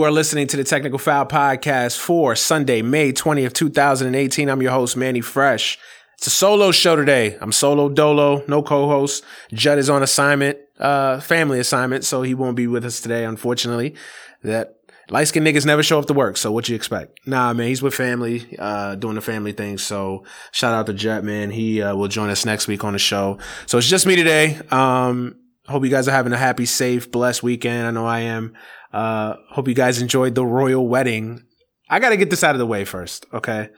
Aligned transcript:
You 0.00 0.06
are 0.06 0.10
listening 0.10 0.46
to 0.46 0.56
the 0.56 0.64
Technical 0.64 0.98
Foul 0.98 1.26
Podcast 1.26 1.98
for 1.98 2.34
Sunday, 2.34 2.80
May 2.80 3.12
20th, 3.12 3.52
2018. 3.52 4.48
I'm 4.48 4.62
your 4.62 4.70
host, 4.70 4.96
Manny 4.96 5.20
Fresh. 5.20 5.76
It's 6.16 6.26
a 6.26 6.30
solo 6.30 6.70
show 6.70 6.96
today. 6.96 7.36
I'm 7.38 7.52
solo 7.52 7.90
dolo, 7.90 8.42
no 8.48 8.62
co-host. 8.62 9.22
Judd 9.52 9.76
is 9.76 9.90
on 9.90 10.02
assignment, 10.02 10.56
uh, 10.78 11.20
family 11.20 11.60
assignment, 11.60 12.06
so 12.06 12.22
he 12.22 12.32
won't 12.32 12.56
be 12.56 12.66
with 12.66 12.86
us 12.86 13.02
today, 13.02 13.26
unfortunately. 13.26 13.94
That 14.42 14.76
light 15.10 15.24
skinned 15.24 15.46
niggas 15.46 15.66
never 15.66 15.82
show 15.82 15.98
up 15.98 16.06
to 16.06 16.14
work, 16.14 16.38
so 16.38 16.50
what 16.50 16.66
you 16.66 16.76
expect? 16.76 17.18
Nah, 17.26 17.52
man, 17.52 17.66
he's 17.66 17.82
with 17.82 17.92
family, 17.92 18.56
uh, 18.58 18.94
doing 18.94 19.16
the 19.16 19.20
family 19.20 19.52
thing. 19.52 19.76
So 19.76 20.24
shout 20.50 20.72
out 20.72 20.86
to 20.86 20.94
Jet, 20.94 21.24
man. 21.24 21.50
He, 21.50 21.82
uh, 21.82 21.94
will 21.94 22.08
join 22.08 22.30
us 22.30 22.46
next 22.46 22.68
week 22.68 22.84
on 22.84 22.94
the 22.94 22.98
show. 22.98 23.36
So 23.66 23.76
it's 23.76 23.86
just 23.86 24.06
me 24.06 24.16
today. 24.16 24.58
Um, 24.70 25.39
hope 25.70 25.84
you 25.84 25.90
guys 25.90 26.08
are 26.08 26.12
having 26.12 26.32
a 26.32 26.38
happy, 26.38 26.66
safe, 26.66 27.10
blessed 27.10 27.42
weekend. 27.42 27.86
I 27.86 27.90
know 27.92 28.06
I 28.06 28.20
am. 28.20 28.54
Uh, 28.92 29.36
hope 29.50 29.68
you 29.68 29.74
guys 29.74 30.02
enjoyed 30.02 30.34
the 30.34 30.44
royal 30.44 30.86
wedding. 30.86 31.44
I 31.88 31.98
got 32.00 32.10
to 32.10 32.16
get 32.16 32.30
this 32.30 32.44
out 32.44 32.54
of 32.54 32.58
the 32.58 32.66
way 32.66 32.84
first, 32.84 33.26
okay? 33.32 33.70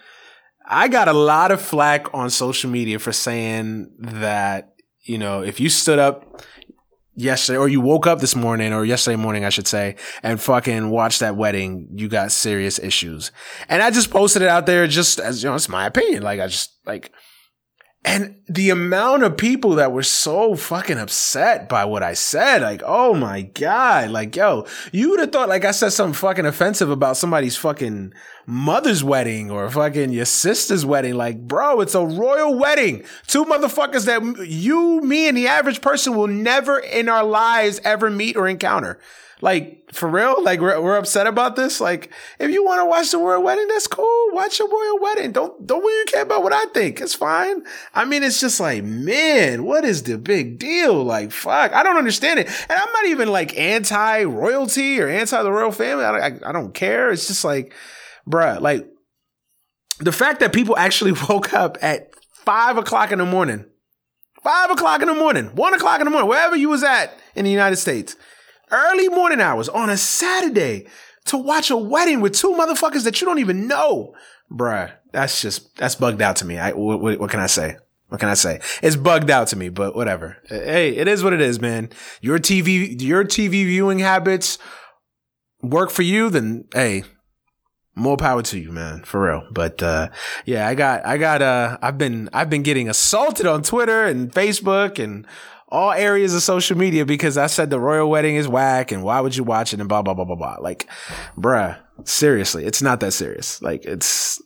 I 0.67 0.89
got 0.89 1.09
a 1.09 1.13
lot 1.13 1.51
of 1.51 1.61
flack 1.61 2.13
on 2.15 2.31
social 2.31 2.71
media 2.71 2.99
for 2.99 3.13
saying 3.13 3.91
that, 3.99 4.75
you 5.03 5.19
know, 5.19 5.43
if 5.43 5.61
you 5.61 5.69
stood 5.69 5.99
up 5.99 6.43
yesterday 7.15 7.59
or 7.59 7.69
you 7.69 7.81
woke 7.81 8.07
up 8.07 8.21
this 8.21 8.35
morning 8.35 8.73
or 8.73 8.85
yesterday 8.85 9.17
morning, 9.17 9.45
I 9.45 9.51
should 9.51 9.67
say, 9.67 9.97
and 10.23 10.41
fucking 10.41 10.91
watched 10.91 11.21
that 11.21 11.37
wedding, 11.37 11.89
you 11.93 12.09
got 12.09 12.33
serious 12.33 12.79
issues. 12.79 13.33
And 13.69 13.83
I 13.83 13.91
just 13.91 14.11
posted 14.11 14.43
it 14.43 14.49
out 14.49 14.67
there 14.67 14.87
just 14.87 15.19
as, 15.19 15.43
you 15.43 15.51
know, 15.51 15.57
it's 15.57 15.69
my 15.69 15.87
opinion. 15.87 16.23
Like, 16.23 16.41
I 16.41 16.47
just, 16.47 16.79
like, 16.87 17.13
and 18.05 18.35
the 18.49 18.71
amount 18.71 19.23
of 19.23 19.37
people 19.37 19.77
that 19.77 19.93
were 19.93 20.03
so 20.03 20.57
fucking 20.57 20.99
upset 20.99 21.69
by 21.69 21.85
what 21.85 22.03
I 22.03 22.15
said, 22.15 22.63
like, 22.63 22.83
oh 22.85 23.15
my 23.15 23.43
God, 23.43 24.11
like, 24.11 24.35
yo, 24.35 24.67
you 24.91 25.11
would 25.11 25.21
have 25.21 25.31
thought, 25.31 25.49
like, 25.49 25.65
I 25.65 25.71
said 25.71 25.91
something 25.91 26.15
fucking 26.15 26.47
offensive 26.47 26.91
about 26.91 27.17
somebody's 27.17 27.57
fucking 27.57 28.13
mother's 28.47 29.05
wedding 29.05 29.51
or 29.51 29.69
fucking 29.71 30.13
your 30.13 30.25
sister's 30.25 30.85
wedding. 30.85 31.15
Like, 31.15 31.41
bro, 31.47 31.81
it's 31.81 31.95
a 31.95 32.05
royal 32.05 32.59
wedding. 32.59 33.05
Two 33.27 33.45
motherfuckers 33.45 34.07
that 34.07 34.47
you, 34.47 35.01
me, 35.01 35.29
and 35.29 35.37
the 35.37 35.47
average 35.47 35.81
person 35.81 36.17
will 36.17 36.27
never 36.29 36.79
in 36.79 37.09
our 37.09 37.25
lives 37.25 37.81
ever 37.85 38.11
meet 38.11 38.37
or 38.37 38.49
encounter. 38.49 38.99
Like, 39.43 39.93
for 39.93 40.09
real? 40.09 40.41
Like, 40.41 40.61
we're, 40.61 40.81
we're 40.81 40.97
upset 40.97 41.27
about 41.27 41.57
this? 41.57 41.81
Like, 41.81 42.13
if 42.39 42.53
you 42.53 42.65
want 42.65 42.81
to 42.81 42.87
watch 42.87 43.11
the 43.11 43.19
royal 43.19 43.43
wedding, 43.43 43.67
that's 43.67 43.89
cool. 43.89 44.29
Watch 44.31 44.61
a 44.61 44.65
royal 44.65 45.01
wedding. 45.01 45.33
Don't, 45.33 45.67
don't 45.67 45.83
really 45.83 46.05
care 46.07 46.23
about 46.23 46.45
what 46.45 46.53
I 46.53 46.65
think. 46.67 47.01
It's 47.01 47.17
fine. 47.17 47.65
I 47.93 48.05
mean, 48.05 48.23
it's 48.23 48.39
just 48.39 48.61
like, 48.61 48.85
man, 48.85 49.65
what 49.65 49.85
is 49.85 50.05
the 50.05 50.17
big 50.17 50.61
deal? 50.61 51.03
Like, 51.03 51.33
fuck, 51.33 51.73
I 51.73 51.83
don't 51.83 51.97
understand 51.97 52.39
it. 52.39 52.47
And 52.47 52.79
I'm 52.79 52.93
not 52.93 53.07
even 53.07 53.31
like 53.33 53.59
anti 53.59 54.23
royalty 54.23 55.01
or 55.01 55.09
anti 55.09 55.43
the 55.43 55.51
royal 55.51 55.73
family. 55.73 56.05
I, 56.05 56.29
I, 56.29 56.39
I 56.47 56.53
don't 56.53 56.73
care. 56.73 57.11
It's 57.11 57.27
just 57.27 57.45
like, 57.45 57.75
bruh, 58.29 58.61
like, 58.61 58.89
the 59.99 60.13
fact 60.13 60.41
that 60.41 60.53
people 60.53 60.77
actually 60.77 61.13
woke 61.29 61.53
up 61.53 61.79
at 61.83 62.13
five 62.35 62.77
o'clock 62.77 63.13
in 63.13 63.19
the 63.19 63.25
morning, 63.25 63.65
five 64.43 64.71
o'clock 64.71 65.03
in 65.03 65.09
the 65.09 65.15
morning, 65.15 65.47
one 65.55 65.75
o'clock 65.75 66.01
in 66.01 66.05
the 66.05 66.11
morning, 66.11 66.29
wherever 66.29 66.57
you 66.57 66.69
was 66.69 66.83
at 66.83 67.17
in 67.35 67.45
the 67.45 67.51
United 67.51 67.77
States, 67.77 68.17
early 68.71 69.09
morning 69.09 69.41
hours 69.41 69.69
on 69.69 69.91
a 69.91 69.97
Saturday 69.97 70.87
to 71.27 71.37
watch 71.37 71.71
a 71.71 71.77
wedding 71.77 72.21
with 72.21 72.35
two 72.35 72.53
motherfuckers 72.53 73.05
that 73.05 73.21
you 73.21 73.27
don't 73.27 73.39
even 73.39 73.69
know. 73.69 74.15
Bruh, 74.51 74.93
that's 75.13 75.41
just, 75.41 75.77
that's 75.77 75.95
bugged 75.95 76.21
out 76.21 76.37
to 76.37 76.45
me. 76.45 76.59
I, 76.59 76.73
what, 76.73 77.01
what, 77.01 77.21
what 77.21 77.31
can 77.31 77.41
I 77.41 77.47
say? 77.47 77.77
What 78.09 78.21
can 78.21 78.29
I 78.29 78.35
say? 78.35 78.61
It's 78.83 78.97
bugged 78.97 79.31
out 79.31 79.49
to 79.49 79.57
me, 79.57 79.71
but 79.71 79.95
whatever. 79.95 80.37
Hey, 80.47 80.95
it 80.97 81.09
is 81.09 81.25
what 81.25 81.33
it 81.33 81.41
is, 81.41 81.61
man. 81.61 81.89
Your 82.21 82.39
TV, 82.39 83.01
your 83.01 83.25
TV 83.25 83.65
viewing 83.65 84.01
habits 84.01 84.59
work 85.63 85.91
for 85.91 86.03
you, 86.03 86.29
then 86.29 86.65
hey, 86.75 87.05
more 87.95 88.17
power 88.17 88.43
to 88.43 88.59
you, 88.59 88.73
man, 88.73 89.03
for 89.05 89.27
real. 89.27 89.47
But 89.51 89.83
uh, 89.83 90.09
yeah, 90.45 90.67
I 90.67 90.75
got, 90.75 91.05
I 91.05 91.19
got, 91.19 91.43
uh, 91.43 91.79
I've 91.83 91.99
been, 91.99 92.29
I've 92.33 92.51
been 92.51 92.63
getting 92.63 92.89
assaulted 92.89 93.47
on 93.47 93.63
Twitter 93.63 94.05
and 94.05 94.33
Facebook 94.33 94.99
and 94.99 95.27
all 95.69 95.93
areas 95.93 96.35
of 96.35 96.43
social 96.43 96.77
media 96.77 97.07
because 97.07 97.39
I 97.39 97.47
said 97.47 97.71
the 97.71 97.81
royal 97.81 98.11
wedding 98.11 98.37
is 98.37 98.47
whack 98.47 98.93
and 98.93 99.03
why 99.03 99.21
would 99.21 99.35
you 99.35 99.43
watch 99.43 99.73
it 99.73 99.81
and 99.81 99.89
blah 99.89 100.03
blah 100.03 100.13
blah 100.13 100.27
blah 100.27 100.37
blah. 100.37 100.57
Like, 100.61 100.87
bruh, 101.37 101.79
seriously, 102.05 102.67
it's 102.67 102.83
not 102.83 103.01
that 103.01 103.13
serious. 103.13 103.63
Like, 103.63 103.87
it's 103.87 104.41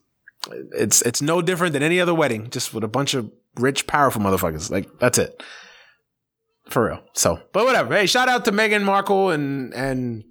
it's 0.73 1.03
it's 1.03 1.21
no 1.21 1.43
different 1.43 1.73
than 1.73 1.83
any 1.83 2.01
other 2.01 2.15
wedding, 2.15 2.49
just 2.51 2.73
with 2.73 2.85
a 2.85 2.89
bunch 2.89 3.15
of 3.15 3.29
rich, 3.57 3.89
powerful 3.89 4.23
motherfuckers. 4.23 4.71
Like, 4.71 4.89
that's 5.01 5.19
it, 5.19 5.43
for 6.69 6.87
real. 6.87 7.03
So, 7.15 7.41
but 7.53 7.65
whatever. 7.65 7.93
Hey, 7.93 8.07
shout 8.07 8.29
out 8.29 8.45
to 8.45 8.53
Meghan 8.53 8.85
Markle 8.85 9.31
and 9.31 9.75
and 9.75 10.23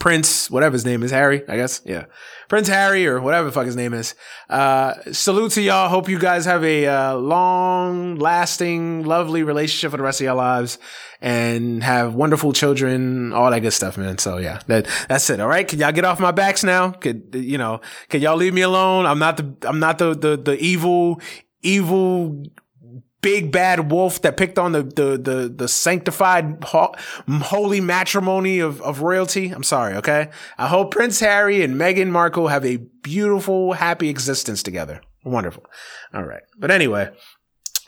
Prince, 0.00 0.50
whatever 0.50 0.72
his 0.72 0.86
name 0.86 1.02
is, 1.02 1.10
Harry, 1.10 1.42
I 1.46 1.56
guess. 1.56 1.82
Yeah. 1.84 2.06
Prince 2.48 2.68
Harry 2.68 3.06
or 3.06 3.20
whatever 3.20 3.46
the 3.46 3.52
fuck 3.52 3.66
his 3.66 3.76
name 3.76 3.92
is. 3.92 4.14
Uh, 4.48 4.94
salute 5.12 5.52
to 5.52 5.62
y'all. 5.62 5.90
Hope 5.90 6.08
you 6.08 6.18
guys 6.18 6.46
have 6.46 6.64
a 6.64 6.86
uh, 6.86 7.14
long 7.16 8.16
lasting, 8.16 9.04
lovely 9.04 9.42
relationship 9.42 9.90
for 9.90 9.98
the 9.98 10.02
rest 10.02 10.20
of 10.20 10.24
your 10.24 10.34
lives 10.34 10.78
and 11.20 11.84
have 11.84 12.14
wonderful 12.14 12.54
children, 12.54 13.34
all 13.34 13.50
that 13.50 13.60
good 13.60 13.72
stuff, 13.72 13.98
man. 13.98 14.16
So 14.16 14.38
yeah, 14.38 14.60
that, 14.68 14.88
that's 15.06 15.28
it. 15.28 15.38
All 15.38 15.48
right. 15.48 15.68
Can 15.68 15.78
y'all 15.78 15.92
get 15.92 16.06
off 16.06 16.18
my 16.18 16.32
backs 16.32 16.64
now? 16.64 16.92
Could, 16.92 17.34
you 17.34 17.58
know, 17.58 17.82
can 18.08 18.22
y'all 18.22 18.36
leave 18.36 18.54
me 18.54 18.62
alone? 18.62 19.04
I'm 19.04 19.18
not 19.18 19.36
the, 19.36 19.68
I'm 19.68 19.80
not 19.80 19.98
the, 19.98 20.14
the, 20.14 20.36
the 20.38 20.58
evil, 20.58 21.20
evil 21.60 22.42
big 23.22 23.52
bad 23.52 23.90
wolf 23.90 24.22
that 24.22 24.36
picked 24.36 24.58
on 24.58 24.72
the 24.72 24.82
the 24.82 25.18
the, 25.18 25.52
the 25.54 25.68
sanctified 25.68 26.64
ho- 26.64 26.94
holy 27.28 27.80
matrimony 27.80 28.58
of, 28.58 28.80
of 28.82 29.02
royalty. 29.02 29.50
I'm 29.50 29.62
sorry, 29.62 29.94
okay? 29.96 30.30
I 30.58 30.68
hope 30.68 30.92
Prince 30.92 31.20
Harry 31.20 31.62
and 31.62 31.74
Meghan 31.74 32.08
Markle 32.08 32.48
have 32.48 32.64
a 32.64 32.78
beautiful, 33.02 33.74
happy 33.74 34.08
existence 34.08 34.62
together. 34.62 35.00
Wonderful. 35.24 35.64
All 36.14 36.24
right. 36.24 36.42
But 36.58 36.70
anyway, 36.70 37.10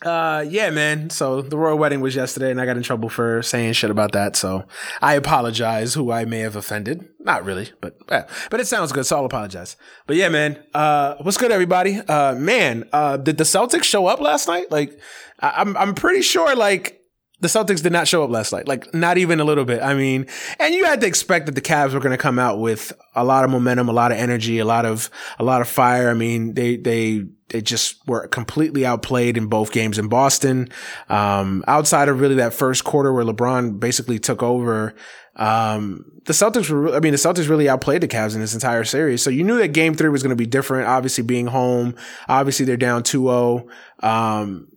uh, 0.05 0.45
yeah, 0.49 0.71
man. 0.71 1.11
So 1.11 1.43
the 1.43 1.57
royal 1.57 1.79
wedding 1.79 2.01
was 2.01 2.15
yesterday, 2.15 2.51
and 2.51 2.61
I 2.61 2.67
got 2.67 2.77
in 2.77 2.83
trouble 2.83 3.09
for 3.09 3.43
saying 3.43 3.75
shit 3.75 3.91
about 3.91 4.13
that. 4.13 4.37
So 4.37 4.65
I 5.01 5.15
apologize, 5.15 5.95
who 5.95 6.11
I 6.11 6.25
may 6.25 6.41
have 6.41 6.57
offended. 6.57 7.09
Not 7.21 7.45
really, 7.45 7.71
but 7.81 7.97
yeah. 8.11 8.27
but 8.51 8.61
it 8.61 8.67
sounds 8.67 8.93
good, 8.93 9.07
so 9.07 9.17
I'll 9.19 9.25
apologize. 9.25 9.77
But 10.07 10.17
yeah, 10.17 10.29
man. 10.29 10.59
Uh, 10.75 11.17
what's 11.21 11.37
good, 11.37 11.53
everybody? 11.53 11.99
Uh, 11.99 12.35
man. 12.35 12.89
Uh, 12.93 13.17
did 13.17 13.39
the 13.39 13.45
Celtics 13.45 13.85
show 13.85 14.07
up 14.07 14.21
last 14.21 14.49
night? 14.49 14.71
Like, 14.71 14.99
I- 15.41 15.55
I'm 15.59 15.77
I'm 15.77 15.95
pretty 15.95 16.23
sure 16.23 16.57
like 16.57 17.02
the 17.43 17.49
Celtics 17.49 17.83
did 17.83 17.91
not 17.91 18.07
show 18.07 18.23
up 18.23 18.31
last 18.31 18.53
night. 18.53 18.69
Like 18.69 18.95
not 18.95 19.19
even 19.19 19.41
a 19.41 19.45
little 19.45 19.65
bit. 19.65 19.83
I 19.83 19.95
mean, 19.95 20.27
and 20.61 20.73
you 20.73 20.85
had 20.85 21.01
to 21.01 21.09
expect 21.09 21.47
that 21.47 21.57
the 21.57 21.61
Cavs 21.61 21.93
were 21.93 21.99
going 21.99 22.13
to 22.13 22.17
come 22.17 22.39
out 22.39 22.61
with 22.61 22.93
a 23.17 23.25
lot 23.25 23.45
of 23.45 23.51
momentum, 23.51 23.89
a 23.89 23.93
lot 23.93 24.13
of 24.13 24.19
energy, 24.19 24.61
a 24.61 24.65
lot 24.65 24.87
of 24.87 25.11
a 25.41 25.45
lot 25.45 25.61
of 25.61 25.67
fire. 25.67 26.09
I 26.09 26.15
mean, 26.15 26.55
they 26.55 26.77
they 26.77 27.25
they 27.49 27.61
just 27.61 28.07
were 28.07 28.29
completely 28.29 28.87
outplayed 28.87 29.37
in 29.37 29.49
both 29.49 29.73
games 29.73 29.99
in 29.99 30.07
Boston. 30.07 30.69
Um, 31.09 31.65
outside 31.67 32.09
of 32.09 32.21
really 32.21 32.37
that 32.37 32.55
first 32.55 32.85
quarter 32.85 33.13
where 33.13 33.25
LeBron 33.25 33.81
basically 33.81 34.21
took 34.21 34.41
over, 34.41 34.95
um, 35.35 36.05
the 36.25 36.33
Celtics 36.33 36.71
were, 36.71 36.95
I 36.95 37.01
mean, 37.01 37.11
the 37.11 37.19
Celtics 37.19 37.49
really 37.49 37.69
outplayed 37.69 38.03
the 38.03 38.09
Cavs 38.09 38.37
in 38.37 38.41
this 38.41 38.55
entire 38.55 38.85
series. 38.85 39.21
So 39.21 39.31
you 39.31 39.43
knew 39.43 39.59
that 39.59 39.73
game 39.73 39.95
three 39.95 40.11
was 40.11 40.23
going 40.23 40.31
to 40.31 40.37
be 40.37 40.47
different. 40.47 40.87
Obviously 40.87 41.25
being 41.25 41.49
home, 41.49 41.97
obviously 42.29 42.65
they're 42.65 42.77
down 42.77 43.03
2-0. 43.03 43.69
Um, 44.05 44.69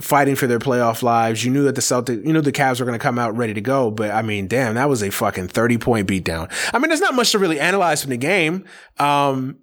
fighting 0.00 0.36
for 0.36 0.46
their 0.46 0.58
playoff 0.58 1.02
lives. 1.02 1.44
You 1.44 1.50
knew 1.50 1.64
that 1.64 1.74
the 1.74 1.80
Celtics, 1.80 2.24
you 2.24 2.32
knew 2.32 2.40
the 2.40 2.52
Cavs 2.52 2.80
were 2.80 2.86
going 2.86 2.98
to 2.98 3.02
come 3.02 3.18
out 3.18 3.36
ready 3.36 3.54
to 3.54 3.60
go, 3.60 3.90
but 3.90 4.10
I 4.10 4.22
mean, 4.22 4.48
damn, 4.48 4.74
that 4.74 4.88
was 4.88 5.02
a 5.02 5.10
fucking 5.10 5.48
30 5.48 5.78
point 5.78 6.08
beatdown. 6.08 6.50
I 6.72 6.78
mean, 6.78 6.88
there's 6.88 7.00
not 7.00 7.14
much 7.14 7.32
to 7.32 7.38
really 7.38 7.60
analyze 7.60 8.02
from 8.02 8.10
the 8.10 8.16
game. 8.16 8.64
Um, 8.98 9.58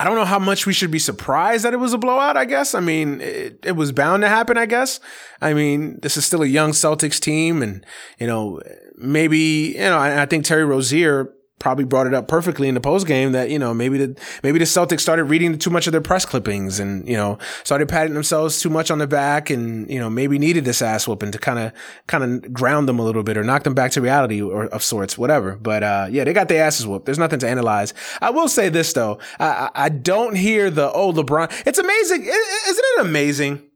I 0.00 0.04
don't 0.04 0.14
know 0.14 0.24
how 0.24 0.38
much 0.38 0.64
we 0.64 0.72
should 0.72 0.92
be 0.92 1.00
surprised 1.00 1.64
that 1.64 1.72
it 1.72 1.78
was 1.78 1.92
a 1.92 1.98
blowout, 1.98 2.36
I 2.36 2.44
guess. 2.44 2.74
I 2.74 2.80
mean, 2.80 3.20
it, 3.20 3.58
it 3.64 3.72
was 3.72 3.90
bound 3.90 4.22
to 4.22 4.28
happen, 4.28 4.56
I 4.56 4.66
guess. 4.66 5.00
I 5.40 5.54
mean, 5.54 5.98
this 6.00 6.16
is 6.16 6.24
still 6.24 6.42
a 6.42 6.46
young 6.46 6.70
Celtics 6.70 7.18
team 7.18 7.62
and, 7.62 7.84
you 8.20 8.26
know, 8.28 8.60
maybe, 8.96 9.74
you 9.74 9.80
know, 9.80 9.98
I, 9.98 10.22
I 10.22 10.26
think 10.26 10.44
Terry 10.44 10.64
Rozier 10.64 11.34
probably 11.58 11.84
brought 11.84 12.06
it 12.06 12.14
up 12.14 12.28
perfectly 12.28 12.68
in 12.68 12.74
the 12.74 12.80
post 12.80 13.06
game 13.06 13.32
that 13.32 13.50
you 13.50 13.58
know 13.58 13.74
maybe 13.74 13.98
the 13.98 14.20
maybe 14.42 14.58
the 14.58 14.64
Celtics 14.64 15.00
started 15.00 15.24
reading 15.24 15.58
too 15.58 15.70
much 15.70 15.86
of 15.86 15.92
their 15.92 16.00
press 16.00 16.24
clippings 16.24 16.78
and 16.78 17.06
you 17.08 17.16
know 17.16 17.38
started 17.64 17.88
patting 17.88 18.14
themselves 18.14 18.60
too 18.60 18.70
much 18.70 18.90
on 18.90 18.98
the 18.98 19.06
back 19.06 19.50
and 19.50 19.90
you 19.90 19.98
know 19.98 20.08
maybe 20.08 20.38
needed 20.38 20.64
this 20.64 20.82
ass 20.82 21.08
whooping 21.08 21.32
to 21.32 21.38
kind 21.38 21.58
of 21.58 21.72
kind 22.06 22.24
of 22.24 22.52
ground 22.52 22.88
them 22.88 22.98
a 22.98 23.02
little 23.02 23.22
bit 23.22 23.36
or 23.36 23.44
knock 23.44 23.64
them 23.64 23.74
back 23.74 23.90
to 23.92 24.00
reality 24.00 24.40
or 24.40 24.66
of 24.66 24.82
sorts 24.82 25.18
whatever. 25.18 25.56
But 25.56 25.82
uh, 25.82 26.08
yeah 26.10 26.24
they 26.24 26.32
got 26.32 26.48
their 26.48 26.64
asses 26.64 26.86
whooped. 26.86 27.06
There's 27.06 27.18
nothing 27.18 27.38
to 27.40 27.48
analyze. 27.48 27.94
I 28.20 28.30
will 28.30 28.48
say 28.48 28.68
this 28.68 28.92
though. 28.92 29.18
I 29.38 29.70
I 29.74 29.88
don't 29.88 30.36
hear 30.36 30.70
the 30.70 30.92
oh 30.92 31.12
LeBron 31.12 31.48
it's 31.66 31.78
amazing. 31.78 32.22
Isn't 32.22 32.84
it 32.84 33.00
amazing 33.00 33.67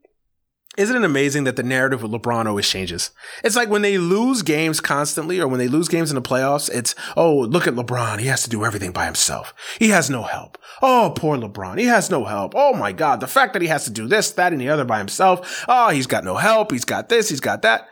isn't 0.79 0.97
it 0.97 1.05
amazing 1.05 1.45
that 1.45 1.57
the 1.57 1.63
narrative 1.63 2.03
with 2.03 2.13
LeBron 2.13 2.47
always 2.47 2.69
changes? 2.69 3.11
It's 3.45 3.57
like 3.57 3.69
when 3.69 3.83
they 3.83 3.99
lose 3.99 4.43
games 4.43 4.81
constantly 4.81 5.39
or 5.39 5.47
when 5.47 5.59
they 5.59 5.69
lose 5.69 5.89
games 5.89 6.11
in 6.11 6.15
the 6.15 6.23
playoffs, 6.23 6.71
it's, 6.73 6.95
oh, 7.17 7.41
look 7.41 7.67
at 7.67 7.75
LeBron. 7.75 8.21
He 8.21 8.27
has 8.27 8.43
to 8.45 8.51
do 8.51 8.65
everything 8.65 8.93
by 8.93 9.05
himself. 9.05 9.53
He 9.79 9.91
has 9.91 10.09
no 10.09 10.23
help. 10.23 10.57
Oh, 10.81 11.13
poor 11.15 11.37
LeBron. 11.37 11.79
He 11.79 11.87
has 11.87 12.11
no 12.11 12.25
help. 12.25 12.55
Oh 12.57 12.73
my 12.75 12.93
God. 12.93 13.21
The 13.21 13.27
fact 13.27 13.53
that 13.53 13.63
he 13.63 13.69
has 13.69 13.85
to 13.85 13.91
do 13.91 14.09
this, 14.09 14.31
that, 14.33 14.53
and 14.53 14.61
the 14.61 14.71
other 14.71 14.85
by 14.85 14.99
himself. 14.99 15.65
Oh, 15.69 15.91
he's 15.91 16.07
got 16.07 16.25
no 16.25 16.37
help. 16.37 16.73
He's 16.73 16.85
got 16.85 17.09
this. 17.09 17.29
He's 17.29 17.41
got 17.41 17.63
that. 17.63 17.87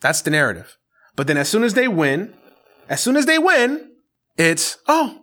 That's 0.00 0.22
the 0.22 0.30
narrative. 0.30 0.76
But 1.16 1.26
then 1.26 1.36
as 1.36 1.48
soon 1.48 1.64
as 1.64 1.74
they 1.74 1.88
win, 1.88 2.34
As 2.88 3.00
soon 3.00 3.16
as 3.16 3.26
they 3.26 3.38
win, 3.38 3.90
it's, 4.36 4.78
oh, 4.86 5.18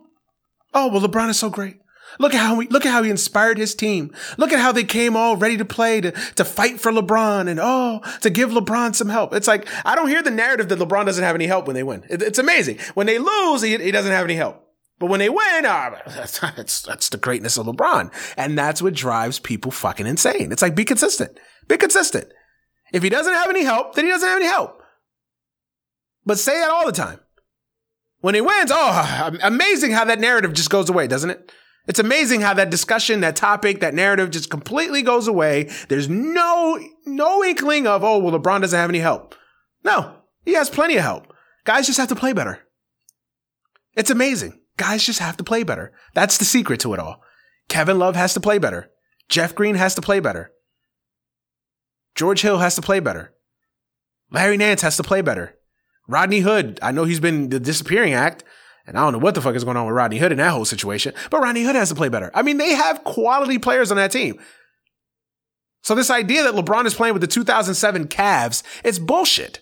oh, 0.74 0.88
well, 0.88 1.00
LeBron 1.00 1.30
is 1.30 1.38
so 1.38 1.48
great. 1.48 1.78
Look 2.18 2.34
at 2.34 2.40
how 2.40 2.56
we, 2.56 2.68
look 2.68 2.86
at 2.86 2.92
how 2.92 3.02
he 3.02 3.10
inspired 3.10 3.58
his 3.58 3.74
team. 3.74 4.12
Look 4.36 4.52
at 4.52 4.60
how 4.60 4.72
they 4.72 4.84
came 4.84 5.16
all 5.16 5.36
ready 5.36 5.56
to 5.56 5.64
play 5.64 6.00
to, 6.00 6.10
to 6.10 6.44
fight 6.44 6.80
for 6.80 6.92
LeBron 6.92 7.48
and 7.48 7.60
oh, 7.60 8.00
to 8.20 8.30
give 8.30 8.50
LeBron 8.50 8.94
some 8.94 9.08
help. 9.08 9.34
It's 9.34 9.48
like, 9.48 9.68
I 9.84 9.94
don't 9.94 10.08
hear 10.08 10.22
the 10.22 10.30
narrative 10.30 10.68
that 10.68 10.78
LeBron 10.78 11.06
doesn't 11.06 11.24
have 11.24 11.34
any 11.34 11.46
help 11.46 11.66
when 11.66 11.74
they 11.74 11.82
win. 11.82 12.04
It, 12.08 12.22
it's 12.22 12.38
amazing. 12.38 12.78
When 12.94 13.06
they 13.06 13.18
lose, 13.18 13.62
he, 13.62 13.76
he 13.76 13.90
doesn't 13.90 14.12
have 14.12 14.24
any 14.24 14.34
help. 14.34 14.60
But 14.98 15.10
when 15.10 15.18
they 15.18 15.28
win, 15.28 15.66
uh, 15.66 15.98
that's, 16.06 16.38
that's, 16.38 16.82
that's 16.82 17.08
the 17.08 17.18
greatness 17.18 17.58
of 17.58 17.66
LeBron. 17.66 18.12
And 18.36 18.56
that's 18.56 18.80
what 18.80 18.94
drives 18.94 19.38
people 19.38 19.70
fucking 19.70 20.06
insane. 20.06 20.52
It's 20.52 20.62
like, 20.62 20.74
be 20.74 20.84
consistent. 20.84 21.38
Be 21.68 21.76
consistent. 21.76 22.28
If 22.92 23.02
he 23.02 23.08
doesn't 23.08 23.34
have 23.34 23.50
any 23.50 23.64
help, 23.64 23.94
then 23.94 24.04
he 24.04 24.10
doesn't 24.10 24.28
have 24.28 24.38
any 24.38 24.46
help. 24.46 24.80
But 26.24 26.38
say 26.38 26.58
that 26.58 26.70
all 26.70 26.86
the 26.86 26.92
time. 26.92 27.20
When 28.20 28.34
he 28.34 28.40
wins, 28.40 28.70
oh, 28.72 29.36
amazing 29.42 29.90
how 29.90 30.04
that 30.04 30.20
narrative 30.20 30.54
just 30.54 30.70
goes 30.70 30.88
away, 30.88 31.06
doesn't 31.06 31.30
it? 31.30 31.52
It's 31.86 31.98
amazing 31.98 32.40
how 32.40 32.54
that 32.54 32.70
discussion, 32.70 33.20
that 33.20 33.36
topic, 33.36 33.80
that 33.80 33.94
narrative 33.94 34.30
just 34.30 34.50
completely 34.50 35.02
goes 35.02 35.28
away. 35.28 35.70
There's 35.88 36.08
no, 36.08 36.80
no 37.04 37.44
inkling 37.44 37.86
of, 37.86 38.02
oh, 38.02 38.18
well, 38.18 38.38
LeBron 38.38 38.62
doesn't 38.62 38.78
have 38.78 38.90
any 38.90 39.00
help. 39.00 39.34
No, 39.84 40.16
he 40.44 40.54
has 40.54 40.70
plenty 40.70 40.96
of 40.96 41.02
help. 41.02 41.32
Guys 41.64 41.86
just 41.86 41.98
have 41.98 42.08
to 42.08 42.16
play 42.16 42.32
better. 42.32 42.60
It's 43.94 44.10
amazing. 44.10 44.60
Guys 44.76 45.04
just 45.04 45.20
have 45.20 45.36
to 45.36 45.44
play 45.44 45.62
better. 45.62 45.92
That's 46.14 46.38
the 46.38 46.44
secret 46.44 46.80
to 46.80 46.94
it 46.94 47.00
all. 47.00 47.22
Kevin 47.68 47.98
Love 47.98 48.16
has 48.16 48.34
to 48.34 48.40
play 48.40 48.58
better. 48.58 48.90
Jeff 49.28 49.54
Green 49.54 49.74
has 49.74 49.94
to 49.94 50.02
play 50.02 50.20
better. 50.20 50.52
George 52.14 52.42
Hill 52.42 52.58
has 52.58 52.74
to 52.76 52.82
play 52.82 53.00
better. 53.00 53.34
Larry 54.30 54.56
Nance 54.56 54.82
has 54.82 54.96
to 54.96 55.02
play 55.02 55.20
better. 55.20 55.56
Rodney 56.08 56.40
Hood, 56.40 56.78
I 56.82 56.92
know 56.92 57.04
he's 57.04 57.20
been 57.20 57.48
the 57.48 57.60
disappearing 57.60 58.12
act, 58.12 58.44
and 58.86 58.98
I 58.98 59.02
don't 59.02 59.12
know 59.12 59.18
what 59.18 59.34
the 59.34 59.40
fuck 59.40 59.54
is 59.54 59.64
going 59.64 59.76
on 59.76 59.86
with 59.86 59.94
Rodney 59.94 60.18
Hood 60.18 60.32
in 60.32 60.38
that 60.38 60.50
whole 60.50 60.64
situation, 60.64 61.14
but 61.30 61.40
Rodney 61.40 61.64
Hood 61.64 61.76
has 61.76 61.88
to 61.88 61.94
play 61.94 62.08
better. 62.08 62.30
I 62.34 62.42
mean, 62.42 62.58
they 62.58 62.74
have 62.74 63.04
quality 63.04 63.58
players 63.58 63.90
on 63.90 63.96
that 63.96 64.12
team. 64.12 64.38
So 65.82 65.94
this 65.94 66.10
idea 66.10 66.42
that 66.44 66.54
LeBron 66.54 66.86
is 66.86 66.94
playing 66.94 67.14
with 67.14 67.20
the 67.20 67.26
2007 67.26 68.08
Cavs, 68.08 68.62
it's 68.82 68.98
bullshit. 68.98 69.60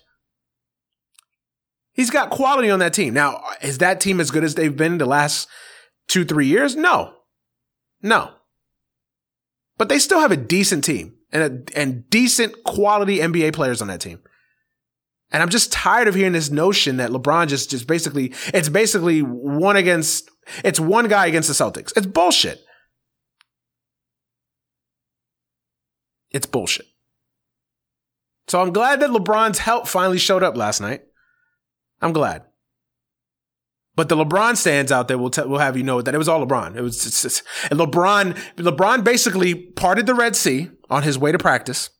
He's 1.92 2.10
got 2.10 2.30
quality 2.30 2.70
on 2.70 2.78
that 2.78 2.94
team. 2.94 3.12
Now, 3.12 3.42
is 3.60 3.78
that 3.78 4.00
team 4.00 4.20
as 4.20 4.30
good 4.30 4.44
as 4.44 4.54
they've 4.54 4.76
been 4.76 4.98
the 4.98 5.06
last 5.06 5.48
two, 6.08 6.24
three 6.24 6.46
years? 6.46 6.74
No. 6.74 7.14
No. 8.00 8.30
But 9.76 9.88
they 9.88 9.98
still 9.98 10.20
have 10.20 10.32
a 10.32 10.36
decent 10.36 10.84
team 10.84 11.16
and 11.32 11.42
a, 11.42 11.78
and 11.78 12.08
decent 12.08 12.64
quality 12.64 13.18
NBA 13.18 13.52
players 13.52 13.82
on 13.82 13.88
that 13.88 14.00
team. 14.00 14.20
And 15.32 15.42
I'm 15.42 15.48
just 15.48 15.72
tired 15.72 16.08
of 16.08 16.14
hearing 16.14 16.32
this 16.32 16.50
notion 16.50 16.98
that 16.98 17.10
LeBron 17.10 17.48
just, 17.48 17.70
just 17.70 17.86
basically, 17.86 18.34
it's 18.52 18.68
basically 18.68 19.20
one 19.20 19.76
against, 19.76 20.30
it's 20.62 20.78
one 20.78 21.08
guy 21.08 21.26
against 21.26 21.48
the 21.48 21.54
Celtics. 21.54 21.92
It's 21.96 22.06
bullshit. 22.06 22.62
It's 26.30 26.46
bullshit. 26.46 26.86
So 28.48 28.60
I'm 28.60 28.72
glad 28.72 29.00
that 29.00 29.10
LeBron's 29.10 29.58
help 29.58 29.88
finally 29.88 30.18
showed 30.18 30.42
up 30.42 30.56
last 30.56 30.80
night. 30.80 31.02
I'm 32.00 32.12
glad. 32.12 32.44
But 33.94 34.08
the 34.08 34.16
LeBron 34.16 34.56
stans 34.56 34.90
out 34.90 35.08
there 35.08 35.18
will 35.18 35.30
t- 35.30 35.42
will 35.42 35.58
have 35.58 35.76
you 35.76 35.82
know 35.82 36.00
that 36.00 36.14
it 36.14 36.18
was 36.18 36.28
all 36.28 36.44
LeBron. 36.44 36.76
It 36.76 36.80
was 36.80 37.42
and 37.70 37.78
LeBron 37.78 38.36
LeBron 38.56 39.04
basically 39.04 39.54
parted 39.54 40.06
the 40.06 40.14
Red 40.14 40.34
Sea 40.34 40.70
on 40.88 41.02
his 41.02 41.18
way 41.18 41.30
to 41.30 41.38
practice. 41.38 41.90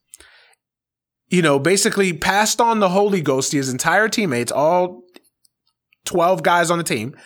You 1.33 1.41
know, 1.41 1.59
basically 1.59 2.13
passed 2.13 2.61
on 2.61 2.81
the 2.81 2.91
Holy 2.91 3.23
Ghost 3.23 3.53
to 3.53 3.57
his 3.57 3.71
entire 3.71 4.07
teammates, 4.07 4.53
all 4.53 5.03
12 6.05 6.43
guys 6.43 6.71
on 6.71 6.77
the 6.77 6.85
team, 6.85 7.17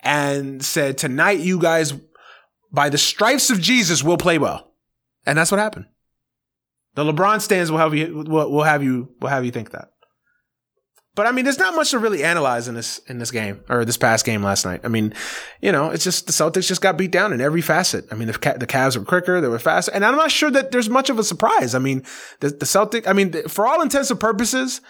and 0.00 0.64
said, 0.64 0.98
Tonight, 0.98 1.38
you 1.38 1.60
guys, 1.60 1.94
by 2.72 2.88
the 2.88 2.98
stripes 2.98 3.50
of 3.50 3.60
Jesus, 3.60 4.02
will 4.02 4.16
play 4.16 4.36
well. 4.36 4.72
And 5.24 5.38
that's 5.38 5.52
what 5.52 5.60
happened. 5.60 5.86
The 6.96 7.04
LeBron 7.04 7.40
stans 7.40 7.70
will 7.70 7.78
have 7.78 7.94
you 7.94 8.24
will, 8.26 8.50
will 8.50 8.64
have 8.64 8.82
you 8.82 9.14
will 9.20 9.28
have 9.28 9.44
you 9.44 9.52
think 9.52 9.70
that. 9.70 9.91
But 11.14 11.26
I 11.26 11.32
mean, 11.32 11.44
there's 11.44 11.58
not 11.58 11.74
much 11.74 11.90
to 11.90 11.98
really 11.98 12.24
analyze 12.24 12.68
in 12.68 12.74
this 12.74 12.98
in 13.06 13.18
this 13.18 13.30
game 13.30 13.60
or 13.68 13.84
this 13.84 13.98
past 13.98 14.24
game 14.24 14.42
last 14.42 14.64
night. 14.64 14.80
I 14.82 14.88
mean, 14.88 15.12
you 15.60 15.70
know, 15.70 15.90
it's 15.90 16.04
just 16.04 16.26
the 16.26 16.32
Celtics 16.32 16.66
just 16.66 16.80
got 16.80 16.96
beat 16.96 17.10
down 17.10 17.34
in 17.34 17.40
every 17.40 17.60
facet. 17.60 18.06
I 18.10 18.14
mean, 18.14 18.28
the 18.28 18.56
the 18.58 18.66
Cavs 18.66 18.96
were 18.96 19.04
quicker, 19.04 19.40
they 19.40 19.48
were 19.48 19.58
faster, 19.58 19.92
and 19.92 20.04
I'm 20.04 20.16
not 20.16 20.30
sure 20.30 20.50
that 20.50 20.70
there's 20.70 20.88
much 20.88 21.10
of 21.10 21.18
a 21.18 21.24
surprise. 21.24 21.74
I 21.74 21.80
mean, 21.80 22.02
the 22.40 22.48
the 22.48 22.64
Celtic, 22.64 23.06
I 23.06 23.12
mean, 23.12 23.46
for 23.48 23.66
all 23.66 23.82
intents 23.82 24.10
and 24.10 24.18
purposes, 24.18 24.80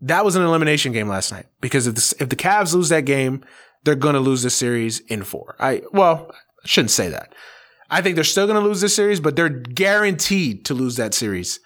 that 0.00 0.24
was 0.24 0.36
an 0.36 0.42
elimination 0.42 0.92
game 0.92 1.08
last 1.08 1.32
night 1.32 1.46
because 1.60 1.88
if 1.88 1.96
the, 1.96 2.14
if 2.20 2.28
the 2.28 2.36
Cavs 2.36 2.72
lose 2.72 2.90
that 2.90 3.04
game, 3.04 3.44
they're 3.82 3.96
going 3.96 4.14
to 4.14 4.20
lose 4.20 4.44
this 4.44 4.54
series 4.54 5.00
in 5.00 5.24
four. 5.24 5.56
I 5.58 5.82
well, 5.92 6.30
I 6.32 6.66
shouldn't 6.66 6.92
say 6.92 7.08
that. 7.08 7.34
I 7.90 8.00
think 8.00 8.14
they're 8.14 8.24
still 8.24 8.46
going 8.46 8.60
to 8.60 8.66
lose 8.66 8.80
this 8.80 8.94
series, 8.94 9.18
but 9.18 9.34
they're 9.34 9.48
guaranteed 9.48 10.64
to 10.66 10.74
lose 10.74 10.96
that 10.96 11.14
series 11.14 11.58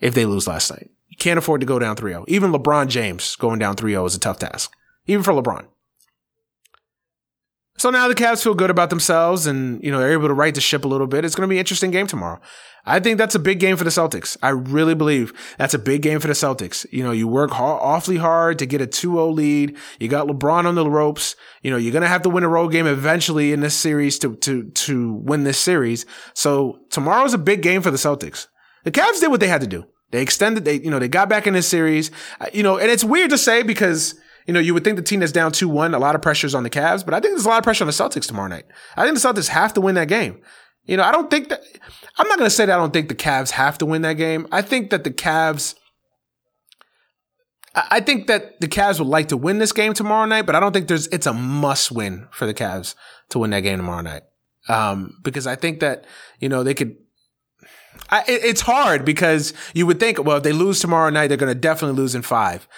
if 0.00 0.14
they 0.14 0.26
lose 0.26 0.46
last 0.46 0.70
night. 0.70 0.90
You 1.14 1.18
can't 1.18 1.38
afford 1.38 1.60
to 1.60 1.66
go 1.66 1.78
down 1.78 1.94
3-0. 1.94 2.24
Even 2.26 2.50
LeBron 2.50 2.88
James 2.88 3.36
going 3.36 3.60
down 3.60 3.76
3-0 3.76 4.04
is 4.04 4.16
a 4.16 4.18
tough 4.18 4.40
task. 4.40 4.72
Even 5.06 5.22
for 5.22 5.32
LeBron. 5.32 5.68
So 7.78 7.90
now 7.90 8.08
the 8.08 8.16
Cavs 8.16 8.42
feel 8.42 8.54
good 8.54 8.70
about 8.70 8.90
themselves 8.90 9.46
and, 9.46 9.80
you 9.84 9.92
know, 9.92 10.00
they're 10.00 10.10
able 10.10 10.26
to 10.26 10.34
right 10.34 10.52
the 10.52 10.60
ship 10.60 10.84
a 10.84 10.88
little 10.88 11.06
bit. 11.06 11.24
It's 11.24 11.36
going 11.36 11.46
to 11.46 11.50
be 11.50 11.54
an 11.54 11.60
interesting 11.60 11.92
game 11.92 12.08
tomorrow. 12.08 12.40
I 12.84 12.98
think 12.98 13.16
that's 13.16 13.36
a 13.36 13.38
big 13.38 13.60
game 13.60 13.76
for 13.76 13.84
the 13.84 13.90
Celtics. 13.90 14.36
I 14.42 14.48
really 14.48 14.96
believe 14.96 15.32
that's 15.56 15.72
a 15.72 15.78
big 15.78 16.02
game 16.02 16.18
for 16.18 16.26
the 16.26 16.32
Celtics. 16.34 16.84
You 16.90 17.04
know, 17.04 17.12
you 17.12 17.28
work 17.28 17.52
hard, 17.52 17.80
awfully 17.80 18.16
hard 18.16 18.58
to 18.58 18.66
get 18.66 18.80
a 18.80 18.88
2-0 18.88 19.32
lead. 19.32 19.76
You 20.00 20.08
got 20.08 20.26
LeBron 20.26 20.64
on 20.64 20.74
the 20.74 20.90
ropes. 20.90 21.36
You 21.62 21.70
know, 21.70 21.76
you're 21.76 21.92
going 21.92 22.02
to 22.02 22.08
have 22.08 22.22
to 22.22 22.28
win 22.28 22.42
a 22.42 22.48
road 22.48 22.72
game 22.72 22.88
eventually 22.88 23.52
in 23.52 23.60
this 23.60 23.76
series 23.76 24.18
to, 24.18 24.34
to, 24.38 24.64
to 24.64 25.12
win 25.12 25.44
this 25.44 25.58
series. 25.58 26.06
So 26.34 26.80
tomorrow's 26.90 27.34
a 27.34 27.38
big 27.38 27.62
game 27.62 27.82
for 27.82 27.92
the 27.92 27.98
Celtics. 27.98 28.48
The 28.82 28.90
Cavs 28.90 29.20
did 29.20 29.30
what 29.30 29.38
they 29.38 29.48
had 29.48 29.60
to 29.60 29.68
do. 29.68 29.84
They 30.14 30.22
extended, 30.22 30.64
they, 30.64 30.74
you 30.74 30.90
know, 30.90 31.00
they 31.00 31.08
got 31.08 31.28
back 31.28 31.48
in 31.48 31.54
this 31.54 31.66
series, 31.66 32.12
you 32.52 32.62
know, 32.62 32.78
and 32.78 32.88
it's 32.88 33.02
weird 33.02 33.30
to 33.30 33.36
say 33.36 33.64
because, 33.64 34.14
you 34.46 34.54
know, 34.54 34.60
you 34.60 34.72
would 34.72 34.84
think 34.84 34.94
the 34.94 35.02
team 35.02 35.18
that's 35.18 35.32
down 35.32 35.50
2-1, 35.50 35.92
a 35.92 35.98
lot 35.98 36.14
of 36.14 36.22
pressures 36.22 36.54
on 36.54 36.62
the 36.62 36.70
Cavs, 36.70 37.04
but 37.04 37.14
I 37.14 37.18
think 37.18 37.34
there's 37.34 37.46
a 37.46 37.48
lot 37.48 37.58
of 37.58 37.64
pressure 37.64 37.82
on 37.82 37.88
the 37.88 37.92
Celtics 37.92 38.28
tomorrow 38.28 38.46
night. 38.46 38.64
I 38.96 39.04
think 39.04 39.20
the 39.20 39.28
Celtics 39.28 39.48
have 39.48 39.74
to 39.74 39.80
win 39.80 39.96
that 39.96 40.06
game. 40.06 40.40
You 40.84 40.96
know, 40.96 41.02
I 41.02 41.10
don't 41.10 41.28
think 41.32 41.48
that, 41.48 41.62
I'm 42.16 42.28
not 42.28 42.38
going 42.38 42.46
to 42.46 42.54
say 42.54 42.64
that 42.64 42.72
I 42.72 42.76
don't 42.76 42.92
think 42.92 43.08
the 43.08 43.16
Cavs 43.16 43.50
have 43.50 43.76
to 43.78 43.86
win 43.86 44.02
that 44.02 44.12
game. 44.12 44.46
I 44.52 44.62
think 44.62 44.90
that 44.90 45.02
the 45.02 45.10
Cavs, 45.10 45.74
I 47.74 47.98
think 47.98 48.28
that 48.28 48.60
the 48.60 48.68
Cavs 48.68 49.00
would 49.00 49.08
like 49.08 49.26
to 49.30 49.36
win 49.36 49.58
this 49.58 49.72
game 49.72 49.94
tomorrow 49.94 50.26
night, 50.26 50.46
but 50.46 50.54
I 50.54 50.60
don't 50.60 50.72
think 50.72 50.86
there's, 50.86 51.08
it's 51.08 51.26
a 51.26 51.32
must 51.32 51.90
win 51.90 52.28
for 52.30 52.46
the 52.46 52.54
Cavs 52.54 52.94
to 53.30 53.40
win 53.40 53.50
that 53.50 53.62
game 53.62 53.78
tomorrow 53.78 54.02
night. 54.02 54.22
Um, 54.68 55.18
because 55.24 55.48
I 55.48 55.56
think 55.56 55.80
that, 55.80 56.04
you 56.38 56.48
know, 56.48 56.62
they 56.62 56.74
could, 56.74 56.94
I, 58.10 58.24
it's 58.26 58.60
hard 58.60 59.04
because 59.04 59.52
you 59.72 59.86
would 59.86 59.98
think, 59.98 60.22
well, 60.22 60.36
if 60.36 60.42
they 60.42 60.52
lose 60.52 60.80
tomorrow 60.80 61.10
night, 61.10 61.28
they're 61.28 61.36
going 61.36 61.52
to 61.52 61.58
definitely 61.58 61.96
lose 61.96 62.14
in 62.14 62.22
five. 62.22 62.68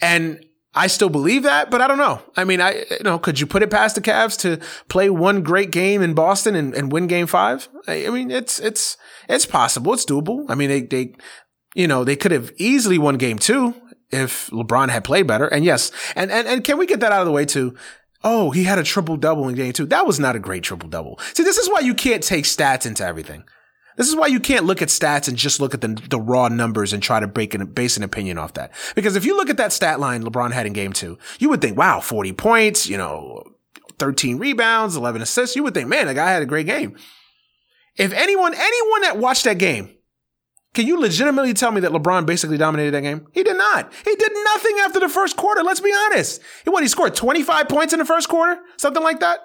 And 0.00 0.44
I 0.74 0.86
still 0.86 1.08
believe 1.08 1.42
that, 1.42 1.70
but 1.70 1.80
I 1.80 1.86
don't 1.86 1.98
know. 1.98 2.20
I 2.36 2.44
mean, 2.44 2.60
I, 2.60 2.84
you 2.90 3.04
know, 3.04 3.18
could 3.18 3.38
you 3.38 3.46
put 3.46 3.62
it 3.62 3.70
past 3.70 3.94
the 3.94 4.00
Cavs 4.00 4.38
to 4.40 4.58
play 4.88 5.10
one 5.10 5.42
great 5.42 5.70
game 5.70 6.02
in 6.02 6.14
Boston 6.14 6.56
and, 6.56 6.74
and 6.74 6.90
win 6.90 7.06
game 7.06 7.26
five? 7.26 7.68
I, 7.86 8.06
I 8.06 8.10
mean, 8.10 8.30
it's, 8.30 8.58
it's, 8.58 8.96
it's 9.28 9.46
possible. 9.46 9.92
It's 9.92 10.06
doable. 10.06 10.46
I 10.48 10.54
mean, 10.54 10.68
they, 10.70 10.80
they, 10.80 11.14
you 11.74 11.86
know, 11.86 12.04
they 12.04 12.16
could 12.16 12.32
have 12.32 12.52
easily 12.56 12.98
won 12.98 13.16
game 13.16 13.38
two 13.38 13.74
if 14.10 14.48
LeBron 14.48 14.88
had 14.88 15.04
played 15.04 15.26
better. 15.26 15.46
And 15.46 15.64
yes, 15.64 15.90
and, 16.16 16.30
and, 16.30 16.48
and 16.48 16.64
can 16.64 16.78
we 16.78 16.86
get 16.86 17.00
that 17.00 17.12
out 17.12 17.20
of 17.20 17.26
the 17.26 17.32
way 17.32 17.44
too? 17.44 17.76
Oh, 18.24 18.50
he 18.50 18.64
had 18.64 18.78
a 18.78 18.84
triple 18.84 19.16
double 19.16 19.48
in 19.48 19.54
game 19.54 19.72
two. 19.72 19.86
That 19.86 20.06
was 20.06 20.20
not 20.20 20.36
a 20.36 20.40
great 20.40 20.62
triple 20.62 20.88
double. 20.88 21.18
See, 21.34 21.42
this 21.42 21.58
is 21.58 21.68
why 21.68 21.80
you 21.80 21.94
can't 21.94 22.22
take 22.22 22.44
stats 22.44 22.86
into 22.86 23.04
everything. 23.04 23.44
This 23.96 24.08
is 24.08 24.16
why 24.16 24.26
you 24.26 24.40
can't 24.40 24.64
look 24.64 24.80
at 24.80 24.88
stats 24.88 25.28
and 25.28 25.36
just 25.36 25.60
look 25.60 25.74
at 25.74 25.80
the, 25.80 25.88
the 26.08 26.20
raw 26.20 26.48
numbers 26.48 26.92
and 26.92 27.02
try 27.02 27.20
to 27.20 27.26
break 27.26 27.54
an, 27.54 27.64
base 27.66 27.96
an 27.96 28.02
opinion 28.02 28.38
off 28.38 28.54
that. 28.54 28.72
Because 28.94 29.16
if 29.16 29.24
you 29.24 29.36
look 29.36 29.50
at 29.50 29.58
that 29.58 29.72
stat 29.72 30.00
line 30.00 30.22
LeBron 30.22 30.52
had 30.52 30.66
in 30.66 30.72
game 30.72 30.92
two, 30.92 31.18
you 31.38 31.48
would 31.50 31.60
think, 31.60 31.76
wow, 31.76 32.00
40 32.00 32.32
points, 32.32 32.88
you 32.88 32.96
know, 32.96 33.42
13 33.98 34.38
rebounds, 34.38 34.96
11 34.96 35.20
assists. 35.22 35.56
You 35.56 35.62
would 35.64 35.74
think, 35.74 35.88
man, 35.88 36.06
the 36.06 36.14
guy 36.14 36.30
had 36.30 36.42
a 36.42 36.46
great 36.46 36.66
game. 36.66 36.96
If 37.96 38.12
anyone, 38.12 38.54
anyone 38.54 39.02
that 39.02 39.18
watched 39.18 39.44
that 39.44 39.58
game, 39.58 39.90
can 40.72 40.86
you 40.86 40.98
legitimately 40.98 41.52
tell 41.52 41.70
me 41.70 41.82
that 41.82 41.92
LeBron 41.92 42.24
basically 42.24 42.56
dominated 42.56 42.92
that 42.92 43.02
game? 43.02 43.26
He 43.32 43.42
did 43.42 43.58
not. 43.58 43.92
He 44.04 44.16
did 44.16 44.32
nothing 44.32 44.76
after 44.80 45.00
the 45.00 45.08
first 45.10 45.36
quarter. 45.36 45.62
Let's 45.62 45.80
be 45.80 45.92
honest. 46.06 46.40
He, 46.64 46.70
what, 46.70 46.82
he 46.82 46.88
scored 46.88 47.14
25 47.14 47.68
points 47.68 47.92
in 47.92 47.98
the 47.98 48.06
first 48.06 48.30
quarter? 48.30 48.58
Something 48.78 49.02
like 49.02 49.20
that? 49.20 49.40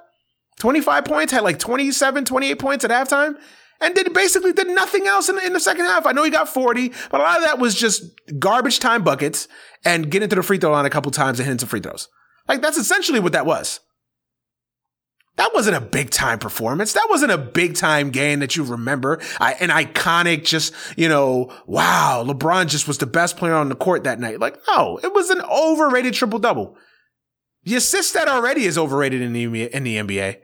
25 0.60 1.04
points, 1.04 1.34
had 1.34 1.44
like 1.44 1.60
27, 1.60 2.24
28 2.24 2.56
points 2.58 2.86
at 2.86 2.92
halftime 2.92 3.38
and 3.82 3.96
did 3.96 4.14
basically 4.14 4.54
did 4.54 4.68
nothing 4.68 5.08
else 5.08 5.30
in 5.30 5.36
the, 5.36 5.46
in 5.46 5.54
the 5.54 5.60
second 5.60 5.86
half. 5.86 6.06
I 6.06 6.12
know 6.12 6.24
he 6.24 6.30
got 6.30 6.50
40, 6.50 6.90
but 7.12 7.22
a 7.22 7.24
lot 7.24 7.38
of 7.38 7.44
that 7.44 7.60
was 7.60 7.76
just 7.76 8.04
garbage 8.40 8.80
time 8.80 9.04
buckets 9.04 9.48
and 9.86 10.10
getting 10.10 10.30
to 10.30 10.36
the 10.36 10.44
free 10.44 10.58
throw 10.58 10.72
line 10.72 10.86
a 10.86 10.90
couple 10.90 11.12
times 11.12 11.40
and 11.40 11.46
hitting 11.46 11.60
some 11.60 11.70
free 11.70 11.80
throws. 11.80 12.08
Like 12.48 12.62
that's 12.62 12.78
essentially 12.78 13.20
what 13.20 13.34
that 13.34 13.46
was. 13.46 13.80
That 15.38 15.52
wasn't 15.54 15.78
a 15.78 15.82
big 15.82 16.10
time 16.10 16.40
performance. 16.40 16.94
That 16.94 17.08
wasn't 17.12 17.32
a 17.32 17.38
big 17.38 17.76
time 17.76 18.10
game 18.10 18.40
that 18.40 18.56
you 18.56 18.64
remember. 18.64 19.22
I, 19.40 19.54
an 19.54 19.70
iconic, 19.70 20.44
just, 20.44 20.74
you 20.96 21.08
know, 21.08 21.54
wow, 21.68 22.24
LeBron 22.26 22.68
just 22.68 22.88
was 22.88 22.98
the 22.98 23.06
best 23.06 23.38
player 23.38 23.54
on 23.54 23.70
the 23.70 23.76
court 23.76 24.04
that 24.06 24.20
night. 24.20 24.40
Like, 24.40 24.58
no, 24.68 25.00
it 25.04 25.14
was 25.14 25.30
an 25.30 25.42
overrated 25.42 26.16
triple 26.16 26.40
double. 26.40 26.76
The 27.66 27.76
assist 27.76 28.16
that 28.16 28.28
already 28.28 28.66
is 28.66 28.80
overrated 28.80 29.22
in 29.22 29.34
the 29.34 29.66
in 29.66 29.84
the 29.84 29.98
NBA 29.98 30.38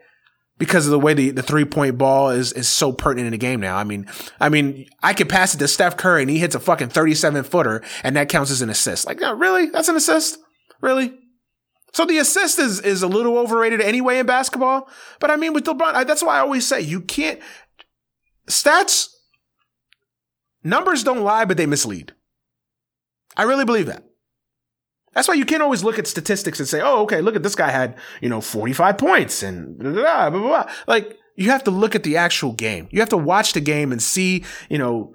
because 0.58 0.86
of 0.86 0.92
the 0.92 0.98
way 0.98 1.14
the, 1.14 1.30
the 1.30 1.42
three 1.42 1.64
point 1.64 1.98
ball 1.98 2.30
is 2.30 2.52
is 2.52 2.68
so 2.68 2.92
pertinent 2.92 3.26
in 3.26 3.32
the 3.32 3.38
game 3.38 3.60
now. 3.60 3.76
I 3.76 3.84
mean, 3.84 4.06
I 4.40 4.48
mean, 4.48 4.86
I 5.02 5.14
could 5.14 5.28
pass 5.28 5.54
it 5.54 5.58
to 5.58 5.68
Steph 5.68 5.96
Curry 5.96 6.22
and 6.22 6.30
he 6.30 6.38
hits 6.38 6.54
a 6.54 6.60
fucking 6.60 6.88
thirty 6.88 7.14
seven 7.14 7.42
footer 7.42 7.82
and 8.02 8.16
that 8.16 8.28
counts 8.28 8.50
as 8.50 8.62
an 8.62 8.70
assist. 8.70 9.06
Like, 9.06 9.20
no, 9.20 9.34
really? 9.34 9.66
That's 9.66 9.88
an 9.88 9.96
assist? 9.96 10.38
Really? 10.80 11.14
So 11.92 12.04
the 12.04 12.18
assist 12.18 12.58
is 12.58 12.80
is 12.80 13.02
a 13.02 13.08
little 13.08 13.38
overrated 13.38 13.80
anyway 13.80 14.18
in 14.18 14.26
basketball. 14.26 14.88
But 15.20 15.30
I 15.30 15.36
mean, 15.36 15.52
with 15.52 15.64
LeBron, 15.64 15.94
I, 15.94 16.04
that's 16.04 16.22
why 16.22 16.36
I 16.36 16.40
always 16.40 16.66
say 16.66 16.80
you 16.80 17.00
can't 17.00 17.40
stats. 18.48 19.08
Numbers 20.62 21.04
don't 21.04 21.22
lie, 21.22 21.44
but 21.44 21.56
they 21.56 21.66
mislead. 21.66 22.12
I 23.36 23.42
really 23.42 23.64
believe 23.64 23.86
that. 23.86 24.04
That's 25.14 25.28
why 25.28 25.34
you 25.34 25.44
can't 25.44 25.62
always 25.62 25.84
look 25.84 25.98
at 25.98 26.06
statistics 26.06 26.58
and 26.58 26.68
say, 26.68 26.80
oh, 26.82 27.02
okay, 27.02 27.20
look 27.20 27.36
at 27.36 27.42
this 27.42 27.54
guy 27.54 27.70
had, 27.70 27.96
you 28.20 28.28
know, 28.28 28.40
45 28.40 28.98
points 28.98 29.42
and 29.42 29.78
blah, 29.78 29.92
blah, 29.92 30.30
blah, 30.30 30.40
blah. 30.40 30.70
Like, 30.86 31.18
you 31.36 31.50
have 31.50 31.64
to 31.64 31.70
look 31.70 31.94
at 31.94 32.02
the 32.02 32.16
actual 32.16 32.52
game. 32.52 32.88
You 32.90 33.00
have 33.00 33.08
to 33.10 33.16
watch 33.16 33.52
the 33.52 33.60
game 33.60 33.92
and 33.92 34.02
see, 34.02 34.44
you 34.68 34.78
know, 34.78 35.14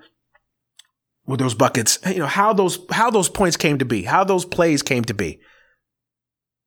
with 1.26 1.40
those 1.40 1.54
buckets, 1.54 2.00
you 2.08 2.18
know, 2.18 2.26
how 2.26 2.54
those, 2.54 2.80
how 2.92 3.12
those 3.12 3.30
points 3.30 3.58
came 3.58 3.78
to 3.78 3.86
be, 3.86 4.04
how 4.04 4.24
those 4.24 4.46
plays 4.46 4.82
came 4.82 5.04
to 5.06 5.14
be. 5.14 5.40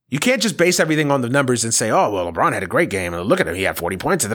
You 0.08 0.18
can't 0.18 0.42
just 0.42 0.58
base 0.58 0.78
everything 0.78 1.10
on 1.10 1.22
the 1.22 1.30
numbers 1.30 1.64
and 1.64 1.72
say, 1.72 1.90
oh, 1.90 2.10
well, 2.10 2.30
LeBron 2.30 2.52
had 2.52 2.62
a 2.62 2.66
great 2.66 2.90
game. 2.90 3.14
And 3.14 3.26
look 3.26 3.40
at 3.40 3.48
him. 3.48 3.54
He 3.54 3.62
had 3.62 3.78
40 3.78 3.96
points. 3.96 4.26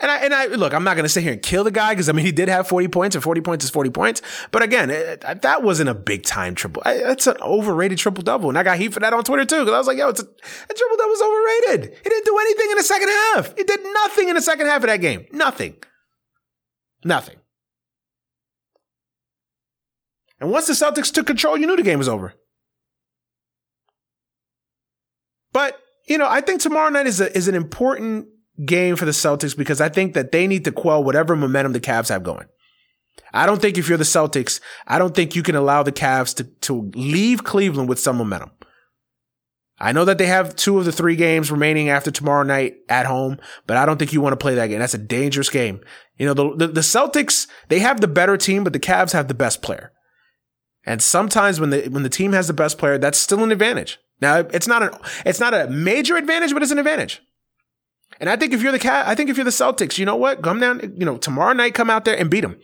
And 0.00 0.12
I, 0.12 0.18
and 0.18 0.32
I, 0.32 0.46
look, 0.46 0.72
I'm 0.72 0.84
not 0.84 0.94
going 0.94 1.04
to 1.04 1.08
sit 1.08 1.24
here 1.24 1.32
and 1.32 1.42
kill 1.42 1.64
the 1.64 1.72
guy 1.72 1.92
because 1.92 2.08
I 2.08 2.12
mean, 2.12 2.24
he 2.24 2.30
did 2.30 2.48
have 2.48 2.68
40 2.68 2.86
points 2.88 3.16
and 3.16 3.22
40 3.22 3.40
points 3.40 3.64
is 3.64 3.70
40 3.70 3.90
points. 3.90 4.22
But 4.52 4.62
again, 4.62 4.90
it, 4.90 5.22
that 5.42 5.62
wasn't 5.64 5.88
a 5.88 5.94
big 5.94 6.22
time 6.22 6.54
triple. 6.54 6.82
It's 6.86 7.26
an 7.26 7.36
overrated 7.40 7.98
triple 7.98 8.22
double. 8.22 8.48
And 8.48 8.56
I 8.56 8.62
got 8.62 8.78
heat 8.78 8.94
for 8.94 9.00
that 9.00 9.12
on 9.12 9.24
Twitter 9.24 9.44
too. 9.44 9.64
Cause 9.64 9.74
I 9.74 9.78
was 9.78 9.86
like, 9.88 9.98
yo, 9.98 10.08
it's 10.08 10.20
a, 10.20 10.24
a 10.24 10.74
triple 10.74 10.96
double 10.96 11.10
was 11.10 11.22
overrated. 11.22 11.96
He 12.02 12.10
didn't 12.10 12.24
do 12.24 12.38
anything 12.38 12.70
in 12.70 12.76
the 12.76 12.84
second 12.84 13.08
half. 13.08 13.56
He 13.56 13.64
did 13.64 13.80
nothing 13.82 14.28
in 14.28 14.36
the 14.36 14.42
second 14.42 14.66
half 14.66 14.82
of 14.82 14.88
that 14.88 15.00
game. 15.00 15.26
Nothing. 15.32 15.74
Nothing. 17.04 17.36
And 20.40 20.52
once 20.52 20.68
the 20.68 20.74
Celtics 20.74 21.12
took 21.12 21.26
control, 21.26 21.58
you 21.58 21.66
knew 21.66 21.76
the 21.76 21.82
game 21.82 21.98
was 21.98 22.08
over. 22.08 22.34
But, 25.52 25.76
you 26.06 26.18
know, 26.18 26.28
I 26.28 26.40
think 26.40 26.60
tomorrow 26.60 26.88
night 26.88 27.08
is 27.08 27.20
a, 27.20 27.36
is 27.36 27.48
an 27.48 27.56
important 27.56 28.28
game 28.64 28.96
for 28.96 29.04
the 29.04 29.12
Celtics 29.12 29.56
because 29.56 29.80
I 29.80 29.88
think 29.88 30.14
that 30.14 30.32
they 30.32 30.46
need 30.46 30.64
to 30.64 30.72
quell 30.72 31.02
whatever 31.02 31.36
momentum 31.36 31.72
the 31.72 31.80
Cavs 31.80 32.08
have 32.08 32.22
going. 32.22 32.46
I 33.32 33.46
don't 33.46 33.60
think 33.60 33.78
if 33.78 33.88
you're 33.88 33.98
the 33.98 34.04
Celtics, 34.04 34.60
I 34.86 34.98
don't 34.98 35.14
think 35.14 35.36
you 35.36 35.42
can 35.42 35.54
allow 35.54 35.82
the 35.82 35.92
Cavs 35.92 36.34
to, 36.36 36.44
to 36.44 36.90
leave 36.94 37.44
Cleveland 37.44 37.88
with 37.88 38.00
some 38.00 38.16
momentum. 38.16 38.50
I 39.80 39.92
know 39.92 40.04
that 40.06 40.18
they 40.18 40.26
have 40.26 40.56
two 40.56 40.78
of 40.78 40.84
the 40.84 40.92
three 40.92 41.14
games 41.14 41.52
remaining 41.52 41.88
after 41.88 42.10
tomorrow 42.10 42.42
night 42.42 42.78
at 42.88 43.06
home, 43.06 43.38
but 43.66 43.76
I 43.76 43.86
don't 43.86 43.96
think 43.96 44.12
you 44.12 44.20
want 44.20 44.32
to 44.32 44.42
play 44.42 44.56
that 44.56 44.66
game. 44.66 44.80
That's 44.80 44.94
a 44.94 44.98
dangerous 44.98 45.50
game. 45.50 45.80
You 46.16 46.26
know, 46.26 46.34
the, 46.34 46.56
the, 46.56 46.66
the 46.68 46.80
Celtics, 46.80 47.46
they 47.68 47.78
have 47.78 48.00
the 48.00 48.08
better 48.08 48.36
team, 48.36 48.64
but 48.64 48.72
the 48.72 48.80
Cavs 48.80 49.12
have 49.12 49.28
the 49.28 49.34
best 49.34 49.62
player. 49.62 49.92
And 50.84 51.00
sometimes 51.00 51.60
when 51.60 51.70
the, 51.70 51.88
when 51.88 52.02
the 52.02 52.08
team 52.08 52.32
has 52.32 52.48
the 52.48 52.54
best 52.54 52.76
player, 52.78 52.98
that's 52.98 53.18
still 53.18 53.44
an 53.44 53.52
advantage. 53.52 53.98
Now, 54.20 54.38
it's 54.38 54.66
not 54.66 54.82
an, 54.82 54.90
it's 55.24 55.38
not 55.38 55.54
a 55.54 55.68
major 55.68 56.16
advantage, 56.16 56.52
but 56.52 56.62
it's 56.62 56.72
an 56.72 56.78
advantage. 56.78 57.22
And 58.20 58.28
I 58.28 58.36
think 58.36 58.52
if 58.52 58.62
you're 58.62 58.72
the 58.72 58.78
cat, 58.78 59.06
I 59.06 59.14
think 59.14 59.30
if 59.30 59.36
you're 59.36 59.44
the 59.44 59.50
Celtics, 59.50 59.98
you 59.98 60.04
know 60.04 60.16
what? 60.16 60.42
Come 60.42 60.60
down, 60.60 60.94
you 60.96 61.04
know, 61.04 61.18
tomorrow 61.18 61.52
night, 61.52 61.74
come 61.74 61.90
out 61.90 62.04
there 62.04 62.18
and 62.18 62.30
beat 62.30 62.40
them. 62.40 62.58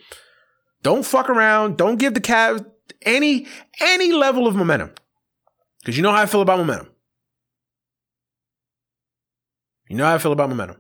Don't 0.83 1.05
fuck 1.05 1.31
around. 1.31 1.77
Don't 1.77 1.99
give 1.99 2.15
the 2.15 2.21
Cavs 2.21 2.65
any 3.03 3.47
any 3.81 4.13
level 4.13 4.47
of 4.47 4.55
momentum. 4.55 4.93
Because 5.81 5.97
you 5.97 6.03
know 6.03 6.13
how 6.13 6.23
I 6.23 6.27
feel 6.27 6.41
about 6.41 6.59
momentum. 6.59 6.89
You 9.89 9.97
know 9.97 10.05
how 10.05 10.15
I 10.15 10.19
feel 10.19 10.33
about 10.33 10.49
momentum. 10.49 10.77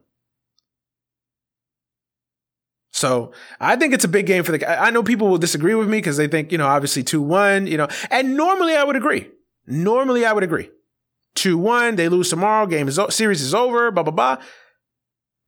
So 2.90 3.33
I 3.61 3.76
think 3.76 3.93
it's 3.93 4.04
a 4.04 4.09
big 4.09 4.26
game 4.26 4.45
for 4.45 4.52
the. 4.52 4.83
I 4.83 4.90
know 4.90 5.02
people 5.02 5.28
will 5.28 5.38
disagree 5.38 5.75
with 5.75 5.88
me 5.88 5.99
because 5.99 6.16
they 6.16 6.28
think 6.28 6.52
you 6.52 6.59
know 6.59 6.66
obviously 6.66 7.02
two 7.02 7.21
one 7.21 7.66
you 7.66 7.76
know, 7.76 7.88
and 8.11 8.37
normally 8.37 8.76
I 8.76 8.85
would 8.85 8.97
agree. 8.97 9.31
Normally 9.66 10.25
I 10.25 10.33
would 10.33 10.45
agree. 10.45 10.71
Two 11.35 11.59
one, 11.59 11.97
they 11.97 12.09
lose 12.09 12.31
tomorrow. 12.31 12.66
Game 12.66 12.88
is 12.88 13.00
series 13.11 13.43
is 13.43 13.52
over. 13.52 13.90
Blah 13.90 14.04
blah 14.04 14.12
blah. 14.12 14.45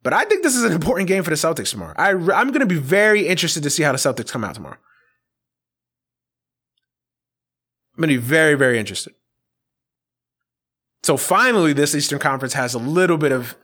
But 0.07 0.13
I 0.13 0.25
think 0.25 0.45
this 0.45 0.55
is 0.55 0.63
an 0.63 0.71
important 0.71 1.09
game 1.09 1.25
for 1.25 1.31
the 1.31 1.37
Celtics 1.37 1.73
tomorrow. 1.73 1.93
I, 1.97 2.11
I'm 2.11 2.53
going 2.53 2.61
to 2.61 2.67
be 2.67 2.79
very 2.79 3.27
interested 3.27 3.65
to 3.65 3.71
see 3.71 3.83
how 3.83 3.91
the 3.91 3.99
Celtics 3.99 4.31
come 4.31 4.45
out 4.45 4.55
tomorrow. 4.55 4.77
I'm 7.93 8.03
going 8.03 8.15
to 8.15 8.21
be 8.21 8.25
very, 8.25 8.55
very 8.55 8.79
interested. 8.79 9.15
So 11.03 11.17
finally, 11.17 11.73
this 11.73 11.93
Eastern 11.93 12.21
Conference 12.21 12.55
has 12.55 12.73
a 12.73 12.79
little 12.79 13.19
bit 13.19 13.33
of 13.33 13.57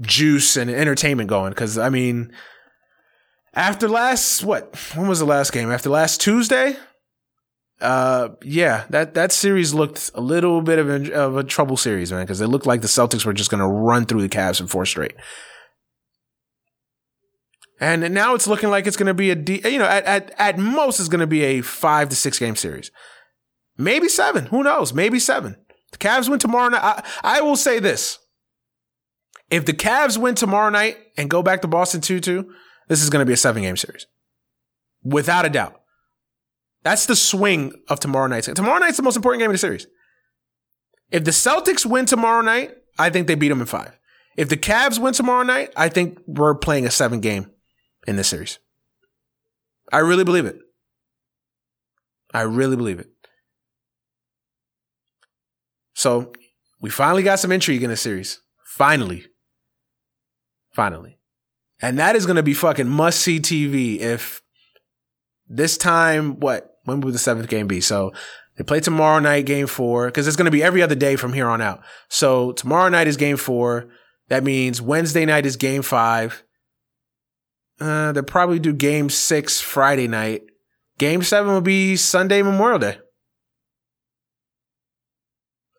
juice 0.00 0.56
and 0.56 0.70
entertainment 0.70 1.28
going. 1.28 1.50
Because, 1.50 1.76
I 1.76 1.90
mean, 1.90 2.32
after 3.52 3.86
last, 3.86 4.42
what? 4.44 4.74
When 4.94 5.08
was 5.08 5.18
the 5.18 5.26
last 5.26 5.52
game? 5.52 5.70
After 5.70 5.90
last 5.90 6.22
Tuesday? 6.22 6.74
Uh, 7.82 8.30
yeah, 8.42 8.86
that, 8.88 9.12
that 9.12 9.30
series 9.30 9.74
looked 9.74 10.10
a 10.14 10.22
little 10.22 10.62
bit 10.62 10.78
of 10.78 10.88
a, 10.88 11.12
of 11.12 11.36
a 11.36 11.44
trouble 11.44 11.76
series, 11.76 12.10
man, 12.10 12.22
because 12.22 12.40
it 12.40 12.46
looked 12.46 12.64
like 12.64 12.80
the 12.80 12.88
Celtics 12.88 13.26
were 13.26 13.34
just 13.34 13.50
going 13.50 13.60
to 13.60 13.66
run 13.66 14.06
through 14.06 14.22
the 14.22 14.30
Cavs 14.30 14.58
in 14.58 14.68
four 14.68 14.86
straight. 14.86 15.12
And 17.82 18.14
now 18.14 18.36
it's 18.36 18.46
looking 18.46 18.70
like 18.70 18.86
it's 18.86 18.96
going 18.96 19.08
to 19.08 19.14
be 19.14 19.32
a, 19.32 19.68
you 19.68 19.76
know, 19.76 19.86
at, 19.86 20.04
at, 20.04 20.32
at 20.38 20.56
most 20.56 21.00
it's 21.00 21.08
going 21.08 21.18
to 21.18 21.26
be 21.26 21.42
a 21.42 21.62
five 21.62 22.10
to 22.10 22.14
six 22.14 22.38
game 22.38 22.54
series. 22.54 22.92
Maybe 23.76 24.08
seven. 24.08 24.46
Who 24.46 24.62
knows? 24.62 24.94
Maybe 24.94 25.18
seven. 25.18 25.56
The 25.90 25.98
Cavs 25.98 26.28
win 26.28 26.38
tomorrow 26.38 26.68
night. 26.68 26.80
I, 26.80 27.38
I 27.38 27.40
will 27.40 27.56
say 27.56 27.80
this. 27.80 28.20
If 29.50 29.66
the 29.66 29.72
Cavs 29.72 30.16
win 30.16 30.36
tomorrow 30.36 30.70
night 30.70 30.96
and 31.16 31.28
go 31.28 31.42
back 31.42 31.60
to 31.62 31.66
Boston 31.66 32.00
2 32.00 32.20
2, 32.20 32.54
this 32.86 33.02
is 33.02 33.10
going 33.10 33.20
to 33.20 33.26
be 33.26 33.32
a 33.32 33.36
seven 33.36 33.64
game 33.64 33.76
series. 33.76 34.06
Without 35.02 35.44
a 35.44 35.50
doubt. 35.50 35.80
That's 36.84 37.06
the 37.06 37.16
swing 37.16 37.72
of 37.88 37.98
tomorrow 37.98 38.28
night. 38.28 38.44
Tomorrow 38.44 38.78
night's 38.78 38.96
the 38.96 39.02
most 39.02 39.16
important 39.16 39.40
game 39.40 39.50
of 39.50 39.54
the 39.54 39.58
series. 39.58 39.88
If 41.10 41.24
the 41.24 41.32
Celtics 41.32 41.84
win 41.84 42.06
tomorrow 42.06 42.42
night, 42.42 42.76
I 42.96 43.10
think 43.10 43.26
they 43.26 43.34
beat 43.34 43.48
them 43.48 43.60
in 43.60 43.66
five. 43.66 43.98
If 44.36 44.48
the 44.48 44.56
Cavs 44.56 45.00
win 45.00 45.14
tomorrow 45.14 45.42
night, 45.42 45.72
I 45.76 45.88
think 45.88 46.20
we're 46.28 46.54
playing 46.54 46.86
a 46.86 46.90
seven 46.92 47.18
game 47.18 47.50
in 48.06 48.16
this 48.16 48.28
series. 48.28 48.58
I 49.92 49.98
really 49.98 50.24
believe 50.24 50.46
it. 50.46 50.58
I 52.34 52.42
really 52.42 52.76
believe 52.76 52.98
it. 52.98 53.08
So 55.94 56.32
we 56.80 56.90
finally 56.90 57.22
got 57.22 57.38
some 57.38 57.52
intrigue 57.52 57.82
in 57.82 57.90
the 57.90 57.96
series. 57.96 58.40
Finally. 58.64 59.26
Finally. 60.74 61.18
And 61.80 61.98
that 61.98 62.16
is 62.16 62.26
going 62.26 62.36
to 62.36 62.42
be 62.42 62.54
fucking 62.54 62.88
must 62.88 63.20
see 63.20 63.40
TV 63.40 63.98
if 63.98 64.40
this 65.48 65.76
time, 65.76 66.40
what? 66.40 66.68
When 66.84 67.00
will 67.00 67.12
the 67.12 67.18
seventh 67.18 67.48
game 67.48 67.66
be? 67.66 67.80
So 67.80 68.12
they 68.56 68.64
play 68.64 68.80
tomorrow 68.80 69.20
night, 69.20 69.46
game 69.46 69.66
four, 69.66 70.06
because 70.06 70.26
it's 70.26 70.36
going 70.36 70.46
to 70.46 70.50
be 70.50 70.62
every 70.62 70.82
other 70.82 70.94
day 70.94 71.16
from 71.16 71.32
here 71.32 71.48
on 71.48 71.60
out. 71.60 71.82
So 72.08 72.52
tomorrow 72.52 72.88
night 72.88 73.06
is 73.06 73.16
game 73.16 73.36
four. 73.36 73.88
That 74.28 74.42
means 74.42 74.80
Wednesday 74.80 75.24
night 75.24 75.46
is 75.46 75.56
game 75.56 75.82
five. 75.82 76.42
Uh, 77.82 78.12
they'll 78.12 78.22
probably 78.22 78.60
do 78.60 78.72
game 78.72 79.10
six 79.10 79.60
Friday 79.60 80.06
night. 80.06 80.42
Game 80.98 81.20
seven 81.22 81.52
will 81.52 81.60
be 81.60 81.96
Sunday 81.96 82.40
Memorial 82.40 82.78
Day. 82.78 82.98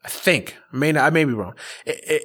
I 0.03 0.09
think. 0.09 0.57
I 0.73 0.77
may 0.77 0.91
not, 0.91 1.05
I 1.05 1.09
may 1.11 1.23
be 1.23 1.31
wrong. 1.31 1.53
It, 1.85 2.01
it, 2.05 2.23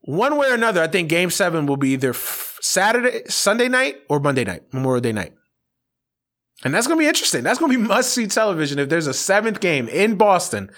one 0.00 0.38
way 0.38 0.48
or 0.48 0.54
another, 0.54 0.80
I 0.82 0.86
think 0.86 1.10
game 1.10 1.28
seven 1.28 1.66
will 1.66 1.76
be 1.76 1.90
either 1.90 2.14
Saturday, 2.14 3.20
Sunday 3.28 3.68
night 3.68 3.96
or 4.08 4.18
Monday 4.18 4.44
night, 4.44 4.62
Memorial 4.72 5.02
Day 5.02 5.12
night. 5.12 5.34
And 6.64 6.72
that's 6.72 6.86
going 6.86 6.98
to 6.98 7.02
be 7.02 7.08
interesting. 7.08 7.42
That's 7.42 7.58
going 7.58 7.70
to 7.70 7.78
be 7.78 7.84
must 7.88 8.14
see 8.14 8.26
television. 8.26 8.78
If 8.78 8.88
there's 8.88 9.06
a 9.06 9.12
seventh 9.12 9.60
game 9.60 9.88
in 9.88 10.16
Boston, 10.16 10.70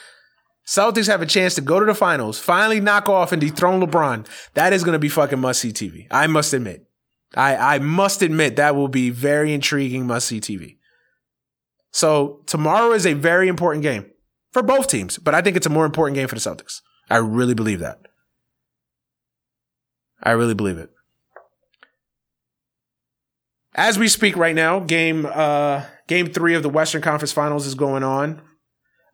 Celtics 0.66 1.06
have 1.06 1.22
a 1.22 1.26
chance 1.26 1.54
to 1.54 1.60
go 1.60 1.78
to 1.78 1.86
the 1.86 1.94
finals, 1.94 2.40
finally 2.40 2.80
knock 2.80 3.08
off 3.08 3.30
and 3.30 3.40
dethrone 3.40 3.80
LeBron. 3.80 4.26
That 4.54 4.72
is 4.72 4.82
going 4.82 4.94
to 4.94 4.98
be 4.98 5.08
fucking 5.08 5.38
must 5.38 5.60
see 5.60 5.72
TV. 5.72 6.08
I 6.10 6.26
must 6.26 6.52
admit. 6.52 6.84
I, 7.36 7.76
I 7.76 7.78
must 7.78 8.22
admit 8.22 8.56
that 8.56 8.76
will 8.76 8.88
be 8.88 9.10
very 9.10 9.52
intriguing 9.52 10.06
must 10.06 10.28
see 10.28 10.40
TV. 10.40 10.76
So 11.92 12.42
tomorrow 12.46 12.92
is 12.92 13.06
a 13.06 13.12
very 13.12 13.48
important 13.48 13.82
game 13.82 14.06
for 14.52 14.62
both 14.62 14.88
teams, 14.88 15.18
but 15.18 15.34
I 15.34 15.42
think 15.42 15.56
it's 15.56 15.66
a 15.66 15.70
more 15.70 15.84
important 15.84 16.16
game 16.16 16.28
for 16.28 16.34
the 16.34 16.40
Celtics. 16.40 16.80
I 17.10 17.18
really 17.18 17.54
believe 17.54 17.80
that. 17.80 17.98
I 20.22 20.32
really 20.32 20.54
believe 20.54 20.78
it. 20.78 20.90
As 23.74 23.98
we 23.98 24.08
speak 24.08 24.36
right 24.36 24.54
now, 24.54 24.80
game 24.80 25.26
uh 25.26 25.84
game 26.06 26.26
3 26.26 26.54
of 26.54 26.62
the 26.62 26.68
Western 26.68 27.02
Conference 27.02 27.32
Finals 27.32 27.66
is 27.66 27.74
going 27.74 28.02
on. 28.02 28.40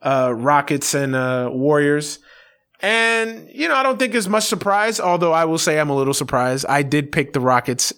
Uh 0.03 0.33
Rockets 0.35 0.95
and 0.95 1.15
uh 1.15 1.51
Warriors. 1.53 2.19
And, 2.83 3.51
you 3.53 3.69
know, 3.69 3.75
I 3.75 3.83
don't 3.83 3.99
think 3.99 4.13
there's 4.13 4.29
much 4.29 4.45
surprise, 4.45 5.01
although 5.01 5.33
I 5.33 5.45
will 5.45 5.59
say 5.59 5.79
I'm 5.79 5.91
a 5.91 5.97
little 5.97 6.15
surprised. 6.15 6.65
I 6.67 6.83
did 6.83 7.13
pick 7.13 7.35
the 7.35 7.41
Rockets 7.41 7.93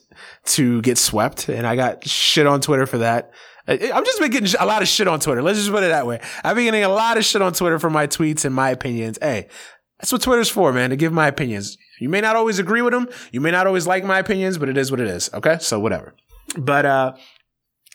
to 0.46 0.82
get 0.82 0.98
swept, 0.98 1.48
and 1.48 1.66
I 1.66 1.76
got 1.76 2.06
shit 2.06 2.46
on 2.46 2.60
Twitter 2.60 2.86
for 2.86 2.98
that. 2.98 3.30
I'm 3.68 4.04
just 4.04 4.18
been 4.18 4.30
getting 4.30 4.52
a 4.58 4.66
lot 4.66 4.82
of 4.82 4.88
shit 4.88 5.06
on 5.06 5.20
Twitter. 5.20 5.40
Let's 5.40 5.58
just 5.58 5.70
put 5.70 5.84
it 5.84 5.88
that 5.88 6.06
way. 6.06 6.20
I've 6.42 6.56
been 6.56 6.64
getting 6.64 6.82
a 6.82 6.88
lot 6.88 7.16
of 7.16 7.24
shit 7.24 7.40
on 7.40 7.52
Twitter 7.52 7.78
for 7.78 7.90
my 7.90 8.08
tweets 8.08 8.44
and 8.44 8.52
my 8.54 8.70
opinions. 8.70 9.18
Hey, 9.22 9.48
That's 10.02 10.10
what 10.10 10.20
Twitter's 10.20 10.48
for, 10.50 10.72
man, 10.72 10.90
to 10.90 10.96
give 10.96 11.12
my 11.12 11.28
opinions. 11.28 11.78
You 12.00 12.08
may 12.08 12.20
not 12.20 12.34
always 12.34 12.58
agree 12.58 12.82
with 12.82 12.92
them. 12.92 13.08
You 13.30 13.40
may 13.40 13.52
not 13.52 13.68
always 13.68 13.86
like 13.86 14.04
my 14.04 14.18
opinions, 14.18 14.58
but 14.58 14.68
it 14.68 14.76
is 14.76 14.90
what 14.90 14.98
it 14.98 15.06
is. 15.06 15.30
Okay. 15.32 15.58
So 15.60 15.78
whatever. 15.78 16.14
But, 16.58 16.84
uh, 16.84 17.14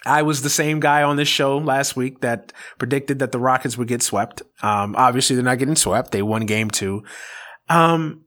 I 0.06 0.22
was 0.22 0.42
the 0.42 0.50
same 0.50 0.80
guy 0.80 1.04
on 1.04 1.18
this 1.18 1.28
show 1.28 1.58
last 1.58 1.98
week 1.98 2.22
that 2.22 2.54
predicted 2.78 3.20
that 3.20 3.34
the 3.34 3.40
Rockets 3.40 3.78
would 3.78 3.90
get 3.90 4.02
swept. 4.02 4.42
Um, 4.62 4.96
obviously 4.96 5.36
they're 5.36 5.44
not 5.44 5.60
getting 5.60 5.76
swept. 5.76 6.12
They 6.12 6.22
won 6.22 6.46
game 6.46 6.70
two. 6.70 7.04
Um, 7.68 8.24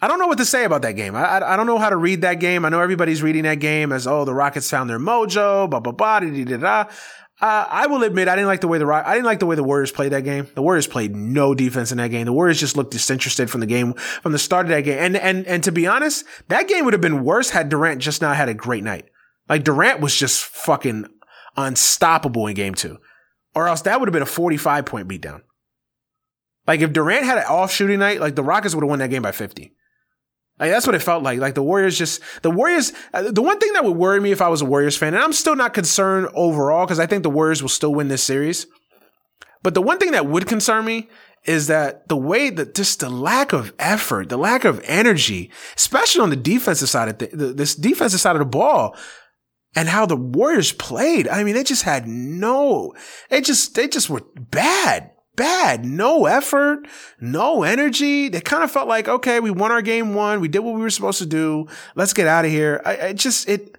I 0.00 0.08
don't 0.08 0.18
know 0.18 0.26
what 0.28 0.38
to 0.38 0.44
say 0.44 0.64
about 0.64 0.82
that 0.82 0.92
game. 0.92 1.16
I, 1.16 1.24
I, 1.24 1.54
I 1.54 1.56
don't 1.56 1.66
know 1.66 1.78
how 1.78 1.90
to 1.90 1.96
read 1.96 2.22
that 2.22 2.34
game. 2.34 2.64
I 2.64 2.68
know 2.68 2.80
everybody's 2.80 3.22
reading 3.22 3.42
that 3.42 3.56
game 3.56 3.92
as, 3.92 4.06
oh, 4.06 4.24
the 4.24 4.34
Rockets 4.34 4.70
found 4.70 4.88
their 4.88 4.98
mojo, 4.98 5.68
blah, 5.68 5.80
blah, 5.80 5.92
blah, 5.92 6.20
da, 6.20 6.44
da, 6.44 6.56
da. 6.56 6.84
Uh, 7.40 7.66
I 7.68 7.86
will 7.86 8.02
admit 8.02 8.26
I 8.26 8.34
didn't 8.34 8.48
like 8.48 8.62
the 8.62 8.68
way 8.68 8.78
the 8.78 8.86
I 8.86 9.14
didn't 9.14 9.26
like 9.26 9.38
the 9.38 9.46
way 9.46 9.54
the 9.54 9.62
Warriors 9.62 9.92
played 9.92 10.10
that 10.10 10.24
game. 10.24 10.48
The 10.56 10.62
Warriors 10.62 10.88
played 10.88 11.14
no 11.14 11.54
defense 11.54 11.92
in 11.92 11.98
that 11.98 12.10
game. 12.10 12.26
The 12.26 12.32
Warriors 12.32 12.58
just 12.58 12.76
looked 12.76 12.90
disinterested 12.90 13.48
from 13.48 13.60
the 13.60 13.66
game 13.66 13.92
from 13.92 14.32
the 14.32 14.40
start 14.40 14.66
of 14.66 14.70
that 14.70 14.80
game. 14.80 14.98
And 14.98 15.16
and 15.16 15.46
and 15.46 15.62
to 15.62 15.70
be 15.70 15.86
honest, 15.86 16.24
that 16.48 16.66
game 16.66 16.84
would 16.84 16.94
have 16.94 17.00
been 17.00 17.22
worse 17.22 17.50
had 17.50 17.68
Durant 17.68 18.00
just 18.00 18.20
not 18.20 18.36
had 18.36 18.48
a 18.48 18.54
great 18.54 18.82
night. 18.82 19.04
Like 19.48 19.62
Durant 19.62 20.00
was 20.00 20.16
just 20.16 20.42
fucking 20.42 21.06
unstoppable 21.56 22.48
in 22.48 22.54
game 22.54 22.74
two, 22.74 22.98
or 23.54 23.68
else 23.68 23.82
that 23.82 24.00
would 24.00 24.08
have 24.08 24.12
been 24.12 24.22
a 24.22 24.26
forty-five 24.26 24.84
point 24.84 25.06
beatdown. 25.06 25.42
Like 26.66 26.80
if 26.80 26.92
Durant 26.92 27.24
had 27.24 27.38
an 27.38 27.44
off 27.44 27.72
shooting 27.72 28.00
night, 28.00 28.20
like 28.20 28.34
the 28.34 28.42
Rockets 28.42 28.74
would 28.74 28.82
have 28.82 28.90
won 28.90 28.98
that 28.98 29.10
game 29.10 29.22
by 29.22 29.30
fifty. 29.30 29.76
Like 30.58 30.70
that's 30.70 30.86
what 30.86 30.94
it 30.94 31.02
felt 31.02 31.22
like. 31.22 31.38
Like 31.38 31.54
the 31.54 31.62
Warriors 31.62 31.96
just 31.96 32.20
the 32.42 32.50
Warriors. 32.50 32.92
Uh, 33.12 33.30
the 33.30 33.42
one 33.42 33.58
thing 33.58 33.72
that 33.74 33.84
would 33.84 33.96
worry 33.96 34.20
me 34.20 34.32
if 34.32 34.42
I 34.42 34.48
was 34.48 34.62
a 34.62 34.64
Warriors 34.64 34.96
fan, 34.96 35.14
and 35.14 35.22
I'm 35.22 35.32
still 35.32 35.56
not 35.56 35.74
concerned 35.74 36.28
overall 36.34 36.84
because 36.84 36.98
I 36.98 37.06
think 37.06 37.22
the 37.22 37.30
Warriors 37.30 37.62
will 37.62 37.68
still 37.68 37.94
win 37.94 38.08
this 38.08 38.22
series. 38.22 38.66
But 39.62 39.74
the 39.74 39.82
one 39.82 39.98
thing 39.98 40.12
that 40.12 40.26
would 40.26 40.46
concern 40.46 40.84
me 40.84 41.08
is 41.44 41.68
that 41.68 42.08
the 42.08 42.16
way 42.16 42.50
that 42.50 42.74
just 42.74 43.00
the 43.00 43.08
lack 43.08 43.52
of 43.52 43.72
effort, 43.78 44.28
the 44.28 44.36
lack 44.36 44.64
of 44.64 44.80
energy, 44.84 45.50
especially 45.76 46.22
on 46.22 46.30
the 46.30 46.36
defensive 46.36 46.88
side 46.88 47.08
of 47.08 47.18
the, 47.18 47.26
the 47.28 47.52
this 47.52 47.74
defensive 47.74 48.20
side 48.20 48.36
of 48.36 48.40
the 48.40 48.44
ball, 48.44 48.96
and 49.76 49.88
how 49.88 50.06
the 50.06 50.16
Warriors 50.16 50.72
played. 50.72 51.28
I 51.28 51.44
mean, 51.44 51.54
they 51.54 51.64
just 51.64 51.84
had 51.84 52.06
no. 52.06 52.94
They 53.30 53.40
just 53.40 53.74
they 53.74 53.88
just 53.88 54.10
were 54.10 54.24
bad 54.36 55.12
bad. 55.38 55.86
No 55.86 56.26
effort, 56.26 56.86
no 57.20 57.62
energy. 57.62 58.28
They 58.28 58.42
kind 58.42 58.62
of 58.62 58.70
felt 58.70 58.88
like, 58.88 59.08
okay, 59.08 59.40
we 59.40 59.50
won 59.50 59.72
our 59.72 59.80
game 59.80 60.12
one. 60.12 60.40
We 60.40 60.48
did 60.48 60.58
what 60.58 60.74
we 60.74 60.82
were 60.82 60.90
supposed 60.90 61.18
to 61.20 61.26
do. 61.26 61.66
Let's 61.94 62.12
get 62.12 62.26
out 62.26 62.44
of 62.44 62.50
here. 62.50 62.82
I, 62.84 63.06
I 63.06 63.12
just, 63.14 63.48
it, 63.48 63.78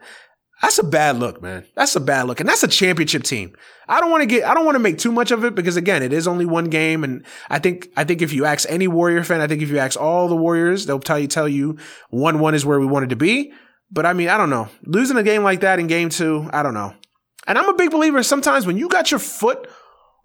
that's 0.61 0.79
a 0.79 0.83
bad 0.83 1.17
look, 1.17 1.41
man. 1.41 1.65
That's 1.75 1.95
a 1.95 1.99
bad 1.99 2.23
look. 2.27 2.39
And 2.39 2.49
that's 2.49 2.63
a 2.63 2.67
championship 2.67 3.23
team. 3.23 3.55
I 3.87 3.99
don't 3.99 4.09
want 4.09 4.21
to 4.21 4.25
get, 4.27 4.45
I 4.45 4.53
don't 4.53 4.65
want 4.65 4.75
to 4.75 4.79
make 4.79 4.97
too 4.97 5.11
much 5.11 5.31
of 5.31 5.43
it 5.43 5.53
because 5.53 5.77
again, 5.77 6.01
it 6.01 6.13
is 6.13 6.27
only 6.27 6.45
one 6.45 6.65
game. 6.65 7.03
And 7.03 7.25
I 7.49 7.59
think, 7.59 7.89
I 7.95 8.03
think 8.03 8.21
if 8.21 8.33
you 8.33 8.45
ask 8.45 8.67
any 8.69 8.87
Warrior 8.87 9.23
fan, 9.23 9.41
I 9.41 9.47
think 9.47 9.61
if 9.61 9.69
you 9.69 9.77
ask 9.77 9.99
all 9.99 10.27
the 10.27 10.35
Warriors, 10.35 10.85
they'll 10.85 10.99
tell 10.99 11.19
you, 11.19 11.27
tell 11.27 11.47
you 11.47 11.77
one, 12.09 12.39
one 12.39 12.55
is 12.55 12.65
where 12.65 12.79
we 12.79 12.85
wanted 12.85 13.09
to 13.09 13.15
be. 13.15 13.53
But 13.91 14.05
I 14.05 14.13
mean, 14.13 14.29
I 14.29 14.37
don't 14.37 14.49
know. 14.49 14.69
Losing 14.85 15.17
a 15.17 15.23
game 15.23 15.43
like 15.43 15.61
that 15.61 15.79
in 15.79 15.87
game 15.87 16.09
two, 16.09 16.49
I 16.53 16.63
don't 16.63 16.73
know. 16.73 16.93
And 17.47 17.57
I'm 17.57 17.69
a 17.69 17.73
big 17.73 17.91
believer 17.91 18.21
sometimes 18.23 18.65
when 18.65 18.77
you 18.77 18.89
got 18.89 19.11
your 19.11 19.19
foot 19.19 19.67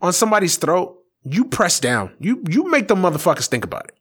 on 0.01 0.13
somebody's 0.13 0.57
throat, 0.57 0.99
you 1.25 1.45
press 1.47 1.81
down. 1.81 2.15
You 2.21 2.43
you 2.49 2.71
make 2.71 2.89
the 2.89 2.95
motherfuckers 2.95 3.47
think 3.47 3.65
about 3.65 3.87
it. 3.87 3.95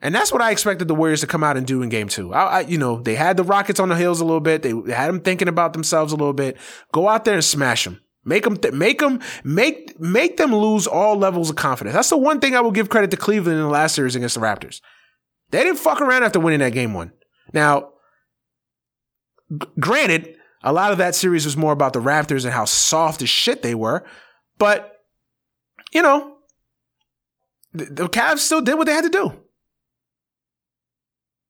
And 0.00 0.14
that's 0.14 0.30
what 0.30 0.42
I 0.42 0.50
expected 0.50 0.88
the 0.88 0.94
Warriors 0.94 1.22
to 1.22 1.26
come 1.26 1.42
out 1.42 1.56
and 1.56 1.66
do 1.66 1.82
in 1.82 1.88
game 1.88 2.08
two. 2.08 2.32
I, 2.32 2.44
I, 2.44 2.60
you 2.60 2.76
know, 2.76 3.00
they 3.00 3.14
had 3.14 3.36
the 3.38 3.42
Rockets 3.42 3.80
on 3.80 3.88
the 3.88 3.96
heels 3.96 4.20
a 4.20 4.24
little 4.24 4.40
bit. 4.40 4.62
They, 4.62 4.72
they 4.72 4.92
had 4.92 5.08
them 5.08 5.20
thinking 5.20 5.48
about 5.48 5.72
themselves 5.72 6.12
a 6.12 6.16
little 6.16 6.34
bit. 6.34 6.58
Go 6.92 7.08
out 7.08 7.24
there 7.24 7.34
and 7.34 7.44
smash 7.44 7.84
them. 7.84 8.00
Make 8.22 8.44
them, 8.44 8.58
th- 8.58 8.74
make 8.74 8.98
them, 8.98 9.20
make, 9.42 9.98
make 9.98 10.36
them 10.36 10.54
lose 10.54 10.86
all 10.86 11.16
levels 11.16 11.48
of 11.48 11.56
confidence. 11.56 11.94
That's 11.94 12.10
the 12.10 12.18
one 12.18 12.40
thing 12.40 12.54
I 12.54 12.60
will 12.60 12.72
give 12.72 12.90
credit 12.90 13.10
to 13.12 13.16
Cleveland 13.16 13.56
in 13.56 13.62
the 13.62 13.70
last 13.70 13.94
series 13.94 14.14
against 14.14 14.34
the 14.34 14.40
Raptors. 14.40 14.80
They 15.50 15.62
didn't 15.62 15.78
fuck 15.78 16.00
around 16.00 16.24
after 16.24 16.40
winning 16.40 16.60
that 16.60 16.72
game 16.72 16.92
one. 16.92 17.12
Now, 17.54 17.92
g- 19.50 19.66
granted, 19.80 20.36
a 20.62 20.72
lot 20.72 20.92
of 20.92 20.98
that 20.98 21.14
series 21.14 21.46
was 21.46 21.56
more 21.56 21.72
about 21.72 21.94
the 21.94 22.02
Raptors 22.02 22.44
and 22.44 22.52
how 22.52 22.64
soft 22.66 23.22
as 23.22 23.30
shit 23.30 23.62
they 23.62 23.74
were, 23.74 24.04
but 24.58 24.95
you 25.96 26.02
know, 26.02 26.36
the, 27.72 28.06
Cavs 28.08 28.40
still 28.40 28.60
did 28.60 28.74
what 28.74 28.86
they 28.86 28.92
had 28.92 29.04
to 29.04 29.10
do. 29.10 29.32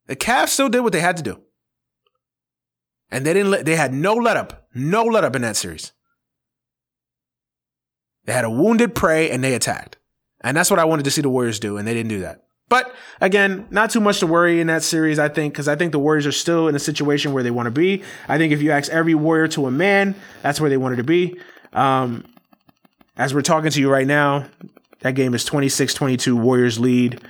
The 0.07 0.15
Cavs 0.15 0.51
still 0.51 0.69
did 0.69 0.81
what 0.81 0.93
they 0.93 1.01
had 1.01 1.17
to 1.17 1.23
do. 1.25 1.41
And 3.11 3.27
they 3.27 3.35
didn't 3.35 3.51
let, 3.51 3.65
they 3.65 3.75
had 3.75 3.93
no 3.93 4.15
let 4.15 4.37
up, 4.37 4.69
no 4.73 5.03
let 5.03 5.25
up 5.25 5.35
in 5.35 5.43
that 5.43 5.57
series. 5.57 5.93
They 8.25 8.33
had 8.33 8.45
a 8.45 8.51
wounded 8.51 8.95
prey 8.95 9.33
and 9.33 9.43
they 9.43 9.53
attacked. 9.53 9.97
And 10.43 10.57
that's 10.57 10.71
what 10.71 10.79
I 10.79 10.85
wanted 10.85 11.07
to 11.07 11.11
see 11.11 11.23
the 11.23 11.31
Warriors 11.31 11.59
do, 11.59 11.77
and 11.77 11.89
they 11.89 11.95
didn't 11.95 12.11
do 12.11 12.21
that. 12.21 12.45
But 12.69 12.95
again, 13.21 13.67
not 13.71 13.91
too 13.91 14.01
much 14.01 14.21
to 14.21 14.29
worry 14.29 14.61
in 14.61 14.69
that 14.69 14.85
series, 14.85 15.19
I 15.19 15.29
think, 15.29 15.55
because 15.55 15.67
I 15.67 15.75
think 15.75 15.91
the 15.91 15.99
Warriors 15.99 16.27
are 16.27 16.33
still 16.33 16.69
in 16.69 16.77
a 16.77 16.81
situation 16.81 17.33
where 17.33 17.43
they 17.43 17.51
want 17.51 17.67
to 17.67 17.73
be. 17.73 18.05
I 18.29 18.39
think 18.39 18.53
if 18.53 18.63
you 18.63 18.71
ask 18.71 18.93
every 18.93 19.17
Warrior 19.17 19.49
to 19.49 19.67
a 19.67 19.73
man, 19.73 20.15
that's 20.43 20.61
where 20.61 20.71
they 20.71 20.77
wanted 20.77 20.97
to 20.97 21.05
be. 21.05 21.41
Um, 21.73 22.25
as 23.17 23.35
we're 23.35 23.43
talking 23.43 23.71
to 23.71 23.81
you 23.81 23.91
right 23.91 24.07
now, 24.07 24.47
that 25.01 25.15
game 25.15 25.35
is 25.35 25.45
26 25.45 25.95
22 25.95 26.37
Warriors 26.37 26.79
lead, 26.79 27.21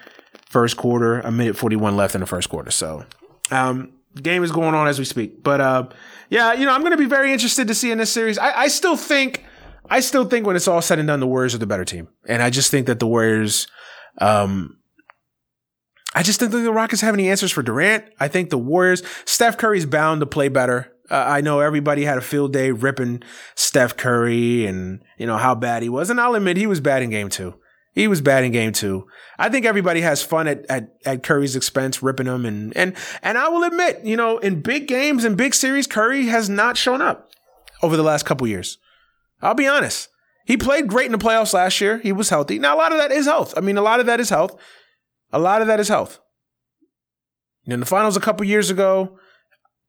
first 0.48 0.76
quarter, 0.76 1.20
a 1.20 1.30
minute 1.30 1.56
41 1.56 1.96
left 1.96 2.14
in 2.14 2.20
the 2.20 2.26
first 2.26 2.48
quarter. 2.48 2.70
So, 2.70 3.04
um, 3.50 3.92
game 4.20 4.42
is 4.42 4.52
going 4.52 4.74
on 4.74 4.88
as 4.88 4.98
we 4.98 5.04
speak. 5.04 5.42
But, 5.42 5.60
uh, 5.60 5.88
yeah, 6.30 6.54
you 6.54 6.64
know, 6.64 6.72
I'm 6.72 6.80
going 6.80 6.92
to 6.92 6.98
be 6.98 7.06
very 7.06 7.32
interested 7.32 7.68
to 7.68 7.74
see 7.74 7.90
in 7.90 7.98
this 7.98 8.10
series. 8.10 8.38
I, 8.38 8.62
I 8.62 8.68
still 8.68 8.96
think, 8.96 9.44
I 9.88 10.00
still 10.00 10.24
think 10.24 10.46
when 10.46 10.56
it's 10.56 10.68
all 10.68 10.82
said 10.82 10.98
and 10.98 11.06
done, 11.06 11.20
the 11.20 11.26
Warriors 11.26 11.54
are 11.54 11.58
the 11.58 11.66
better 11.66 11.84
team. 11.84 12.08
And 12.26 12.42
I 12.42 12.50
just 12.50 12.70
think 12.70 12.86
that 12.86 12.98
the 12.98 13.06
Warriors, 13.06 13.66
um, 14.18 14.78
I 16.14 16.22
just 16.22 16.40
don't 16.40 16.50
think 16.50 16.64
the 16.64 16.72
Rockets 16.72 17.02
have 17.02 17.14
any 17.14 17.28
answers 17.28 17.52
for 17.52 17.62
Durant. 17.62 18.04
I 18.18 18.28
think 18.28 18.50
the 18.50 18.58
Warriors, 18.58 19.02
Steph 19.26 19.58
Curry's 19.58 19.86
bound 19.86 20.20
to 20.20 20.26
play 20.26 20.48
better. 20.48 20.90
Uh, 21.10 21.24
I 21.26 21.40
know 21.40 21.60
everybody 21.60 22.04
had 22.04 22.18
a 22.18 22.22
field 22.22 22.52
day 22.52 22.70
ripping 22.70 23.22
Steph 23.54 23.96
Curry 23.96 24.66
and, 24.66 25.02
you 25.18 25.26
know, 25.26 25.36
how 25.36 25.54
bad 25.54 25.82
he 25.82 25.88
was. 25.88 26.10
And 26.10 26.20
I'll 26.20 26.34
admit 26.34 26.56
he 26.56 26.66
was 26.66 26.80
bad 26.80 27.02
in 27.02 27.10
game 27.10 27.28
two. 27.28 27.54
He 27.92 28.08
was 28.08 28.20
bad 28.20 28.44
in 28.44 28.52
game 28.52 28.72
two. 28.72 29.06
I 29.38 29.48
think 29.48 29.64
everybody 29.64 30.02
has 30.02 30.22
fun 30.22 30.48
at, 30.48 30.66
at, 30.68 30.90
at 31.06 31.22
Curry's 31.22 31.56
expense, 31.56 32.02
ripping 32.02 32.26
him. 32.26 32.44
And, 32.44 32.76
and, 32.76 32.94
and 33.22 33.38
I 33.38 33.48
will 33.48 33.64
admit, 33.64 34.00
you 34.04 34.16
know, 34.16 34.38
in 34.38 34.60
big 34.60 34.86
games 34.86 35.24
and 35.24 35.36
big 35.36 35.54
series, 35.54 35.86
Curry 35.86 36.26
has 36.26 36.50
not 36.50 36.76
shown 36.76 37.00
up 37.00 37.30
over 37.82 37.96
the 37.96 38.02
last 38.02 38.26
couple 38.26 38.46
years. 38.46 38.78
I'll 39.40 39.54
be 39.54 39.66
honest. 39.66 40.10
He 40.44 40.56
played 40.56 40.88
great 40.88 41.06
in 41.06 41.12
the 41.12 41.18
playoffs 41.18 41.54
last 41.54 41.80
year. 41.80 41.98
He 41.98 42.12
was 42.12 42.28
healthy. 42.28 42.58
Now, 42.58 42.74
a 42.74 42.78
lot 42.78 42.92
of 42.92 42.98
that 42.98 43.10
is 43.10 43.26
health. 43.26 43.54
I 43.56 43.60
mean, 43.60 43.78
a 43.78 43.82
lot 43.82 44.00
of 44.00 44.06
that 44.06 44.20
is 44.20 44.30
health. 44.30 44.56
A 45.32 45.38
lot 45.38 45.60
of 45.60 45.66
that 45.68 45.80
is 45.80 45.88
health. 45.88 46.20
In 47.64 47.80
the 47.80 47.86
finals 47.86 48.16
a 48.16 48.20
couple 48.20 48.46
years 48.46 48.70
ago, 48.70 49.18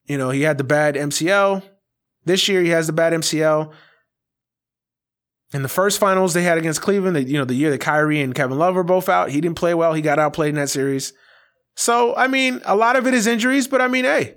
you 0.07 0.17
know, 0.17 0.29
he 0.29 0.41
had 0.41 0.57
the 0.57 0.63
bad 0.63 0.95
MCL. 0.95 1.63
This 2.25 2.47
year 2.47 2.61
he 2.61 2.69
has 2.69 2.87
the 2.87 2.93
bad 2.93 3.13
MCL. 3.13 3.71
In 5.53 5.61
the 5.61 5.69
first 5.69 5.99
finals 5.99 6.33
they 6.33 6.43
had 6.43 6.57
against 6.57 6.81
Cleveland, 6.81 7.29
you 7.29 7.37
know, 7.37 7.45
the 7.45 7.53
year 7.53 7.71
that 7.71 7.79
Kyrie 7.79 8.21
and 8.21 8.35
Kevin 8.35 8.57
Love 8.57 8.75
were 8.75 8.83
both 8.83 9.07
out, 9.07 9.29
he 9.29 9.39
didn't 9.39 9.57
play 9.57 9.73
well. 9.73 9.93
He 9.93 10.01
got 10.01 10.19
outplayed 10.19 10.49
in 10.49 10.55
that 10.55 10.69
series. 10.69 11.13
So, 11.75 12.15
I 12.15 12.27
mean, 12.27 12.61
a 12.65 12.75
lot 12.75 12.95
of 12.95 13.07
it 13.07 13.13
is 13.13 13.27
injuries, 13.27 13.67
but 13.67 13.81
I 13.81 13.87
mean, 13.87 14.03
hey, 14.03 14.35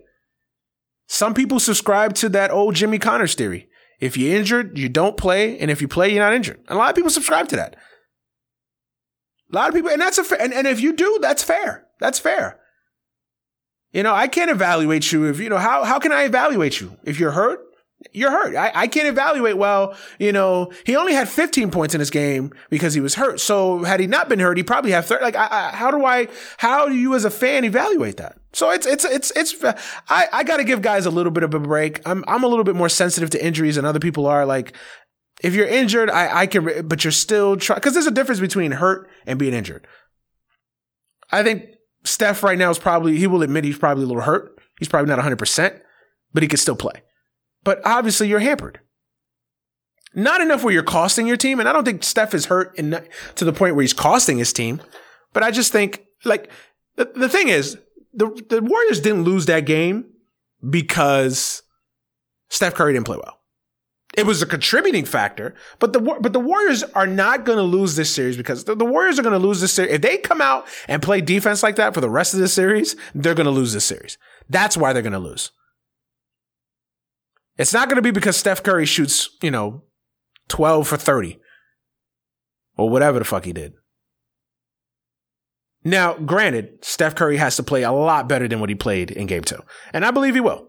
some 1.09 1.35
people 1.35 1.59
subscribe 1.59 2.15
to 2.17 2.29
that 2.29 2.53
old 2.53 2.77
Jimmy 2.77 2.99
Connors 2.99 3.35
theory. 3.35 3.69
If 3.99 4.17
you're 4.17 4.37
injured, 4.37 4.79
you 4.79 4.89
don't 4.89 5.17
play, 5.17 5.59
and 5.59 5.71
if 5.71 5.83
you 5.83 5.89
play, 5.89 6.11
you're 6.11 6.23
not 6.23 6.35
injured. 6.35 6.61
A 6.69 6.75
lot 6.75 6.91
of 6.91 6.97
people 6.97 7.11
subscribe 7.11 7.49
to 7.49 7.57
that. 7.57 7.77
A 9.53 9.57
lot 9.57 9.69
of 9.69 9.75
people, 9.75 9.91
and 9.91 10.01
that's 10.01 10.19
a 10.19 10.25
fair, 10.25 10.41
and, 10.41 10.55
and 10.55 10.67
if 10.67 10.81
you 10.81 10.93
do, 10.93 11.19
that's 11.21 11.43
fair. 11.43 11.87
That's 11.99 12.19
fair. 12.19 12.60
You 13.93 14.03
know, 14.03 14.15
I 14.15 14.29
can't 14.29 14.51
evaluate 14.51 15.11
you 15.11 15.25
if, 15.25 15.41
you 15.41 15.49
know, 15.49 15.59
how, 15.59 15.85
how 15.85 15.99
can 15.99 16.13
I 16.13 16.25
evaluate 16.25 16.81
you? 16.81 16.97
If 17.05 17.19
you're 17.19 17.33
hurt, 17.33 17.61
you're 18.13 18.31
hurt. 18.31 18.57
I, 18.57 18.73
I 18.75 18.87
can't 18.87 19.09
evaluate, 19.09 19.57
well, 19.57 19.95
you 20.19 20.33
know, 20.33 20.73
he 20.85 20.97
only 20.97 21.13
had 21.13 21.29
15 21.29 21.71
points 21.71 21.95
in 21.95 21.99
this 21.99 22.09
game 22.09 22.53
because 22.71 22.95
he 22.95 23.01
was 23.01 23.17
hurt. 23.17 23.41
So 23.41 23.83
had 23.85 24.01
he 24.01 24.07
not 24.07 24.29
been 24.29 24.39
hurt, 24.39 24.57
he 24.57 24.63
probably 24.63 24.93
have 24.93 25.07
30. 25.07 25.23
Like, 25.23 25.37
I, 25.37 25.49
I, 25.51 25.77
how 25.77 25.91
do 25.91 26.05
I, 26.05 26.29
how 26.57 26.89
do 26.89 26.95
you 26.95 27.15
as 27.15 27.25
a 27.25 27.31
fan 27.31 27.65
evaluate 27.65 28.17
that? 28.17 28.39
So 28.53 28.71
it's, 28.71 28.87
it's, 28.87 29.05
it's, 29.05 29.33
it's, 29.37 29.55
I, 30.09 30.29
I 30.33 30.45
got 30.45 30.59
to 30.59 30.65
give 30.65 30.83
guys 30.83 31.05
a 31.05 31.11
little 31.11 31.33
bit 31.33 31.43
of 31.43 31.53
a 31.53 31.61
break. 31.61 32.01
I'm, 32.07 32.25
I'm 32.27 32.43
a 32.43 32.49
little 32.49 32.65
bit 32.65 32.75
more 32.75 32.89
sensitive 32.89 33.31
to 33.31 33.45
injuries 33.45 33.77
than 33.77 33.85
other 33.85 34.01
people 34.01 34.27
are. 34.27 34.47
Like, 34.47 34.73
if 35.43 35.55
you're 35.55 35.67
injured, 35.67 36.11
I, 36.11 36.41
I 36.41 36.47
can, 36.47 36.87
but 36.87 37.05
you're 37.05 37.11
still 37.11 37.57
trying, 37.57 37.81
cause 37.81 37.93
there's 37.95 38.07
a 38.07 38.13
difference 38.13 38.41
between 38.41 38.73
hurt 38.73 39.09
and 39.27 39.39
being 39.39 39.55
injured. 39.55 39.87
I 41.31 41.43
think 41.43 41.65
Steph 42.05 42.43
right 42.43 42.59
now 42.59 42.71
is 42.71 42.79
probably, 42.79 43.17
he 43.17 43.27
will 43.27 43.43
admit 43.43 43.65
he's 43.65 43.79
probably 43.79 44.05
a 44.05 44.07
little 44.07 44.23
hurt. 44.23 44.59
He's 44.79 44.89
probably 44.89 45.15
not 45.15 45.23
100%, 45.23 45.81
but 46.33 46.43
he 46.43 46.49
can 46.49 46.59
still 46.59 46.77
play. 46.77 47.03
But 47.65 47.81
obviously 47.85 48.29
you're 48.29 48.41
hampered. 48.41 48.81
Not 50.15 50.41
enough 50.41 50.65
where 50.65 50.73
you're 50.73 50.83
costing 50.83 51.27
your 51.27 51.37
team. 51.37 51.61
And 51.61 51.69
I 51.69 51.73
don't 51.73 51.85
think 51.85 52.03
Steph 52.03 52.35
is 52.35 52.47
hurt 52.47 52.77
in, 52.77 53.05
to 53.37 53.45
the 53.45 53.53
point 53.53 53.77
where 53.77 53.83
he's 53.83 53.93
costing 53.93 54.39
his 54.39 54.53
team. 54.53 54.81
But 55.33 55.43
I 55.43 55.51
just 55.51 55.71
think, 55.71 56.05
like, 56.25 56.51
the, 56.97 57.13
the 57.15 57.29
thing 57.29 57.49
is, 57.49 57.79
the, 58.13 58.27
the 58.49 58.61
Warriors 58.63 59.01
didn't 59.01 59.23
lose 59.23 59.47
that 59.47 59.67
game 59.67 60.07
because 60.69 61.63
Steph 62.49 62.75
Curry 62.75 62.93
didn't 62.93 63.07
play 63.07 63.19
well. 63.19 63.40
It 64.17 64.27
was 64.27 64.43
a 64.43 64.47
contributing 64.47 65.05
factor, 65.05 65.55
but 65.79 65.93
the 65.93 66.01
but 66.01 66.33
the 66.33 66.41
Warriors 66.41 66.83
are 66.83 67.07
not 67.07 67.45
going 67.45 67.59
to 67.59 67.63
lose 67.63 67.95
this 67.95 68.13
series 68.13 68.37
because 68.37 68.65
the, 68.65 68.75
the 68.75 68.85
Warriors 68.85 69.19
are 69.19 69.23
going 69.23 69.39
to 69.39 69.47
lose 69.47 69.61
this 69.61 69.73
series. 69.73 69.93
If 69.93 70.03
they 70.03 70.19
come 70.19 70.41
out 70.41 70.67
and 70.89 71.01
play 71.01 71.21
defense 71.21 71.63
like 71.63 71.77
that 71.77 71.95
for 71.95 72.01
the 72.01 72.11
rest 72.11 72.35
of 72.35 72.41
the 72.41 72.49
series, 72.49 72.97
they're 73.15 73.35
going 73.35 73.47
to 73.47 73.53
lose 73.53 73.73
this 73.73 73.85
series. 73.85 74.19
That's 74.49 74.77
why 74.77 74.93
they're 74.93 75.03
going 75.03 75.13
to 75.13 75.19
lose. 75.21 75.53
It's 77.57 77.73
not 77.73 77.89
going 77.89 77.97
to 77.97 78.03
be 78.03 78.11
because 78.11 78.37
Steph 78.37 78.63
Curry 78.63 78.87
shoots, 78.87 79.31
you 79.43 79.51
know, 79.51 79.85
12 80.49 80.89
for 80.89 80.97
30 80.97 81.39
or 82.77 82.89
whatever 82.89 83.19
the 83.19 83.25
fuck 83.25 83.45
he 83.45 83.53
did. 83.53 83.75
Now, 85.85 86.15
granted, 86.15 86.85
Steph 86.85 87.15
Curry 87.15 87.37
has 87.37 87.57
to 87.57 87.63
play 87.63 87.83
a 87.83 87.93
lot 87.93 88.29
better 88.29 88.49
than 88.49 88.61
what 88.61 88.71
he 88.71 88.75
played 88.75 89.11
in 89.11 89.27
game 89.27 89.45
two. 89.45 89.63
And 89.93 90.05
I 90.05 90.11
believe 90.11 90.35
he 90.35 90.41
will. 90.41 90.69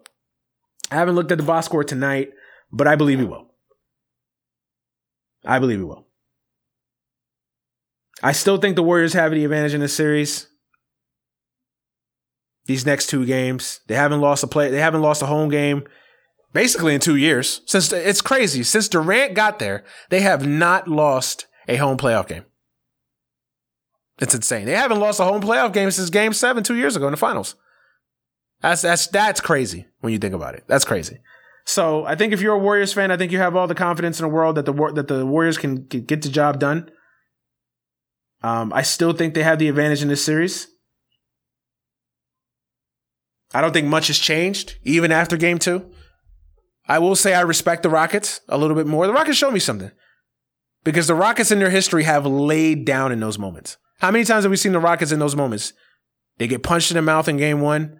I 0.92 0.96
haven't 0.96 1.16
looked 1.16 1.32
at 1.32 1.38
the 1.38 1.44
box 1.44 1.66
score 1.66 1.84
tonight 1.84 2.32
but 2.72 2.88
I 2.88 2.96
believe 2.96 3.20
he 3.20 3.26
will. 3.26 3.48
I 5.46 5.60
believe 5.60 5.80
he 5.80 5.84
will. 5.84 6.08
I 8.24 8.32
still 8.34 8.58
think 8.58 8.76
the 8.76 8.84
Warriors 8.84 9.14
have 9.14 9.32
the 9.32 9.44
advantage 9.44 9.74
in 9.74 9.82
this 9.82 9.96
series. 9.96 10.48
These 12.66 12.86
next 12.86 13.08
two 13.08 13.26
games, 13.26 13.82
they 13.88 13.96
haven't 13.96 14.22
lost 14.22 14.44
a 14.44 14.48
play. 14.48 14.70
They 14.70 14.80
haven't 14.80 15.02
lost 15.02 15.24
a 15.24 15.26
home 15.26 15.50
game 15.50 15.84
basically 16.54 16.94
in 16.94 17.02
two 17.02 17.16
years. 17.16 17.62
Since 17.66 17.92
it's 17.92 18.22
crazy. 18.22 18.64
Since 18.64 18.90
Durant 18.90 19.34
got 19.34 19.60
there, 19.60 19.84
they 20.10 20.22
have 20.22 20.48
not 20.48 20.88
lost 20.88 21.48
a 21.68 21.78
home 21.78 21.98
playoff 21.98 22.28
game. 22.28 22.46
It's 24.20 24.36
insane. 24.36 24.66
They 24.66 24.76
haven't 24.76 25.00
lost 25.00 25.20
a 25.20 25.24
home 25.24 25.42
playoff 25.42 25.74
game 25.74 25.90
since 25.90 26.12
Game 26.12 26.34
Seven 26.34 26.64
two 26.64 26.76
years 26.76 26.96
ago 26.96 27.08
in 27.08 27.12
the 27.12 27.18
finals. 27.18 27.56
That's 28.62 28.84
that's 28.84 29.08
that's 29.08 29.42
crazy 29.42 29.88
when 30.02 30.14
you 30.14 30.20
think 30.20 30.36
about 30.36 30.54
it. 30.54 30.64
That's 30.68 30.86
crazy. 30.86 31.20
So 31.66 32.06
I 32.06 32.16
think 32.16 32.34
if 32.34 32.42
you're 32.42 32.56
a 32.56 32.60
Warriors 32.60 32.94
fan, 32.94 33.12
I 33.12 33.18
think 33.18 33.32
you 33.32 33.38
have 33.38 33.56
all 33.56 33.68
the 33.68 33.76
confidence 33.76 34.20
in 34.20 34.26
the 34.26 34.34
world 34.34 34.56
that 34.56 34.66
the 34.66 34.74
that 34.94 35.08
the 35.08 35.26
Warriors 35.26 35.58
can 35.58 35.86
get 35.86 36.22
the 36.22 36.30
job 36.30 36.60
done. 36.60 36.90
Um, 38.44 38.74
I 38.74 38.82
still 38.82 39.14
think 39.14 39.34
they 39.34 39.44
have 39.44 39.60
the 39.60 39.70
advantage 39.70 40.02
in 40.02 40.08
this 40.08 40.24
series. 40.24 40.68
I 43.54 43.62
don't 43.62 43.74
think 43.74 43.88
much 43.88 44.08
has 44.08 44.18
changed 44.18 44.78
even 44.84 45.12
after 45.12 45.38
Game 45.38 45.60
Two. 45.60 45.92
I 46.88 47.00
will 47.00 47.16
say 47.16 47.34
I 47.34 47.42
respect 47.42 47.84
the 47.84 47.90
Rockets 47.90 48.42
a 48.50 48.58
little 48.58 48.76
bit 48.76 48.88
more. 48.88 49.06
The 49.06 49.14
Rockets 49.14 49.38
showed 49.38 49.54
me 49.54 49.60
something 49.60 49.92
because 50.84 51.08
the 51.08 51.16
Rockets 51.16 51.52
in 51.52 51.60
their 51.60 51.70
history 51.70 52.04
have 52.04 52.26
laid 52.26 52.86
down 52.86 53.12
in 53.12 53.20
those 53.20 53.38
moments. 53.38 53.78
How 54.00 54.10
many 54.10 54.26
times 54.26 54.44
have 54.44 54.52
we 54.52 54.58
seen 54.58 54.72
the 54.72 54.80
Rockets 54.80 55.12
in 55.12 55.20
those 55.20 55.36
moments? 55.36 55.74
They 56.38 56.48
get 56.48 56.64
punched 56.64 56.90
in 56.90 56.96
the 56.96 57.02
mouth 57.04 57.28
in 57.28 57.38
Game 57.38 57.62
One. 57.62 58.00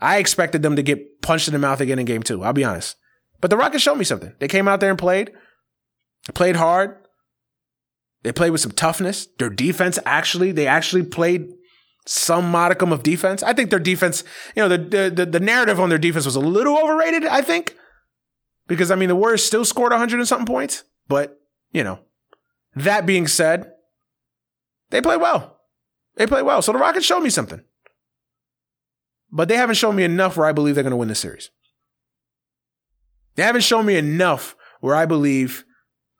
I 0.00 0.16
expected 0.16 0.62
them 0.62 0.76
to 0.76 0.82
get 0.82 1.20
punched 1.20 1.46
in 1.46 1.52
the 1.52 1.58
mouth 1.58 1.80
again 1.80 1.98
in 1.98 2.06
Game 2.06 2.22
Two. 2.22 2.42
I'll 2.42 2.54
be 2.54 2.64
honest. 2.64 2.96
But 3.42 3.50
the 3.50 3.56
Rockets 3.56 3.82
showed 3.82 3.96
me 3.96 4.04
something. 4.04 4.32
They 4.38 4.48
came 4.48 4.68
out 4.68 4.80
there 4.80 4.88
and 4.88 4.98
played, 4.98 5.32
played 6.32 6.56
hard. 6.56 6.96
They 8.22 8.30
played 8.30 8.50
with 8.50 8.60
some 8.60 8.70
toughness. 8.70 9.26
Their 9.38 9.50
defense 9.50 9.98
actually, 10.06 10.52
they 10.52 10.68
actually 10.68 11.02
played 11.02 11.48
some 12.06 12.48
modicum 12.48 12.92
of 12.92 13.02
defense. 13.02 13.42
I 13.42 13.52
think 13.52 13.70
their 13.70 13.80
defense, 13.80 14.22
you 14.54 14.62
know, 14.62 14.68
the, 14.68 15.10
the, 15.10 15.26
the 15.26 15.40
narrative 15.40 15.80
on 15.80 15.88
their 15.88 15.98
defense 15.98 16.24
was 16.24 16.36
a 16.36 16.40
little 16.40 16.78
overrated, 16.78 17.26
I 17.26 17.42
think. 17.42 17.74
Because 18.68 18.92
I 18.92 18.94
mean 18.94 19.08
the 19.08 19.16
Warriors 19.16 19.44
still 19.44 19.64
scored 19.64 19.90
100 19.90 20.20
and 20.20 20.28
something 20.28 20.46
points, 20.46 20.84
but 21.08 21.40
you 21.72 21.82
know, 21.82 21.98
that 22.76 23.06
being 23.06 23.26
said, 23.26 23.72
they 24.90 25.00
played 25.00 25.20
well. 25.20 25.58
They 26.14 26.28
played 26.28 26.42
well. 26.44 26.62
So 26.62 26.70
the 26.70 26.78
Rockets 26.78 27.04
showed 27.04 27.20
me 27.20 27.30
something. 27.30 27.62
But 29.32 29.48
they 29.48 29.56
haven't 29.56 29.74
shown 29.74 29.96
me 29.96 30.04
enough 30.04 30.36
where 30.36 30.46
I 30.46 30.52
believe 30.52 30.76
they're 30.76 30.84
going 30.84 30.92
to 30.92 30.96
win 30.96 31.08
the 31.08 31.16
series. 31.16 31.50
They 33.34 33.42
haven't 33.42 33.62
shown 33.62 33.86
me 33.86 33.96
enough 33.96 34.56
where 34.80 34.94
I 34.94 35.06
believe 35.06 35.64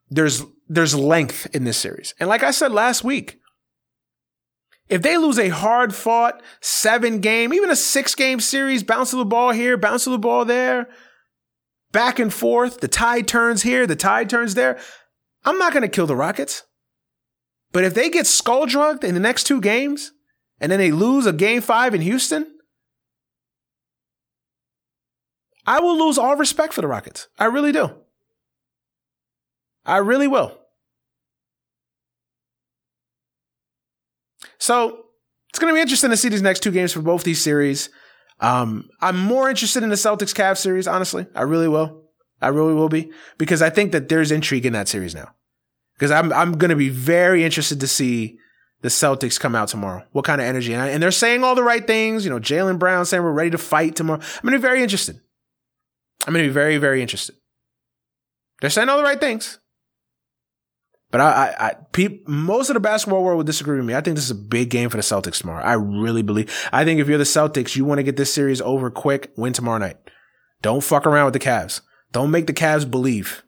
there's 0.08 0.42
there's 0.68 0.94
length 0.94 1.46
in 1.54 1.64
this 1.64 1.76
series. 1.76 2.14
And 2.18 2.28
like 2.28 2.42
I 2.42 2.50
said 2.50 2.72
last 2.72 3.04
week, 3.04 3.38
if 4.88 5.02
they 5.02 5.16
lose 5.16 5.38
a 5.38 5.48
hard 5.48 5.94
fought 5.94 6.42
seven 6.60 7.20
game, 7.20 7.52
even 7.52 7.70
a 7.70 7.76
six 7.76 8.14
game 8.14 8.40
series, 8.40 8.82
bounce 8.82 9.12
of 9.12 9.18
the 9.18 9.24
ball 9.24 9.52
here, 9.52 9.76
bounce 9.76 10.06
of 10.06 10.12
the 10.12 10.18
ball 10.18 10.44
there, 10.44 10.88
back 11.92 12.18
and 12.18 12.32
forth, 12.32 12.80
the 12.80 12.88
tide 12.88 13.28
turns 13.28 13.62
here, 13.62 13.86
the 13.86 13.96
tide 13.96 14.30
turns 14.30 14.54
there, 14.54 14.78
I'm 15.44 15.58
not 15.58 15.72
going 15.72 15.82
to 15.82 15.88
kill 15.88 16.06
the 16.06 16.16
Rockets. 16.16 16.64
But 17.72 17.84
if 17.84 17.94
they 17.94 18.10
get 18.10 18.26
skull 18.26 18.66
drugged 18.66 19.04
in 19.04 19.14
the 19.14 19.20
next 19.20 19.44
two 19.44 19.60
games 19.60 20.12
and 20.60 20.70
then 20.70 20.78
they 20.78 20.92
lose 20.92 21.26
a 21.26 21.32
game 21.32 21.62
five 21.62 21.94
in 21.94 22.00
Houston, 22.02 22.51
I 25.66 25.80
will 25.80 25.98
lose 25.98 26.18
all 26.18 26.36
respect 26.36 26.72
for 26.72 26.80
the 26.80 26.88
Rockets. 26.88 27.28
I 27.38 27.46
really 27.46 27.72
do. 27.72 27.94
I 29.84 29.98
really 29.98 30.28
will. 30.28 30.58
So 34.58 35.06
it's 35.48 35.58
going 35.58 35.72
to 35.72 35.76
be 35.76 35.80
interesting 35.80 36.10
to 36.10 36.16
see 36.16 36.28
these 36.28 36.42
next 36.42 36.60
two 36.60 36.70
games 36.70 36.92
for 36.92 37.02
both 37.02 37.24
these 37.24 37.40
series. 37.40 37.90
Um, 38.40 38.88
I'm 39.00 39.18
more 39.18 39.48
interested 39.48 39.82
in 39.82 39.88
the 39.88 39.96
Celtics 39.96 40.34
Cavs 40.34 40.58
series, 40.58 40.86
honestly. 40.86 41.26
I 41.34 41.42
really 41.42 41.68
will. 41.68 42.02
I 42.40 42.48
really 42.48 42.74
will 42.74 42.88
be 42.88 43.12
because 43.38 43.62
I 43.62 43.70
think 43.70 43.92
that 43.92 44.08
there's 44.08 44.32
intrigue 44.32 44.66
in 44.66 44.72
that 44.72 44.88
series 44.88 45.14
now. 45.14 45.30
Because 45.94 46.10
I'm 46.10 46.32
I'm 46.32 46.52
going 46.52 46.70
to 46.70 46.76
be 46.76 46.88
very 46.88 47.44
interested 47.44 47.78
to 47.80 47.86
see 47.86 48.38
the 48.80 48.88
Celtics 48.88 49.38
come 49.38 49.54
out 49.54 49.68
tomorrow. 49.68 50.04
What 50.10 50.24
kind 50.24 50.40
of 50.40 50.46
energy? 50.46 50.72
And, 50.72 50.82
I, 50.82 50.88
and 50.88 51.00
they're 51.02 51.12
saying 51.12 51.44
all 51.44 51.54
the 51.54 51.62
right 51.62 51.86
things. 51.86 52.24
You 52.24 52.30
know, 52.30 52.40
Jaylen 52.40 52.78
Brown 52.78 53.04
saying 53.04 53.22
we're 53.22 53.30
ready 53.30 53.50
to 53.50 53.58
fight 53.58 53.94
tomorrow. 53.94 54.20
I'm 54.20 54.42
going 54.42 54.52
to 54.52 54.58
be 54.58 54.62
very 54.62 54.82
interested. 54.82 55.20
I'm 56.26 56.32
going 56.32 56.44
to 56.44 56.48
be 56.48 56.54
very, 56.54 56.78
very 56.78 57.02
interested. 57.02 57.36
They're 58.60 58.70
saying 58.70 58.88
all 58.88 58.98
the 58.98 59.02
right 59.02 59.20
things. 59.20 59.58
But 61.10 61.20
I, 61.20 61.24
I, 61.26 61.66
I 61.66 61.74
pe- 61.92 62.20
most 62.26 62.70
of 62.70 62.74
the 62.74 62.80
basketball 62.80 63.22
world 63.22 63.36
would 63.36 63.46
disagree 63.46 63.76
with 63.76 63.84
me. 63.84 63.94
I 63.94 64.00
think 64.00 64.16
this 64.16 64.24
is 64.24 64.30
a 64.30 64.36
big 64.36 64.70
game 64.70 64.88
for 64.88 64.96
the 64.96 65.02
Celtics 65.02 65.40
tomorrow. 65.40 65.62
I 65.62 65.74
really 65.74 66.22
believe. 66.22 66.50
I 66.72 66.84
think 66.84 67.00
if 67.00 67.08
you're 67.08 67.18
the 67.18 67.24
Celtics, 67.24 67.76
you 67.76 67.84
want 67.84 67.98
to 67.98 68.02
get 68.02 68.16
this 68.16 68.32
series 68.32 68.60
over 68.62 68.90
quick, 68.90 69.30
win 69.36 69.52
tomorrow 69.52 69.78
night. 69.78 69.98
Don't 70.62 70.82
fuck 70.82 71.06
around 71.06 71.26
with 71.26 71.34
the 71.34 71.40
Cavs. 71.40 71.82
Don't 72.12 72.30
make 72.30 72.46
the 72.46 72.54
Cavs 72.54 72.90
believe. 72.90 73.42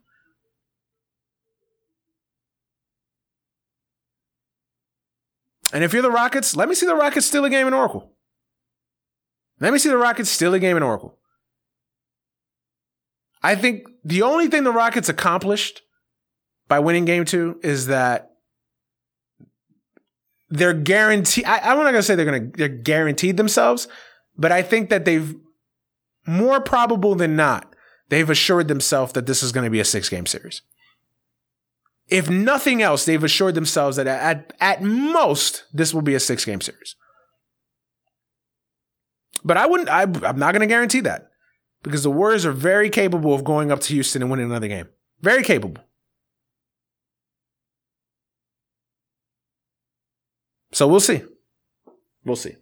And 5.72 5.82
if 5.82 5.92
you're 5.92 6.02
the 6.02 6.10
Rockets, 6.10 6.54
let 6.54 6.68
me 6.68 6.74
see 6.74 6.86
the 6.86 6.94
Rockets 6.94 7.26
steal 7.26 7.44
a 7.44 7.50
game 7.50 7.66
in 7.66 7.74
Oracle. 7.74 8.12
Let 9.58 9.72
me 9.72 9.78
see 9.78 9.88
the 9.88 9.96
Rockets 9.96 10.28
steal 10.28 10.54
a 10.54 10.58
game 10.58 10.76
in 10.76 10.82
Oracle. 10.82 11.18
I 13.44 13.56
think 13.56 13.86
the 14.02 14.22
only 14.22 14.48
thing 14.48 14.64
the 14.64 14.72
Rockets 14.72 15.10
accomplished 15.10 15.82
by 16.66 16.78
winning 16.78 17.04
game 17.04 17.26
two 17.26 17.60
is 17.62 17.88
that 17.88 18.30
they're 20.48 20.72
guaranteed. 20.72 21.44
I, 21.44 21.58
I'm 21.58 21.76
not 21.76 21.90
to 21.90 22.02
say 22.02 22.14
they're 22.14 22.40
to, 22.40 22.56
they're 22.56 22.68
guaranteed 22.68 23.36
themselves, 23.36 23.86
but 24.34 24.50
I 24.50 24.62
think 24.62 24.88
that 24.88 25.04
they've 25.04 25.36
more 26.26 26.58
probable 26.58 27.14
than 27.16 27.36
not, 27.36 27.76
they've 28.08 28.30
assured 28.30 28.68
themselves 28.68 29.12
that 29.12 29.26
this 29.26 29.42
is 29.42 29.52
going 29.52 29.64
to 29.64 29.70
be 29.70 29.80
a 29.80 29.84
six 29.84 30.08
game 30.08 30.24
series. 30.24 30.62
If 32.08 32.30
nothing 32.30 32.80
else, 32.80 33.04
they've 33.04 33.22
assured 33.22 33.54
themselves 33.54 33.98
that 33.98 34.06
at, 34.06 34.54
at 34.58 34.82
most, 34.82 35.64
this 35.70 35.92
will 35.92 36.02
be 36.02 36.14
a 36.14 36.20
six 36.20 36.46
game 36.46 36.62
series. 36.62 36.96
But 39.44 39.58
I 39.58 39.66
wouldn't, 39.66 39.90
I, 39.90 40.04
I'm 40.04 40.38
not 40.38 40.52
going 40.52 40.60
to 40.60 40.66
guarantee 40.66 41.00
that 41.00 41.28
because 41.84 42.02
the 42.02 42.10
Warriors 42.10 42.44
are 42.44 42.52
very 42.52 42.90
capable 42.90 43.34
of 43.34 43.44
going 43.44 43.70
up 43.70 43.78
to 43.80 43.92
Houston 43.92 44.22
and 44.22 44.30
winning 44.30 44.46
another 44.46 44.66
game. 44.66 44.88
Very 45.20 45.44
capable. 45.44 45.84
So 50.72 50.88
we'll 50.88 50.98
see. 50.98 51.22
We'll 52.24 52.36
see. 52.36 52.56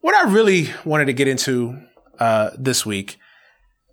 What 0.00 0.14
I 0.14 0.30
really 0.30 0.68
wanted 0.84 1.06
to 1.06 1.12
get 1.12 1.26
into 1.26 1.80
uh, 2.20 2.50
this 2.56 2.86
week 2.86 3.18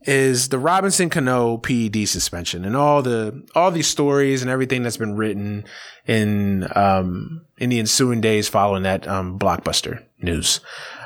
is 0.06 0.50
the 0.50 0.60
Robinson 0.60 1.10
Cano 1.10 1.58
PED 1.58 2.08
suspension 2.08 2.66
and 2.66 2.76
all 2.76 3.02
the 3.02 3.46
all 3.56 3.72
these 3.72 3.88
stories 3.88 4.42
and 4.42 4.52
everything 4.52 4.84
that's 4.84 4.98
been 4.98 5.16
written 5.16 5.66
in 6.06 6.68
um, 6.76 7.46
in 7.58 7.70
the 7.70 7.80
ensuing 7.80 8.22
days 8.22 8.48
following 8.48 8.84
that 8.84 9.08
um, 9.08 9.40
blockbuster 9.40 10.04
news. 10.22 10.60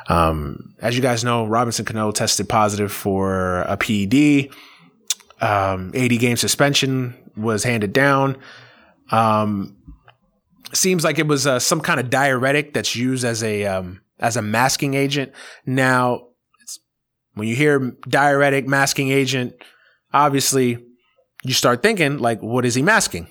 Um, 0.09 0.75
as 0.79 0.95
you 0.95 1.01
guys 1.01 1.23
know, 1.23 1.45
Robinson 1.45 1.85
Cano 1.85 2.11
tested 2.11 2.47
positive 2.47 2.91
for 2.91 3.61
a 3.61 3.77
PED. 3.77 4.49
Um, 5.39 5.91
80 5.93 6.17
game 6.17 6.37
suspension 6.37 7.13
was 7.35 7.63
handed 7.63 7.93
down. 7.93 8.37
Um, 9.11 9.77
seems 10.73 11.03
like 11.03 11.19
it 11.19 11.27
was 11.27 11.45
uh, 11.45 11.59
some 11.59 11.81
kind 11.81 11.99
of 11.99 12.09
diuretic 12.09 12.73
that's 12.73 12.95
used 12.95 13.23
as 13.23 13.43
a 13.43 13.65
um, 13.65 14.01
as 14.19 14.37
a 14.37 14.41
masking 14.41 14.93
agent. 14.93 15.31
Now, 15.65 16.26
when 17.37 17.47
you 17.47 17.55
hear 17.55 17.95
diuretic 18.07 18.67
masking 18.67 19.09
agent, 19.09 19.53
obviously 20.13 20.83
you 21.43 21.53
start 21.53 21.81
thinking 21.81 22.17
like, 22.17 22.41
what 22.41 22.65
is 22.65 22.75
he 22.75 22.81
masking? 22.81 23.27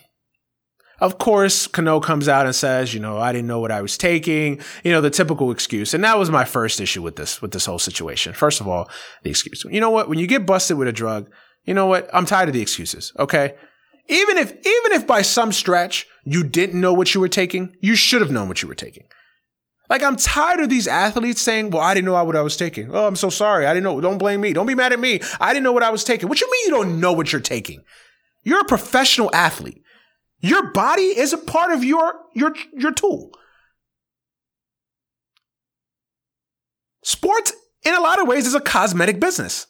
Of 0.98 1.18
course, 1.18 1.66
Cano 1.66 2.00
comes 2.00 2.26
out 2.26 2.46
and 2.46 2.54
says, 2.54 2.94
you 2.94 3.00
know, 3.00 3.18
I 3.18 3.30
didn't 3.32 3.48
know 3.48 3.60
what 3.60 3.70
I 3.70 3.82
was 3.82 3.98
taking, 3.98 4.60
you 4.82 4.92
know, 4.92 5.02
the 5.02 5.10
typical 5.10 5.50
excuse. 5.50 5.92
And 5.92 6.02
that 6.04 6.18
was 6.18 6.30
my 6.30 6.46
first 6.46 6.80
issue 6.80 7.02
with 7.02 7.16
this, 7.16 7.42
with 7.42 7.50
this 7.50 7.66
whole 7.66 7.78
situation. 7.78 8.32
First 8.32 8.62
of 8.62 8.68
all, 8.68 8.88
the 9.22 9.28
excuse. 9.28 9.64
You 9.70 9.80
know 9.80 9.90
what? 9.90 10.08
When 10.08 10.18
you 10.18 10.26
get 10.26 10.46
busted 10.46 10.78
with 10.78 10.88
a 10.88 10.92
drug, 10.92 11.28
You 11.66 11.74
know 11.74 11.86
what? 11.86 12.08
I'm 12.14 12.26
tired 12.26 12.48
of 12.48 12.54
the 12.54 12.62
excuses. 12.62 13.12
Okay. 13.18 13.54
Even 14.08 14.38
if, 14.38 14.52
even 14.52 14.92
if 14.92 15.06
by 15.06 15.22
some 15.22 15.52
stretch 15.52 16.06
you 16.24 16.44
didn't 16.44 16.80
know 16.80 16.92
what 16.92 17.12
you 17.12 17.20
were 17.20 17.28
taking, 17.28 17.76
you 17.80 17.96
should 17.96 18.22
have 18.22 18.30
known 18.30 18.48
what 18.48 18.62
you 18.62 18.68
were 18.68 18.74
taking. 18.74 19.04
Like 19.88 20.02
I'm 20.02 20.16
tired 20.16 20.60
of 20.60 20.68
these 20.68 20.88
athletes 20.88 21.40
saying, 21.40 21.70
"Well, 21.70 21.82
I 21.82 21.94
didn't 21.94 22.06
know 22.06 22.24
what 22.24 22.36
I 22.36 22.42
was 22.42 22.56
taking." 22.56 22.94
Oh, 22.94 23.06
I'm 23.06 23.16
so 23.16 23.30
sorry. 23.30 23.66
I 23.66 23.72
didn't 23.74 23.84
know. 23.84 24.00
Don't 24.00 24.18
blame 24.18 24.40
me. 24.40 24.52
Don't 24.52 24.66
be 24.66 24.74
mad 24.74 24.92
at 24.92 25.00
me. 25.00 25.20
I 25.40 25.52
didn't 25.52 25.64
know 25.64 25.72
what 25.72 25.82
I 25.82 25.90
was 25.90 26.04
taking. 26.04 26.28
What 26.28 26.40
you 26.40 26.50
mean 26.50 26.64
you 26.66 26.70
don't 26.70 27.00
know 27.00 27.12
what 27.12 27.32
you're 27.32 27.40
taking? 27.40 27.82
You're 28.42 28.60
a 28.60 28.64
professional 28.64 29.34
athlete. 29.34 29.82
Your 30.40 30.70
body 30.70 31.18
is 31.18 31.32
a 31.32 31.38
part 31.38 31.72
of 31.72 31.84
your 31.84 32.14
your 32.34 32.54
your 32.72 32.92
tool. 32.92 33.32
Sports 37.02 37.52
in 37.84 37.94
a 37.94 38.00
lot 38.00 38.20
of 38.20 38.26
ways 38.26 38.46
is 38.46 38.54
a 38.54 38.60
cosmetic 38.60 39.20
business. 39.20 39.66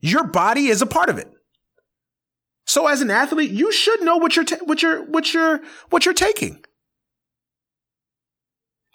Your 0.00 0.24
body 0.24 0.68
is 0.68 0.82
a 0.82 0.86
part 0.86 1.08
of 1.08 1.18
it. 1.18 1.28
So 2.66 2.86
as 2.86 3.00
an 3.00 3.10
athlete, 3.10 3.50
you 3.50 3.72
should 3.72 4.02
know 4.02 4.16
what 4.16 4.36
you're 4.36 4.44
ta- 4.44 4.64
what 4.64 4.82
you're 4.82 5.02
what 5.04 5.34
you're 5.34 5.60
what 5.90 6.04
you're 6.04 6.14
taking. 6.14 6.64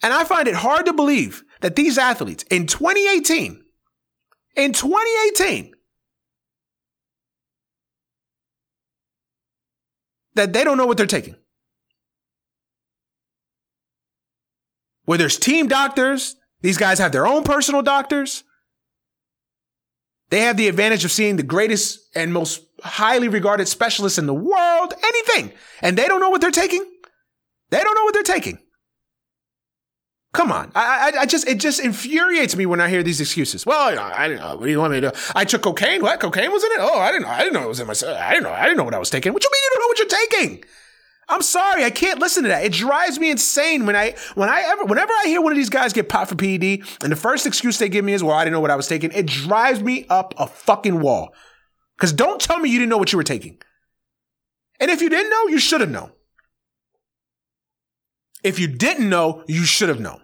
And 0.02 0.14
I 0.14 0.24
find 0.24 0.48
it 0.48 0.56
hard 0.56 0.86
to 0.86 0.94
believe 0.94 1.44
that 1.62 1.76
these 1.76 1.98
athletes 1.98 2.44
in 2.50 2.68
2018, 2.68 3.64
in 4.56 4.74
2018, 4.74 5.74
that 10.36 10.54
they 10.54 10.64
don't 10.64 10.78
know 10.78 10.86
what 10.86 10.98
they're 10.98 11.06
taking. 11.06 11.36
Where 15.04 15.18
there's 15.18 15.38
team 15.38 15.68
doctors, 15.68 16.36
these 16.62 16.78
guys 16.78 17.00
have 17.00 17.12
their 17.12 17.28
own 17.28 17.44
personal 17.44 17.82
doctors. 17.82 18.44
They 20.30 20.42
have 20.42 20.56
the 20.56 20.68
advantage 20.68 21.04
of 21.04 21.12
seeing 21.12 21.36
the 21.36 21.44
greatest 21.44 22.00
and 22.16 22.32
most 22.32 22.62
highly 22.84 23.28
regarded 23.28 23.68
specialists 23.68 24.20
in 24.20 24.28
the 24.28 24.34
world, 24.34 24.94
anything. 25.04 25.52
And 25.82 25.98
they 25.98 26.08
don't 26.08 26.20
know 26.20 26.30
what 26.30 26.42
they're 26.42 26.52
taking. 26.52 26.86
They 27.72 27.82
don't 27.82 27.96
know 27.96 28.04
what 28.04 28.14
they're 28.14 28.24
taking. 28.24 28.60
Come 30.32 30.52
on. 30.52 30.72
I, 30.76 31.12
I, 31.16 31.22
I 31.22 31.26
just, 31.26 31.48
it 31.48 31.60
just 31.60 31.80
infuriates 31.80 32.56
me 32.56 32.68
when 32.68 32.80
I 32.80 32.88
hear 32.88 33.02
these 33.02 33.20
excuses. 33.20 33.66
Well, 33.66 33.98
I, 34.00 34.26
I 34.26 34.28
didn't 34.28 34.42
know. 34.42 34.56
What 34.58 34.66
do 34.66 34.72
you 34.72 34.80
want 34.80 34.94
me 34.94 35.02
to 35.02 35.10
do? 35.10 35.18
I 35.36 35.44
took 35.44 35.64
cocaine. 35.64 36.02
What? 36.04 36.20
Cocaine 36.20 36.52
was 36.52 36.64
in 36.64 36.72
it? 36.74 36.78
Oh, 36.80 37.00
I 37.00 37.12
didn't 37.12 37.24
know. 37.24 37.30
I 37.30 37.40
didn't 37.40 37.54
know 37.54 37.64
it 37.64 37.68
was 37.68 37.80
in 37.80 37.88
my, 37.88 37.94
I 37.94 38.34
didn't 38.34 38.44
know. 38.44 38.52
I 38.52 38.64
didn't 38.64 38.78
know 38.78 38.84
what 38.84 38.94
I 38.94 39.00
was 39.00 39.10
taking. 39.10 39.34
What 39.34 39.44
you 39.44 39.50
mean 39.52 39.62
you 39.64 39.70
don't 39.74 39.82
know 39.82 39.88
what 39.88 40.00
you're 40.00 40.28
taking? 40.28 40.64
I'm 41.32 41.44
sorry, 41.44 41.84
I 41.84 41.92
can't 41.92 42.20
listen 42.20 42.42
to 42.44 42.50
that. 42.50 42.66
It 42.66 42.74
drives 42.74 43.20
me 43.20 43.30
insane 43.30 43.86
when 43.86 43.96
I 43.96 44.16
when 44.34 44.50
I 44.50 44.62
ever 44.62 44.86
whenever 44.86 45.14
I 45.14 45.26
hear 45.28 45.42
one 45.42 45.52
of 45.52 45.58
these 45.58 45.70
guys 45.70 45.94
get 45.94 46.10
popped 46.10 46.30
for 46.30 46.36
PED, 46.36 46.82
and 47.04 47.12
the 47.12 47.16
first 47.16 47.46
excuse 47.46 47.78
they 47.78 47.88
give 47.88 48.04
me 48.04 48.14
is, 48.14 48.24
"Well, 48.24 48.36
I 48.36 48.44
didn't 48.44 48.54
know 48.54 48.60
what 48.60 48.72
I 48.72 48.76
was 48.76 48.88
taking." 48.88 49.12
It 49.12 49.28
drives 49.28 49.80
me 49.80 50.08
up 50.10 50.34
a 50.40 50.48
fucking 50.48 51.00
wall. 51.00 51.36
Because 51.96 52.14
don't 52.14 52.42
tell 52.42 52.58
me 52.58 52.70
you 52.70 52.80
didn't 52.80 52.90
know 52.90 52.98
what 52.98 53.12
you 53.12 53.18
were 53.18 53.24
taking. 53.24 53.60
And 54.80 54.90
if 54.90 55.02
you 55.02 55.10
didn't 55.10 55.30
know, 55.30 55.48
you 55.48 55.60
should 55.60 55.82
have 55.82 55.92
known. 55.92 56.12
If 58.44 58.60
you 58.60 58.68
didn't 58.68 59.10
know, 59.10 59.44
you 59.48 59.64
should 59.64 59.90
have 59.90 60.00
known. 60.00 60.22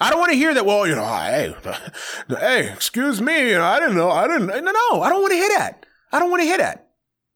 I 0.00 0.10
don't 0.10 0.20
want 0.20 0.32
to 0.32 0.38
hear 0.38 0.54
that. 0.54 0.64
Well, 0.64 0.86
you 0.86 0.94
know, 0.94 1.02
ah, 1.04 1.24
hey, 1.24 1.54
hey, 2.28 2.72
excuse 2.72 3.20
me, 3.20 3.50
you 3.50 3.54
know, 3.54 3.64
I 3.64 3.80
didn't 3.80 3.96
know. 3.96 4.10
I 4.10 4.28
didn't. 4.28 4.46
No, 4.46 4.60
no, 4.60 5.02
I 5.02 5.08
don't 5.08 5.20
want 5.20 5.32
to 5.32 5.36
hear 5.36 5.48
that. 5.58 5.86
I 6.12 6.18
don't 6.18 6.30
want 6.30 6.40
to 6.40 6.46
hear 6.46 6.58
that. 6.58 6.88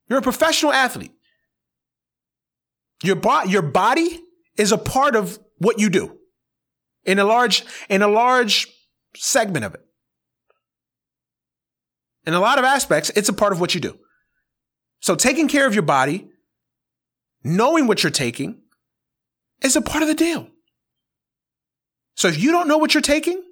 You're 0.08 0.20
a 0.20 0.22
professional 0.22 0.72
athlete. 0.72 1.12
Your, 3.02 3.16
bo- 3.16 3.44
your 3.44 3.62
body 3.62 4.20
is 4.56 4.70
a 4.70 4.78
part 4.78 5.16
of 5.16 5.40
what 5.58 5.80
you 5.80 5.90
do 5.90 6.18
in 7.04 7.18
a 7.18 7.24
large, 7.24 7.64
in 7.88 8.02
a 8.02 8.08
large 8.08 8.68
segment 9.16 9.64
of 9.64 9.74
it. 9.74 9.80
In 12.26 12.34
a 12.34 12.40
lot 12.40 12.58
of 12.58 12.64
aspects, 12.64 13.10
it's 13.16 13.28
a 13.28 13.32
part 13.32 13.52
of 13.52 13.60
what 13.60 13.74
you 13.74 13.80
do. 13.80 13.98
So 15.00 15.16
taking 15.16 15.48
care 15.48 15.66
of 15.66 15.74
your 15.74 15.82
body, 15.82 16.28
knowing 17.42 17.88
what 17.88 18.04
you're 18.04 18.12
taking 18.12 18.61
is 19.64 19.76
a 19.76 19.82
part 19.82 20.02
of 20.02 20.08
the 20.08 20.14
deal. 20.14 20.48
So 22.16 22.28
if 22.28 22.38
you 22.38 22.52
don't 22.52 22.68
know 22.68 22.78
what 22.78 22.94
you're 22.94 23.02
taking, 23.02 23.42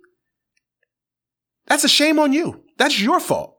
that's 1.67 1.85
a 1.85 1.89
shame 1.89 2.19
on 2.19 2.33
you. 2.33 2.63
That's 2.79 3.01
your 3.01 3.21
fault. 3.21 3.57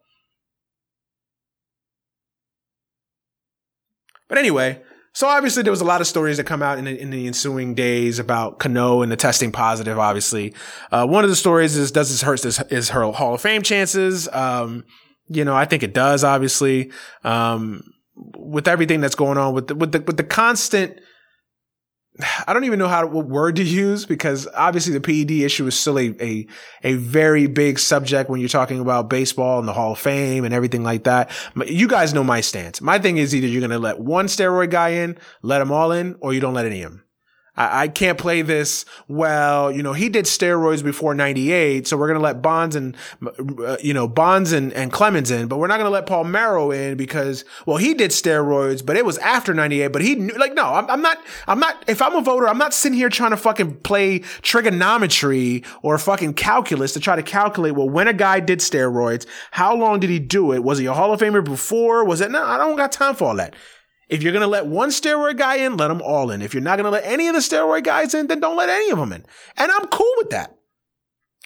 But 4.28 4.38
anyway, 4.38 4.82
so 5.14 5.28
obviously 5.28 5.64
there 5.64 5.72
was 5.72 5.82
a 5.82 5.86
lot 5.86 6.00
of 6.00 6.08
stories 6.08 6.38
that 6.38 6.46
come 6.46 6.64
out 6.64 6.78
in 6.78 6.86
the, 6.86 7.00
in 7.00 7.10
the 7.10 7.28
ensuing 7.28 7.76
days 7.76 8.18
about 8.18 8.60
Cano 8.60 9.02
and 9.02 9.12
the 9.12 9.18
testing 9.18 9.52
positive. 9.52 10.00
Obviously, 10.00 10.54
uh, 10.92 11.06
one 11.06 11.24
of 11.24 11.30
the 11.30 11.36
stories 11.36 11.76
is 11.76 11.92
does 11.92 12.10
this 12.10 12.22
hurt 12.22 12.42
his, 12.42 12.58
his 12.70 12.90
her 12.90 13.12
Hall 13.12 13.34
of 13.34 13.42
Fame 13.42 13.62
chances? 13.62 14.30
Um, 14.30 14.86
you 15.28 15.44
know, 15.44 15.56
I 15.56 15.66
think 15.66 15.84
it 15.84 15.94
does. 15.94 16.24
Obviously, 16.24 16.92
um, 17.26 17.84
with 18.16 18.68
everything 18.68 19.02
that's 19.02 19.16
going 19.16 19.38
on 19.38 19.54
with 19.54 19.68
the, 19.68 19.76
with 19.76 19.92
the 19.92 20.00
with 20.02 20.18
the 20.18 20.24
constant 20.24 20.98
I 22.48 22.54
don't 22.54 22.64
even 22.64 22.80
know 22.80 22.88
how 22.88 23.06
what 23.06 23.28
word 23.28 23.56
to 23.58 23.64
use 23.64 24.06
because 24.06 24.48
obviously 24.56 24.94
the 24.94 25.02
PED 25.02 25.32
issue 25.44 25.68
is 25.68 25.80
still 25.80 26.00
a, 26.00 26.16
a, 26.22 26.48
a 26.84 26.94
very 26.94 27.48
big 27.48 27.80
subject 27.80 28.30
when 28.30 28.40
you're 28.40 28.50
talking 28.50 28.80
about 28.80 29.10
baseball 29.10 29.60
and 29.60 29.68
the 29.68 29.74
Hall 29.74 29.94
of 29.94 30.00
Fame 30.00 30.46
and 30.46 30.54
everything 30.54 30.84
like 30.84 31.04
that. 31.04 31.32
You 31.66 31.88
guys 31.88 32.14
know 32.14 32.24
my 32.24 32.42
stance. 32.42 32.82
My 32.82 33.00
thing 33.00 33.18
is 33.18 33.36
either 33.36 33.48
you're 33.48 33.62
going 33.62 33.72
to 33.72 33.80
let 33.80 34.00
one 34.00 34.28
steroid 34.28 34.70
guy 34.70 34.90
in, 34.90 35.18
let 35.42 35.60
them 35.60 35.72
all 35.72 35.92
in, 35.92 36.16
or 36.20 36.34
you 36.34 36.40
don't 36.40 36.54
let 36.54 36.66
any 36.66 36.84
of 36.84 36.92
them. 36.92 37.04
I, 37.56 37.84
I 37.84 37.88
can't 37.88 38.18
play 38.18 38.42
this. 38.42 38.86
Well, 39.08 39.72
you 39.72 39.84
know, 39.84 39.94
he 39.94 40.10
did 40.10 40.26
steroids 40.26 40.84
before 40.84 41.14
98. 41.14 41.88
So 41.88 41.98
we're 41.98 42.08
going 42.08 42.20
to 42.20 42.24
let 42.24 42.42
Bonds 42.42 42.76
and, 42.76 42.96
uh, 43.26 43.78
you 43.82 43.94
know, 43.94 44.08
Bonds 44.08 44.52
and, 44.52 44.72
and 44.74 44.92
Clemens 44.92 45.32
in, 45.32 45.48
but 45.48 45.58
we're 45.58 45.68
not 45.68 45.78
going 45.78 45.86
to 45.86 45.92
let 45.92 46.06
Palmeiro 46.06 46.76
in 46.76 46.98
because, 46.98 47.44
well, 47.66 47.78
he 47.78 47.94
did 47.94 48.12
steroids, 48.12 48.86
but 48.86 48.96
it 48.96 49.06
was 49.06 49.18
after 49.20 49.54
98, 49.54 49.88
but 49.90 50.02
he 50.02 50.16
knew, 50.16 50.34
like, 50.38 50.54
no, 50.54 50.74
I'm, 50.74 50.90
I'm 50.90 51.02
not, 51.02 51.18
I'm 51.48 51.60
not, 51.60 51.84
if 51.88 52.02
I'm 52.02 52.16
a 52.16 52.22
voter, 52.22 52.48
I'm 52.48 52.58
not 52.58 52.74
sitting 52.74 52.98
here 52.98 53.10
trying 53.10 53.32
to 53.32 53.38
fucking 53.38 53.78
play 53.82 54.20
trigonometry 54.42 55.64
or 55.82 55.98
fucking 55.98 56.34
calculus 56.36 56.94
to 56.94 57.00
try 57.00 57.16
to 57.16 57.24
calculate, 57.24 57.76
well, 57.76 57.90
when 57.90 58.08
a 58.08 58.14
guy 58.14 58.40
did 58.40 58.60
steroids, 58.60 59.26
how 59.52 59.76
long 59.76 60.00
did 60.00 60.10
he 60.10 60.20
do 60.20 60.54
it? 60.54 60.64
Was 60.64 60.80
he 60.80 60.86
a 60.86 60.94
Hall 60.94 61.14
of 61.14 61.20
Famer 61.20 61.44
before? 61.44 62.06
Was 62.06 62.22
it? 62.22 62.32
No, 62.32 62.44
I 62.44 62.58
don't 62.58 62.78
got 62.78 62.92
time 62.92 63.16
for 63.16 63.26
all 63.26 63.36
that. 63.36 63.56
If 64.12 64.22
you're 64.22 64.34
going 64.34 64.42
to 64.42 64.48
let 64.48 64.68
one 64.68 64.90
steroid 64.90 65.38
guy 65.38 65.56
in, 65.56 65.78
let 65.78 65.88
them 65.88 66.02
all 66.02 66.32
in. 66.32 66.42
If 66.42 66.54
you're 66.54 66.62
not 66.62 66.76
going 66.76 66.84
to 66.84 66.92
let 66.92 67.06
any 67.06 67.30
of 67.30 67.34
the 67.34 67.40
steroid 67.40 67.86
guys 67.86 68.14
in, 68.14 68.28
then 68.28 68.42
don't 68.42 68.58
let 68.58 68.68
any 68.68 68.92
of 68.92 69.00
them 69.00 69.14
in. 69.14 69.26
And 69.56 69.72
I'm 69.72 69.88
cool 69.88 70.12
with 70.18 70.32
that. 70.32 70.54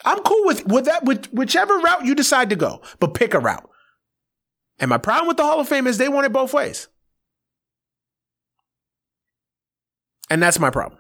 I'm 0.04 0.20
cool 0.24 0.44
with, 0.46 0.66
with 0.66 0.86
that, 0.86 1.06
with 1.06 1.28
whichever 1.32 1.78
route 1.78 2.06
you 2.06 2.16
decide 2.16 2.50
to 2.50 2.56
go, 2.56 2.82
but 3.00 3.14
pick 3.14 3.36
a 3.36 3.40
route. 3.40 3.70
And 4.80 4.90
my 4.90 4.98
problem 4.98 5.28
with 5.28 5.38
the 5.38 5.44
Hall 5.44 5.60
of 5.60 5.70
Fame 5.70 5.86
is 5.86 6.00
they 6.00 6.10
want 6.10 6.26
it 6.26 6.34
both 6.34 6.56
ways. 6.56 6.88
And 10.32 10.42
that's 10.42 10.60
my 10.60 10.72
problem. 10.72 11.00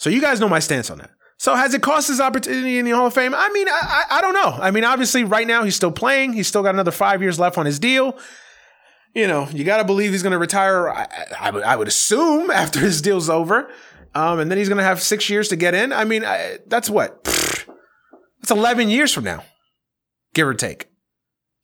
So 0.00 0.10
you 0.10 0.20
guys 0.20 0.40
know 0.40 0.48
my 0.48 0.58
stance 0.58 0.90
on 0.90 0.98
that. 0.98 1.10
So 1.38 1.54
has 1.54 1.74
it 1.74 1.82
cost 1.82 2.08
his 2.08 2.20
opportunity 2.20 2.78
in 2.78 2.84
the 2.84 2.90
Hall 2.90 3.06
of 3.06 3.14
Fame? 3.14 3.36
I 3.36 3.50
mean, 3.50 3.68
I, 3.68 4.04
I, 4.10 4.18
I 4.18 4.20
don't 4.20 4.34
know. 4.34 4.58
I 4.60 4.72
mean, 4.72 4.82
obviously 4.82 5.22
right 5.22 5.46
now 5.46 5.62
he's 5.62 5.76
still 5.76 5.92
playing. 5.92 6.32
He's 6.32 6.48
still 6.48 6.64
got 6.64 6.74
another 6.74 6.90
five 6.90 7.22
years 7.22 7.38
left 7.38 7.56
on 7.56 7.66
his 7.66 7.78
deal 7.78 8.18
you 9.14 9.26
know, 9.26 9.48
you 9.50 9.64
got 9.64 9.78
to 9.78 9.84
believe 9.84 10.12
he's 10.12 10.22
going 10.22 10.32
to 10.32 10.38
retire. 10.38 10.88
I, 10.88 11.06
I, 11.38 11.48
I, 11.50 11.76
would 11.76 11.88
assume 11.88 12.50
after 12.54 12.80
his 12.80 13.00
deal's 13.02 13.28
over, 13.28 13.70
um, 14.14 14.38
and 14.38 14.50
then 14.50 14.58
he's 14.58 14.68
going 14.68 14.78
to 14.78 14.84
have 14.84 15.02
six 15.02 15.28
years 15.28 15.48
to 15.48 15.56
get 15.56 15.74
in. 15.74 15.92
I 15.92 16.04
mean, 16.04 16.24
I, 16.24 16.58
that's 16.66 16.90
what 16.90 17.24
that's 17.24 18.50
eleven 18.50 18.88
years 18.88 19.12
from 19.12 19.24
now, 19.24 19.44
give 20.34 20.46
or 20.46 20.54
take. 20.54 20.88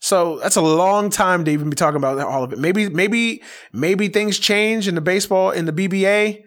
So 0.04 0.38
that's 0.38 0.56
a 0.56 0.60
long 0.60 1.08
time 1.08 1.46
to 1.46 1.50
even 1.50 1.70
be 1.70 1.76
talking 1.76 1.96
about 1.96 2.18
all 2.18 2.44
of 2.44 2.52
it. 2.52 2.58
Maybe, 2.58 2.90
maybe, 2.90 3.42
maybe 3.72 4.08
things 4.08 4.38
change 4.38 4.86
in 4.86 4.96
the 4.96 5.00
baseball 5.00 5.50
in 5.50 5.64
the 5.64 5.72
BBA, 5.72 6.42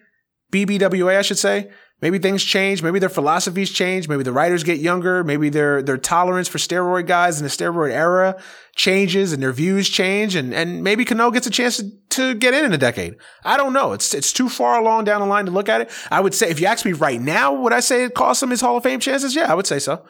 BBWA, 0.51 1.17
I 1.17 1.23
should 1.23 1.39
say. 1.39 1.71
Maybe 1.99 2.19
things 2.19 2.43
change. 2.43 2.83
Maybe 2.83 2.99
their 2.99 3.10
philosophies 3.10 3.71
change. 3.71 4.07
Maybe 4.07 4.21
the 4.21 4.31
writers 4.31 4.63
get 4.63 4.77
younger. 4.79 5.23
Maybe 5.23 5.49
their 5.49 5.81
their 5.81 5.97
tolerance 5.97 6.47
for 6.47 6.60
steroid 6.60 7.07
guys 7.07 7.39
in 7.39 7.43
the 7.43 7.49
steroid 7.49 7.91
era 7.91 8.39
changes 8.75 9.33
and 9.33 9.41
their 9.41 9.51
views 9.51 9.89
change. 9.89 10.36
And 10.36 10.53
and 10.53 10.83
maybe 10.83 11.05
Cano 11.05 11.31
gets 11.31 11.47
a 11.47 11.49
chance 11.49 11.77
to, 11.77 11.91
to 12.10 12.36
get 12.36 12.53
in 12.53 12.65
in 12.65 12.73
a 12.73 12.77
decade. 12.77 13.15
I 13.43 13.57
don't 13.57 13.73
know. 13.73 13.93
It's 13.93 14.13
it's 14.13 14.31
too 14.31 14.47
far 14.47 14.79
along 14.79 15.05
down 15.05 15.21
the 15.21 15.27
line 15.27 15.45
to 15.45 15.51
look 15.51 15.69
at 15.69 15.81
it. 15.81 15.91
I 16.12 16.19
would 16.19 16.36
say 16.36 16.49
if 16.49 16.60
you 16.60 16.67
ask 16.67 16.86
me 16.86 16.93
right 16.93 17.19
now, 17.19 17.53
would 17.53 17.73
I 17.73 17.79
say 17.79 18.03
it 18.03 18.13
cost 18.13 18.43
him 18.43 18.51
his 18.51 18.62
Hall 18.62 18.77
of 18.77 18.83
Fame 18.83 18.99
chances? 18.99 19.36
Yeah, 19.36 19.51
I 19.51 19.55
would 19.55 19.67
say 19.67 19.79
so. 19.79 20.05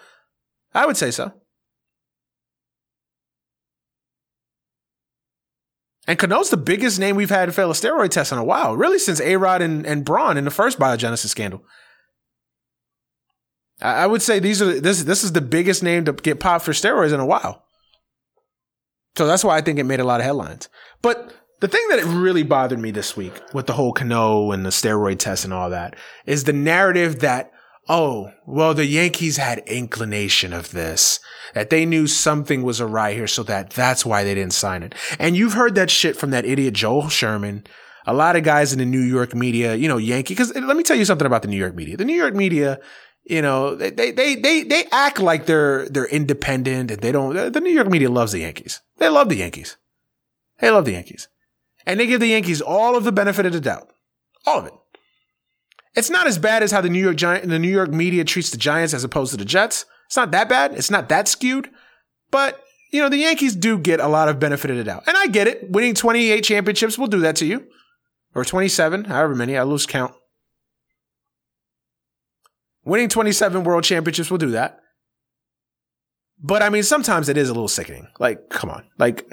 I 0.73 0.85
would 0.85 0.97
say 0.97 1.11
so. 1.11 1.31
And 6.07 6.17
Cano's 6.17 6.49
the 6.49 6.57
biggest 6.57 6.99
name 6.99 7.17
we've 7.17 7.29
had 7.29 7.53
fail 7.53 7.69
a 7.69 7.73
steroid 7.73 8.09
test 8.09 8.31
in 8.31 8.37
a 8.37 8.43
while, 8.43 8.75
really 8.77 8.97
since 8.97 9.19
A 9.19 9.35
Rod 9.35 9.61
and, 9.61 9.85
and 9.85 10.05
Braun 10.05 10.37
in 10.37 10.45
the 10.45 10.51
first 10.51 10.79
biogenesis 10.79 11.27
scandal. 11.27 11.63
I, 13.81 14.03
I 14.03 14.07
would 14.07 14.21
say 14.21 14.39
these 14.39 14.61
are 14.61 14.79
this 14.79 15.03
this 15.03 15.23
is 15.23 15.33
the 15.33 15.41
biggest 15.41 15.83
name 15.83 16.05
to 16.05 16.13
get 16.13 16.39
popped 16.39 16.65
for 16.65 16.71
steroids 16.71 17.13
in 17.13 17.19
a 17.19 17.25
while. 17.25 17.63
So 19.17 19.27
that's 19.27 19.43
why 19.43 19.57
I 19.57 19.61
think 19.61 19.79
it 19.79 19.83
made 19.83 19.99
a 19.99 20.05
lot 20.05 20.19
of 20.21 20.25
headlines. 20.25 20.69
But 21.01 21.33
the 21.59 21.67
thing 21.67 21.85
that 21.89 22.05
really 22.05 22.43
bothered 22.43 22.79
me 22.79 22.91
this 22.91 23.17
week 23.17 23.41
with 23.53 23.65
the 23.65 23.73
whole 23.73 23.91
Cano 23.91 24.51
and 24.51 24.65
the 24.65 24.69
steroid 24.69 25.19
test 25.19 25.43
and 25.43 25.53
all 25.53 25.71
that 25.71 25.95
is 26.25 26.43
the 26.43 26.53
narrative 26.53 27.19
that 27.19 27.51
oh, 27.89 28.31
well, 28.45 28.73
the 28.73 28.85
Yankees 28.85 29.37
had 29.37 29.59
inclination 29.59 30.53
of 30.53 30.71
this, 30.71 31.19
that 31.53 31.69
they 31.69 31.85
knew 31.85 32.07
something 32.07 32.63
was 32.63 32.81
awry 32.81 33.13
here, 33.13 33.27
so 33.27 33.43
that 33.43 33.71
that's 33.71 34.05
why 34.05 34.23
they 34.23 34.35
didn't 34.35 34.53
sign 34.53 34.83
it. 34.83 34.95
And 35.19 35.35
you've 35.35 35.53
heard 35.53 35.75
that 35.75 35.89
shit 35.89 36.15
from 36.15 36.31
that 36.31 36.45
idiot 36.45 36.73
Joel 36.73 37.09
Sherman. 37.09 37.65
A 38.05 38.13
lot 38.13 38.35
of 38.35 38.43
guys 38.43 38.71
in 38.71 38.79
the 38.79 38.85
New 38.85 39.01
York 39.01 39.35
media, 39.35 39.75
you 39.75 39.87
know, 39.87 39.97
Yankee, 39.97 40.33
because 40.33 40.55
eh, 40.55 40.61
let 40.61 40.77
me 40.77 40.83
tell 40.83 40.95
you 40.95 41.05
something 41.05 41.27
about 41.27 41.41
the 41.41 41.49
New 41.49 41.57
York 41.57 41.75
media. 41.75 41.97
The 41.97 42.05
New 42.05 42.15
York 42.15 42.33
media, 42.33 42.79
you 43.25 43.41
know, 43.41 43.75
they, 43.75 43.89
they, 44.11 44.35
they, 44.35 44.63
they 44.63 44.85
act 44.93 45.19
like 45.19 45.45
they're, 45.45 45.89
they're 45.89 46.05
independent 46.05 46.89
and 46.89 47.01
they 47.01 47.11
don't, 47.11 47.51
the 47.51 47.59
New 47.59 47.71
York 47.71 47.89
media 47.89 48.09
loves 48.09 48.31
the 48.31 48.39
Yankees. 48.39 48.79
They 48.97 49.09
love 49.09 49.27
the 49.27 49.35
Yankees. 49.35 49.75
They 50.59 50.71
love 50.71 50.85
the 50.85 50.93
Yankees. 50.93 51.27
And 51.85 51.99
they 51.99 52.07
give 52.07 52.21
the 52.21 52.27
Yankees 52.27 52.61
all 52.61 52.95
of 52.95 53.03
the 53.03 53.11
benefit 53.11 53.45
of 53.45 53.51
the 53.53 53.61
doubt. 53.61 53.91
All 54.45 54.59
of 54.59 54.65
it. 54.67 54.73
It's 55.97 56.11
not 56.11 56.27
as 56.27 56.37
bad 56.37 56.61
as 56.61 56.71
how 56.71 56.81
the 56.81 56.89
New 56.89 57.03
York 57.03 57.17
Giant, 57.17 57.49
the 57.49 57.57
New 57.57 57.67
York 57.67 57.89
media 57.89 58.23
treats 58.23 58.51
the 58.51 58.57
Giants 58.57 58.93
as 58.93 59.03
opposed 59.03 59.31
to 59.31 59.37
the 59.37 59.43
Jets. 59.43 59.85
It's 60.05 60.15
not 60.15 60.29
that 60.29 60.47
bad. 60.47 60.75
It's 60.75 60.91
not 60.91 61.09
that 61.09 61.27
skewed. 61.27 61.71
But, 62.29 62.61
you 62.91 63.01
know, 63.01 63.09
the 63.09 63.17
Yankees 63.17 63.55
do 63.55 63.79
get 63.79 63.99
a 63.99 64.07
lot 64.07 64.29
of 64.29 64.39
benefit 64.39 64.69
of 64.69 64.77
the 64.77 64.83
doubt. 64.83 65.05
And 65.07 65.17
I 65.17 65.25
get 65.25 65.47
it. 65.47 65.71
Winning 65.71 65.95
28 65.95 66.41
championships 66.43 66.99
will 66.99 67.07
do 67.07 67.21
that 67.21 67.35
to 67.37 67.47
you. 67.47 67.65
Or 68.35 68.45
27, 68.45 69.05
however 69.05 69.33
many. 69.33 69.57
I 69.57 69.63
lose 69.63 69.87
count. 69.87 70.13
Winning 72.85 73.09
27 73.09 73.63
world 73.63 73.83
championships 73.83 74.29
will 74.29 74.37
do 74.37 74.51
that. 74.51 74.79
But 76.39 76.61
I 76.61 76.69
mean, 76.69 76.83
sometimes 76.83 77.27
it 77.27 77.37
is 77.37 77.49
a 77.49 77.53
little 77.53 77.67
sickening. 77.67 78.07
Like, 78.19 78.49
come 78.49 78.69
on. 78.69 78.83
Like, 78.99 79.27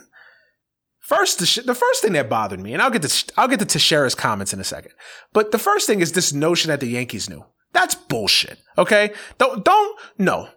First, 1.05 1.39
the, 1.39 1.45
sh- 1.45 1.59
the, 1.67 1.75
first 1.75 2.01
thing 2.01 2.15
that 2.15 2.31
bothered 2.31 2.61
me, 2.61 2.73
and 2.73 2.81
I'll 2.81 2.91
get 2.91 3.03
to 3.03 3.33
I'll 3.37 3.47
get 3.47 3.59
to 3.59 3.67
Teixeira's 3.67 4.15
comments 4.15 4.55
in 4.55 4.61
a 4.61 4.65
second, 4.65 4.93
but 5.35 5.51
the 5.51 5.59
first 5.59 5.87
thing 5.87 6.01
is 6.01 6.13
this 6.13 6.33
notion 6.33 6.71
that 6.71 6.81
the 6.81 6.87
Yankees 6.87 7.29
knew. 7.29 7.45
That's 7.75 7.95
bullshit. 7.95 8.59
Okay, 8.79 9.13
don't 9.37 9.63
don't 9.63 10.01
no 10.17 10.49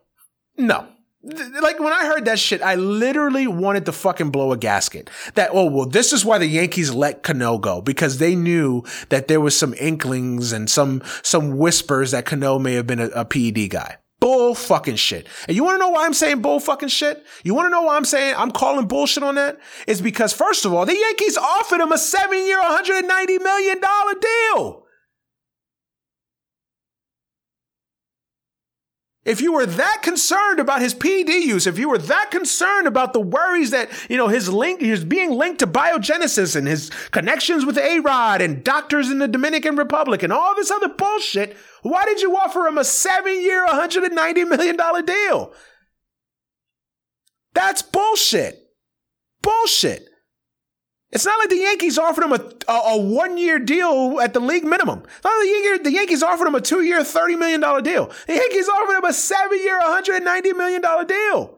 no. 0.57 0.87
Like 1.21 1.81
when 1.81 1.91
I 1.91 2.05
heard 2.05 2.23
that 2.25 2.39
shit, 2.39 2.61
I 2.61 2.75
literally 2.75 3.45
wanted 3.45 3.85
to 3.87 3.91
fucking 3.91 4.29
blow 4.29 4.53
a 4.53 4.57
gasket. 4.57 5.09
That 5.33 5.49
oh 5.51 5.69
well, 5.69 5.85
this 5.85 6.13
is 6.13 6.23
why 6.23 6.37
the 6.37 6.47
Yankees 6.47 6.93
let 6.93 7.23
Cano 7.23 7.57
go 7.57 7.81
because 7.81 8.17
they 8.17 8.33
knew 8.33 8.83
that 9.09 9.27
there 9.27 9.41
was 9.41 9.57
some 9.57 9.73
inklings 9.73 10.53
and 10.53 10.69
some 10.69 11.01
some 11.23 11.57
whispers 11.57 12.11
that 12.11 12.25
Cano 12.25 12.57
may 12.57 12.75
have 12.75 12.87
been 12.87 13.01
a, 13.01 13.07
a 13.07 13.25
PED 13.25 13.69
guy. 13.69 13.97
Bull 14.19 14.55
fucking 14.55 14.95
shit. 14.95 15.27
And 15.47 15.55
you 15.55 15.63
want 15.63 15.75
to 15.75 15.79
know 15.79 15.89
why 15.89 16.05
I'm 16.05 16.13
saying 16.13 16.41
bull 16.41 16.59
fucking 16.59 16.89
shit? 16.89 17.23
You 17.43 17.53
want 17.53 17.67
to 17.67 17.69
know 17.69 17.83
why 17.83 17.97
I'm 17.97 18.05
saying 18.05 18.33
I'm 18.35 18.51
calling 18.51 18.87
bullshit 18.87 19.23
on 19.23 19.35
that? 19.35 19.59
Is 19.85 20.01
because 20.01 20.33
first 20.33 20.65
of 20.65 20.73
all, 20.73 20.85
the 20.85 20.97
Yankees 20.97 21.37
offered 21.37 21.81
him 21.81 21.91
a 21.91 21.97
seven 21.97 22.45
year, 22.45 22.59
$190 22.59 23.41
million 23.41 23.79
deal. 24.19 24.86
If 29.27 29.41
you 29.41 29.51
were 29.51 29.65
that 29.65 29.99
concerned 30.03 30.61
about 30.61 30.81
his 30.81 30.93
PED 30.93 31.27
use, 31.27 31.67
if 31.67 31.77
you 31.77 31.89
were 31.89 31.97
that 31.97 32.31
concerned 32.31 32.87
about 32.87 33.11
the 33.11 33.19
worries 33.19 33.71
that, 33.71 33.89
you 34.09 34.15
know, 34.15 34.29
his 34.29 34.47
link, 34.47 34.79
he's 34.79 35.03
being 35.03 35.31
linked 35.31 35.59
to 35.59 35.67
biogenesis 35.67 36.55
and 36.55 36.65
his 36.65 36.89
connections 37.11 37.65
with 37.65 37.77
A-Rod 37.77 38.41
and 38.41 38.63
doctors 38.63 39.11
in 39.11 39.19
the 39.19 39.27
Dominican 39.27 39.75
Republic 39.75 40.23
and 40.23 40.31
all 40.31 40.55
this 40.55 40.71
other 40.71 40.87
bullshit, 40.87 41.57
why 41.81 42.05
did 42.05 42.21
you 42.21 42.37
offer 42.37 42.67
him 42.67 42.77
a 42.77 42.85
seven 42.85 43.41
year, 43.41 43.67
$190 43.67 44.47
million 44.47 45.05
deal? 45.05 45.53
That's 47.53 47.81
bullshit. 47.81 48.57
Bullshit. 49.41 50.07
It's 51.11 51.25
not 51.25 51.39
like 51.39 51.49
the 51.49 51.57
Yankees 51.57 51.97
offered 51.97 52.25
him 52.25 52.33
a, 52.33 52.71
a, 52.71 52.73
a 52.73 52.97
one 52.97 53.37
year 53.37 53.59
deal 53.59 54.19
at 54.21 54.33
the 54.33 54.41
league 54.41 54.65
minimum. 54.65 55.03
Like 55.23 55.83
the, 55.83 55.91
Yankees, 55.91 56.21
offered 56.21 56.47
him 56.47 56.55
a 56.55 56.61
two 56.61 56.81
year, 56.81 56.99
$30 56.99 57.39
million 57.39 57.61
deal. 57.83 58.11
The 58.27 58.33
Yankees 58.33 58.67
offered 58.67 58.97
him 58.97 59.05
a 59.05 59.13
seven 59.13 59.57
year, 59.57 59.79
$190 59.79 60.57
million 60.57 60.81
deal. 61.07 61.57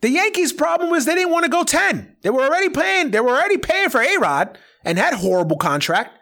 The 0.00 0.10
Yankees' 0.10 0.52
problem 0.52 0.90
was 0.90 1.04
they 1.04 1.14
didn't 1.14 1.32
want 1.32 1.44
to 1.44 1.50
go 1.50 1.64
10. 1.64 2.16
They 2.22 2.30
were 2.30 2.42
already 2.42 2.70
paying, 2.70 3.10
they 3.10 3.20
were 3.20 3.30
already 3.30 3.58
paying 3.58 3.90
for 3.90 4.00
A-Rod 4.00 4.58
and 4.84 4.96
that 4.96 5.14
horrible 5.14 5.56
contract. 5.56 6.18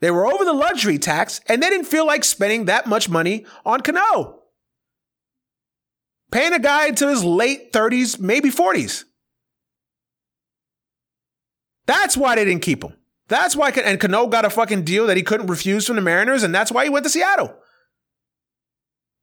They 0.00 0.10
were 0.10 0.26
over 0.26 0.44
the 0.44 0.52
luxury 0.52 0.98
tax 0.98 1.40
and 1.46 1.62
they 1.62 1.70
didn't 1.70 1.86
feel 1.86 2.06
like 2.06 2.24
spending 2.24 2.66
that 2.66 2.86
much 2.86 3.08
money 3.08 3.46
on 3.64 3.80
Cano. 3.80 4.39
Paying 6.30 6.52
a 6.52 6.58
guy 6.58 6.90
to 6.92 7.08
his 7.08 7.24
late 7.24 7.72
30s, 7.72 8.20
maybe 8.20 8.50
40s. 8.50 9.04
That's 11.86 12.16
why 12.16 12.36
they 12.36 12.44
didn't 12.44 12.62
keep 12.62 12.84
him. 12.84 12.94
That's 13.28 13.54
why, 13.56 13.70
and 13.70 14.00
Cano 14.00 14.26
got 14.26 14.44
a 14.44 14.50
fucking 14.50 14.84
deal 14.84 15.06
that 15.06 15.16
he 15.16 15.22
couldn't 15.22 15.46
refuse 15.46 15.86
from 15.86 15.96
the 15.96 16.02
Mariners, 16.02 16.42
and 16.42 16.54
that's 16.54 16.72
why 16.72 16.84
he 16.84 16.90
went 16.90 17.04
to 17.04 17.10
Seattle. 17.10 17.56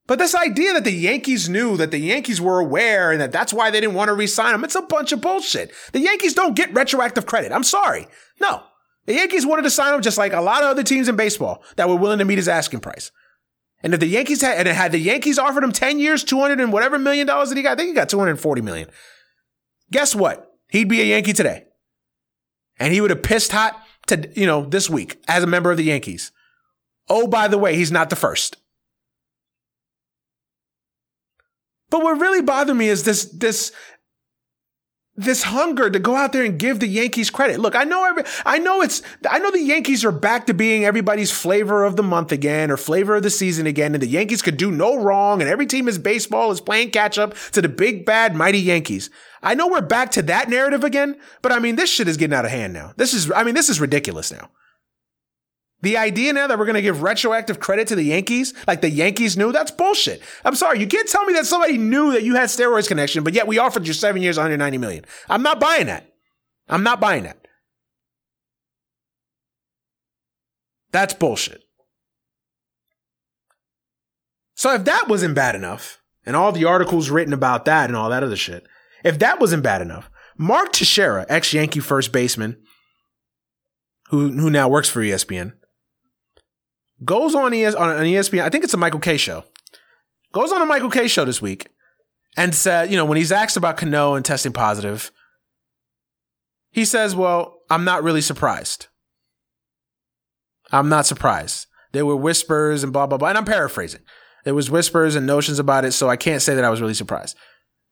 But 0.07 0.19
this 0.19 0.33
idea 0.33 0.73
that 0.73 0.85
the 0.85 0.91
Yankees 0.91 1.49
knew, 1.49 1.75
that 1.75 1.91
the 1.91 1.99
Yankees 1.99 2.39
were 2.39 2.59
aware, 2.59 3.11
and 3.11 3.19
that 3.19 3.33
that's 3.33 3.53
why 3.53 3.69
they 3.69 3.81
didn't 3.81 3.95
want 3.95 4.07
to 4.07 4.13
re-sign 4.13 4.55
him, 4.55 4.63
it's 4.63 4.75
a 4.75 4.81
bunch 4.81 5.11
of 5.11 5.19
bullshit. 5.19 5.71
The 5.91 5.99
Yankees 5.99 6.33
don't 6.33 6.55
get 6.55 6.73
retroactive 6.73 7.25
credit. 7.25 7.51
I'm 7.51 7.63
sorry. 7.63 8.07
No. 8.39 8.63
The 9.05 9.15
Yankees 9.15 9.45
wanted 9.45 9.63
to 9.63 9.69
sign 9.69 9.93
him 9.93 10.01
just 10.01 10.17
like 10.17 10.31
a 10.33 10.41
lot 10.41 10.63
of 10.63 10.69
other 10.69 10.83
teams 10.83 11.09
in 11.09 11.17
baseball 11.17 11.63
that 11.75 11.89
were 11.89 11.95
willing 11.95 12.19
to 12.19 12.25
meet 12.25 12.37
his 12.37 12.47
asking 12.47 12.79
price. 12.79 13.11
And 13.83 13.93
if 13.93 13.99
the 13.99 14.07
Yankees 14.07 14.41
had, 14.41 14.57
and 14.57 14.67
had 14.67 14.91
the 14.91 14.99
Yankees 14.99 15.37
offered 15.37 15.63
him 15.63 15.71
10 15.71 15.99
years, 15.99 16.23
200 16.23 16.59
and 16.59 16.73
whatever 16.73 16.97
million 16.97 17.27
dollars 17.27 17.49
that 17.49 17.57
he 17.57 17.63
got, 17.63 17.73
I 17.73 17.75
think 17.75 17.89
he 17.89 17.93
got 17.93 18.09
240 18.09 18.61
million. 18.61 18.89
Guess 19.91 20.15
what? 20.15 20.51
He'd 20.69 20.89
be 20.89 21.01
a 21.01 21.05
Yankee 21.05 21.33
today. 21.33 21.65
And 22.79 22.93
he 22.93 23.01
would 23.01 23.09
have 23.09 23.23
pissed 23.23 23.51
hot 23.51 23.79
to, 24.07 24.29
you 24.35 24.45
know, 24.45 24.65
this 24.65 24.89
week 24.89 25.21
as 25.27 25.43
a 25.43 25.47
member 25.47 25.71
of 25.71 25.77
the 25.77 25.83
Yankees. 25.83 26.31
Oh, 27.09 27.27
by 27.27 27.47
the 27.47 27.57
way, 27.57 27.75
he's 27.75 27.91
not 27.91 28.09
the 28.09 28.15
first. 28.15 28.57
But 31.89 32.03
what 32.03 32.19
really 32.19 32.41
bothered 32.41 32.75
me 32.75 32.89
is 32.89 33.03
this, 33.03 33.25
this 33.25 33.71
this 35.17 35.43
hunger 35.43 35.89
to 35.89 35.97
go 35.97 36.15
out 36.15 36.31
there 36.31 36.43
and 36.43 36.59
give 36.59 36.79
the 36.79 36.87
Yankees 36.87 37.31
credit. 37.31 37.59
Look, 37.59 37.75
I 37.75 37.83
know 37.83 38.05
every, 38.05 38.23
I 38.45 38.59
know 38.59 38.81
it's, 38.81 39.01
I 39.29 39.39
know 39.39 39.49
the 39.49 39.59
Yankees 39.59 40.05
are 40.05 40.11
back 40.11 40.45
to 40.45 40.53
being 40.53 40.85
everybody's 40.85 41.31
flavor 41.31 41.83
of 41.83 41.95
the 41.95 42.03
month 42.03 42.31
again 42.31 42.69
or 42.69 42.77
flavor 42.77 43.15
of 43.15 43.23
the 43.23 43.31
season 43.31 43.65
again. 43.65 43.95
And 43.95 44.01
the 44.01 44.07
Yankees 44.07 44.43
could 44.43 44.57
do 44.57 44.71
no 44.71 44.95
wrong. 45.01 45.41
And 45.41 45.49
every 45.49 45.65
team 45.65 45.87
is 45.87 45.97
baseball 45.97 46.51
is 46.51 46.61
playing 46.61 46.91
catch 46.91 47.17
up 47.17 47.33
to 47.53 47.61
the 47.63 47.69
big, 47.69 48.05
bad, 48.05 48.35
mighty 48.35 48.59
Yankees. 48.59 49.09
I 49.41 49.55
know 49.55 49.67
we're 49.67 49.81
back 49.81 50.11
to 50.11 50.21
that 50.23 50.49
narrative 50.49 50.83
again, 50.83 51.17
but 51.41 51.51
I 51.51 51.59
mean, 51.59 51.75
this 51.75 51.89
shit 51.89 52.07
is 52.07 52.17
getting 52.17 52.35
out 52.35 52.45
of 52.45 52.51
hand 52.51 52.73
now. 52.73 52.93
This 52.95 53.13
is, 53.13 53.31
I 53.31 53.43
mean, 53.43 53.55
this 53.55 53.69
is 53.69 53.81
ridiculous 53.81 54.31
now. 54.31 54.51
The 55.81 55.97
idea 55.97 56.33
now 56.33 56.47
that 56.47 56.57
we're 56.57 56.65
going 56.65 56.75
to 56.75 56.81
give 56.81 57.03
retroactive 57.03 57.59
credit 57.59 57.87
to 57.89 57.95
the 57.95 58.03
Yankees, 58.03 58.53
like 58.65 58.81
the 58.81 58.89
Yankees 58.89 59.37
knew, 59.37 59.51
that's 59.51 59.69
bullshit. 59.69 60.23
I'm 60.43 60.55
sorry. 60.55 60.79
You 60.79 60.87
can't 60.87 61.07
tell 61.07 61.23
me 61.25 61.33
that 61.33 61.45
somebody 61.45 61.77
knew 61.77 62.13
that 62.13 62.23
you 62.23 62.35
had 62.35 62.49
steroids 62.49 62.87
connection, 62.87 63.23
but 63.23 63.33
yet 63.33 63.45
we 63.45 63.59
offered 63.59 63.85
you 63.85 63.93
seven 63.93 64.23
years, 64.23 64.37
190 64.37 64.77
million. 64.79 65.05
I'm 65.29 65.43
not 65.43 65.59
buying 65.59 65.85
that. 65.85 66.11
I'm 66.67 66.83
not 66.83 66.99
buying 66.99 67.23
that. 67.23 67.47
That's 70.91 71.13
bullshit. 71.13 71.63
So 74.55 74.73
if 74.73 74.85
that 74.85 75.07
wasn't 75.07 75.35
bad 75.35 75.53
enough, 75.53 76.01
and 76.25 76.35
all 76.35 76.51
the 76.51 76.65
articles 76.65 77.09
written 77.09 77.33
about 77.33 77.65
that 77.65 77.89
and 77.89 77.95
all 77.95 78.09
that 78.09 78.23
other 78.23 78.35
shit, 78.35 78.65
if 79.03 79.19
that 79.19 79.39
wasn't 79.39 79.63
bad 79.63 79.81
enough, 79.81 80.09
Mark 80.37 80.73
Teixeira, 80.73 81.25
ex 81.29 81.53
Yankee 81.53 81.79
first 81.79 82.11
baseman, 82.11 82.57
who 84.09 84.31
who 84.31 84.49
now 84.49 84.67
works 84.67 84.89
for 84.89 85.01
ESPN, 85.01 85.53
goes 87.03 87.35
on, 87.35 87.53
ES, 87.53 87.75
on 87.75 87.89
an 87.91 88.03
ESPN, 88.03 88.41
I 88.41 88.49
think 88.49 88.63
it's 88.63 88.73
a 88.73 88.77
Michael 88.77 88.99
Kay 88.99 89.17
show, 89.17 89.43
goes 90.33 90.51
on 90.51 90.61
a 90.61 90.65
Michael 90.65 90.89
Kay 90.89 91.07
show 91.07 91.25
this 91.25 91.41
week 91.41 91.67
and 92.35 92.53
said, 92.53 92.91
you 92.91 92.97
know, 92.97 93.05
when 93.05 93.17
he's 93.17 93.31
asked 93.31 93.57
about 93.57 93.77
Cano 93.77 94.13
and 94.13 94.25
testing 94.25 94.53
positive, 94.53 95.11
he 96.71 96.85
says, 96.85 97.15
well, 97.15 97.61
I'm 97.69 97.83
not 97.83 98.03
really 98.03 98.21
surprised. 98.21 98.87
I'm 100.71 100.89
not 100.89 101.05
surprised. 101.05 101.67
There 101.93 102.05
were 102.05 102.15
whispers 102.15 102.83
and 102.83 102.91
blah, 102.91 103.07
blah, 103.07 103.17
blah. 103.17 103.29
And 103.29 103.37
I'm 103.37 103.45
paraphrasing. 103.45 104.01
There 104.43 104.53
was 104.53 104.69
whispers 104.69 105.15
and 105.15 105.25
notions 105.25 105.59
about 105.59 105.85
it, 105.85 105.93
so 105.93 106.09
I 106.09 106.15
can't 106.15 106.41
say 106.41 106.55
that 106.55 106.63
I 106.63 106.69
was 106.69 106.81
really 106.81 106.93
surprised. 106.93 107.35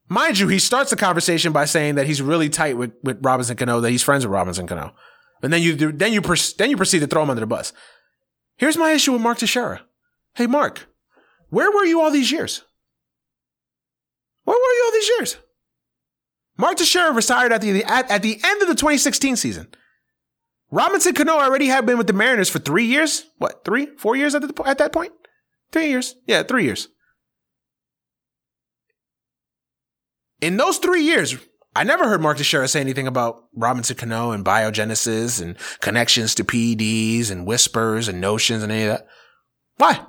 Mind 0.07 0.37
you, 0.37 0.47
he 0.47 0.59
starts 0.59 0.91
the 0.91 0.95
conversation 0.95 1.51
by 1.51 1.65
saying 1.65 1.95
that 1.95 2.05
he's 2.05 2.21
really 2.21 2.49
tight 2.49 2.77
with, 2.77 2.91
with 3.03 3.25
Robinson 3.25 3.57
Cano, 3.57 3.81
that 3.81 3.89
he's 3.89 4.03
friends 4.03 4.25
with 4.25 4.33
Robinson 4.33 4.67
Cano. 4.67 4.93
And 5.41 5.51
then 5.51 5.61
you 5.61 5.75
then 5.75 6.13
you 6.13 6.21
then 6.21 6.69
you 6.69 6.77
proceed 6.77 6.99
to 6.99 7.07
throw 7.07 7.23
him 7.23 7.29
under 7.29 7.41
the 7.41 7.47
bus. 7.47 7.73
Here's 8.57 8.77
my 8.77 8.91
issue 8.91 9.13
with 9.13 9.21
Mark 9.21 9.37
Teixeira. 9.37 9.81
Hey, 10.33 10.47
Mark, 10.47 10.87
where 11.49 11.71
were 11.71 11.85
you 11.85 12.01
all 12.01 12.11
these 12.11 12.31
years? 12.31 12.63
Where 14.43 14.55
were 14.55 14.59
you 14.59 14.83
all 14.85 14.91
these 14.91 15.09
years? 15.09 15.37
Mark 16.57 16.77
Teixeira 16.77 17.11
retired 17.13 17.51
at 17.51 17.61
the, 17.61 17.83
at, 17.83 18.09
at 18.09 18.21
the 18.21 18.39
end 18.43 18.61
of 18.61 18.67
the 18.67 18.75
2016 18.75 19.35
season. 19.35 19.67
Robinson 20.71 21.13
Cano 21.13 21.33
already 21.33 21.67
had 21.67 21.85
been 21.85 21.97
with 21.97 22.07
the 22.07 22.13
Mariners 22.13 22.49
for 22.49 22.59
three 22.59 22.85
years. 22.85 23.25
What, 23.37 23.63
three, 23.65 23.87
four 23.97 24.15
years 24.15 24.35
at, 24.35 24.41
the, 24.41 24.63
at 24.65 24.77
that 24.77 24.93
point? 24.93 25.13
Three 25.71 25.89
years. 25.89 26.15
Yeah, 26.27 26.43
three 26.43 26.63
years. 26.63 26.87
In 30.41 30.57
those 30.57 30.77
three 30.77 31.01
years, 31.01 31.37
I 31.75 31.83
never 31.83 32.07
heard 32.07 32.21
Mark 32.21 32.37
Teixeira 32.37 32.69
say 32.69 32.79
anything 32.79 33.05
about 33.05 33.43
Robinson 33.53 33.97
Cano 33.97 34.31
and 34.31 34.45
biogenesis 34.45 35.41
and 35.41 35.57
connections 35.81 36.33
to 36.35 36.45
PEDs 36.45 37.29
and 37.29 37.45
whispers 37.45 38.07
and 38.07 38.21
notions 38.21 38.63
and 38.63 38.71
any 38.71 38.83
of 38.83 38.97
that. 38.97 39.07
Why? 39.75 40.05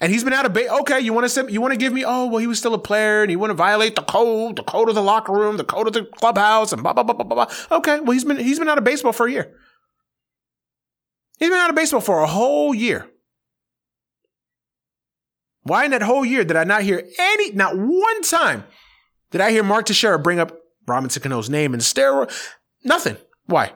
And 0.00 0.12
he's 0.12 0.22
been 0.22 0.34
out 0.34 0.46
of 0.46 0.52
base. 0.52 0.70
Okay, 0.70 1.00
you 1.00 1.12
want 1.12 1.28
to 1.28 1.50
you 1.50 1.60
want 1.60 1.72
to 1.72 1.78
give 1.78 1.92
me? 1.92 2.04
Oh, 2.06 2.26
well, 2.26 2.38
he 2.38 2.46
was 2.46 2.58
still 2.58 2.74
a 2.74 2.78
player, 2.78 3.22
and 3.22 3.30
he 3.30 3.36
want 3.36 3.50
to 3.50 3.54
violate 3.54 3.96
the 3.96 4.02
code, 4.02 4.56
the 4.56 4.62
code 4.62 4.88
of 4.88 4.94
the 4.94 5.02
locker 5.02 5.32
room, 5.32 5.56
the 5.56 5.64
code 5.64 5.86
of 5.86 5.94
the 5.94 6.04
clubhouse, 6.04 6.72
and 6.72 6.82
blah 6.82 6.92
blah 6.92 7.02
blah 7.02 7.14
blah 7.14 7.24
blah. 7.24 7.78
Okay, 7.78 8.00
well, 8.00 8.12
he's 8.12 8.24
been 8.24 8.36
he's 8.36 8.58
been 8.58 8.68
out 8.68 8.78
of 8.78 8.84
baseball 8.84 9.12
for 9.12 9.26
a 9.26 9.32
year. 9.32 9.54
He's 11.38 11.48
been 11.48 11.58
out 11.58 11.70
of 11.70 11.76
baseball 11.76 12.02
for 12.02 12.20
a 12.20 12.26
whole 12.26 12.74
year. 12.74 13.08
Why 15.62 15.86
in 15.86 15.90
that 15.90 16.02
whole 16.02 16.24
year 16.24 16.44
did 16.44 16.56
I 16.56 16.64
not 16.64 16.82
hear 16.82 17.02
any, 17.18 17.52
not 17.52 17.76
one 17.76 18.22
time, 18.22 18.64
did 19.30 19.40
I 19.40 19.50
hear 19.50 19.62
Mark 19.62 19.86
Teixeira 19.86 20.18
bring 20.18 20.38
up 20.38 20.56
Robinson 20.86 21.22
Cano's 21.22 21.50
name 21.50 21.74
and 21.74 21.82
steroid? 21.82 22.32
Nothing. 22.84 23.16
Why? 23.46 23.72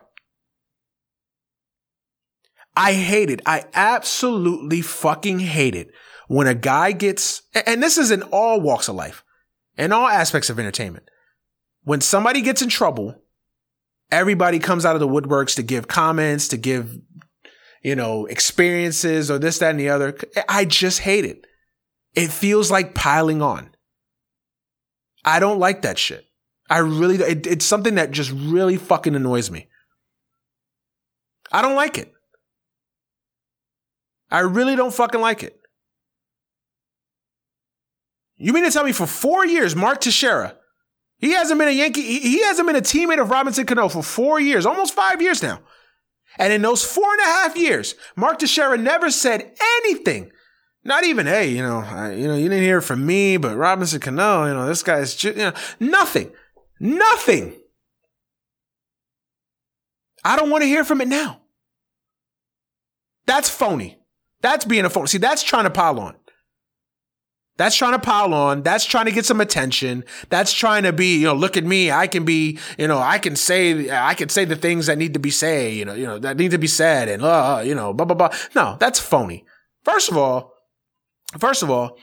I 2.77 2.93
hate 2.93 3.31
it. 3.31 3.43
I 3.47 3.65
absolutely 3.75 4.81
fucking 4.81 5.41
hate 5.41 5.75
it 5.75 5.91
when 6.29 6.47
a 6.47 6.55
guy 6.55 6.93
gets, 6.93 7.43
and 7.67 7.83
this 7.83 7.99
is 7.99 8.11
in 8.11 8.23
all 8.23 8.61
walks 8.61 8.89
of 8.89 8.95
life, 8.95 9.25
in 9.77 9.93
all 9.93 10.07
aspects 10.07 10.49
of 10.49 10.59
entertainment. 10.59 11.05
When 11.83 12.01
somebody 12.01 12.41
gets 12.41 12.63
in 12.63 12.69
trouble, 12.69 13.17
everybody 14.13 14.61
comes 14.61 14.87
out 14.87 14.95
of 14.95 15.01
the 15.01 15.09
woodworks 15.09 15.57
to 15.57 15.63
give 15.63 15.89
comments, 15.89 16.47
to 16.49 16.57
give, 16.57 16.97
you 17.83 17.97
know, 17.97 18.27
experiences 18.27 19.31
or 19.31 19.39
this, 19.39 19.59
that, 19.59 19.71
and 19.71 19.81
the 19.81 19.89
other. 19.89 20.17
I 20.49 20.65
just 20.65 21.01
hate 21.01 21.25
it. 21.25 21.45
It 22.15 22.31
feels 22.31 22.71
like 22.71 22.95
piling 22.95 23.43
on. 23.43 23.71
I 25.25 25.41
don't 25.41 25.59
like 25.59 25.83
that 25.83 25.99
shit. 25.99 26.25
I 26.69 26.79
really, 26.79 27.17
it, 27.17 27.47
it's 27.47 27.65
something 27.65 27.97
that 27.97 28.11
just 28.11 28.31
really 28.31 28.77
fucking 28.77 29.15
annoys 29.15 29.51
me. 29.51 29.69
I 31.53 31.63
don't 31.63 31.75
like 31.75 31.99
it. 31.99 32.13
I 34.31 34.41
really 34.41 34.77
don't 34.77 34.95
fucking 34.95 35.21
like 35.21 35.43
it. 35.43 35.57
You 38.37 38.53
mean 38.53 38.65
to 38.65 38.71
tell 38.71 38.85
me 38.85 38.93
for 38.93 39.07
four 39.07 39.45
years, 39.45 39.77
Mark 39.77 40.01
Teixeira, 40.01 40.57
he 41.19 41.33
hasn't 41.33 41.59
been 41.59 41.69
a 41.69 41.73
Yankee, 41.73 42.03
he 42.21 42.43
hasn't 42.45 42.67
been 42.67 42.77
a 42.77 42.81
teammate 42.81 43.21
of 43.21 43.31
Robinson 43.31 43.67
Cano 43.67 43.89
for 43.89 44.03
four 44.03 44.41
years, 44.41 44.65
almost 44.65 44.95
five 44.95 45.21
years 45.21 45.43
now. 45.43 45.61
And 46.39 46.53
in 46.53 46.63
those 46.63 46.85
four 46.85 47.11
and 47.11 47.21
a 47.21 47.25
half 47.25 47.57
years, 47.57 47.97
Mark 48.17 48.39
Teixeira 48.39 48.79
never 48.79 49.11
said 49.11 49.53
anything. 49.83 50.31
Not 50.83 51.05
even, 51.05 51.27
hey, 51.27 51.51
you 51.51 51.63
know, 51.63 51.79
I, 51.79 52.13
you 52.13 52.27
know, 52.27 52.37
you 52.37 52.49
didn't 52.49 52.65
hear 52.65 52.81
from 52.81 53.05
me, 53.05 53.37
but 53.37 53.57
Robinson 53.57 54.01
Cano, 54.01 54.47
you 54.47 54.55
know, 54.55 54.67
this 54.67 54.83
guy's, 54.83 55.15
just, 55.15 55.37
you 55.37 55.43
know, 55.43 55.53
nothing, 55.79 56.33
nothing. 56.79 57.55
I 60.25 60.37
don't 60.37 60.51
want 60.51 60.63
to 60.63 60.69
hear 60.69 60.85
from 60.85 61.01
it 61.01 61.09
now. 61.09 61.43
That's 63.27 63.51
phony. 63.51 63.99
That's 64.41 64.65
being 64.65 64.85
a 64.85 64.91
phony. 64.91 65.07
See, 65.07 65.19
that's 65.19 65.43
trying 65.43 65.65
to 65.65 65.71
pile 65.71 66.01
on. 66.01 66.17
That's 67.59 67.77
trying 67.77 67.93
to 67.93 67.99
pile 67.99 68.33
on. 68.33 68.63
That's 68.63 68.87
trying 68.87 69.05
to 69.05 69.13
get 69.13 69.27
some 69.27 69.41
attention. 69.43 70.05
That's 70.31 70.51
trying 70.51 70.85
to 70.85 70.95
be, 70.95 71.19
you 71.19 71.27
know, 71.27 71.35
look 71.35 71.59
at 71.59 71.65
me. 71.65 71.91
I 71.91 72.07
can 72.07 72.25
be, 72.25 72.59
you 72.79 72.89
know, 72.89 72.97
I 72.99 73.19
can 73.19 73.37
say, 73.37 73.91
I 73.91 74.15
can 74.15 74.31
say 74.31 74.47
the 74.47 74.57
things 74.57 74.87
that 74.87 74.97
need 74.97 75.13
to 75.13 75.21
be 75.21 75.31
said, 75.31 75.75
you 75.75 75.85
know, 75.85 75.93
you 75.93 76.07
know, 76.07 76.19
that 76.19 76.39
need 76.39 76.53
to 76.53 76.59
be 76.59 76.67
said 76.67 77.11
and, 77.11 77.23
uh, 77.23 77.61
you 77.63 77.75
know, 77.75 77.93
blah, 77.93 78.07
blah, 78.07 78.17
blah. 78.17 78.35
No, 78.55 78.79
that's 78.81 78.99
phony. 78.99 79.45
First 79.85 80.11
of 80.11 80.17
all, 80.17 80.55
first 81.39 81.63
of 81.63 81.71
all, 81.71 81.97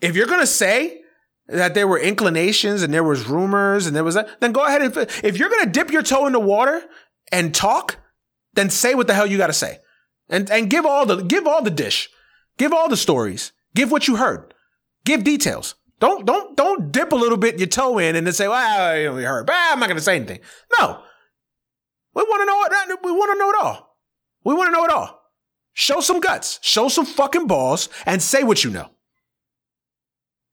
if 0.00 0.16
you're 0.16 0.26
going 0.26 0.40
to 0.40 0.46
say 0.46 1.02
that 1.48 1.74
there 1.74 1.86
were 1.86 1.98
inclinations 1.98 2.82
and 2.82 2.92
there 2.92 3.04
was 3.04 3.26
rumors 3.26 3.86
and 3.86 3.94
there 3.94 4.04
was 4.04 4.14
that, 4.14 4.40
then 4.40 4.52
go 4.52 4.64
ahead 4.64 4.82
and, 4.82 4.96
if 5.22 5.38
you're 5.38 5.50
going 5.50 5.64
to 5.64 5.70
dip 5.70 5.90
your 5.90 6.02
toe 6.02 6.26
in 6.26 6.32
the 6.32 6.40
water 6.40 6.82
and 7.30 7.54
talk, 7.54 7.98
then 8.54 8.70
say 8.70 8.94
what 8.94 9.06
the 9.06 9.14
hell 9.14 9.26
you 9.26 9.38
got 9.38 9.48
to 9.48 9.52
say 9.52 9.78
and, 10.28 10.50
and 10.50 10.70
give 10.70 10.86
all 10.86 11.06
the, 11.06 11.22
give 11.22 11.46
all 11.46 11.62
the 11.62 11.70
dish, 11.70 12.08
give 12.58 12.72
all 12.72 12.88
the 12.88 12.96
stories, 12.96 13.52
give 13.74 13.90
what 13.90 14.08
you 14.08 14.16
heard. 14.16 14.54
Give 15.04 15.22
details. 15.22 15.74
Don't 16.00 16.26
don't 16.26 16.56
don't 16.56 16.90
dip 16.90 17.12
a 17.12 17.16
little 17.16 17.38
bit 17.38 17.58
your 17.58 17.68
toe 17.68 17.98
in 17.98 18.16
and 18.16 18.26
then 18.26 18.34
say, 18.34 18.48
"Well, 18.48 19.02
know, 19.02 19.14
heard." 19.16 19.46
But 19.46 19.54
I'm 19.56 19.78
not 19.78 19.86
going 19.86 19.98
to 19.98 20.02
say 20.02 20.16
anything. 20.16 20.40
No, 20.78 21.02
we 22.14 22.22
want 22.22 22.42
to 22.42 22.46
know 22.46 22.94
it. 22.94 22.98
We 23.04 23.12
want 23.12 23.32
to 23.32 23.38
know 23.38 23.50
it 23.50 23.56
all. 23.62 23.96
We 24.44 24.54
want 24.54 24.68
to 24.68 24.72
know 24.72 24.84
it 24.84 24.90
all. 24.90 25.20
Show 25.74 26.00
some 26.00 26.20
guts. 26.20 26.58
Show 26.62 26.88
some 26.88 27.04
fucking 27.04 27.46
balls 27.46 27.88
and 28.06 28.22
say 28.22 28.42
what 28.44 28.64
you 28.64 28.70
know. 28.70 28.90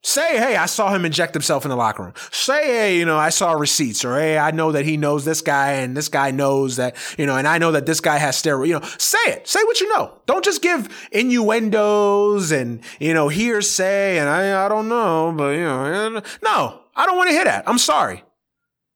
Say, 0.04 0.38
hey, 0.40 0.56
I 0.56 0.66
saw 0.66 0.92
him 0.92 1.06
inject 1.06 1.36
himself 1.36 1.64
in 1.64 1.70
the 1.70 1.76
locker 1.76 2.02
room. 2.02 2.14
Say, 2.32 2.66
hey, 2.66 2.98
you 2.98 3.06
know, 3.06 3.20
I 3.20 3.30
saw 3.30 3.52
receipts, 3.52 4.04
or 4.04 4.20
hey, 4.20 4.36
I 4.36 4.50
know 4.50 4.72
that 4.72 4.84
he 4.84 4.98
knows 4.98 5.26
this 5.26 5.42
guy, 5.42 5.74
and 5.74 5.96
this 5.96 6.10
guy 6.10 6.32
knows 6.32 6.78
that, 6.78 6.96
you 7.20 7.28
know, 7.28 7.38
and 7.38 7.48
I 7.48 7.60
know 7.60 7.72
that 7.74 7.86
this 7.86 8.02
guy 8.02 8.18
has 8.18 8.36
steroid. 8.42 8.68
You 8.68 8.80
know, 8.80 8.88
say 8.98 9.20
it. 9.28 9.48
Say 9.48 9.64
what 9.64 9.80
you 9.80 9.94
know. 9.94 10.18
Don't 10.26 10.44
just 10.44 10.64
give 10.64 11.08
innuendos 11.12 12.52
and 12.52 12.82
you 13.00 13.14
know 13.14 13.28
hearsay 13.28 14.18
and 14.18 14.28
I, 14.28 14.66
I 14.66 14.70
don't 14.70 14.90
know, 14.90 15.36
but 15.38 15.52
you 15.52 15.64
know, 15.64 16.22
no, 16.42 16.82
I 16.96 17.06
don't 17.06 17.18
want 17.18 17.30
to 17.30 17.36
hear 17.36 17.46
that. 17.46 17.70
I'm 17.70 17.78
sorry. 17.78 18.24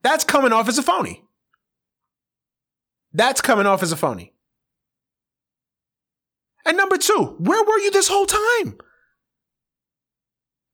That's 0.01 0.23
coming 0.23 0.53
off 0.53 0.67
as 0.67 0.79
a 0.79 0.83
phony. 0.83 1.23
That's 3.13 3.41
coming 3.41 3.67
off 3.67 3.83
as 3.83 3.91
a 3.91 3.95
phony. 3.95 4.33
And 6.65 6.77
number 6.77 6.97
two, 6.97 7.35
where 7.39 7.63
were 7.63 7.79
you 7.79 7.91
this 7.91 8.07
whole 8.07 8.25
time? 8.25 8.77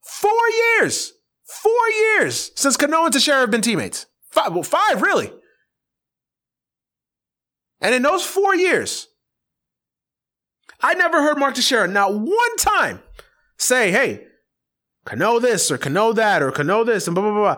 Four 0.03 0.49
years. 0.79 1.13
Four 1.43 1.89
years 1.89 2.51
since 2.55 2.77
Cano 2.77 3.03
and 3.03 3.13
Teixeira 3.13 3.41
have 3.41 3.51
been 3.51 3.61
teammates. 3.61 4.05
Five, 4.29 4.53
well, 4.53 4.63
five, 4.63 5.01
really. 5.01 5.33
And 7.81 7.93
in 7.93 8.03
those 8.03 8.23
four 8.23 8.55
years, 8.55 9.07
I 10.79 10.93
never 10.93 11.21
heard 11.21 11.37
Mark 11.37 11.55
Teixeira 11.55 11.87
not 11.87 12.13
one 12.13 12.57
time 12.57 13.01
say, 13.57 13.91
hey, 13.91 14.27
Cano 15.05 15.39
this 15.39 15.69
or 15.69 15.77
Cano 15.77 16.13
that 16.13 16.41
or 16.41 16.51
Cano 16.51 16.83
this 16.83 17.07
and 17.07 17.15
blah, 17.15 17.23
blah, 17.23 17.33
blah. 17.33 17.57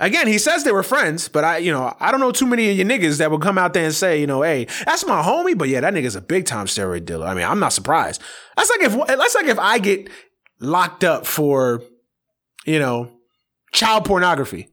Again, 0.00 0.28
he 0.28 0.38
says 0.38 0.62
they 0.62 0.70
were 0.70 0.84
friends, 0.84 1.28
but 1.28 1.44
I, 1.44 1.56
you 1.58 1.72
know, 1.72 1.94
I 1.98 2.12
don't 2.12 2.20
know 2.20 2.30
too 2.30 2.46
many 2.46 2.70
of 2.70 2.76
you 2.76 2.84
niggas 2.84 3.18
that 3.18 3.32
would 3.32 3.40
come 3.40 3.58
out 3.58 3.72
there 3.72 3.84
and 3.84 3.94
say, 3.94 4.20
you 4.20 4.28
know, 4.28 4.42
hey, 4.42 4.66
that's 4.84 5.04
my 5.04 5.22
homie, 5.22 5.58
but 5.58 5.68
yeah, 5.68 5.80
that 5.80 5.92
nigga's 5.92 6.14
a 6.14 6.20
big 6.20 6.46
time 6.46 6.66
steroid 6.66 7.04
dealer. 7.04 7.26
I 7.26 7.34
mean, 7.34 7.44
I'm 7.44 7.58
not 7.58 7.72
surprised. 7.72 8.22
That's 8.56 8.70
like 8.70 8.82
if, 8.82 9.06
that's 9.06 9.34
like 9.34 9.46
if 9.46 9.58
I 9.58 9.78
get 9.78 10.08
locked 10.60 11.02
up 11.02 11.26
for, 11.26 11.82
you 12.64 12.78
know, 12.78 13.10
child 13.72 14.04
pornography. 14.04 14.68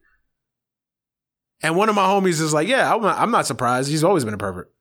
And 1.62 1.76
one 1.76 1.90
of 1.90 1.96
my 1.96 2.06
homies 2.06 2.42
is 2.42 2.54
like, 2.54 2.68
yeah, 2.68 2.94
I'm 2.94 3.02
not, 3.02 3.18
I'm 3.18 3.32
not 3.32 3.48
surprised. 3.48 3.90
He's 3.90 4.04
always 4.04 4.24
been 4.26 4.36
a 4.36 4.38
pervert. 4.38 4.72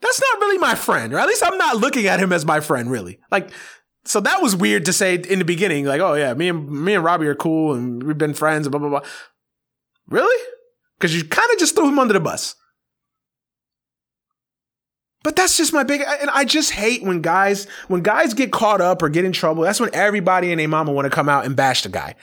That's 0.00 0.20
not 0.20 0.40
really 0.40 0.58
my 0.58 0.74
friend, 0.74 1.12
or 1.14 1.18
at 1.18 1.26
least 1.26 1.42
I'm 1.44 1.58
not 1.58 1.78
looking 1.78 2.06
at 2.06 2.20
him 2.20 2.32
as 2.32 2.44
my 2.44 2.60
friend, 2.60 2.90
really. 2.90 3.18
Like, 3.32 3.50
so 4.04 4.20
that 4.20 4.42
was 4.42 4.54
weird 4.54 4.84
to 4.84 4.92
say 4.92 5.14
in 5.14 5.38
the 5.38 5.44
beginning, 5.44 5.86
like, 5.86 6.00
oh 6.00 6.14
yeah, 6.14 6.34
me 6.34 6.48
and 6.48 6.68
me 6.68 6.94
and 6.94 7.02
Robbie 7.02 7.26
are 7.26 7.34
cool 7.34 7.74
and 7.74 8.02
we've 8.02 8.18
been 8.18 8.34
friends 8.34 8.66
and 8.66 8.70
blah 8.70 8.78
blah 8.78 8.90
blah. 8.90 9.08
Really? 10.08 10.42
Because 10.98 11.14
you 11.16 11.24
kind 11.24 11.50
of 11.50 11.58
just 11.58 11.74
threw 11.74 11.88
him 11.88 11.98
under 11.98 12.14
the 12.14 12.20
bus. 12.20 12.54
But 15.22 15.36
that's 15.36 15.56
just 15.56 15.72
my 15.72 15.84
big, 15.84 16.02
and 16.02 16.28
I 16.30 16.44
just 16.44 16.70
hate 16.70 17.02
when 17.02 17.22
guys, 17.22 17.66
when 17.88 18.02
guys 18.02 18.34
get 18.34 18.52
caught 18.52 18.82
up 18.82 19.02
or 19.02 19.08
get 19.08 19.24
in 19.24 19.32
trouble. 19.32 19.62
That's 19.62 19.80
when 19.80 19.94
everybody 19.94 20.52
and 20.52 20.60
their 20.60 20.68
mama 20.68 20.92
want 20.92 21.06
to 21.06 21.10
come 21.10 21.30
out 21.30 21.46
and 21.46 21.56
bash 21.56 21.82
the 21.82 21.88
guy. 21.88 22.14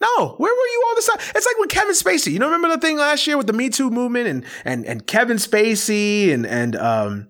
No, 0.00 0.34
where 0.38 0.52
were 0.52 0.56
you 0.56 0.84
all 0.88 0.94
the 0.96 1.08
time? 1.10 1.32
It's 1.34 1.46
like 1.46 1.58
when 1.58 1.68
Kevin 1.68 1.94
Spacey. 1.94 2.32
You 2.32 2.38
know, 2.38 2.46
remember 2.46 2.68
the 2.68 2.80
thing 2.80 2.98
last 2.98 3.26
year 3.26 3.36
with 3.36 3.46
the 3.46 3.52
Me 3.52 3.68
Too 3.68 3.90
movement 3.90 4.28
and 4.28 4.44
and 4.64 4.86
and 4.86 5.06
Kevin 5.06 5.38
Spacey 5.38 6.32
and 6.32 6.46
and 6.46 6.76
um, 6.76 7.28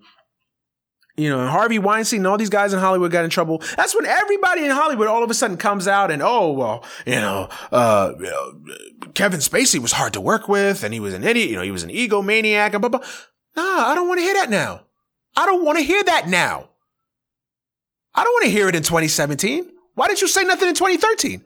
you 1.19 1.29
know, 1.29 1.47
Harvey 1.47 1.79
Weinstein 1.79 2.21
and 2.21 2.27
all 2.27 2.37
these 2.37 2.49
guys 2.49 2.73
in 2.73 2.79
Hollywood 2.79 3.11
got 3.11 3.23
in 3.23 3.29
trouble. 3.29 3.61
That's 3.75 3.95
when 3.95 4.05
everybody 4.05 4.65
in 4.65 4.71
Hollywood 4.71 5.07
all 5.07 5.23
of 5.23 5.29
a 5.29 5.33
sudden 5.33 5.57
comes 5.57 5.87
out 5.87 6.11
and 6.11 6.21
oh 6.21 6.51
well, 6.51 6.85
you 7.05 7.15
know, 7.15 7.49
uh, 7.71 8.13
you 8.17 8.25
know, 8.25 8.53
Kevin 9.13 9.39
Spacey 9.39 9.79
was 9.79 9.91
hard 9.91 10.13
to 10.13 10.21
work 10.21 10.47
with 10.47 10.83
and 10.83 10.93
he 10.93 10.99
was 10.99 11.13
an 11.13 11.23
idiot. 11.23 11.49
You 11.49 11.57
know, 11.57 11.63
he 11.63 11.71
was 11.71 11.83
an 11.83 11.89
egomaniac 11.89 12.73
and 12.73 12.81
blah 12.81 12.89
blah. 12.89 13.01
Nah, 13.55 13.87
I 13.87 13.95
don't 13.95 14.07
want 14.07 14.19
to 14.19 14.23
hear 14.23 14.35
that 14.35 14.49
now. 14.49 14.85
I 15.35 15.45
don't 15.45 15.65
want 15.65 15.77
to 15.77 15.83
hear 15.83 16.03
that 16.03 16.27
now. 16.27 16.69
I 18.15 18.23
don't 18.23 18.33
want 18.33 18.45
to 18.45 18.51
hear 18.51 18.67
it 18.67 18.75
in 18.75 18.83
2017. 18.83 19.69
Why 19.95 20.07
didn't 20.07 20.21
you 20.21 20.27
say 20.27 20.43
nothing 20.43 20.69
in 20.69 20.75
2013? 20.75 21.43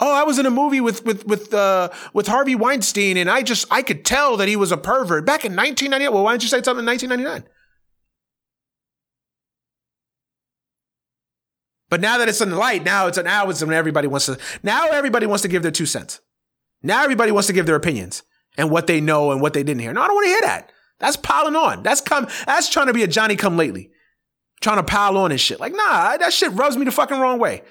Oh, 0.00 0.12
I 0.12 0.24
was 0.24 0.38
in 0.38 0.46
a 0.46 0.50
movie 0.50 0.80
with 0.80 1.04
with 1.04 1.26
with 1.26 1.54
uh, 1.54 1.88
with 2.12 2.26
Harvey 2.26 2.54
Weinstein, 2.54 3.16
and 3.16 3.30
I 3.30 3.42
just 3.42 3.66
I 3.70 3.82
could 3.82 4.04
tell 4.04 4.36
that 4.36 4.48
he 4.48 4.56
was 4.56 4.72
a 4.72 4.76
pervert 4.76 5.24
back 5.24 5.44
in 5.44 5.54
1998. 5.54 6.12
Well, 6.12 6.24
why 6.24 6.32
didn't 6.32 6.42
you 6.42 6.48
say 6.48 6.62
something 6.62 6.82
in 6.82 6.86
1999? 6.86 7.48
But 11.94 12.00
now 12.00 12.18
that 12.18 12.28
it's 12.28 12.40
in 12.40 12.50
the 12.50 12.56
light, 12.56 12.82
now 12.82 13.06
it's 13.06 13.18
now 13.18 13.48
it's 13.48 13.62
when 13.62 13.72
everybody 13.72 14.08
wants 14.08 14.26
to 14.26 14.36
now 14.64 14.88
everybody 14.88 15.26
wants 15.26 15.42
to 15.42 15.48
give 15.48 15.62
their 15.62 15.70
two 15.70 15.86
cents. 15.86 16.18
Now 16.82 17.04
everybody 17.04 17.30
wants 17.30 17.46
to 17.46 17.52
give 17.52 17.66
their 17.66 17.76
opinions 17.76 18.24
and 18.56 18.68
what 18.68 18.88
they 18.88 19.00
know 19.00 19.30
and 19.30 19.40
what 19.40 19.52
they 19.52 19.62
didn't 19.62 19.80
hear. 19.80 19.92
No, 19.92 20.02
I 20.02 20.08
don't 20.08 20.16
want 20.16 20.24
to 20.24 20.30
hear 20.30 20.40
that. 20.40 20.72
That's 20.98 21.16
piling 21.16 21.54
on. 21.54 21.84
That's 21.84 22.00
come. 22.00 22.26
That's 22.46 22.68
trying 22.68 22.88
to 22.88 22.92
be 22.92 23.04
a 23.04 23.06
Johnny 23.06 23.36
come 23.36 23.56
lately, 23.56 23.92
trying 24.60 24.78
to 24.78 24.82
pile 24.82 25.16
on 25.16 25.30
and 25.30 25.40
shit. 25.40 25.60
Like, 25.60 25.72
nah, 25.72 26.16
that 26.16 26.32
shit 26.32 26.50
rubs 26.50 26.76
me 26.76 26.84
the 26.84 26.90
fucking 26.90 27.20
wrong 27.20 27.38
way. 27.38 27.62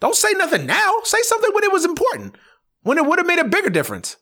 Don't 0.00 0.16
say 0.16 0.32
nothing 0.32 0.64
now. 0.64 0.94
Say 1.04 1.20
something 1.20 1.50
when 1.52 1.64
it 1.64 1.70
was 1.70 1.84
important. 1.84 2.38
when 2.84 2.96
it 2.96 3.04
would 3.04 3.18
have 3.18 3.26
made 3.26 3.38
a 3.38 3.44
bigger 3.44 3.68
difference. 3.68 4.16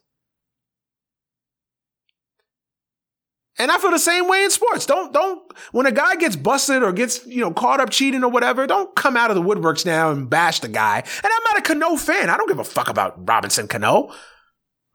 And 3.59 3.71
I 3.71 3.79
feel 3.79 3.91
the 3.91 3.99
same 3.99 4.29
way 4.29 4.45
in 4.45 4.51
sports. 4.51 4.85
Don't 4.85 5.13
don't 5.13 5.41
when 5.73 5.87
a 5.87 5.93
guy 5.93 6.17
gets 6.17 6.37
busted 6.37 6.83
or 6.83 6.93
gets 6.93 7.27
you 7.27 7.41
know 7.41 7.51
caught 7.51 7.81
up 7.81 7.91
cheating 7.91 8.23
or 8.23 8.31
whatever, 8.31 8.67
don't 8.67 8.95
come 8.95 9.17
out 9.17 9.31
of 9.31 9.37
the 9.37 9.43
woodworks 9.43 9.87
now 9.87 10.11
and 10.11 10.29
bash 10.29 10.61
the 10.61 10.69
guy. 10.69 10.99
And 10.99 11.25
I'm 11.25 11.43
not 11.45 11.59
a 11.59 11.63
Cano 11.63 11.97
fan. 11.97 12.29
I 12.29 12.37
don't 12.37 12.49
give 12.49 12.59
a 12.59 12.65
fuck 12.65 12.89
about 12.89 13.27
Robinson 13.27 13.67
Cano. 13.67 14.13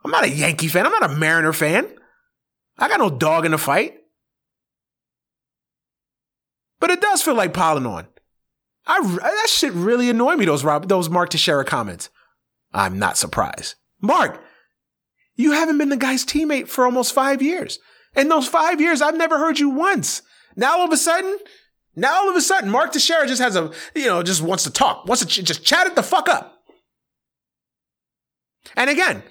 I'm 0.03 0.11
not 0.11 0.23
a 0.23 0.29
Yankee 0.29 0.67
fan. 0.67 0.85
I'm 0.85 0.91
not 0.91 1.11
a 1.11 1.15
Mariner 1.15 1.53
fan. 1.53 1.87
I 2.77 2.87
got 2.87 2.99
no 2.99 3.09
dog 3.09 3.45
in 3.45 3.51
the 3.51 3.57
fight. 3.57 3.95
But 6.79 6.91
it 6.91 7.01
does 7.01 7.21
feel 7.21 7.35
like 7.35 7.53
piling 7.53 7.85
on. 7.85 8.07
I 8.85 9.01
that 9.01 9.49
shit 9.49 9.73
really 9.73 10.09
annoyed 10.09 10.37
me. 10.37 10.45
Those 10.45 10.63
Rob, 10.63 10.87
those 10.87 11.09
Mark 11.09 11.29
Teixeira 11.29 11.65
comments. 11.65 12.09
I'm 12.73 12.99
not 12.99 13.17
surprised. 13.17 13.75
Mark, 14.01 14.43
you 15.35 15.51
haven't 15.51 15.77
been 15.77 15.89
the 15.89 15.97
guy's 15.97 16.25
teammate 16.25 16.67
for 16.67 16.85
almost 16.85 17.13
five 17.13 17.41
years. 17.41 17.79
In 18.15 18.29
those 18.29 18.47
five 18.47 18.81
years, 18.81 19.01
I've 19.01 19.17
never 19.17 19.37
heard 19.37 19.59
you 19.59 19.69
once. 19.69 20.21
Now 20.55 20.79
all 20.79 20.85
of 20.85 20.91
a 20.91 20.97
sudden, 20.97 21.37
now 21.95 22.21
all 22.21 22.29
of 22.29 22.35
a 22.35 22.41
sudden, 22.41 22.69
Mark 22.69 22.91
Teixeira 22.91 23.27
just 23.27 23.41
has 23.41 23.55
a, 23.55 23.71
you 23.95 24.05
know, 24.05 24.23
just 24.23 24.41
wants 24.41 24.63
to 24.63 24.71
talk, 24.71 25.05
wants 25.05 25.23
to 25.23 25.27
ch- 25.27 25.45
just 25.45 25.63
chat 25.63 25.87
it 25.87 25.95
the 25.95 26.03
fuck 26.03 26.27
up. 26.27 26.57
And 28.75 28.89
again, 28.89 29.23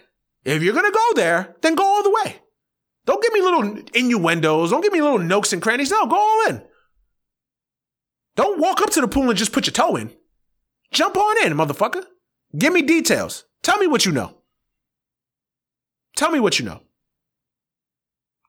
if 0.45 0.62
you're 0.62 0.74
gonna 0.74 0.91
go 0.91 1.09
there, 1.14 1.57
then 1.61 1.74
go 1.74 1.85
all 1.85 2.03
the 2.03 2.18
way. 2.24 2.41
Don't 3.07 3.22
give 3.22 3.33
me 3.33 3.41
little 3.41 3.78
innuendos. 3.95 4.70
Don't 4.70 4.83
give 4.83 4.93
me 4.93 5.03
little 5.03 5.18
nooks 5.18 5.53
and 5.53 5.62
crannies. 5.62 5.91
No, 5.91 6.07
go 6.07 6.16
all 6.16 6.49
in. 6.49 6.62
Don't 8.37 8.61
walk 8.61 8.81
up 8.81 8.91
to 8.91 9.01
the 9.01 9.09
pool 9.09 9.28
and 9.28 9.39
just 9.39 9.53
put 9.53 9.66
your 9.66 9.72
toe 9.72 9.97
in. 9.97 10.12
Jump 10.93 11.16
on 11.16 11.47
in, 11.47 11.53
motherfucker. 11.55 12.05
Give 12.57 12.72
me 12.72 12.83
details. 12.83 13.45
Tell 13.62 13.78
me 13.78 13.87
what 13.87 14.07
you 14.07 14.12
know. 14.12 14.39
Tell 16.16 16.31
me 16.31 16.41
what 16.41 16.59
you 16.59 16.64
know. 16.64 16.83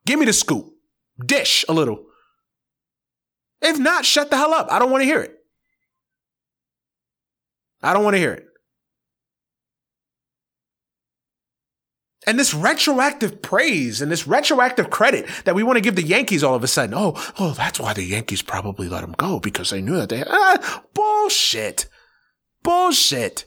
Give 0.05 0.19
me 0.19 0.25
the 0.25 0.33
scoop. 0.33 0.73
Dish 1.23 1.65
a 1.69 1.73
little. 1.73 2.05
If 3.61 3.77
not, 3.77 4.05
shut 4.05 4.29
the 4.29 4.37
hell 4.37 4.53
up. 4.53 4.67
I 4.71 4.79
don't 4.79 4.91
want 4.91 5.01
to 5.01 5.05
hear 5.05 5.21
it. 5.21 5.35
I 7.83 7.93
don't 7.93 8.03
want 8.03 8.15
to 8.15 8.19
hear 8.19 8.33
it. 8.33 8.45
And 12.27 12.37
this 12.37 12.53
retroactive 12.53 13.41
praise 13.41 14.01
and 14.01 14.11
this 14.11 14.27
retroactive 14.27 14.91
credit 14.91 15.27
that 15.45 15.55
we 15.55 15.63
want 15.63 15.77
to 15.77 15.81
give 15.81 15.95
the 15.95 16.03
Yankees 16.03 16.43
all 16.43 16.53
of 16.53 16.63
a 16.63 16.67
sudden. 16.67 16.93
Oh, 16.95 17.13
oh, 17.39 17.51
that's 17.51 17.79
why 17.79 17.93
the 17.93 18.03
Yankees 18.03 18.43
probably 18.43 18.87
let 18.87 19.03
him 19.03 19.13
go 19.13 19.39
because 19.39 19.71
they 19.71 19.81
knew 19.81 19.95
that 19.95 20.09
they 20.09 20.23
ah, 20.27 20.83
bullshit. 20.93 21.87
Bullshit. 22.61 23.45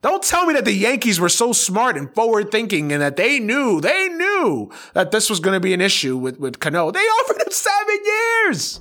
Don't 0.00 0.22
tell 0.22 0.46
me 0.46 0.54
that 0.54 0.64
the 0.64 0.72
Yankees 0.72 1.18
were 1.18 1.28
so 1.28 1.52
smart 1.52 1.96
and 1.96 2.14
forward 2.14 2.52
thinking 2.52 2.92
and 2.92 3.02
that 3.02 3.16
they 3.16 3.40
knew, 3.40 3.80
they 3.80 4.08
knew 4.08 4.70
that 4.94 5.10
this 5.10 5.28
was 5.28 5.40
going 5.40 5.54
to 5.54 5.60
be 5.60 5.74
an 5.74 5.80
issue 5.80 6.16
with, 6.16 6.38
with 6.38 6.60
Cano. 6.60 6.92
They 6.92 7.00
offered 7.00 7.40
him 7.40 7.50
seven 7.50 7.98
years. 8.04 8.80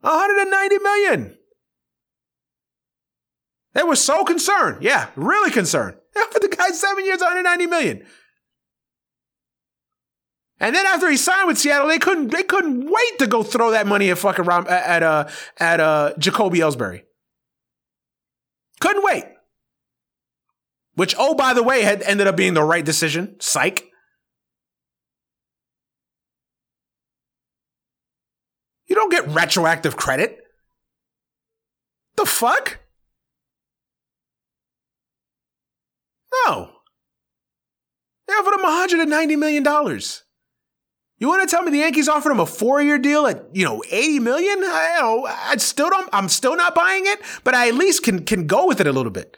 190 0.00 0.78
million. 0.78 1.38
They 3.72 3.82
were 3.82 3.96
so 3.96 4.24
concerned. 4.24 4.82
Yeah, 4.82 5.08
really 5.16 5.50
concerned. 5.50 5.96
They 6.14 6.20
offered 6.20 6.42
the 6.42 6.54
guy 6.54 6.68
seven 6.68 7.06
years, 7.06 7.20
190 7.20 7.66
million. 7.66 8.04
And 10.60 10.76
then 10.76 10.84
after 10.84 11.10
he 11.10 11.16
signed 11.16 11.48
with 11.48 11.58
Seattle, 11.58 11.88
they 11.88 11.98
couldn't 11.98 12.28
they 12.28 12.42
couldn't 12.42 12.88
wait 12.88 13.18
to 13.18 13.26
go 13.26 13.42
throw 13.42 13.70
that 13.72 13.86
money 13.86 14.10
at 14.10 14.18
fucking 14.18 14.46
at 14.46 14.68
at 14.68 15.02
uh 15.02 15.28
at 15.58 15.80
uh 15.80 16.12
Jacoby 16.18 16.58
Ellsbury. 16.60 17.02
Couldn't 18.82 19.04
wait. 19.04 19.24
Which, 20.94 21.14
oh, 21.16 21.34
by 21.34 21.54
the 21.54 21.62
way, 21.62 21.82
had 21.82 22.02
ended 22.02 22.26
up 22.26 22.36
being 22.36 22.54
the 22.54 22.64
right 22.64 22.84
decision. 22.84 23.36
Psych. 23.38 23.84
You 28.88 28.96
don't 28.96 29.12
get 29.12 29.28
retroactive 29.28 29.96
credit. 29.96 30.36
The 32.16 32.26
fuck? 32.26 32.80
No. 36.44 36.70
They 38.26 38.34
offered 38.34 38.54
him 38.54 39.08
$190 39.08 39.38
million. 39.38 39.64
You 41.22 41.28
want 41.28 41.48
to 41.48 41.54
tell 41.54 41.62
me 41.62 41.70
the 41.70 41.78
Yankees 41.78 42.08
offered 42.08 42.32
him 42.32 42.40
a 42.40 42.46
four-year 42.46 42.98
deal 42.98 43.28
at, 43.28 43.46
you 43.52 43.64
know, 43.64 43.80
80 43.88 44.18
million? 44.18 44.58
I 44.58 44.96
don't. 44.98 45.24
I 45.28 45.56
still 45.58 45.88
don't, 45.88 46.10
I'm 46.12 46.28
still 46.28 46.56
not 46.56 46.74
buying 46.74 47.04
it, 47.06 47.20
but 47.44 47.54
I 47.54 47.68
at 47.68 47.76
least 47.76 48.02
can, 48.02 48.24
can 48.24 48.48
go 48.48 48.66
with 48.66 48.80
it 48.80 48.88
a 48.88 48.92
little 48.92 49.12
bit. 49.12 49.36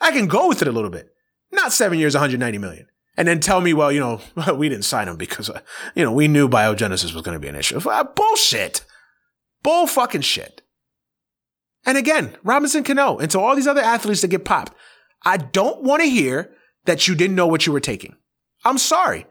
I 0.00 0.10
can 0.10 0.26
go 0.26 0.48
with 0.48 0.62
it 0.62 0.66
a 0.66 0.72
little 0.72 0.90
bit. 0.90 1.14
Not 1.52 1.72
seven 1.72 2.00
years, 2.00 2.14
190 2.14 2.58
million. 2.58 2.88
And 3.16 3.28
then 3.28 3.38
tell 3.38 3.60
me, 3.60 3.72
well, 3.72 3.92
you 3.92 4.00
know, 4.00 4.20
we 4.56 4.68
didn't 4.68 4.84
sign 4.84 5.06
him 5.06 5.14
because, 5.14 5.48
uh, 5.48 5.60
you 5.94 6.02
know, 6.02 6.10
we 6.10 6.26
knew 6.26 6.48
biogenesis 6.48 7.14
was 7.14 7.22
going 7.22 7.36
to 7.36 7.38
be 7.38 7.46
an 7.46 7.54
issue. 7.54 7.78
Uh, 7.88 8.02
bullshit. 8.02 8.84
Bull 9.62 9.86
fucking 9.86 10.22
shit. 10.22 10.62
And 11.86 11.98
again, 11.98 12.36
Robinson 12.42 12.82
Cano 12.82 13.16
and 13.18 13.30
to 13.30 13.38
all 13.38 13.54
these 13.54 13.68
other 13.68 13.80
athletes 13.80 14.22
that 14.22 14.28
get 14.28 14.44
popped. 14.44 14.74
I 15.24 15.36
don't 15.36 15.84
want 15.84 16.02
to 16.02 16.10
hear 16.10 16.52
that 16.86 17.06
you 17.06 17.14
didn't 17.14 17.36
know 17.36 17.46
what 17.46 17.64
you 17.64 17.72
were 17.72 17.78
taking. 17.78 18.16
I'm 18.64 18.76
sorry. 18.76 19.26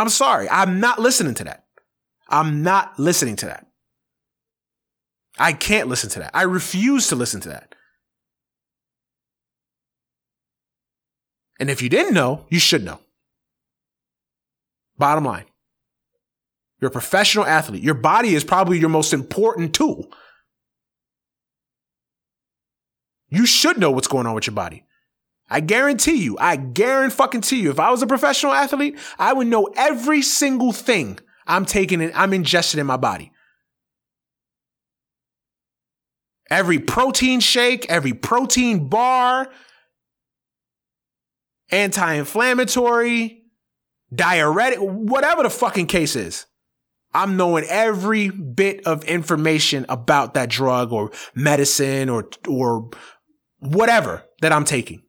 I'm 0.00 0.08
sorry. 0.08 0.48
I'm 0.48 0.80
not 0.80 0.98
listening 0.98 1.34
to 1.34 1.44
that. 1.44 1.64
I'm 2.28 2.62
not 2.62 2.98
listening 2.98 3.36
to 3.36 3.46
that. 3.46 3.66
I 5.38 5.52
can't 5.52 5.88
listen 5.88 6.08
to 6.10 6.20
that. 6.20 6.30
I 6.32 6.42
refuse 6.42 7.08
to 7.08 7.16
listen 7.16 7.40
to 7.42 7.50
that. 7.50 7.74
And 11.58 11.68
if 11.68 11.82
you 11.82 11.90
didn't 11.90 12.14
know, 12.14 12.46
you 12.48 12.58
should 12.58 12.82
know. 12.82 13.00
Bottom 14.96 15.24
line. 15.24 15.44
You're 16.80 16.88
a 16.88 16.92
professional 16.92 17.44
athlete. 17.44 17.82
Your 17.82 17.94
body 17.94 18.34
is 18.34 18.42
probably 18.42 18.78
your 18.78 18.88
most 18.88 19.12
important 19.12 19.74
tool. 19.74 20.10
You 23.28 23.44
should 23.44 23.76
know 23.76 23.90
what's 23.90 24.08
going 24.08 24.26
on 24.26 24.34
with 24.34 24.46
your 24.46 24.54
body. 24.54 24.84
I 25.50 25.60
guarantee 25.60 26.22
you, 26.22 26.38
I 26.38 26.54
guarantee 26.54 27.16
fucking 27.16 27.40
to 27.42 27.56
you, 27.56 27.70
if 27.70 27.80
I 27.80 27.90
was 27.90 28.02
a 28.02 28.06
professional 28.06 28.52
athlete, 28.52 28.96
I 29.18 29.32
would 29.32 29.48
know 29.48 29.68
every 29.76 30.22
single 30.22 30.72
thing 30.72 31.18
I'm 31.46 31.66
taking 31.66 32.00
and 32.00 32.12
I'm 32.14 32.30
ingesting 32.30 32.78
in 32.78 32.86
my 32.86 32.96
body. 32.96 33.32
Every 36.48 36.78
protein 36.78 37.40
shake, 37.40 37.86
every 37.88 38.12
protein 38.12 38.88
bar, 38.88 39.50
anti 41.70 42.14
inflammatory, 42.14 43.42
diuretic, 44.14 44.78
whatever 44.80 45.42
the 45.42 45.50
fucking 45.50 45.86
case 45.86 46.14
is. 46.14 46.46
I'm 47.12 47.36
knowing 47.36 47.64
every 47.68 48.30
bit 48.30 48.86
of 48.86 49.02
information 49.04 49.84
about 49.88 50.34
that 50.34 50.48
drug 50.48 50.92
or 50.92 51.10
medicine 51.34 52.08
or, 52.08 52.28
or 52.48 52.90
whatever 53.58 54.24
that 54.42 54.52
I'm 54.52 54.64
taking. 54.64 55.02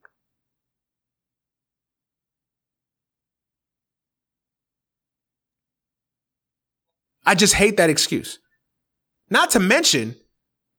I 7.25 7.35
just 7.35 7.53
hate 7.53 7.77
that 7.77 7.89
excuse. 7.89 8.39
Not 9.29 9.51
to 9.51 9.59
mention, 9.59 10.15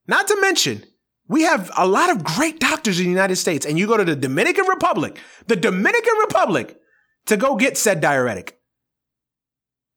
not 0.07 0.29
to 0.29 0.41
mention, 0.41 0.85
we 1.29 1.43
have 1.43 1.71
a 1.77 1.87
lot 1.87 2.11
of 2.11 2.25
great 2.25 2.61
doctors 2.61 2.99
in 2.99 3.05
the 3.05 3.11
United 3.11 3.37
States, 3.37 3.65
and 3.65 3.79
you 3.79 3.87
go 3.87 3.97
to 3.97 4.05
the 4.05 4.17
Dominican 4.17 4.67
Republic, 4.67 5.19
the 5.47 5.57
Dominican 5.57 6.15
Republic, 6.21 6.79
to 7.27 7.37
go 7.37 7.57
get 7.57 7.79
said 7.79 8.01
diuretic. 8.01 8.59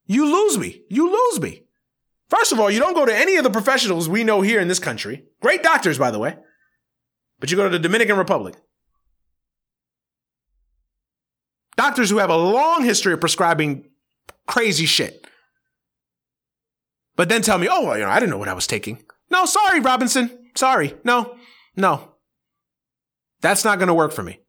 You 0.05 0.25
lose 0.25 0.57
me. 0.57 0.83
You 0.89 1.11
lose 1.11 1.41
me. 1.41 1.63
First 2.29 2.51
of 2.51 2.59
all, 2.59 2.71
you 2.71 2.79
don't 2.79 2.93
go 2.93 3.05
to 3.05 3.15
any 3.15 3.35
of 3.35 3.43
the 3.43 3.49
professionals 3.49 4.07
we 4.07 4.23
know 4.23 4.41
here 4.41 4.59
in 4.59 4.67
this 4.67 4.79
country. 4.79 5.25
Great 5.41 5.63
doctors, 5.63 5.97
by 5.97 6.11
the 6.11 6.19
way. 6.19 6.37
But 7.39 7.51
you 7.51 7.57
go 7.57 7.63
to 7.63 7.69
the 7.69 7.79
Dominican 7.79 8.17
Republic. 8.17 8.55
Doctors 11.75 12.09
who 12.09 12.17
have 12.17 12.29
a 12.29 12.37
long 12.37 12.83
history 12.83 13.13
of 13.13 13.19
prescribing 13.19 13.89
crazy 14.47 14.85
shit. 14.85 15.27
But 17.15 17.29
then 17.29 17.41
tell 17.41 17.57
me, 17.57 17.67
oh, 17.69 17.85
well, 17.85 17.97
you 17.97 18.03
know, 18.03 18.09
I 18.09 18.19
didn't 18.19 18.31
know 18.31 18.37
what 18.37 18.49
I 18.49 18.53
was 18.53 18.67
taking. 18.67 19.03
No, 19.31 19.45
sorry, 19.45 19.79
Robinson. 19.79 20.49
Sorry. 20.55 20.95
No, 21.03 21.35
no. 21.75 22.11
That's 23.41 23.63
not 23.63 23.79
going 23.79 23.87
to 23.87 23.93
work 23.93 24.11
for 24.11 24.23
me. 24.23 24.39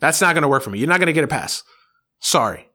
That's 0.00 0.20
not 0.20 0.34
going 0.34 0.42
to 0.42 0.48
work 0.48 0.62
for 0.62 0.70
me. 0.70 0.78
You're 0.78 0.88
not 0.88 1.00
going 1.00 1.08
to 1.08 1.12
get 1.12 1.24
a 1.24 1.28
pass. 1.28 1.64
Sorry. 2.20 2.68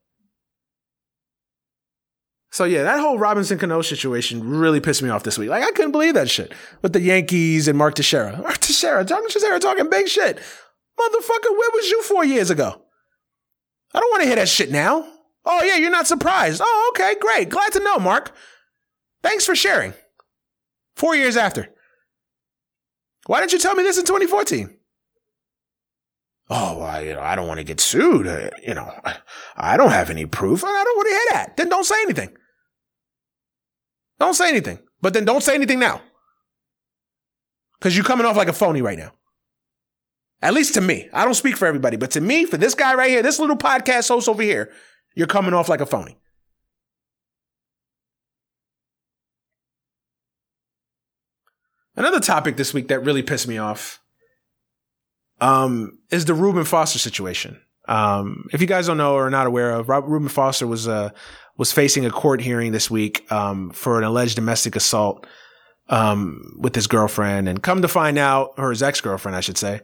So 2.52 2.66
yeah, 2.66 2.84
that 2.84 3.00
whole 3.00 3.18
Robinson 3.18 3.58
Cano 3.58 3.82
situation 3.82 4.48
really 4.48 4.80
pissed 4.80 5.02
me 5.02 5.10
off 5.10 5.24
this 5.24 5.40
week. 5.40 5.50
Like 5.50 5.64
I 5.64 5.72
couldn't 5.72 5.92
believe 5.92 6.14
that 6.14 6.30
shit 6.30 6.54
with 6.84 6.94
the 6.94 7.02
Yankees 7.02 7.68
and 7.68 7.76
Mark 7.78 7.96
Teixeira. 7.96 8.38
Mark 8.44 8.60
Teixeira, 8.60 9.04
talking 9.04 9.28
Teixeira 9.28 9.60
talking 9.60 9.90
big 9.90 10.08
shit. 10.08 10.38
Motherfucker, 11.00 11.50
where 11.50 11.72
was 11.74 11.90
you 11.90 12.04
four 12.04 12.24
years 12.24 12.52
ago? 12.52 12.80
I 13.92 14.00
don't 14.00 14.12
want 14.12 14.22
to 14.22 14.28
hear 14.28 14.36
that 14.36 14.50
shit 14.50 14.70
now. 14.70 15.13
Oh, 15.46 15.64
yeah, 15.64 15.76
you're 15.76 15.92
not 15.92 16.08
surprised. 16.08 16.62
Oh, 16.64 16.92
okay, 16.94 17.16
great. 17.20 17.50
Glad 17.50 17.74
to 17.74 17.80
know, 17.84 18.00
Mark. 18.00 18.34
Thanks 19.22 19.46
for 19.46 19.56
sharing. 19.56 19.94
Four 20.96 21.16
years 21.16 21.38
after. 21.38 21.70
Why 23.26 23.40
didn't 23.40 23.54
you 23.54 23.60
tell 23.60 23.76
me 23.76 23.84
this 23.84 23.98
in 23.98 24.06
2014? 24.06 24.78
Oh, 26.50 26.78
well, 26.78 26.86
I, 26.86 27.02
you 27.02 27.14
know, 27.14 27.22
I 27.22 27.36
don't 27.36 27.48
want 27.48 27.60
to 27.60 27.64
get 27.64 27.80
sued. 27.80 28.28
Uh, 28.28 28.50
you 28.66 28.74
know, 28.74 28.92
I, 29.06 29.16
I 29.56 29.78
don't 29.78 29.92
have 29.92 30.10
any 30.10 30.26
proof. 30.26 30.64
I 30.64 30.68
don't 30.68 30.98
want 30.98 31.08
to 31.08 31.14
hear 31.14 31.26
that. 31.32 31.58
Then 31.58 31.70
don't 31.70 31.86
say 31.86 32.02
anything. 32.04 32.36
Don't 34.20 34.34
say 34.34 34.50
anything. 34.50 34.80
But 35.02 35.14
then 35.14 35.26
don't 35.26 35.44
say 35.44 35.56
anything 35.56 35.80
now. 35.80 36.02
Because 37.80 37.96
you're 37.96 38.06
coming 38.06 38.26
off 38.26 38.38
like 38.38 38.50
a 38.50 38.54
phony 38.54 38.82
right 38.82 38.98
now. 38.98 39.14
At 40.42 40.54
least 40.54 40.74
to 40.74 40.82
me. 40.82 41.10
I 41.14 41.24
don't 41.24 41.34
speak 41.34 41.56
for 41.56 41.66
everybody, 41.66 41.96
but 41.96 42.12
to 42.12 42.22
me, 42.22 42.46
for 42.46 42.58
this 42.58 42.76
guy 42.76 42.94
right 42.94 43.10
here, 43.10 43.24
this 43.24 43.40
little 43.40 43.58
podcast 43.58 44.10
host 44.10 44.28
over 44.28 44.44
here, 44.44 44.72
you're 45.16 45.28
coming 45.28 45.54
off 45.54 45.70
like 45.70 45.82
a 45.82 45.86
phony. 45.86 46.18
Another 51.96 52.20
topic 52.20 52.58
this 52.58 52.74
week 52.74 52.88
that 52.88 53.02
really 53.02 53.22
pissed 53.22 53.48
me 53.48 53.60
off 53.60 54.02
um, 55.40 56.00
is 56.10 56.26
the 56.26 56.34
Reuben 56.34 56.66
Foster 56.66 56.98
situation. 56.98 57.62
Um, 57.88 58.46
if 58.52 58.62
you 58.62 58.68
guys 58.68 58.88
don't 58.88 58.98
know 58.98 59.14
or 59.14 59.28
are 59.28 59.30
not 59.30 59.46
aware 59.46 59.72
of, 59.72 59.90
Reuben 59.90 60.30
Foster 60.30 60.66
was 60.66 60.88
uh, 60.88 61.10
was 61.58 61.72
facing 61.72 62.06
a 62.06 62.10
court 62.10 62.42
hearing 62.42 62.72
this 62.72 62.90
week 62.90 63.30
um, 63.32 63.70
for 63.72 63.98
an 63.98 64.06
alleged 64.06 64.36
domestic 64.36 64.76
assault 64.76 65.28
um, 65.90 66.58
with 66.60 66.74
his 66.74 66.88
girlfriend, 66.88 67.48
and 67.48 67.62
come 67.62 67.82
to 67.82 67.88
find 67.88 68.18
out, 68.18 68.54
or 68.58 68.70
his 68.70 68.82
ex 68.82 69.02
girlfriend, 69.02 69.36
I 69.36 69.42
should 69.42 69.58
say, 69.58 69.82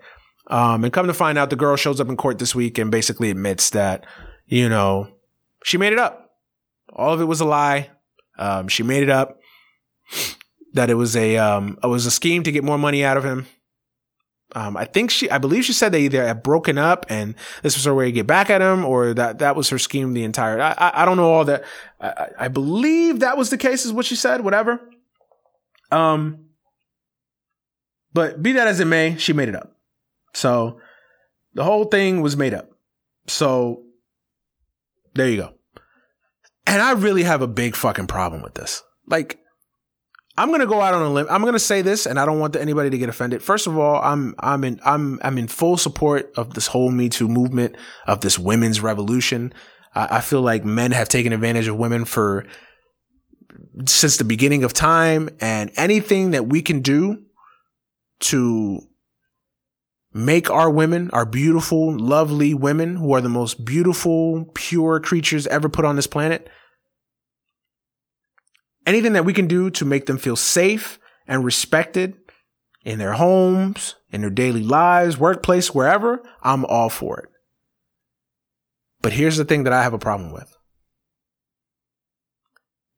um, 0.47 0.83
and 0.83 0.93
come 0.93 1.07
to 1.07 1.13
find 1.13 1.37
out, 1.37 1.49
the 1.49 1.55
girl 1.55 1.75
shows 1.75 1.99
up 1.99 2.07
in 2.07 2.17
court 2.17 2.39
this 2.39 2.55
week 2.55 2.77
and 2.77 2.89
basically 2.89 3.29
admits 3.29 3.69
that 3.71 4.05
you 4.47 4.69
know 4.69 5.09
she 5.63 5.77
made 5.77 5.93
it 5.93 5.99
up. 5.99 6.31
All 6.93 7.13
of 7.13 7.21
it 7.21 7.25
was 7.25 7.41
a 7.41 7.45
lie. 7.45 7.89
Um, 8.37 8.67
she 8.67 8.83
made 8.83 9.03
it 9.03 9.09
up 9.09 9.39
that 10.73 10.89
it 10.89 10.95
was 10.95 11.15
a 11.15 11.37
um, 11.37 11.77
it 11.83 11.87
was 11.87 12.05
a 12.05 12.11
scheme 12.11 12.43
to 12.43 12.51
get 12.51 12.63
more 12.63 12.77
money 12.77 13.03
out 13.03 13.17
of 13.17 13.23
him. 13.23 13.47
Um, 14.55 14.75
I 14.75 14.85
think 14.85 15.11
she, 15.11 15.29
I 15.29 15.37
believe 15.37 15.63
she 15.63 15.73
said 15.73 15.91
they 15.91 16.01
either 16.05 16.25
had 16.25 16.41
broken 16.41 16.79
up 16.79 17.05
and 17.09 17.35
this 17.61 17.75
was 17.75 17.85
her 17.85 17.93
way 17.93 18.05
to 18.05 18.11
get 18.11 18.25
back 18.25 18.49
at 18.49 18.61
him, 18.61 18.83
or 18.83 19.13
that 19.13 19.39
that 19.39 19.55
was 19.55 19.69
her 19.69 19.77
scheme 19.77 20.13
the 20.13 20.23
entire. 20.23 20.59
I 20.59 20.71
I, 20.71 21.01
I 21.03 21.05
don't 21.05 21.17
know 21.17 21.31
all 21.31 21.45
that. 21.45 21.63
I, 22.01 22.29
I 22.39 22.47
believe 22.47 23.19
that 23.19 23.37
was 23.37 23.49
the 23.49 23.57
case, 23.57 23.85
is 23.85 23.93
what 23.93 24.05
she 24.05 24.15
said. 24.15 24.41
Whatever. 24.41 24.81
Um, 25.91 26.45
but 28.13 28.41
be 28.41 28.53
that 28.53 28.67
as 28.67 28.79
it 28.79 28.85
may, 28.85 29.17
she 29.17 29.33
made 29.33 29.49
it 29.49 29.55
up. 29.55 29.75
So 30.33 30.79
the 31.53 31.63
whole 31.63 31.85
thing 31.85 32.21
was 32.21 32.35
made 32.37 32.53
up. 32.53 32.71
So 33.27 33.83
there 35.15 35.29
you 35.29 35.37
go. 35.37 35.53
And 36.67 36.81
I 36.81 36.91
really 36.91 37.23
have 37.23 37.41
a 37.41 37.47
big 37.47 37.75
fucking 37.75 38.07
problem 38.07 38.41
with 38.41 38.53
this. 38.53 38.83
Like, 39.07 39.39
I'm 40.37 40.51
gonna 40.51 40.65
go 40.65 40.79
out 40.79 40.93
on 40.93 41.01
a 41.01 41.09
limb. 41.09 41.27
I'm 41.29 41.43
gonna 41.43 41.59
say 41.59 41.81
this, 41.81 42.05
and 42.05 42.19
I 42.19 42.25
don't 42.25 42.39
want 42.39 42.55
anybody 42.55 42.89
to 42.89 42.97
get 42.97 43.09
offended. 43.09 43.43
First 43.43 43.67
of 43.67 43.77
all, 43.77 44.01
I'm 44.01 44.35
I'm 44.39 44.63
in 44.63 44.79
I'm 44.85 45.19
I'm 45.21 45.37
in 45.37 45.47
full 45.47 45.75
support 45.75 46.31
of 46.37 46.53
this 46.53 46.67
whole 46.67 46.91
Me 46.91 47.09
Too 47.09 47.27
movement 47.27 47.75
of 48.07 48.21
this 48.21 48.39
women's 48.39 48.79
revolution. 48.79 49.53
I, 49.93 50.17
I 50.17 50.21
feel 50.21 50.41
like 50.41 50.63
men 50.63 50.91
have 50.91 51.09
taken 51.09 51.33
advantage 51.33 51.67
of 51.67 51.75
women 51.75 52.05
for 52.05 52.45
since 53.85 54.17
the 54.17 54.23
beginning 54.23 54.63
of 54.63 54.71
time, 54.71 55.29
and 55.41 55.71
anything 55.75 56.31
that 56.31 56.47
we 56.47 56.61
can 56.61 56.81
do 56.81 57.23
to 58.21 58.79
make 60.13 60.49
our 60.49 60.69
women, 60.69 61.09
our 61.11 61.25
beautiful, 61.25 61.97
lovely 61.97 62.53
women, 62.53 62.95
who 62.95 63.13
are 63.13 63.21
the 63.21 63.29
most 63.29 63.63
beautiful, 63.63 64.49
pure 64.53 64.99
creatures 64.99 65.47
ever 65.47 65.69
put 65.69 65.85
on 65.85 65.95
this 65.95 66.07
planet, 66.07 66.49
anything 68.85 69.13
that 69.13 69.25
we 69.25 69.33
can 69.33 69.47
do 69.47 69.69
to 69.69 69.85
make 69.85 70.05
them 70.07 70.17
feel 70.17 70.35
safe 70.35 70.99
and 71.27 71.45
respected 71.45 72.15
in 72.83 72.97
their 72.97 73.13
homes, 73.13 73.95
in 74.11 74.21
their 74.21 74.29
daily 74.29 74.63
lives, 74.63 75.17
workplace, 75.17 75.73
wherever, 75.73 76.23
I'm 76.41 76.65
all 76.65 76.89
for 76.89 77.19
it. 77.19 77.29
But 79.01 79.13
here's 79.13 79.37
the 79.37 79.45
thing 79.45 79.63
that 79.63 79.73
I 79.73 79.83
have 79.83 79.93
a 79.93 79.99
problem 79.99 80.31
with. 80.31 80.55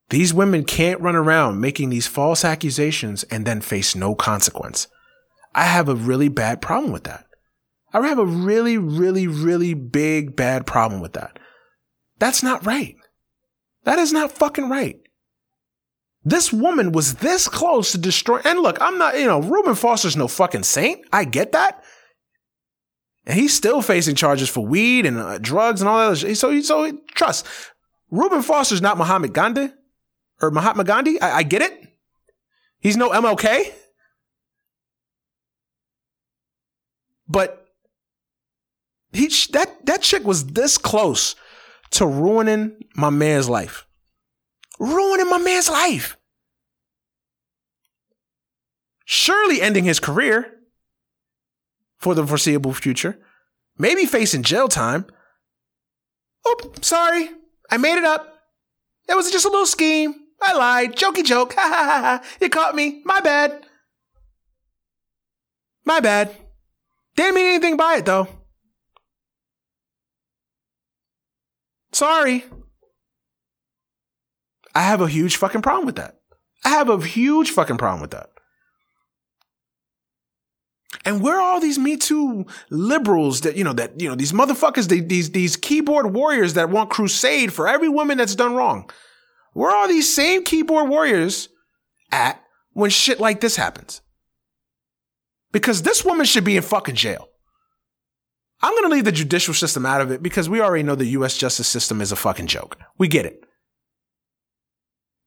These 0.10 0.34
women 0.34 0.66
can't 0.66 1.00
run 1.00 1.16
around 1.16 1.62
making 1.62 1.90
these 1.90 2.08
false 2.08 2.44
accusations 2.44 3.24
and 3.24 3.46
then 3.46 3.62
face 3.62 3.96
no 3.96 4.14
consequence. 4.14 4.88
I 5.54 5.66
have 5.66 5.90
a 5.90 5.96
really 5.96 6.30
bad 6.30 6.62
problem 6.62 6.92
with 6.92 7.04
that. 7.04 7.26
I 7.94 8.08
have 8.08 8.20
a 8.20 8.26
really, 8.26 8.78
really, 8.78 9.28
really 9.28 9.74
big 9.74 10.36
bad 10.36 10.66
problem 10.66 11.02
with 11.02 11.14
that. 11.14 11.40
That's 12.20 12.42
not 12.42 12.66
right. 12.66 12.96
That 13.84 14.00
is 14.00 14.14
not 14.14 14.32
fucking 14.32 14.70
right. 14.70 15.00
This 16.24 16.54
woman 16.54 16.92
was 16.92 17.16
this 17.16 17.48
close 17.48 17.92
to 17.92 17.98
destroy. 17.98 18.40
And 18.46 18.60
look, 18.60 18.80
I'm 18.80 18.98
not, 18.98 19.20
you 19.20 19.26
know, 19.26 19.42
Reuben 19.42 19.76
Foster's 19.76 20.16
no 20.16 20.28
fucking 20.28 20.64
saint. 20.64 21.02
I 21.12 21.26
get 21.26 21.52
that. 21.54 21.84
And 23.26 23.38
he's 23.40 23.56
still 23.56 23.82
facing 23.82 24.16
charges 24.16 24.50
for 24.50 24.66
weed 24.66 25.06
and 25.06 25.18
uh, 25.18 25.38
drugs 25.40 25.82
and 25.82 25.90
all 25.90 26.12
that. 26.12 26.36
So, 26.36 26.62
so 26.62 26.92
trust. 27.14 27.46
Reuben 28.10 28.42
Foster's 28.42 28.82
not 28.82 28.98
Muhammad 28.98 29.34
Gandhi 29.34 29.70
or 30.42 30.52
Mahatma 30.52 30.84
Gandhi. 30.84 31.20
I, 31.20 31.38
I 31.38 31.44
get 31.44 31.62
it. 31.62 31.88
He's 32.80 32.98
no 32.98 33.10
MLK. 33.10 33.74
But 37.32 37.66
he 39.14 39.30
that 39.54 39.86
that 39.86 40.02
chick 40.02 40.24
was 40.24 40.48
this 40.48 40.78
close 40.78 41.36
to 41.92 42.06
ruining 42.06 42.78
my 42.96 43.10
man's 43.10 43.50
life 43.50 43.86
ruining 44.82 45.30
my 45.30 45.38
man's 45.38 45.70
life. 45.70 46.18
Surely 49.06 49.62
ending 49.62 49.84
his 49.84 50.00
career 50.00 50.58
for 51.98 52.16
the 52.16 52.26
foreseeable 52.26 52.74
future. 52.74 53.20
Maybe 53.78 54.06
facing 54.06 54.44
jail 54.44 54.68
time. 54.68 55.06
Oh, 56.46 56.74
sorry. 56.82 57.30
I 57.70 57.78
made 57.78 57.98
it 57.98 58.04
up. 58.04 58.40
It 59.08 59.16
was 59.16 59.32
just 59.32 59.46
a 59.46 59.50
little 59.50 59.66
scheme. 59.66 60.16
I 60.42 60.54
lied. 60.54 60.96
Jokey 60.96 61.24
joke. 61.24 61.54
Ha 61.58 61.62
ha 61.62 61.84
ha 61.84 62.02
ha. 62.02 62.24
You 62.42 62.50
caught 62.50 62.76
me. 62.76 63.02
My 63.06 63.20
bad. 63.20 63.66
My 65.86 66.00
bad. 66.00 66.36
Didn't 67.22 67.36
mean 67.36 67.46
anything 67.46 67.78
by 67.78 67.98
it 67.98 68.06
though. 68.06 68.28
Sorry. 71.94 72.46
I 74.74 74.82
have 74.82 75.02
a 75.02 75.08
huge 75.08 75.36
fucking 75.36 75.62
problem 75.62 75.86
with 75.86 75.98
that. 75.98 76.16
I 76.66 76.70
have 76.70 76.90
a 76.90 77.00
huge 77.00 77.52
fucking 77.52 77.78
problem 77.78 78.02
with 78.02 78.10
that. 78.10 78.30
And 81.06 81.22
where 81.22 81.36
are 81.36 81.42
all 81.42 81.60
these 81.60 81.78
Me 81.78 81.96
Too 81.96 82.48
liberals 82.72 83.42
that, 83.42 83.56
you 83.56 83.64
know, 83.64 83.74
that, 83.74 84.02
you 84.02 84.10
know, 84.10 84.16
these 84.16 84.32
motherfuckers, 84.32 84.88
they, 84.88 85.02
these, 85.02 85.30
these 85.30 85.56
keyboard 85.56 86.14
warriors 86.16 86.56
that 86.56 86.72
want 86.72 86.90
crusade 86.90 87.54
for 87.54 87.68
every 87.68 87.90
woman 87.90 88.18
that's 88.18 88.36
done 88.36 88.56
wrong? 88.56 88.90
Where 89.54 89.70
are 89.70 89.88
these 89.88 90.12
same 90.12 90.44
keyboard 90.44 90.90
warriors 90.90 91.50
at 92.12 92.42
when 92.74 92.90
shit 92.90 93.20
like 93.20 93.42
this 93.42 93.58
happens? 93.58 94.02
Because 95.52 95.82
this 95.82 96.06
woman 96.06 96.26
should 96.26 96.44
be 96.44 96.58
in 96.58 96.64
fucking 96.64 96.96
jail. 96.96 97.30
I'm 98.62 98.74
going 98.74 98.90
to 98.90 98.96
leave 98.96 99.06
the 99.06 99.12
judicial 99.12 99.54
system 99.54 99.86
out 99.86 100.02
of 100.02 100.12
it 100.12 100.22
because 100.22 100.48
we 100.48 100.62
already 100.62 100.84
know 100.84 100.96
the 100.96 101.06
US 101.06 101.38
justice 101.38 101.68
system 101.68 102.00
is 102.00 102.12
a 102.12 102.16
fucking 102.16 102.48
joke. 102.48 102.78
We 102.98 103.08
get 103.08 103.26
it. 103.26 103.44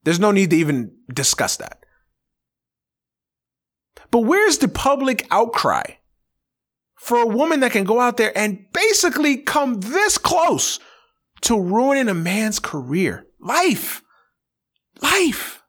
There's 0.04 0.20
no 0.20 0.30
need 0.30 0.50
to 0.50 0.56
even 0.56 0.92
discuss 1.12 1.56
that. 1.56 1.84
But 4.10 4.20
where's 4.20 4.58
the 4.58 4.68
public 4.68 5.26
outcry 5.30 5.84
for 6.94 7.18
a 7.18 7.26
woman 7.26 7.60
that 7.60 7.72
can 7.72 7.84
go 7.84 8.00
out 8.00 8.16
there 8.16 8.36
and 8.38 8.66
basically 8.72 9.38
come 9.38 9.80
this 9.80 10.18
close 10.18 10.78
to 11.42 11.60
ruining 11.60 12.08
a 12.08 12.14
man's 12.14 12.60
career? 12.60 13.26
Life. 13.40 14.02
Life. 15.02 15.62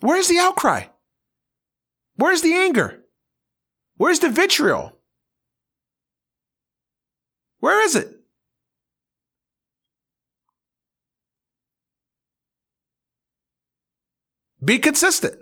Where's 0.00 0.28
the 0.28 0.38
outcry? 0.38 0.86
Where's 2.20 2.42
the 2.42 2.52
anger? 2.52 3.02
Where's 3.96 4.18
the 4.18 4.28
vitriol? 4.28 4.92
Where 7.60 7.82
is 7.82 7.96
it? 7.96 8.14
Be 14.62 14.78
consistent. 14.78 15.36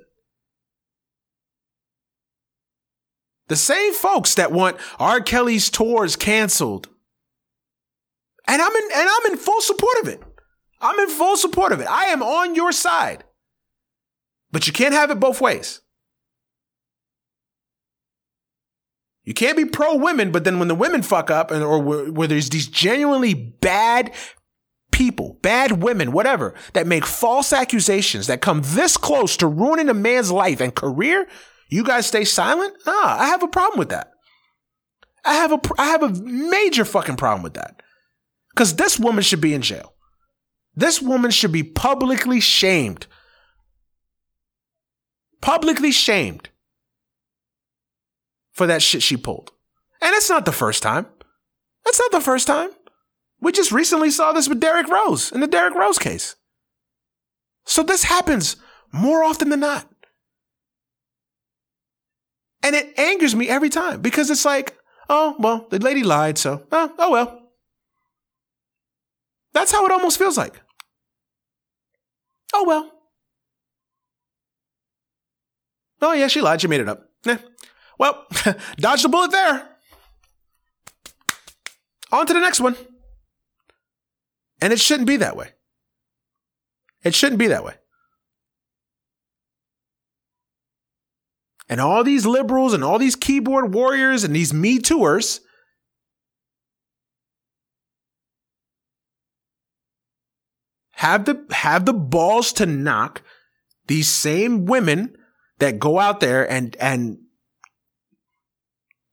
The 3.48 3.56
same 3.56 3.92
folks 3.92 4.36
that 4.36 4.52
want 4.52 4.76
R. 5.00 5.20
Kelly's 5.20 5.70
tours 5.70 6.14
canceled. 6.14 6.88
And 8.46 8.62
I'm 8.62 8.76
in 8.76 8.88
and 8.94 9.08
I'm 9.08 9.32
in 9.32 9.36
full 9.38 9.60
support 9.62 9.98
of 10.02 10.08
it. 10.08 10.22
I'm 10.80 10.98
in 11.00 11.08
full 11.08 11.36
support 11.36 11.72
of 11.72 11.80
it. 11.80 11.90
I 11.90 12.04
am 12.04 12.22
on 12.22 12.54
your 12.54 12.70
side. 12.70 13.24
But 14.52 14.68
you 14.68 14.72
can't 14.72 14.94
have 14.94 15.10
it 15.10 15.18
both 15.18 15.40
ways. 15.40 15.80
You 19.28 19.34
can't 19.34 19.58
be 19.58 19.66
pro 19.66 19.94
women, 19.94 20.32
but 20.32 20.44
then 20.44 20.58
when 20.58 20.68
the 20.68 20.74
women 20.74 21.02
fuck 21.02 21.30
up 21.30 21.50
and 21.50 21.62
or 21.62 21.78
where, 21.82 22.10
where 22.10 22.26
there's 22.26 22.48
these 22.48 22.66
genuinely 22.66 23.34
bad 23.34 24.10
people, 24.90 25.38
bad 25.42 25.82
women, 25.82 26.12
whatever, 26.12 26.54
that 26.72 26.86
make 26.86 27.04
false 27.04 27.52
accusations 27.52 28.26
that 28.28 28.40
come 28.40 28.62
this 28.64 28.96
close 28.96 29.36
to 29.36 29.46
ruining 29.46 29.90
a 29.90 29.92
man's 29.92 30.32
life 30.32 30.62
and 30.62 30.74
career, 30.74 31.28
you 31.68 31.84
guys 31.84 32.06
stay 32.06 32.24
silent? 32.24 32.74
Ah, 32.86 33.20
I 33.20 33.26
have 33.26 33.42
a 33.42 33.48
problem 33.48 33.78
with 33.78 33.90
that. 33.90 34.12
I 35.26 35.34
have 35.34 35.52
a 35.52 35.60
I 35.76 35.88
have 35.88 36.02
a 36.02 36.22
major 36.22 36.86
fucking 36.86 37.16
problem 37.16 37.42
with 37.42 37.52
that. 37.52 37.82
Cuz 38.56 38.76
this 38.76 38.98
woman 38.98 39.22
should 39.22 39.42
be 39.42 39.52
in 39.52 39.60
jail. 39.60 39.92
This 40.74 41.02
woman 41.02 41.32
should 41.32 41.52
be 41.52 41.64
publicly 41.64 42.40
shamed. 42.40 43.06
Publicly 45.42 45.92
shamed 45.92 46.48
for 48.58 48.66
that 48.66 48.82
shit 48.82 49.02
she 49.02 49.16
pulled. 49.16 49.52
And 50.02 50.14
it's 50.14 50.28
not 50.28 50.44
the 50.44 50.52
first 50.52 50.82
time. 50.82 51.06
That's 51.84 52.00
not 52.00 52.10
the 52.10 52.20
first 52.20 52.48
time. 52.48 52.70
We 53.40 53.52
just 53.52 53.70
recently 53.70 54.10
saw 54.10 54.32
this 54.32 54.48
with 54.48 54.58
Derrick 54.60 54.88
Rose 54.88 55.30
in 55.30 55.40
the 55.40 55.46
Derrick 55.46 55.74
Rose 55.74 55.98
case. 55.98 56.34
So 57.64 57.84
this 57.84 58.02
happens 58.02 58.56
more 58.92 59.22
often 59.22 59.48
than 59.50 59.60
not. 59.60 59.88
And 62.64 62.74
it 62.74 62.98
angers 62.98 63.36
me 63.36 63.48
every 63.48 63.70
time 63.70 64.00
because 64.00 64.28
it's 64.28 64.44
like, 64.44 64.76
oh, 65.08 65.36
well, 65.38 65.68
the 65.70 65.78
lady 65.78 66.02
lied, 66.02 66.36
so, 66.36 66.64
oh, 66.72 66.92
oh 66.98 67.12
well. 67.12 67.42
That's 69.52 69.70
how 69.70 69.86
it 69.86 69.92
almost 69.92 70.18
feels 70.18 70.36
like. 70.36 70.60
Oh 72.52 72.64
well. 72.66 72.90
Oh 76.02 76.12
yeah, 76.12 76.26
she 76.26 76.40
lied. 76.40 76.60
She 76.60 76.66
made 76.66 76.80
it 76.80 76.88
up. 76.88 77.04
Eh. 77.24 77.38
Well, 77.98 78.26
dodged 78.76 79.04
a 79.04 79.08
bullet 79.08 79.32
there. 79.32 79.68
On 82.10 82.26
to 82.26 82.32
the 82.32 82.40
next 82.40 82.60
one. 82.60 82.76
And 84.60 84.72
it 84.72 84.80
shouldn't 84.80 85.06
be 85.06 85.16
that 85.18 85.36
way. 85.36 85.50
It 87.04 87.14
shouldn't 87.14 87.38
be 87.38 87.48
that 87.48 87.64
way. 87.64 87.74
And 91.68 91.80
all 91.80 92.02
these 92.02 92.24
liberals 92.24 92.72
and 92.72 92.82
all 92.82 92.98
these 92.98 93.14
keyboard 93.14 93.74
warriors 93.74 94.24
and 94.24 94.34
these 94.34 94.54
Me 94.54 94.78
Tooers 94.78 95.40
have 100.92 101.26
the 101.26 101.44
have 101.50 101.84
the 101.84 101.92
balls 101.92 102.52
to 102.54 102.66
knock 102.66 103.22
these 103.86 104.08
same 104.08 104.64
women 104.64 105.14
that 105.58 105.78
go 105.78 105.98
out 105.98 106.20
there 106.20 106.50
and 106.50 106.74
and 106.76 107.18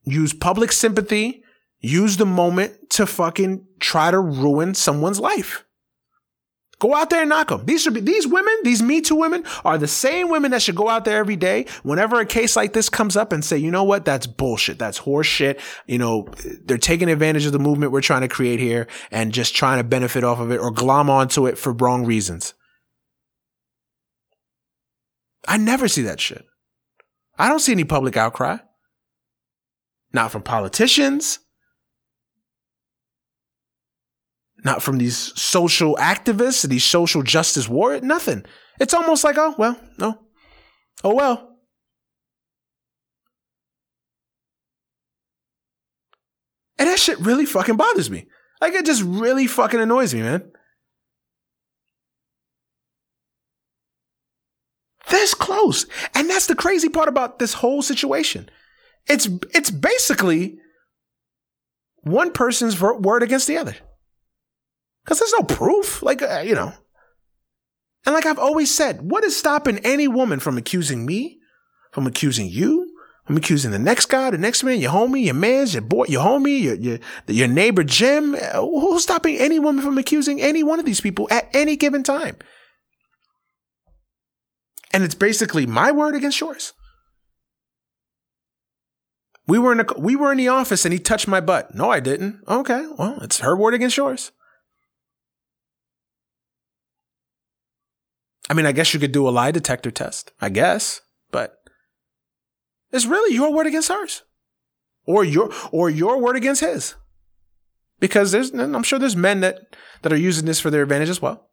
use 0.06 0.34
public 0.34 0.72
sympathy, 0.72 1.43
use 1.80 2.18
the 2.18 2.26
moment 2.26 2.89
to 2.91 3.06
fucking 3.06 3.66
try 3.80 4.12
to 4.12 4.20
ruin 4.20 4.74
someone's 4.74 5.20
life. 5.20 5.66
Go 6.80 6.93
out 6.93 7.10
there 7.10 7.22
and 7.22 7.30
knock 7.30 7.47
them. 7.47 7.66
These 7.66 7.84
should 7.84 7.93
be 7.93 8.01
these 8.01 8.28
women, 8.28 8.53
these 8.64 8.82
Me 8.82 8.99
Too 8.99 9.16
women 9.16 9.45
are 9.64 9.78
the 9.78 9.88
same 9.88 10.30
women 10.30 10.51
that 10.51 10.62
should 10.62 10.76
go 10.76 10.89
out 10.89 11.06
there 11.06 11.18
every 11.18 11.38
day 11.38 11.68
whenever 11.84 12.20
a 12.20 12.26
case 12.26 12.56
like 12.58 12.74
this 12.74 12.89
comes 12.89 13.16
up 13.16 13.32
and 13.32 13.45
say, 13.45 13.58
you 13.58 13.72
know 13.72 13.86
what, 13.86 14.03
that's 14.03 14.28
bullshit. 14.28 14.78
That's 14.78 14.97
horse 14.97 15.28
shit. 15.28 15.60
You 15.88 15.97
know, 15.97 16.28
they're 16.66 16.78
taking 16.78 17.10
advantage 17.10 17.45
of 17.45 17.53
the 17.53 17.60
movement 17.60 17.93
we're 17.93 18.01
trying 18.01 18.22
to 18.22 18.28
create 18.28 18.60
here 18.60 18.88
and 19.10 19.32
just 19.32 19.56
trying 19.56 19.78
to 19.78 19.86
benefit 19.86 20.26
off 20.26 20.39
of 20.39 20.51
it 20.51 20.60
or 20.60 20.70
glom 20.70 21.10
onto 21.10 21.47
it 21.47 21.58
for 21.58 21.72
wrong 21.72 22.06
reasons. 22.06 22.53
I 25.47 25.58
never 25.58 25.88
see 25.88 26.01
that 26.01 26.20
shit. 26.20 26.43
I 27.38 27.47
don't 27.47 27.60
see 27.60 27.72
any 27.72 27.84
public 27.86 28.18
outcry. 28.18 28.58
Not 30.16 30.32
from 30.32 30.43
politicians. 30.43 31.39
Not 34.63 34.82
from 34.82 34.97
these 34.97 35.18
social 35.39 35.97
activists, 35.97 36.66
these 36.70 36.86
social 36.86 37.22
justice 37.22 37.68
warriors, 37.68 38.01
nothing. 38.01 38.45
It's 38.80 38.93
almost 38.93 39.26
like, 39.26 39.38
oh, 39.38 39.55
well, 39.57 39.78
no. 39.97 40.18
Oh, 41.03 41.13
well. 41.13 41.57
And 46.80 46.88
that 46.88 46.97
shit 46.97 47.20
really 47.20 47.45
fucking 47.45 47.76
bothers 47.76 48.09
me. 48.09 48.28
Like, 48.61 48.74
it 48.74 48.86
just 48.86 49.03
really 49.03 49.47
fucking 49.47 49.82
annoys 49.82 50.13
me, 50.13 50.22
man. 50.22 50.49
This 55.09 55.34
close. 55.34 55.86
And 56.13 56.30
that's 56.30 56.47
the 56.47 56.55
crazy 56.55 56.88
part 56.88 57.09
about 57.09 57.38
this 57.38 57.55
whole 57.55 57.82
situation. 57.82 58.49
It's, 59.08 59.28
it's 59.53 59.72
basically 59.72 60.58
one 62.01 62.32
person's 62.32 62.80
word 62.80 63.24
against 63.24 63.47
the 63.47 63.58
other. 63.58 63.76
Because 65.03 65.20
there's 65.20 65.34
no 65.34 65.45
proof. 65.45 66.01
Like, 66.01 66.22
uh, 66.22 66.43
you 66.45 66.56
know. 66.56 66.74
And 68.06 68.14
like 68.14 68.26
I've 68.26 68.39
always 68.39 68.74
said, 68.74 69.10
what 69.10 69.24
is 69.24 69.36
stopping 69.36 69.80
any 69.80 70.08
woman 70.08 70.39
from 70.39 70.58
accusing 70.58 71.06
me, 71.06 71.39
from 71.91 72.06
accusing 72.06 72.47
you, 72.47 72.91
from 73.26 73.38
accusing 73.38 73.72
the 73.72 73.80
next 73.80 74.06
guy, 74.06 74.30
the 74.30 74.38
next 74.38 74.64
man, 74.64 74.80
your 74.80 74.91
homie, 74.91 75.26
your 75.26 75.34
man's, 75.34 75.74
your 75.74 75.82
boy, 75.82 76.06
your 76.08 76.24
homie, 76.24 76.62
your, 76.62 76.76
your, 76.76 76.99
your 77.28 77.47
neighbor 77.47 77.84
Jim? 77.84 78.36
Uh, 78.36 78.62
who's 78.62 79.03
stopping 79.03 79.38
any 79.38 79.58
woman 79.58 79.84
from 79.84 79.97
accusing 79.97 80.39
any 80.39 80.62
one 80.62 80.80
of 80.80 80.86
these 80.86 81.01
people 81.01 81.28
at 81.32 81.49
any 81.53 81.76
given 81.76 82.03
time? 82.03 82.38
And 84.93 85.03
it's 85.03 85.16
basically 85.16 85.66
my 85.66 85.91
word 85.91 86.16
against 86.16 86.39
yours. 86.39 86.74
We 89.47 89.59
were 89.59 89.71
in 89.71 89.79
a, 89.81 89.85
we 89.97 90.15
were 90.15 90.31
in 90.31 90.37
the 90.37 90.47
office 90.47 90.85
and 90.85 90.93
he 90.93 90.99
touched 90.99 91.27
my 91.27 91.39
butt. 91.39 91.75
No, 91.75 91.91
I 91.91 91.99
didn't. 91.99 92.41
Okay. 92.47 92.87
Well, 92.97 93.19
it's 93.21 93.39
her 93.39 93.55
word 93.55 93.73
against 93.73 93.97
yours. 93.97 94.31
I 98.49 98.53
mean, 98.53 98.65
I 98.65 98.71
guess 98.71 98.93
you 98.93 98.99
could 98.99 99.11
do 99.11 99.27
a 99.27 99.31
lie 99.31 99.51
detector 99.51 99.91
test, 99.91 100.31
I 100.39 100.49
guess, 100.49 101.01
but 101.31 101.57
it's 102.91 103.05
really 103.05 103.33
your 103.33 103.51
word 103.51 103.67
against 103.67 103.89
hers, 103.89 104.21
or 105.05 105.23
your 105.23 105.51
or 105.71 105.89
your 105.89 106.19
word 106.21 106.35
against 106.35 106.61
his, 106.61 106.93
because 107.99 108.31
there's 108.31 108.51
I'm 108.51 108.83
sure 108.83 108.99
there's 108.99 109.15
men 109.15 109.39
that 109.39 109.75
that 110.03 110.13
are 110.13 110.17
using 110.17 110.45
this 110.45 110.59
for 110.59 110.69
their 110.69 110.83
advantage 110.83 111.09
as 111.09 111.21
well. 111.21 111.49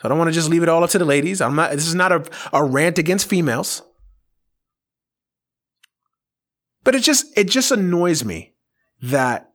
So 0.00 0.06
I 0.06 0.08
don't 0.08 0.18
want 0.18 0.28
to 0.28 0.34
just 0.34 0.50
leave 0.50 0.62
it 0.62 0.68
all 0.68 0.84
up 0.84 0.90
to 0.90 0.98
the 0.98 1.06
ladies. 1.06 1.40
I'm 1.40 1.56
not. 1.56 1.70
This 1.70 1.88
is 1.88 1.94
not 1.94 2.12
a 2.12 2.22
a 2.52 2.62
rant 2.62 2.98
against 2.98 3.26
females, 3.26 3.82
but 6.88 6.94
it 6.94 7.02
just 7.02 7.26
it 7.36 7.50
just 7.50 7.70
annoys 7.70 8.24
me 8.24 8.54
that 9.02 9.50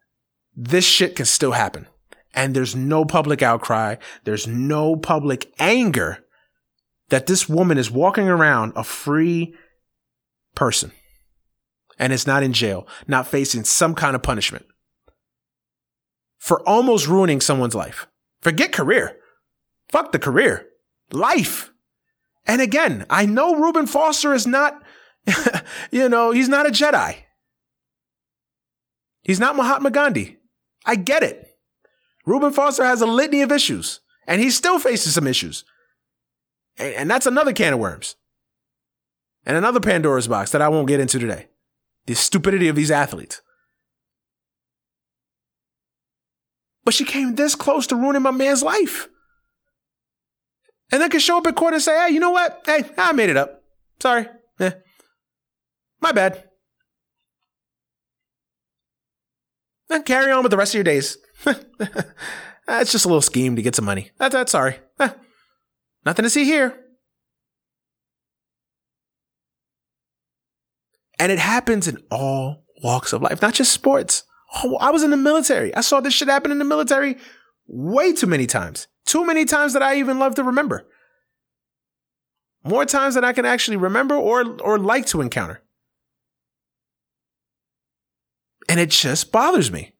this 0.55 0.85
shit 0.85 1.15
can 1.15 1.25
still 1.25 1.53
happen, 1.53 1.87
and 2.31 2.55
there's 2.55 2.75
no 2.75 3.05
public 3.05 3.41
outcry. 3.41 3.95
There's 4.23 4.45
no 4.45 4.95
public 4.95 5.51
anger 5.57 6.23
that 7.09 7.25
this 7.25 7.49
woman 7.49 7.79
is 7.79 7.89
walking 7.89 8.29
around 8.29 8.73
a 8.75 8.83
free 8.83 9.55
person 10.53 10.91
and 11.97 12.13
is 12.13 12.27
not 12.27 12.43
in 12.43 12.53
jail, 12.53 12.87
not 13.07 13.25
facing 13.25 13.63
some 13.63 13.95
kind 13.95 14.15
of 14.15 14.21
punishment 14.21 14.67
for 16.37 16.61
almost 16.69 17.07
ruining 17.07 17.41
someone's 17.41 17.73
life. 17.73 18.05
Forget 18.41 18.71
career. 18.71 19.17
Fuck 19.89 20.11
the 20.11 20.19
career. 20.19 20.67
Life. 21.11 21.71
And 22.45 22.61
again, 22.61 23.07
I 23.09 23.25
know 23.25 23.55
Reuben 23.55 23.87
Foster 23.87 24.35
is 24.35 24.45
not, 24.45 24.83
you 25.91 26.09
know, 26.09 26.29
he's 26.29 26.49
not 26.49 26.67
a 26.67 26.69
Jedi. 26.69 27.22
He's 29.23 29.39
not 29.39 29.55
Mahatma 29.55 29.89
Gandhi. 29.89 30.37
I 30.85 30.95
get 30.95 31.23
it. 31.23 31.57
Reuben 32.25 32.53
Foster 32.53 32.83
has 32.85 33.01
a 33.01 33.05
litany 33.05 33.41
of 33.41 33.51
issues, 33.51 34.01
and 34.27 34.41
he 34.41 34.49
still 34.49 34.79
faces 34.79 35.13
some 35.15 35.27
issues. 35.27 35.63
And, 36.77 36.93
and 36.95 37.11
that's 37.11 37.25
another 37.25 37.53
can 37.53 37.73
of 37.73 37.79
worms. 37.79 38.15
And 39.45 39.57
another 39.57 39.79
Pandora's 39.79 40.27
box 40.27 40.51
that 40.51 40.61
I 40.61 40.69
won't 40.69 40.87
get 40.87 40.99
into 40.99 41.19
today. 41.19 41.47
The 42.05 42.15
stupidity 42.15 42.67
of 42.67 42.75
these 42.75 42.91
athletes. 42.91 43.41
But 46.85 46.93
she 46.93 47.05
came 47.05 47.35
this 47.35 47.55
close 47.55 47.87
to 47.87 47.95
ruining 47.95 48.21
my 48.21 48.31
man's 48.31 48.63
life. 48.63 49.07
And 50.91 51.01
then 51.01 51.09
can 51.09 51.19
show 51.19 51.37
up 51.37 51.47
in 51.47 51.53
court 51.53 51.73
and 51.73 51.81
say, 51.81 52.07
hey, 52.07 52.13
you 52.13 52.19
know 52.19 52.31
what? 52.31 52.61
Hey, 52.65 52.83
I 52.97 53.13
made 53.13 53.29
it 53.29 53.37
up. 53.37 53.63
Sorry. 53.99 54.27
Eh. 54.59 54.71
My 56.01 56.11
bad. 56.11 56.49
Then 59.93 60.01
carry 60.01 60.31
on 60.31 60.41
with 60.41 60.49
the 60.49 60.57
rest 60.57 60.73
of 60.73 60.79
your 60.79 60.83
days. 60.83 61.19
it's 61.45 62.91
just 62.91 63.05
a 63.05 63.07
little 63.07 63.21
scheme 63.21 63.55
to 63.55 63.61
get 63.61 63.75
some 63.75 63.85
money. 63.85 64.09
That's 64.17 64.33
That, 64.33 64.49
sorry. 64.49 64.79
Nothing 66.03 66.23
to 66.23 66.31
see 66.31 66.45
here. 66.45 66.75
And 71.19 71.31
it 71.31 71.37
happens 71.37 71.87
in 71.87 72.01
all 72.09 72.63
walks 72.83 73.13
of 73.13 73.21
life, 73.21 73.39
not 73.39 73.53
just 73.53 73.71
sports. 73.71 74.23
Oh, 74.63 74.77
I 74.77 74.89
was 74.89 75.03
in 75.03 75.11
the 75.11 75.17
military. 75.17 75.73
I 75.75 75.81
saw 75.81 76.01
this 76.01 76.15
shit 76.15 76.27
happen 76.27 76.51
in 76.51 76.57
the 76.57 76.65
military 76.65 77.17
way 77.67 78.13
too 78.13 78.25
many 78.25 78.47
times. 78.47 78.87
Too 79.05 79.23
many 79.23 79.45
times 79.45 79.73
that 79.73 79.83
I 79.83 79.97
even 79.97 80.17
love 80.17 80.33
to 80.35 80.43
remember. 80.43 80.87
More 82.63 82.85
times 82.85 83.13
than 83.13 83.23
I 83.23 83.33
can 83.33 83.45
actually 83.45 83.77
remember 83.77 84.15
or, 84.15 84.59
or 84.61 84.79
like 84.79 85.05
to 85.07 85.21
encounter. 85.21 85.62
And 88.69 88.79
it 88.79 88.89
just 88.89 89.31
bothers 89.31 89.71
me. 89.71 89.93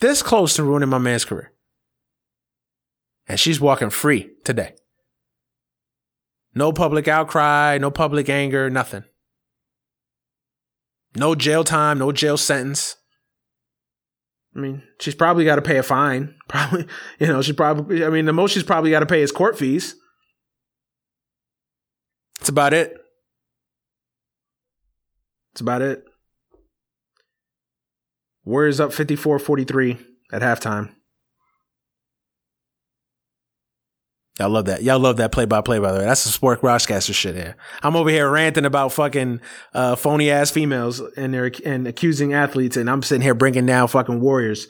This 0.00 0.22
close 0.22 0.54
to 0.56 0.62
ruining 0.62 0.88
my 0.88 0.98
man's 0.98 1.24
career. 1.24 1.52
And 3.26 3.38
she's 3.38 3.60
walking 3.60 3.90
free 3.90 4.30
today. 4.44 4.74
No 6.54 6.72
public 6.72 7.08
outcry, 7.08 7.78
no 7.78 7.90
public 7.90 8.28
anger, 8.28 8.70
nothing. 8.70 9.04
No 11.16 11.34
jail 11.34 11.64
time, 11.64 11.98
no 11.98 12.12
jail 12.12 12.36
sentence. 12.36 12.96
I 14.56 14.60
mean, 14.60 14.82
she's 15.00 15.14
probably 15.14 15.44
got 15.44 15.56
to 15.56 15.62
pay 15.62 15.78
a 15.78 15.82
fine. 15.82 16.34
Probably, 16.48 16.86
you 17.20 17.26
know, 17.26 17.42
she 17.42 17.52
probably, 17.52 18.04
I 18.04 18.08
mean, 18.08 18.24
the 18.24 18.32
most 18.32 18.52
she's 18.52 18.62
probably 18.62 18.90
got 18.90 19.00
to 19.00 19.06
pay 19.06 19.20
is 19.20 19.30
court 19.30 19.58
fees. 19.58 19.94
That's 22.38 22.48
about 22.48 22.72
it. 22.72 22.96
That's 25.52 25.60
about 25.60 25.82
it. 25.82 26.04
Warriors 28.44 28.80
up 28.80 28.94
54 28.94 29.38
43 29.38 29.98
at 30.32 30.40
halftime. 30.40 30.94
Y'all 34.38 34.50
love 34.50 34.66
that. 34.66 34.82
Y'all 34.82 35.00
love 35.00 35.16
that 35.16 35.32
play 35.32 35.46
by 35.46 35.60
play, 35.60 35.78
by 35.80 35.90
the 35.90 35.98
way. 35.98 36.04
That's 36.04 36.20
some 36.20 36.32
sport 36.32 36.60
broadcaster 36.60 37.12
shit 37.12 37.34
here. 37.34 37.56
I'm 37.82 37.96
over 37.96 38.08
here 38.08 38.30
ranting 38.30 38.64
about 38.64 38.92
fucking 38.92 39.40
uh, 39.74 39.96
phony 39.96 40.30
ass 40.30 40.50
females 40.50 41.00
and 41.16 41.34
and 41.34 41.88
accusing 41.88 42.34
athletes, 42.34 42.76
and 42.76 42.88
I'm 42.88 43.02
sitting 43.02 43.22
here 43.22 43.34
bringing 43.34 43.66
down 43.66 43.88
fucking 43.88 44.20
Warriors. 44.20 44.68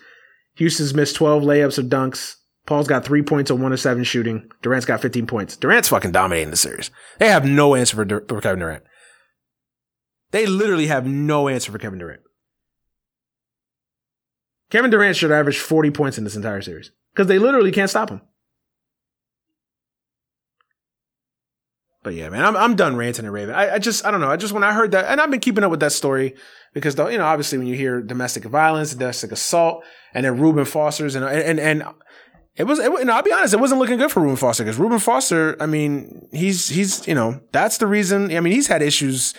Houston's 0.54 0.94
missed 0.94 1.16
12 1.16 1.42
layups 1.42 1.78
of 1.78 1.86
dunks. 1.86 2.36
Paul's 2.66 2.88
got 2.88 3.04
three 3.04 3.22
points 3.22 3.50
on 3.50 3.62
one 3.62 3.72
of 3.72 3.80
seven 3.80 4.04
shooting. 4.04 4.50
Durant's 4.62 4.86
got 4.86 5.00
15 5.00 5.26
points. 5.26 5.56
Durant's 5.56 5.88
fucking 5.88 6.12
dominating 6.12 6.50
the 6.50 6.56
series. 6.56 6.90
They 7.18 7.28
have 7.28 7.44
no 7.44 7.74
answer 7.74 7.96
for, 7.96 8.04
Dur- 8.04 8.24
for 8.28 8.40
Kevin 8.40 8.60
Durant. 8.60 8.84
They 10.32 10.46
literally 10.46 10.88
have 10.88 11.06
no 11.06 11.48
answer 11.48 11.72
for 11.72 11.78
Kevin 11.78 11.98
Durant. 11.98 12.20
Kevin 14.70 14.90
Durant 14.90 15.16
should 15.16 15.32
average 15.32 15.58
40 15.58 15.90
points 15.92 16.18
in 16.18 16.24
this 16.24 16.36
entire 16.36 16.60
series 16.60 16.90
because 17.14 17.26
they 17.26 17.38
literally 17.38 17.72
can't 17.72 17.88
stop 17.88 18.10
him. 18.10 18.20
But 22.08 22.14
yeah, 22.14 22.30
man, 22.30 22.42
I'm 22.42 22.56
I'm 22.56 22.74
done 22.74 22.96
ranting 22.96 23.26
and 23.26 23.34
raving. 23.34 23.54
I, 23.54 23.74
I 23.74 23.78
just 23.78 24.06
I 24.06 24.10
don't 24.10 24.22
know. 24.22 24.30
I 24.30 24.38
just 24.38 24.54
when 24.54 24.64
I 24.64 24.72
heard 24.72 24.92
that, 24.92 25.04
and 25.10 25.20
I've 25.20 25.30
been 25.30 25.40
keeping 25.40 25.62
up 25.62 25.70
with 25.70 25.80
that 25.80 25.92
story 25.92 26.34
because 26.72 26.94
though 26.94 27.08
you 27.08 27.18
know 27.18 27.26
obviously 27.26 27.58
when 27.58 27.66
you 27.66 27.74
hear 27.74 28.00
domestic 28.00 28.44
violence, 28.44 28.94
domestic 28.94 29.30
assault, 29.30 29.84
and 30.14 30.24
then 30.24 30.40
Reuben 30.40 30.64
Foster's 30.64 31.16
and 31.16 31.22
and 31.26 31.60
and 31.60 31.84
it 32.56 32.64
was 32.64 32.78
it, 32.78 32.90
and 32.90 33.10
I'll 33.10 33.22
be 33.22 33.30
honest, 33.30 33.52
it 33.52 33.60
wasn't 33.60 33.78
looking 33.78 33.98
good 33.98 34.10
for 34.10 34.20
Reuben 34.20 34.36
Foster 34.36 34.64
because 34.64 34.78
Reuben 34.78 35.00
Foster, 35.00 35.54
I 35.60 35.66
mean, 35.66 36.26
he's 36.32 36.70
he's 36.70 37.06
you 37.06 37.14
know 37.14 37.42
that's 37.52 37.76
the 37.76 37.86
reason. 37.86 38.34
I 38.34 38.40
mean, 38.40 38.54
he's 38.54 38.68
had 38.68 38.80
issues 38.80 39.34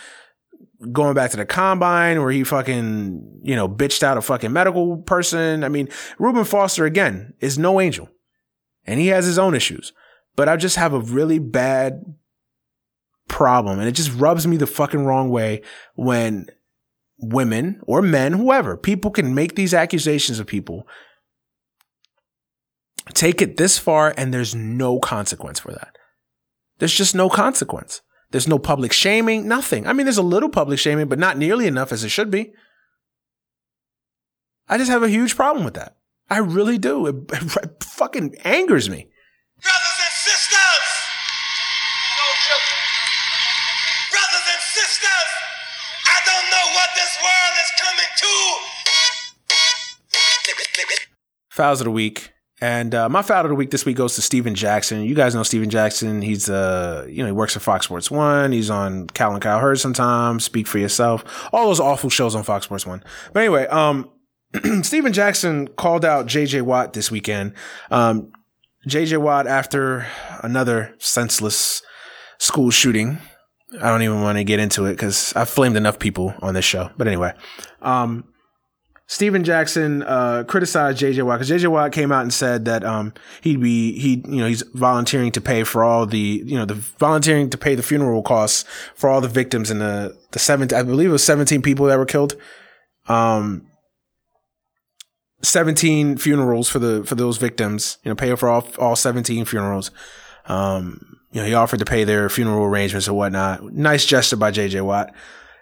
going 0.91 1.15
back 1.15 1.32
to 1.32 1.38
the 1.38 1.47
combine 1.47 2.22
where 2.22 2.30
he 2.30 2.43
fucking 2.43 3.39
you 3.41 3.55
know 3.55 3.67
bitched 3.67 4.03
out 4.03 4.15
a 4.15 4.22
fucking 4.22 4.53
medical 4.53 4.97
person. 4.97 5.63
I 5.63 5.70
mean, 5.70 5.89
Reuben 6.20 6.45
Foster 6.45 6.86
again 6.86 7.34
is 7.39 7.57
no 7.57 7.82
angel, 7.82 8.09
and 8.86 8.99
he 8.99 9.07
has 9.07 9.26
his 9.26 9.39
own 9.39 9.55
issues. 9.55 9.91
But 10.36 10.47
I 10.47 10.55
just 10.55 10.76
have 10.76 10.93
a 10.93 10.99
really 10.99 11.39
bad 11.39 12.03
problem. 13.30 13.80
And 13.80 13.88
it 13.88 13.93
just 13.93 14.13
rubs 14.13 14.45
me 14.45 14.57
the 14.57 14.67
fucking 14.67 15.05
wrong 15.05 15.30
way 15.30 15.61
when 15.95 16.47
women 17.17 17.80
or 17.84 18.01
men, 18.01 18.34
whoever, 18.34 18.75
people 18.75 19.11
can 19.11 19.34
make 19.34 19.55
these 19.55 19.73
accusations 19.73 20.39
of 20.39 20.47
people, 20.47 20.88
take 23.13 23.41
it 23.41 23.57
this 23.57 23.77
far, 23.77 24.13
and 24.17 24.34
there's 24.34 24.53
no 24.53 24.99
consequence 24.99 25.59
for 25.59 25.71
that. 25.71 25.97
There's 26.80 26.93
just 26.93 27.15
no 27.15 27.30
consequence. 27.30 28.01
There's 28.32 28.47
no 28.47 28.59
public 28.59 28.91
shaming, 28.91 29.47
nothing. 29.47 29.88
I 29.88 29.93
mean, 29.93 30.05
there's 30.05 30.17
a 30.17 30.23
little 30.23 30.49
public 30.49 30.80
shaming, 30.80 31.07
but 31.07 31.19
not 31.19 31.38
nearly 31.38 31.67
enough 31.67 31.91
as 31.91 32.03
it 32.03 32.09
should 32.09 32.30
be. 32.30 32.53
I 34.67 34.77
just 34.77 34.91
have 34.91 35.03
a 35.03 35.09
huge 35.09 35.36
problem 35.36 35.65
with 35.65 35.73
that. 35.73 35.95
I 36.30 36.38
really 36.38 36.77
do. 36.77 37.07
It, 37.07 37.15
it 37.32 37.84
fucking 37.84 38.36
angers 38.43 38.89
me. 38.89 39.09
Fouls 51.49 51.82
of 51.82 51.86
the 51.86 51.91
week. 51.91 52.32
And 52.61 52.93
uh, 52.93 53.07
my 53.07 53.21
foul 53.21 53.45
of 53.45 53.49
the 53.49 53.55
week 53.55 53.71
this 53.71 53.86
week 53.86 53.95
goes 53.95 54.15
to 54.15 54.21
Stephen 54.21 54.53
Jackson. 54.53 55.03
You 55.03 55.15
guys 55.15 55.34
know 55.34 55.43
Stephen 55.43 55.69
Jackson. 55.69 56.21
He's 56.21 56.49
uh, 56.49 57.05
you 57.09 57.19
know, 57.19 57.27
he 57.27 57.32
works 57.32 57.53
for 57.53 57.61
Fox 57.61 57.86
Sports 57.86 58.11
One. 58.11 58.51
He's 58.51 58.69
on 58.69 59.07
Colin 59.07 59.39
Cowherd 59.39 59.80
sometimes. 59.80 60.43
Speak 60.43 60.67
for 60.67 60.77
yourself. 60.77 61.23
All 61.53 61.67
those 61.67 61.80
awful 61.80 62.09
shows 62.09 62.36
on 62.36 62.43
Fox 62.43 62.65
Sports 62.65 62.86
One. 62.86 63.01
But 63.32 63.43
anyway, 63.43 63.65
um, 63.67 64.09
Stephen 64.82 65.13
Jackson 65.13 65.69
called 65.69 66.03
out 66.03 66.25
J.J. 66.25 66.61
Watt 66.61 66.93
this 66.93 67.09
weekend. 67.09 67.53
Um, 67.91 68.32
J.J. 68.88 69.17
Watt 69.17 69.47
after 69.47 70.07
another 70.41 70.95
senseless 70.97 71.82
school 72.39 72.71
shooting. 72.71 73.19
I 73.82 73.89
don't 73.89 74.01
even 74.01 74.21
want 74.21 74.38
to 74.38 74.43
get 74.43 74.59
into 74.59 74.86
it 74.86 74.93
because 74.93 75.34
I've 75.36 75.49
flamed 75.49 75.77
enough 75.77 75.99
people 75.99 76.34
on 76.41 76.55
this 76.55 76.65
show. 76.65 76.89
But 76.97 77.07
anyway, 77.07 77.34
um, 77.82 78.28
Stephen 79.10 79.43
Jackson 79.43 80.03
uh, 80.03 80.43
criticized 80.47 80.99
JJ 80.99 81.24
Watt 81.24 81.39
because 81.39 81.49
JJ 81.49 81.68
Watt 81.72 81.91
came 81.91 82.12
out 82.12 82.22
and 82.22 82.32
said 82.32 82.66
that 82.66 82.84
um, 82.84 83.12
he'd 83.41 83.60
be 83.60 83.97
he 83.99 84.24
you 84.28 84.38
know 84.38 84.45
he's 84.45 84.62
volunteering 84.76 85.32
to 85.32 85.41
pay 85.41 85.64
for 85.64 85.84
all 85.84 86.05
the 86.05 86.43
you 86.45 86.55
know 86.55 86.64
the 86.64 86.76
volunteering 86.76 87.49
to 87.49 87.57
pay 87.57 87.74
the 87.74 87.82
funeral 87.82 88.22
costs 88.22 88.66
for 88.93 89.10
all 89.10 89.20
the 89.20 89.28
victims 89.28 89.72
and 89.72 89.82
the 89.82 90.16
the 90.30 90.38
seven 90.38 90.72
I 90.76 90.84
believe 90.84 91.10
it 91.10 91.14
was 91.14 91.24
seventeen 91.24 91.64
people 91.64 91.88
that 91.88 91.97
were 91.97 92.05
killed. 92.05 92.36
Um, 93.07 93.66
17 95.41 96.18
funerals 96.18 96.70
for 96.70 96.78
the 96.78 97.03
for 97.03 97.16
those 97.16 97.38
victims 97.38 97.97
you 98.03 98.10
know 98.10 98.16
pay 98.16 98.36
for 98.36 98.47
all 98.47 98.68
all 98.78 98.95
17 98.95 99.45
funerals. 99.45 99.89
Um 100.45 101.18
you 101.32 101.41
know 101.41 101.47
he 101.47 101.55
offered 101.55 101.80
to 101.80 101.86
pay 101.86 102.03
their 102.03 102.30
funeral 102.30 102.66
arrangements 102.66 103.07
and 103.07 103.18
whatnot. 103.18 103.64
Nice 103.74 104.05
gesture 104.05 104.36
by 104.36 104.51
jj 104.51 104.86
watt. 104.86 105.16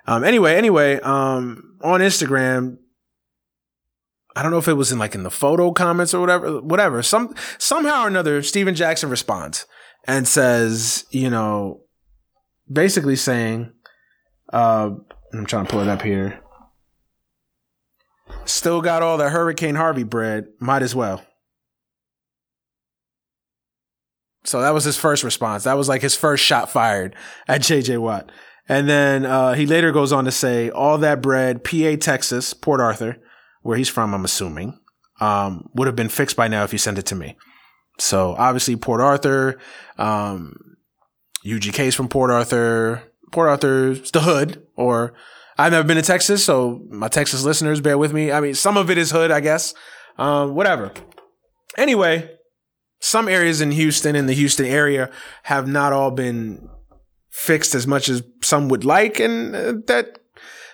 Um 0.06 0.26
anyway 0.26 0.56
anyway 0.56 1.00
um 1.00 1.78
on 1.82 2.02
instagram 2.02 2.80
I 4.38 4.44
don't 4.44 4.52
know 4.52 4.60
if 4.60 4.68
it 4.68 4.74
was 4.74 4.92
in 4.92 5.00
like 5.00 5.16
in 5.16 5.24
the 5.24 5.32
photo 5.32 5.72
comments 5.72 6.14
or 6.14 6.22
whatever, 6.22 6.62
whatever. 6.62 7.02
Some 7.02 7.34
somehow 7.58 8.04
or 8.04 8.08
another, 8.08 8.44
Stephen 8.44 8.76
Jackson 8.76 9.10
responds 9.10 9.66
and 10.06 10.28
says, 10.28 11.06
you 11.10 11.32
know, 11.32 11.82
basically 12.72 13.16
saying, 13.16 13.72
uh, 14.54 14.92
I'm 15.34 15.46
trying 15.48 15.66
to 15.66 15.72
pull 15.72 15.82
it 15.82 15.88
up 15.88 16.04
here. 16.04 16.40
Still 18.46 18.80
got 18.80 19.02
all 19.02 19.18
the 19.18 19.32
Hurricane 19.32 19.74
Harvey 19.74 20.04
bread. 20.04 20.46
Might 20.60 20.84
as 20.84 20.94
well. 20.94 21.26
So 24.44 24.62
that 24.62 24.76
was 24.76 24.84
his 24.84 24.98
first 24.98 25.24
response. 25.24 25.64
That 25.64 25.78
was 25.78 25.90
like 25.90 26.04
his 26.04 26.16
first 26.16 26.44
shot 26.44 26.72
fired 26.72 27.16
at 27.48 27.62
JJ 27.62 27.98
Watt. 27.98 28.32
And 28.70 28.88
then 28.88 29.26
uh, 29.26 29.56
he 29.56 29.66
later 29.66 29.92
goes 29.92 30.14
on 30.14 30.26
to 30.26 30.32
say, 30.32 30.70
all 30.70 31.00
that 31.00 31.24
bread, 31.24 31.64
PA, 31.64 31.96
Texas, 32.00 32.54
Port 32.54 32.80
Arthur 32.80 33.18
where 33.68 33.78
he's 33.78 33.90
from, 33.90 34.14
I'm 34.14 34.24
assuming, 34.24 34.80
um, 35.20 35.70
would 35.74 35.88
have 35.88 35.96
been 35.96 36.08
fixed 36.08 36.38
by 36.38 36.48
now 36.48 36.64
if 36.64 36.72
you 36.72 36.80
sent 36.80 36.98
it 36.98 37.06
to 37.08 37.16
me. 37.16 37.36
So 38.00 38.34
obviously 38.38 38.78
Port 38.78 39.02
Arthur, 39.02 39.60
um, 39.98 40.78
UGK's 41.46 41.94
from 41.94 42.08
Port 42.08 42.32
Arthur. 42.32 43.04
Port 43.34 43.50
Arthur's 43.50 44.10
the 44.12 44.22
hood, 44.22 44.66
or 44.78 45.14
I've 45.58 45.74
never 45.74 45.86
been 45.86 45.98
to 45.98 46.02
Texas, 46.02 46.46
so 46.46 46.82
my 46.90 47.10
Texas 47.10 47.44
listeners 47.44 47.82
bear 47.82 47.98
with 47.98 48.14
me. 48.14 48.32
I 48.32 48.40
mean, 48.40 48.54
some 48.54 48.78
of 48.78 48.90
it 48.90 48.98
is 48.98 49.12
hood, 49.12 49.32
I 49.32 49.42
guess. 49.42 49.74
Um, 50.18 50.56
whatever. 50.56 50.94
Anyway, 51.78 52.32
some 53.02 53.28
areas 53.28 53.60
in 53.60 53.72
Houston, 53.72 54.16
in 54.16 54.28
the 54.28 54.34
Houston 54.34 54.66
area, 54.66 55.12
have 55.44 55.68
not 55.68 55.92
all 55.92 56.12
been 56.12 56.70
fixed 57.32 57.76
as 57.76 57.86
much 57.86 58.08
as 58.08 58.24
some 58.42 58.70
would 58.70 58.86
like, 58.86 59.20
and 59.20 59.54
uh, 59.54 59.74
that 59.88 60.20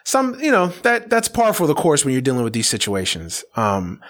some, 0.04 0.40
you 0.40 0.52
know, 0.52 0.68
that 0.84 1.10
that's 1.10 1.28
par 1.28 1.54
for 1.54 1.68
the 1.68 1.74
course 1.76 2.04
when 2.04 2.14
you're 2.14 2.22
dealing 2.22 2.44
with 2.44 2.54
these 2.54 2.70
situations. 2.70 3.44
Um, 3.56 4.02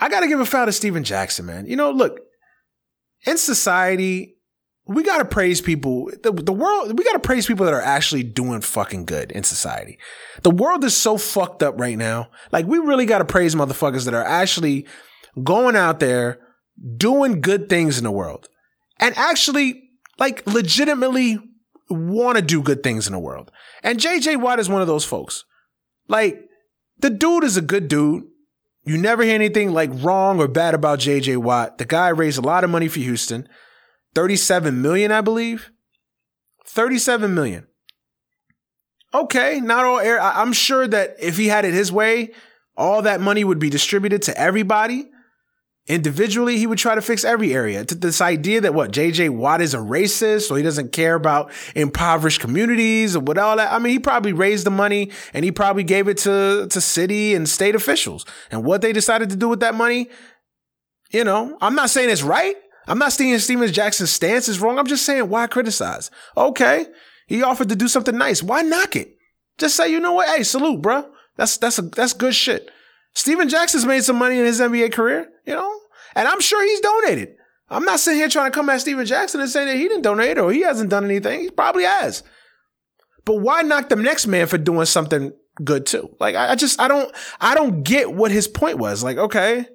I 0.00 0.08
got 0.08 0.20
to 0.20 0.28
give 0.28 0.40
a 0.40 0.46
foul 0.46 0.66
to 0.66 0.72
Stephen 0.72 1.04
Jackson, 1.04 1.46
man. 1.46 1.66
You 1.66 1.76
know, 1.76 1.90
look, 1.90 2.20
in 3.26 3.38
society, 3.38 4.36
we 4.86 5.02
got 5.02 5.18
to 5.18 5.24
praise 5.24 5.60
people. 5.60 6.10
The, 6.22 6.32
the 6.32 6.52
world, 6.52 6.96
we 6.98 7.04
got 7.04 7.14
to 7.14 7.18
praise 7.18 7.46
people 7.46 7.64
that 7.64 7.74
are 7.74 7.82
actually 7.82 8.22
doing 8.22 8.60
fucking 8.60 9.04
good 9.04 9.32
in 9.32 9.42
society. 9.42 9.98
The 10.42 10.50
world 10.50 10.84
is 10.84 10.96
so 10.96 11.18
fucked 11.18 11.62
up 11.62 11.78
right 11.80 11.98
now. 11.98 12.30
Like, 12.52 12.66
we 12.66 12.78
really 12.78 13.06
got 13.06 13.18
to 13.18 13.24
praise 13.24 13.54
motherfuckers 13.54 14.04
that 14.04 14.14
are 14.14 14.24
actually 14.24 14.86
going 15.42 15.76
out 15.76 15.98
there 15.98 16.38
doing 16.96 17.40
good 17.40 17.68
things 17.68 17.98
in 17.98 18.04
the 18.04 18.10
world 18.10 18.48
and 19.00 19.16
actually, 19.16 19.82
like, 20.18 20.46
legitimately 20.46 21.38
want 21.88 22.36
to 22.36 22.42
do 22.42 22.62
good 22.62 22.82
things 22.82 23.06
in 23.06 23.12
the 23.12 23.18
world. 23.18 23.50
And 23.82 23.98
JJ 23.98 24.40
Watt 24.40 24.58
is 24.58 24.68
one 24.68 24.80
of 24.80 24.88
those 24.88 25.04
folks. 25.04 25.44
Like, 26.08 26.40
the 26.98 27.10
dude 27.10 27.44
is 27.44 27.56
a 27.56 27.62
good 27.62 27.88
dude. 27.88 28.24
You 28.84 28.96
never 28.96 29.22
hear 29.22 29.34
anything 29.34 29.72
like 29.72 29.90
wrong 29.94 30.40
or 30.40 30.48
bad 30.48 30.74
about 30.74 31.00
JJ 31.00 31.38
Watt. 31.38 31.78
The 31.78 31.84
guy 31.84 32.08
raised 32.08 32.38
a 32.38 32.42
lot 32.42 32.64
of 32.64 32.70
money 32.70 32.88
for 32.88 33.00
Houston. 33.00 33.48
37 34.14 34.80
million, 34.80 35.12
I 35.12 35.20
believe. 35.20 35.70
37 36.66 37.34
million. 37.34 37.66
Okay, 39.14 39.60
not 39.60 39.84
all 39.84 39.98
air. 39.98 40.20
I'm 40.20 40.52
sure 40.52 40.86
that 40.86 41.16
if 41.20 41.36
he 41.36 41.48
had 41.48 41.64
it 41.64 41.74
his 41.74 41.90
way, 41.92 42.32
All 42.76 43.02
that 43.02 43.20
money 43.20 43.42
would 43.42 43.58
be 43.58 43.70
distributed 43.70 44.22
to 44.22 44.38
everybody. 44.38 45.06
Individually, 45.88 46.58
he 46.58 46.66
would 46.66 46.78
try 46.78 46.96
to 46.96 47.02
fix 47.02 47.24
every 47.24 47.54
area. 47.54 47.84
To 47.84 47.94
this 47.94 48.20
idea 48.20 48.60
that 48.62 48.74
what 48.74 48.90
JJ 48.90 49.30
Watt 49.30 49.60
is 49.60 49.72
a 49.72 49.78
racist 49.78 50.50
or 50.50 50.56
he 50.56 50.62
doesn't 50.64 50.90
care 50.90 51.14
about 51.14 51.52
impoverished 51.76 52.40
communities 52.40 53.14
or 53.14 53.20
what 53.20 53.38
all 53.38 53.56
that. 53.56 53.72
I 53.72 53.78
mean, 53.78 53.92
he 53.92 54.00
probably 54.00 54.32
raised 54.32 54.66
the 54.66 54.70
money 54.70 55.12
and 55.32 55.44
he 55.44 55.52
probably 55.52 55.84
gave 55.84 56.08
it 56.08 56.18
to, 56.18 56.66
to 56.68 56.80
city 56.80 57.34
and 57.34 57.48
state 57.48 57.76
officials. 57.76 58.26
And 58.50 58.64
what 58.64 58.82
they 58.82 58.92
decided 58.92 59.30
to 59.30 59.36
do 59.36 59.48
with 59.48 59.60
that 59.60 59.76
money, 59.76 60.10
you 61.12 61.22
know, 61.22 61.56
I'm 61.60 61.76
not 61.76 61.90
saying 61.90 62.10
it's 62.10 62.22
right. 62.22 62.56
I'm 62.88 62.98
not 62.98 63.12
saying 63.12 63.38
Stephen 63.38 63.72
Jackson's 63.72 64.10
stance 64.10 64.48
is 64.48 64.60
wrong. 64.60 64.80
I'm 64.80 64.86
just 64.86 65.06
saying 65.06 65.28
why 65.28 65.46
criticize? 65.46 66.10
Okay. 66.36 66.86
He 67.28 67.44
offered 67.44 67.68
to 67.68 67.76
do 67.76 67.86
something 67.86 68.16
nice. 68.16 68.42
Why 68.42 68.62
knock 68.62 68.96
it? 68.96 69.16
Just 69.58 69.76
say, 69.76 69.88
you 69.88 70.00
know 70.00 70.14
what? 70.14 70.28
Hey, 70.36 70.42
salute, 70.42 70.82
bro. 70.82 71.08
That's, 71.36 71.58
that's 71.58 71.78
a, 71.78 71.82
that's 71.82 72.12
good 72.12 72.34
shit. 72.34 72.70
Stephen 73.16 73.48
Jackson's 73.48 73.86
made 73.86 74.04
some 74.04 74.16
money 74.16 74.38
in 74.38 74.44
his 74.44 74.60
NBA 74.60 74.92
career, 74.92 75.26
you 75.46 75.54
know, 75.54 75.80
and 76.14 76.28
I'm 76.28 76.40
sure 76.42 76.62
he's 76.62 76.80
donated. 76.80 77.30
I'm 77.70 77.86
not 77.86 77.98
sitting 77.98 78.20
here 78.20 78.28
trying 78.28 78.52
to 78.52 78.54
come 78.54 78.68
at 78.68 78.82
Stephen 78.82 79.06
Jackson 79.06 79.40
and 79.40 79.48
saying 79.48 79.68
that 79.68 79.76
he 79.76 79.84
didn't 79.84 80.02
donate 80.02 80.36
or 80.36 80.52
he 80.52 80.60
hasn't 80.60 80.90
done 80.90 81.06
anything. 81.06 81.40
He 81.40 81.50
probably 81.50 81.84
has. 81.84 82.22
But 83.24 83.36
why 83.36 83.62
knock 83.62 83.88
the 83.88 83.96
next 83.96 84.26
man 84.26 84.46
for 84.46 84.58
doing 84.58 84.84
something 84.84 85.32
good 85.64 85.86
too? 85.86 86.14
Like, 86.20 86.34
I, 86.34 86.50
I 86.50 86.54
just, 86.56 86.78
I 86.78 86.88
don't, 86.88 87.10
I 87.40 87.54
don't 87.54 87.82
get 87.82 88.12
what 88.12 88.30
his 88.30 88.46
point 88.46 88.76
was. 88.76 89.02
Like, 89.02 89.16
okay, 89.16 89.66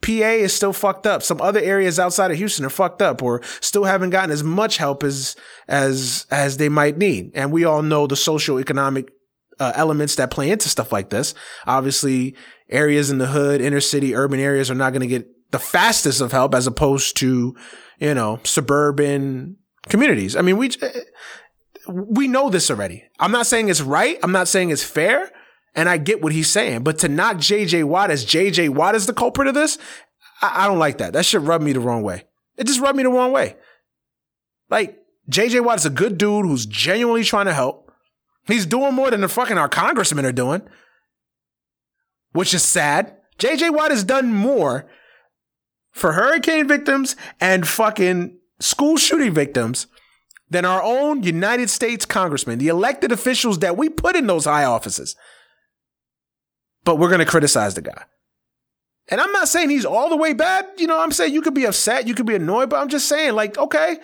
PA 0.00 0.10
is 0.10 0.54
still 0.54 0.72
fucked 0.72 1.08
up. 1.08 1.24
Some 1.24 1.40
other 1.40 1.60
areas 1.60 1.98
outside 1.98 2.30
of 2.30 2.36
Houston 2.36 2.64
are 2.64 2.70
fucked 2.70 3.02
up 3.02 3.20
or 3.20 3.42
still 3.60 3.84
haven't 3.84 4.10
gotten 4.10 4.30
as 4.30 4.44
much 4.44 4.76
help 4.76 5.02
as, 5.02 5.34
as, 5.66 6.24
as 6.30 6.58
they 6.58 6.68
might 6.68 6.98
need. 6.98 7.32
And 7.34 7.50
we 7.50 7.64
all 7.64 7.82
know 7.82 8.06
the 8.06 8.14
social 8.14 8.60
economic 8.60 9.10
uh, 9.58 9.72
elements 9.74 10.16
that 10.16 10.30
play 10.30 10.50
into 10.50 10.68
stuff 10.68 10.92
like 10.92 11.10
this. 11.10 11.34
Obviously, 11.66 12.34
areas 12.68 13.10
in 13.10 13.18
the 13.18 13.26
hood, 13.26 13.60
inner 13.60 13.80
city, 13.80 14.14
urban 14.14 14.40
areas 14.40 14.70
are 14.70 14.74
not 14.74 14.92
going 14.92 15.00
to 15.00 15.06
get 15.06 15.28
the 15.50 15.58
fastest 15.58 16.20
of 16.20 16.32
help 16.32 16.54
as 16.54 16.66
opposed 16.66 17.16
to, 17.18 17.56
you 17.98 18.14
know, 18.14 18.40
suburban 18.44 19.56
communities. 19.88 20.36
I 20.36 20.42
mean, 20.42 20.56
we, 20.56 20.70
we 21.88 22.28
know 22.28 22.50
this 22.50 22.70
already. 22.70 23.04
I'm 23.18 23.32
not 23.32 23.46
saying 23.46 23.68
it's 23.68 23.80
right. 23.80 24.18
I'm 24.22 24.32
not 24.32 24.48
saying 24.48 24.70
it's 24.70 24.84
fair. 24.84 25.30
And 25.74 25.88
I 25.88 25.98
get 25.98 26.22
what 26.22 26.32
he's 26.32 26.48
saying, 26.48 26.84
but 26.84 26.98
to 27.00 27.08
knock 27.08 27.36
JJ 27.36 27.84
Watt 27.84 28.10
as 28.10 28.24
JJ 28.24 28.70
Watt 28.70 28.94
is 28.94 29.04
the 29.04 29.12
culprit 29.12 29.46
of 29.46 29.54
this, 29.54 29.76
I, 30.40 30.64
I 30.64 30.66
don't 30.66 30.78
like 30.78 30.98
that. 30.98 31.12
That 31.12 31.26
should 31.26 31.42
rub 31.42 31.60
me 31.60 31.72
the 31.72 31.80
wrong 31.80 32.02
way. 32.02 32.24
It 32.56 32.66
just 32.66 32.80
rubbed 32.80 32.96
me 32.96 33.02
the 33.02 33.10
wrong 33.10 33.30
way. 33.30 33.56
Like, 34.70 34.98
JJ 35.30 35.64
Watt 35.64 35.78
is 35.78 35.86
a 35.86 35.90
good 35.90 36.16
dude 36.16 36.46
who's 36.46 36.64
genuinely 36.64 37.24
trying 37.24 37.46
to 37.46 37.54
help. 37.54 37.85
He's 38.46 38.66
doing 38.66 38.94
more 38.94 39.10
than 39.10 39.20
the 39.20 39.28
fucking 39.28 39.58
our 39.58 39.68
congressmen 39.68 40.24
are 40.24 40.32
doing, 40.32 40.62
which 42.32 42.54
is 42.54 42.62
sad. 42.62 43.16
JJ 43.38 43.74
Watt 43.74 43.90
has 43.90 44.04
done 44.04 44.32
more 44.32 44.88
for 45.92 46.12
hurricane 46.12 46.68
victims 46.68 47.16
and 47.40 47.66
fucking 47.66 48.38
school 48.60 48.96
shooting 48.96 49.32
victims 49.32 49.86
than 50.48 50.64
our 50.64 50.82
own 50.82 51.22
United 51.22 51.68
States 51.70 52.06
congressmen, 52.06 52.58
the 52.58 52.68
elected 52.68 53.10
officials 53.10 53.58
that 53.58 53.76
we 53.76 53.88
put 53.88 54.14
in 54.14 54.26
those 54.26 54.44
high 54.44 54.64
offices. 54.64 55.16
But 56.84 56.96
we're 56.96 57.08
going 57.08 57.18
to 57.18 57.26
criticize 57.26 57.74
the 57.74 57.82
guy. 57.82 58.04
And 59.08 59.20
I'm 59.20 59.32
not 59.32 59.48
saying 59.48 59.70
he's 59.70 59.84
all 59.84 60.08
the 60.08 60.16
way 60.16 60.32
bad. 60.32 60.66
You 60.78 60.86
know, 60.86 61.00
I'm 61.00 61.12
saying 61.12 61.32
you 61.32 61.42
could 61.42 61.54
be 61.54 61.64
upset, 61.64 62.06
you 62.06 62.14
could 62.14 62.26
be 62.26 62.34
annoyed, 62.34 62.70
but 62.70 62.80
I'm 62.80 62.88
just 62.88 63.08
saying, 63.08 63.34
like, 63.34 63.58
okay, 63.58 63.98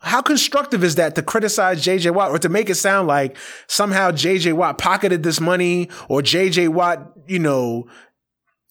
how 0.00 0.22
constructive 0.22 0.84
is 0.84 0.94
that 0.94 1.14
to 1.16 1.22
criticize 1.22 1.84
JJ 1.84 2.12
Watt 2.12 2.30
or 2.30 2.38
to 2.38 2.48
make 2.48 2.70
it 2.70 2.76
sound 2.76 3.08
like 3.08 3.36
somehow 3.66 4.10
JJ 4.12 4.52
Watt 4.52 4.78
pocketed 4.78 5.22
this 5.22 5.40
money 5.40 5.88
or 6.08 6.20
JJ 6.20 6.68
Watt, 6.68 7.12
you 7.26 7.40
know, 7.40 7.88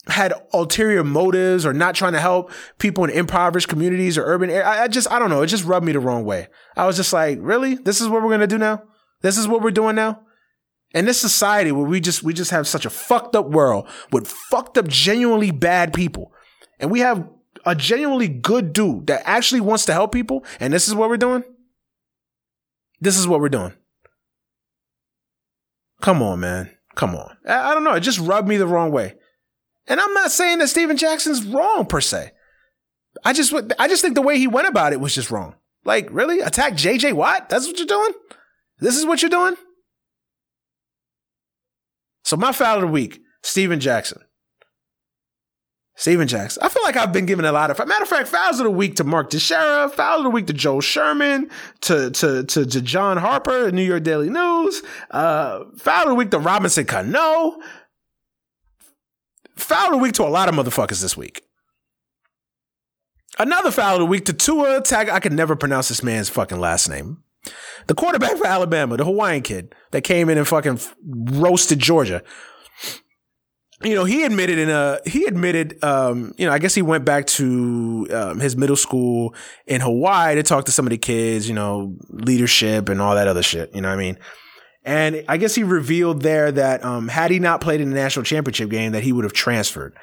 had 0.07 0.33
ulterior 0.53 1.03
motives 1.03 1.65
or 1.65 1.73
not 1.73 1.95
trying 1.95 2.13
to 2.13 2.19
help 2.19 2.51
people 2.79 3.03
in 3.03 3.09
impoverished 3.09 3.67
communities 3.67 4.17
or 4.17 4.23
urban 4.23 4.49
areas. 4.49 4.65
I, 4.65 4.83
I 4.83 4.87
just, 4.87 5.11
I 5.11 5.19
don't 5.19 5.29
know. 5.29 5.41
It 5.41 5.47
just 5.47 5.65
rubbed 5.65 5.85
me 5.85 5.91
the 5.91 5.99
wrong 5.99 6.23
way. 6.23 6.47
I 6.77 6.85
was 6.85 6.95
just 6.95 7.11
like, 7.11 7.39
really? 7.41 7.75
This 7.75 7.99
is 7.99 8.07
what 8.07 8.21
we're 8.21 8.29
going 8.29 8.39
to 8.39 8.47
do 8.47 8.57
now? 8.57 8.83
This 9.21 9.37
is 9.37 9.49
what 9.49 9.61
we're 9.61 9.71
doing 9.71 9.95
now? 9.95 10.21
In 10.93 11.03
this 11.03 11.19
society 11.19 11.73
where 11.73 11.85
we 11.85 11.99
just, 11.99 12.23
we 12.23 12.33
just 12.33 12.51
have 12.51 12.67
such 12.67 12.85
a 12.85 12.89
fucked 12.89 13.35
up 13.35 13.49
world 13.49 13.89
with 14.11 14.29
fucked 14.29 14.77
up, 14.77 14.87
genuinely 14.87 15.51
bad 15.51 15.93
people. 15.93 16.31
And 16.79 16.89
we 16.89 17.01
have 17.01 17.27
a 17.67 17.75
genuinely 17.75 18.27
good 18.27 18.73
dude 18.73 19.07
that 19.07 19.21
actually 19.25 19.61
wants 19.61 19.85
to 19.85 19.93
help 19.93 20.11
people, 20.11 20.43
and 20.59 20.73
this 20.73 20.87
is 20.87 20.95
what 20.95 21.09
we're 21.09 21.17
doing? 21.17 21.43
This 22.99 23.17
is 23.17 23.27
what 23.27 23.39
we're 23.39 23.49
doing. 23.49 23.73
Come 26.01 26.23
on, 26.23 26.39
man. 26.39 26.71
Come 26.95 27.15
on. 27.15 27.37
I, 27.47 27.71
I 27.71 27.73
don't 27.73 27.83
know. 27.83 27.93
It 27.93 28.01
just 28.01 28.19
rubbed 28.19 28.47
me 28.47 28.57
the 28.57 28.67
wrong 28.67 28.91
way. 28.91 29.15
And 29.87 29.99
I'm 29.99 30.13
not 30.13 30.31
saying 30.31 30.59
that 30.59 30.67
Stephen 30.67 30.97
Jackson's 30.97 31.45
wrong 31.45 31.85
per 31.85 32.01
se. 32.01 32.31
I 33.23 33.33
just 33.33 33.53
I 33.79 33.87
just 33.87 34.01
think 34.01 34.15
the 34.15 34.21
way 34.21 34.37
he 34.37 34.47
went 34.47 34.67
about 34.67 34.93
it 34.93 34.99
was 34.99 35.13
just 35.13 35.31
wrong. 35.31 35.55
Like, 35.85 36.07
really? 36.11 36.39
Attack 36.39 36.73
JJ 36.73 37.13
Watt? 37.13 37.49
That's 37.49 37.67
what 37.67 37.77
you're 37.77 37.87
doing? 37.87 38.11
This 38.79 38.97
is 38.97 39.05
what 39.05 39.21
you're 39.21 39.29
doing? 39.29 39.55
So 42.23 42.35
my 42.35 42.51
foul 42.51 42.75
of 42.75 42.81
the 42.81 42.87
week, 42.87 43.21
Stephen 43.41 43.79
Jackson. 43.79 44.21
Stephen 45.97 46.27
Jackson. 46.27 46.61
I 46.61 46.69
feel 46.69 46.83
like 46.83 46.95
I've 46.95 47.11
been 47.11 47.25
giving 47.25 47.43
a 47.43 47.51
lot 47.51 47.71
of 47.71 47.87
matter 47.87 48.03
of 48.03 48.07
fact, 48.07 48.27
fouls 48.27 48.59
of 48.59 48.65
the 48.65 48.71
week 48.71 48.95
to 48.97 49.03
Mark 49.03 49.31
Teixeira, 49.31 49.89
fouls 49.89 50.19
of 50.19 50.23
the 50.25 50.29
week 50.29 50.45
to 50.45 50.53
Joel 50.53 50.79
Sherman, 50.79 51.49
to 51.81 52.11
to 52.11 52.43
to, 52.43 52.65
to 52.67 52.81
John 52.81 53.17
Harper, 53.17 53.71
New 53.71 53.81
York 53.81 54.03
Daily 54.03 54.29
News, 54.29 54.83
uh, 55.09 55.63
foul 55.75 56.03
of 56.03 56.09
the 56.09 56.15
week 56.15 56.29
to 56.31 56.39
Robinson 56.39 56.85
Cano, 56.85 57.57
foul 59.55 59.85
of 59.87 59.91
the 59.93 59.97
week 59.97 60.13
to 60.13 60.23
a 60.23 60.29
lot 60.29 60.47
of 60.47 60.53
motherfuckers 60.53 61.01
this 61.01 61.17
week. 61.17 61.41
Another 63.39 63.71
foul 63.71 63.95
of 63.95 63.99
the 63.99 64.05
week 64.05 64.25
to 64.25 64.33
Tua 64.33 64.81
Tag. 64.81 65.09
I 65.09 65.19
can 65.19 65.35
never 65.35 65.55
pronounce 65.55 65.89
this 65.89 66.03
man's 66.03 66.29
fucking 66.29 66.59
last 66.59 66.87
name. 66.87 67.23
The 67.87 67.95
quarterback 67.95 68.37
for 68.37 68.45
Alabama, 68.45 68.97
the 68.97 69.05
Hawaiian 69.05 69.41
kid 69.41 69.73
that 69.91 70.03
came 70.03 70.29
in 70.29 70.37
and 70.37 70.47
fucking 70.47 70.79
roasted 71.05 71.79
Georgia 71.79 72.21
you 73.83 73.93
know, 73.93 74.05
he 74.05 74.23
admitted 74.23 74.57
in 74.57 74.69
a, 74.69 74.99
he 75.05 75.25
admitted, 75.25 75.83
um, 75.83 76.33
you 76.37 76.47
know, 76.47 76.51
I 76.51 76.57
guess 76.57 76.73
he 76.73 76.81
went 76.81 77.05
back 77.05 77.27
to 77.27 78.07
um, 78.11 78.39
his 78.39 78.57
middle 78.57 78.75
school 78.75 79.35
in 79.67 79.81
Hawaii 79.81 80.35
to 80.35 80.43
talk 80.43 80.65
to 80.65 80.71
some 80.71 80.87
of 80.87 80.89
the 80.89 80.97
kids, 80.97 81.47
you 81.47 81.53
know, 81.53 81.95
leadership 82.09 82.89
and 82.89 83.01
all 83.01 83.13
that 83.15 83.27
other 83.27 83.43
shit. 83.43 83.73
You 83.75 83.81
know 83.81 83.89
what 83.89 83.95
I 83.95 83.97
mean? 83.97 84.17
And 84.87 85.25
I 85.27 85.35
guess 85.35 85.53
he 85.53 85.63
revealed 85.63 86.21
there 86.21 86.49
that 86.49 86.85
um, 86.85 87.09
had 87.09 87.29
he 87.29 87.39
not 87.39 87.59
played 87.59 87.81
in 87.81 87.89
the 87.89 87.95
national 87.95 88.23
championship 88.23 88.69
game, 88.69 88.93
that 88.93 89.03
he 89.03 89.11
would 89.11 89.25
have 89.25 89.33
transferred. 89.33 89.93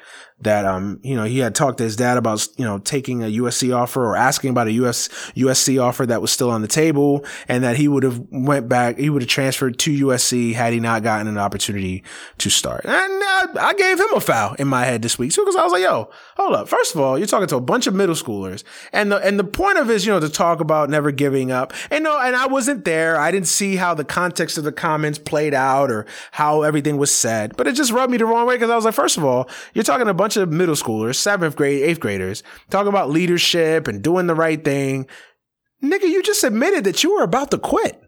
That 0.41 0.65
um 0.65 0.99
you 1.01 1.15
know 1.15 1.23
he 1.23 1.39
had 1.39 1.55
talked 1.55 1.77
to 1.77 1.85
his 1.85 1.95
dad 1.95 2.17
about 2.17 2.45
you 2.57 2.65
know 2.65 2.77
taking 2.77 3.23
a 3.23 3.27
USC 3.27 3.73
offer 3.73 4.05
or 4.05 4.17
asking 4.17 4.49
about 4.49 4.67
a 4.67 4.73
US 4.73 5.07
USC 5.33 5.81
offer 5.81 6.05
that 6.05 6.21
was 6.21 6.29
still 6.29 6.51
on 6.51 6.61
the 6.61 6.67
table 6.67 7.23
and 7.47 7.63
that 7.63 7.77
he 7.77 7.87
would 7.87 8.03
have 8.03 8.21
went 8.31 8.67
back 8.67 8.97
he 8.97 9.09
would 9.09 9.21
have 9.21 9.29
transferred 9.29 9.79
to 9.79 10.07
USC 10.07 10.53
had 10.53 10.73
he 10.73 10.81
not 10.81 11.03
gotten 11.03 11.27
an 11.27 11.37
opportunity 11.37 12.03
to 12.39 12.49
start. 12.49 12.83
And 12.83 12.93
I, 12.93 13.45
I 13.61 13.73
gave 13.75 13.97
him 13.97 14.13
a 14.13 14.19
foul 14.19 14.55
in 14.55 14.67
my 14.67 14.83
head 14.83 15.01
this 15.01 15.17
week 15.17 15.31
too 15.31 15.41
because 15.41 15.55
I 15.55 15.63
was 15.63 15.71
like 15.71 15.83
yo 15.83 16.09
hold 16.35 16.53
up. 16.53 16.67
First 16.67 16.95
of 16.95 16.99
all 16.99 17.17
you're 17.17 17.27
talking 17.27 17.47
to 17.47 17.55
a 17.55 17.61
bunch 17.61 17.87
of 17.87 17.95
middle 17.95 18.13
schoolers. 18.13 18.65
And 18.91 19.13
the 19.13 19.19
and 19.19 19.39
the 19.39 19.45
point 19.45 19.77
of 19.77 19.89
it 19.89 19.93
is 19.93 20.05
you 20.05 20.11
know 20.11 20.19
to 20.19 20.27
talk 20.27 20.59
about 20.59 20.89
never 20.89 21.11
giving 21.11 21.49
up. 21.49 21.71
And 21.89 22.03
no 22.03 22.19
and 22.19 22.35
I 22.35 22.47
wasn't 22.47 22.83
there. 22.83 23.17
I 23.17 23.31
didn't 23.31 23.47
see 23.47 23.77
how 23.77 23.93
the 23.93 24.03
context 24.03 24.57
of 24.57 24.65
the 24.65 24.73
comments 24.75 25.19
played 25.19 25.53
out 25.53 25.91
or 25.91 26.05
how 26.31 26.63
everything 26.63 26.97
was 26.97 27.13
said 27.13 27.55
but 27.57 27.67
it 27.67 27.75
just 27.75 27.91
rubbed 27.91 28.11
me 28.11 28.17
the 28.17 28.25
wrong 28.25 28.47
way 28.47 28.55
because 28.55 28.69
I 28.69 28.75
was 28.75 28.85
like 28.85 28.93
first 28.93 29.17
of 29.17 29.23
all 29.23 29.49
you're 29.73 29.83
talking 29.83 30.07
a 30.07 30.13
bunch 30.13 30.37
of 30.37 30.51
middle 30.51 30.75
schoolers, 30.75 31.15
seventh 31.15 31.55
grade, 31.55 31.83
eighth 31.83 31.99
graders, 31.99 32.43
talking 32.69 32.89
about 32.89 33.09
leadership 33.09 33.87
and 33.87 34.01
doing 34.01 34.27
the 34.27 34.35
right 34.35 34.63
thing. 34.63 35.07
Nigga, 35.83 36.03
you 36.03 36.23
just 36.23 36.43
admitted 36.43 36.83
that 36.85 37.03
you 37.03 37.15
were 37.15 37.23
about 37.23 37.51
to 37.51 37.57
quit. 37.57 38.01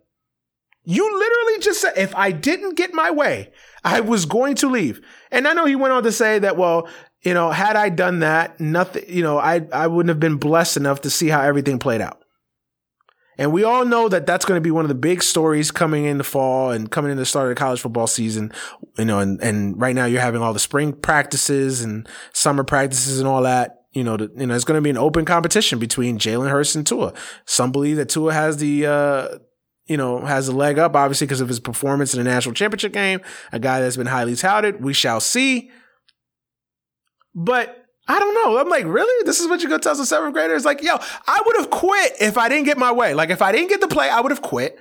You 0.84 1.04
literally 1.04 1.60
just 1.60 1.82
said, 1.82 1.94
if 1.98 2.16
I 2.16 2.32
didn't 2.32 2.76
get 2.76 2.94
my 2.94 3.12
way, 3.12 3.52
I 3.84 4.00
was 4.00 4.26
going 4.26 4.56
to 4.56 4.70
leave. 4.70 5.02
And 5.32 5.48
I 5.48 5.54
know 5.54 5.66
he 5.66 5.76
went 5.76 5.94
on 5.94 6.04
to 6.04 6.12
say 6.12 6.40
that, 6.40 6.56
well, 6.56 6.88
you 7.24 7.34
know, 7.34 7.52
had 7.52 7.76
I 7.76 7.90
done 7.90 8.20
that, 8.20 8.60
nothing, 8.60 9.04
you 9.08 9.22
know, 9.22 9.38
I, 9.38 9.68
I 9.74 9.88
wouldn't 9.88 10.10
have 10.10 10.20
been 10.20 10.38
blessed 10.38 10.78
enough 10.78 11.02
to 11.02 11.10
see 11.10 11.28
how 11.28 11.42
everything 11.42 11.78
played 11.78 12.00
out. 12.00 12.22
And 13.38 13.52
we 13.52 13.64
all 13.64 13.86
know 13.86 14.10
that 14.10 14.26
that's 14.26 14.46
going 14.46 14.58
to 14.58 14.62
be 14.62 14.72
one 14.72 14.84
of 14.84 14.90
the 14.90 14.96
big 14.96 15.22
stories 15.22 15.70
coming 15.72 16.06
in 16.06 16.18
the 16.18 16.24
fall 16.24 16.72
and 16.72 16.90
coming 16.90 17.12
in 17.12 17.18
the 17.18 17.26
start 17.26 17.46
of 17.46 17.56
the 17.56 17.60
college 17.60 17.80
football 17.80 18.08
season. 18.08 18.52
You 18.98 19.06
know, 19.06 19.20
and, 19.20 19.42
and 19.42 19.80
right 19.80 19.96
now 19.96 20.06
you're 20.06 20.22
having 20.22 20.42
all 20.42 20.54
the 20.54 20.60
spring 20.60 20.94
practices 20.94 21.82
and 21.82 22.08
summer 22.34 22.64
practices 22.64 23.20
and 23.20 23.28
all 23.28 23.44
that. 23.44 23.82
You 23.94 24.04
know, 24.04 24.18
the, 24.18 24.32
you 24.36 24.46
know, 24.46 24.56
it's 24.56 24.66
going 24.66 24.78
to 24.78 24.82
be 24.82 24.90
an 24.90 24.98
open 24.98 25.26
competition 25.26 25.80
between 25.80 26.20
Jalen 26.20 26.50
Hurts 26.50 26.76
and 26.76 26.86
Tua. 26.86 27.14
Some 27.46 27.72
believe 27.72 27.98
that 27.98 28.10
Tua 28.10 28.34
has 28.34 28.58
the, 28.58 28.86
uh, 28.86 29.28
you 29.86 29.98
know, 29.98 30.20
has 30.20 30.48
a 30.48 30.56
leg 30.56 30.78
up, 30.78 30.96
obviously, 30.96 31.26
because 31.26 31.42
of 31.42 31.48
his 31.48 31.60
performance 31.60 32.14
in 32.14 32.24
the 32.24 32.30
national 32.30 32.54
championship 32.54 32.92
game. 32.92 33.22
A 33.52 33.60
guy 33.60 33.80
that's 33.80 33.98
been 33.98 34.08
highly 34.08 34.36
touted. 34.36 34.84
We 34.84 34.94
shall 34.94 35.20
see. 35.20 35.72
But 37.34 37.87
I 38.08 38.20
don't 38.20 38.34
know. 38.34 38.58
I'm 38.58 38.70
like, 38.70 38.86
really? 38.86 39.26
This 39.26 39.40
is 39.40 39.48
what 39.48 39.62
you 39.62 39.70
go 39.70 39.78
tell 39.78 39.96
some 39.96 40.06
seventh 40.06 40.34
graders? 40.34 40.66
Like, 40.66 40.82
yo, 40.82 40.98
I 41.28 41.42
would 41.46 41.58
have 41.58 41.70
quit 41.70 42.14
if 42.22 42.38
I 42.38 42.50
didn't 42.50 42.66
get 42.66 42.78
my 42.78 42.92
way. 42.92 43.14
Like, 43.14 43.30
if 43.30 43.42
I 43.42 43.52
didn't 43.52 43.70
get 43.70 43.82
the 43.82 43.88
play, 43.88 44.10
I 44.10 44.22
would 44.22 44.32
have 44.32 44.42
quit. 44.42 44.80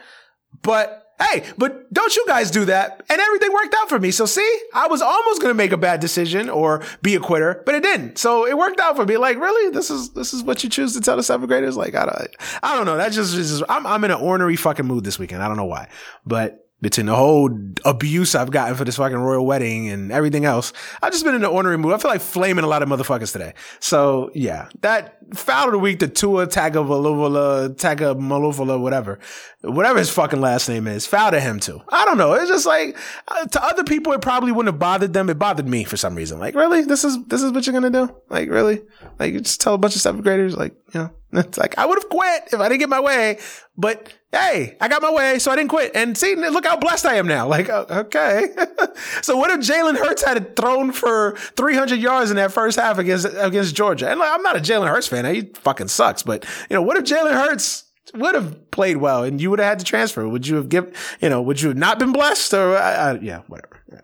But 0.62 1.06
Hey, 1.18 1.44
but 1.56 1.90
don't 1.94 2.14
you 2.14 2.26
guys 2.26 2.50
do 2.50 2.66
that? 2.66 3.02
And 3.08 3.20
everything 3.20 3.50
worked 3.52 3.74
out 3.74 3.88
for 3.88 3.98
me. 3.98 4.10
So 4.10 4.26
see, 4.26 4.60
I 4.74 4.86
was 4.86 5.00
almost 5.00 5.40
to 5.40 5.54
make 5.54 5.72
a 5.72 5.78
bad 5.78 6.00
decision 6.00 6.50
or 6.50 6.82
be 7.00 7.14
a 7.14 7.20
quitter, 7.20 7.62
but 7.64 7.74
it 7.74 7.82
didn't. 7.82 8.18
So 8.18 8.46
it 8.46 8.56
worked 8.56 8.80
out 8.80 8.96
for 8.96 9.06
me. 9.06 9.16
Like, 9.16 9.38
really? 9.38 9.70
This 9.70 9.90
is, 9.90 10.10
this 10.10 10.34
is 10.34 10.42
what 10.42 10.62
you 10.62 10.68
choose 10.68 10.92
to 10.92 11.00
tell 11.00 11.16
the 11.16 11.22
seventh 11.22 11.48
graders? 11.48 11.74
Like, 11.74 11.94
I 11.94 12.04
don't, 12.04 12.36
I 12.62 12.76
don't 12.76 12.84
know. 12.84 12.98
That 12.98 13.12
just, 13.12 13.34
just 13.34 13.62
I'm, 13.66 13.86
I'm 13.86 14.04
in 14.04 14.10
an 14.10 14.20
ornery 14.20 14.56
fucking 14.56 14.84
mood 14.84 15.04
this 15.04 15.18
weekend. 15.18 15.42
I 15.42 15.48
don't 15.48 15.56
know 15.56 15.64
why, 15.64 15.88
but 16.26 16.65
between 16.82 17.06
the 17.06 17.16
whole 17.16 17.50
abuse 17.84 18.34
I've 18.34 18.50
gotten 18.50 18.74
for 18.74 18.84
this 18.84 18.96
fucking 18.96 19.16
royal 19.16 19.46
wedding 19.46 19.88
and 19.88 20.12
everything 20.12 20.44
else, 20.44 20.74
I've 21.02 21.12
just 21.12 21.24
been 21.24 21.34
in 21.34 21.42
an 21.42 21.50
ornery 21.50 21.78
mood. 21.78 21.94
I 21.94 21.98
feel 21.98 22.10
like 22.10 22.20
flaming 22.20 22.64
a 22.64 22.68
lot 22.68 22.82
of 22.82 22.88
motherfuckers 22.88 23.32
today. 23.32 23.54
So 23.80 24.30
yeah, 24.34 24.68
that 24.82 25.18
foul 25.34 25.66
of 25.66 25.72
the 25.72 25.78
week, 25.78 26.00
the 26.00 26.08
Tua 26.08 26.46
Tagovailoa, 26.46 27.76
Tagovailoa, 27.76 28.80
whatever, 28.80 29.18
whatever 29.62 29.98
his 29.98 30.10
fucking 30.10 30.40
last 30.40 30.68
name 30.68 30.86
is, 30.86 31.06
foul 31.06 31.30
to 31.30 31.40
him 31.40 31.60
too. 31.60 31.80
I 31.88 32.04
don't 32.04 32.18
know. 32.18 32.34
It's 32.34 32.50
just 32.50 32.66
like 32.66 32.96
uh, 33.28 33.46
to 33.46 33.64
other 33.64 33.84
people, 33.84 34.12
it 34.12 34.20
probably 34.20 34.52
wouldn't 34.52 34.74
have 34.74 34.78
bothered 34.78 35.14
them. 35.14 35.30
It 35.30 35.38
bothered 35.38 35.66
me 35.66 35.84
for 35.84 35.96
some 35.96 36.14
reason. 36.14 36.38
Like 36.38 36.54
really, 36.54 36.82
this 36.82 37.04
is 37.04 37.24
this 37.24 37.42
is 37.42 37.52
what 37.52 37.66
you're 37.66 37.72
gonna 37.72 37.90
do? 37.90 38.14
Like 38.28 38.50
really? 38.50 38.82
Like 39.18 39.32
you 39.32 39.40
just 39.40 39.62
tell 39.62 39.74
a 39.74 39.78
bunch 39.78 39.96
of 39.96 40.02
seventh 40.02 40.24
graders, 40.24 40.54
like 40.54 40.74
you 40.92 41.00
know, 41.00 41.10
it's 41.40 41.56
like 41.56 41.78
I 41.78 41.86
would 41.86 41.98
have 41.98 42.10
quit 42.10 42.48
if 42.52 42.60
I 42.60 42.68
didn't 42.68 42.80
get 42.80 42.88
my 42.90 43.00
way, 43.00 43.38
but 43.76 44.12
hey, 44.36 44.76
I 44.80 44.88
got 44.88 45.02
my 45.02 45.12
way, 45.12 45.38
so 45.38 45.50
I 45.50 45.56
didn't 45.56 45.70
quit. 45.70 45.92
And 45.94 46.16
see, 46.16 46.34
look 46.34 46.66
how 46.66 46.76
blessed 46.76 47.06
I 47.06 47.14
am 47.14 47.26
now. 47.26 47.48
Like, 47.48 47.68
okay. 47.68 48.48
so 49.22 49.36
what 49.36 49.50
if 49.50 49.60
Jalen 49.60 49.96
Hurts 49.96 50.24
had 50.24 50.56
thrown 50.56 50.92
for 50.92 51.36
300 51.56 51.98
yards 51.98 52.30
in 52.30 52.36
that 52.36 52.52
first 52.52 52.78
half 52.78 52.98
against 52.98 53.26
against 53.38 53.74
Georgia? 53.74 54.10
And 54.10 54.20
like, 54.20 54.30
I'm 54.30 54.42
not 54.42 54.56
a 54.56 54.60
Jalen 54.60 54.88
Hurts 54.88 55.08
fan. 55.08 55.24
He 55.34 55.50
fucking 55.54 55.88
sucks. 55.88 56.22
But 56.22 56.44
you 56.68 56.74
know, 56.74 56.82
what 56.82 56.96
if 56.96 57.04
Jalen 57.04 57.32
Hurts 57.32 57.84
would 58.14 58.34
have 58.34 58.70
played 58.70 58.98
well 58.98 59.24
and 59.24 59.40
you 59.40 59.50
would 59.50 59.58
have 59.58 59.68
had 59.68 59.78
to 59.78 59.84
transfer? 59.84 60.28
Would 60.28 60.46
you 60.46 60.56
have 60.56 60.68
given? 60.68 60.92
You 61.20 61.28
know, 61.28 61.40
would 61.42 61.60
you 61.60 61.68
have 61.68 61.78
not 61.78 61.98
been 61.98 62.12
blessed? 62.12 62.52
Or 62.54 62.76
I, 62.76 62.92
I, 62.92 63.18
yeah, 63.20 63.42
whatever. 63.48 63.80
Yeah. 63.90 64.00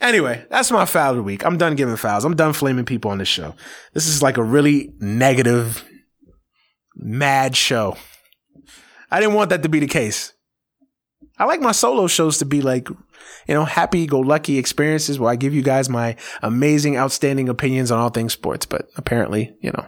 Anyway, 0.00 0.44
that's 0.48 0.70
my 0.70 0.86
foul 0.86 1.10
of 1.10 1.16
the 1.16 1.22
week. 1.22 1.44
I'm 1.44 1.58
done 1.58 1.76
giving 1.76 1.96
fouls. 1.96 2.24
I'm 2.24 2.36
done 2.36 2.54
flaming 2.54 2.86
people 2.86 3.10
on 3.10 3.18
this 3.18 3.28
show. 3.28 3.54
This 3.92 4.06
is 4.08 4.22
like 4.22 4.38
a 4.38 4.42
really 4.42 4.94
negative, 4.98 5.84
mad 6.96 7.54
show. 7.56 7.96
I 9.10 9.20
didn't 9.20 9.34
want 9.34 9.50
that 9.50 9.62
to 9.62 9.68
be 9.68 9.80
the 9.80 9.86
case. 9.86 10.32
I 11.38 11.44
like 11.44 11.60
my 11.60 11.72
solo 11.72 12.06
shows 12.06 12.38
to 12.38 12.44
be 12.44 12.60
like, 12.60 12.88
you 12.88 13.54
know, 13.54 13.64
happy 13.64 14.06
go 14.06 14.20
lucky 14.20 14.58
experiences 14.58 15.18
where 15.18 15.30
I 15.30 15.36
give 15.36 15.54
you 15.54 15.62
guys 15.62 15.88
my 15.88 16.16
amazing, 16.42 16.98
outstanding 16.98 17.48
opinions 17.48 17.90
on 17.90 17.98
all 17.98 18.10
things 18.10 18.34
sports. 18.34 18.66
But 18.66 18.88
apparently, 18.96 19.56
you 19.60 19.72
know, 19.72 19.86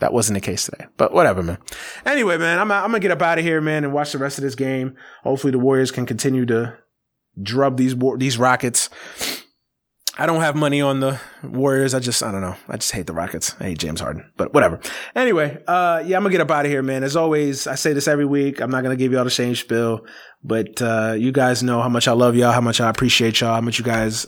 that 0.00 0.12
wasn't 0.12 0.34
the 0.34 0.40
case 0.40 0.64
today. 0.64 0.86
But 0.96 1.12
whatever, 1.12 1.42
man. 1.42 1.58
Anyway, 2.04 2.36
man, 2.36 2.58
I'm, 2.58 2.70
I'm 2.70 2.90
gonna 2.90 3.00
get 3.00 3.10
up 3.12 3.22
out 3.22 3.38
of 3.38 3.44
here, 3.44 3.60
man, 3.60 3.84
and 3.84 3.92
watch 3.92 4.12
the 4.12 4.18
rest 4.18 4.38
of 4.38 4.42
this 4.42 4.54
game. 4.54 4.96
Hopefully, 5.22 5.52
the 5.52 5.58
Warriors 5.58 5.90
can 5.90 6.06
continue 6.06 6.44
to 6.46 6.76
drub 7.40 7.76
these 7.76 7.94
these 8.16 8.38
Rockets. 8.38 8.90
I 10.20 10.26
don't 10.26 10.40
have 10.40 10.56
money 10.56 10.80
on 10.80 10.98
the 10.98 11.20
Warriors. 11.44 11.94
I 11.94 12.00
just, 12.00 12.24
I 12.24 12.32
don't 12.32 12.40
know. 12.40 12.56
I 12.68 12.76
just 12.76 12.90
hate 12.90 13.06
the 13.06 13.12
Rockets. 13.12 13.54
I 13.60 13.64
hate 13.64 13.78
James 13.78 14.00
Harden, 14.00 14.28
but 14.36 14.52
whatever. 14.52 14.80
Anyway, 15.14 15.62
uh, 15.68 16.02
yeah, 16.04 16.16
I'm 16.16 16.24
gonna 16.24 16.32
get 16.32 16.40
up 16.40 16.50
out 16.50 16.64
of 16.64 16.72
here, 16.72 16.82
man. 16.82 17.04
As 17.04 17.14
always, 17.14 17.68
I 17.68 17.76
say 17.76 17.92
this 17.92 18.08
every 18.08 18.26
week. 18.26 18.60
I'm 18.60 18.70
not 18.70 18.82
gonna 18.82 18.96
give 18.96 19.12
you 19.12 19.18
all 19.18 19.24
the 19.24 19.30
same 19.30 19.54
spill, 19.54 20.04
but, 20.44 20.80
uh, 20.80 21.14
you 21.18 21.32
guys 21.32 21.62
know 21.62 21.82
how 21.82 21.88
much 21.88 22.06
I 22.06 22.12
love 22.12 22.36
y'all, 22.36 22.52
how 22.52 22.60
much 22.60 22.80
I 22.80 22.88
appreciate 22.88 23.40
y'all, 23.40 23.54
how 23.54 23.60
much 23.60 23.78
you 23.78 23.84
guys, 23.84 24.26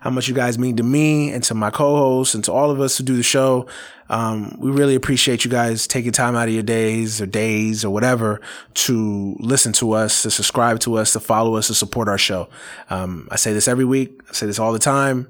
how 0.00 0.10
much 0.10 0.28
you 0.28 0.34
guys 0.34 0.58
mean 0.58 0.76
to 0.76 0.82
me 0.82 1.30
and 1.32 1.44
to 1.44 1.54
my 1.54 1.70
co-hosts 1.70 2.34
and 2.34 2.42
to 2.44 2.52
all 2.52 2.70
of 2.70 2.80
us 2.80 2.96
who 2.96 3.04
do 3.04 3.16
the 3.16 3.22
show. 3.22 3.66
Um, 4.08 4.56
we 4.58 4.70
really 4.72 4.96
appreciate 4.96 5.44
you 5.44 5.50
guys 5.50 5.86
taking 5.86 6.10
time 6.10 6.34
out 6.34 6.48
of 6.48 6.54
your 6.54 6.64
days 6.64 7.20
or 7.20 7.26
days 7.26 7.84
or 7.84 7.90
whatever 7.90 8.40
to 8.74 9.36
listen 9.38 9.72
to 9.74 9.92
us, 9.92 10.22
to 10.22 10.30
subscribe 10.30 10.80
to 10.80 10.96
us, 10.96 11.12
to 11.12 11.20
follow 11.20 11.54
us, 11.54 11.68
to 11.68 11.74
support 11.74 12.08
our 12.08 12.18
show. 12.18 12.48
Um, 12.88 13.28
I 13.30 13.36
say 13.36 13.52
this 13.52 13.68
every 13.68 13.84
week. 13.84 14.20
I 14.28 14.32
say 14.32 14.46
this 14.46 14.58
all 14.58 14.72
the 14.72 14.80
time. 14.80 15.28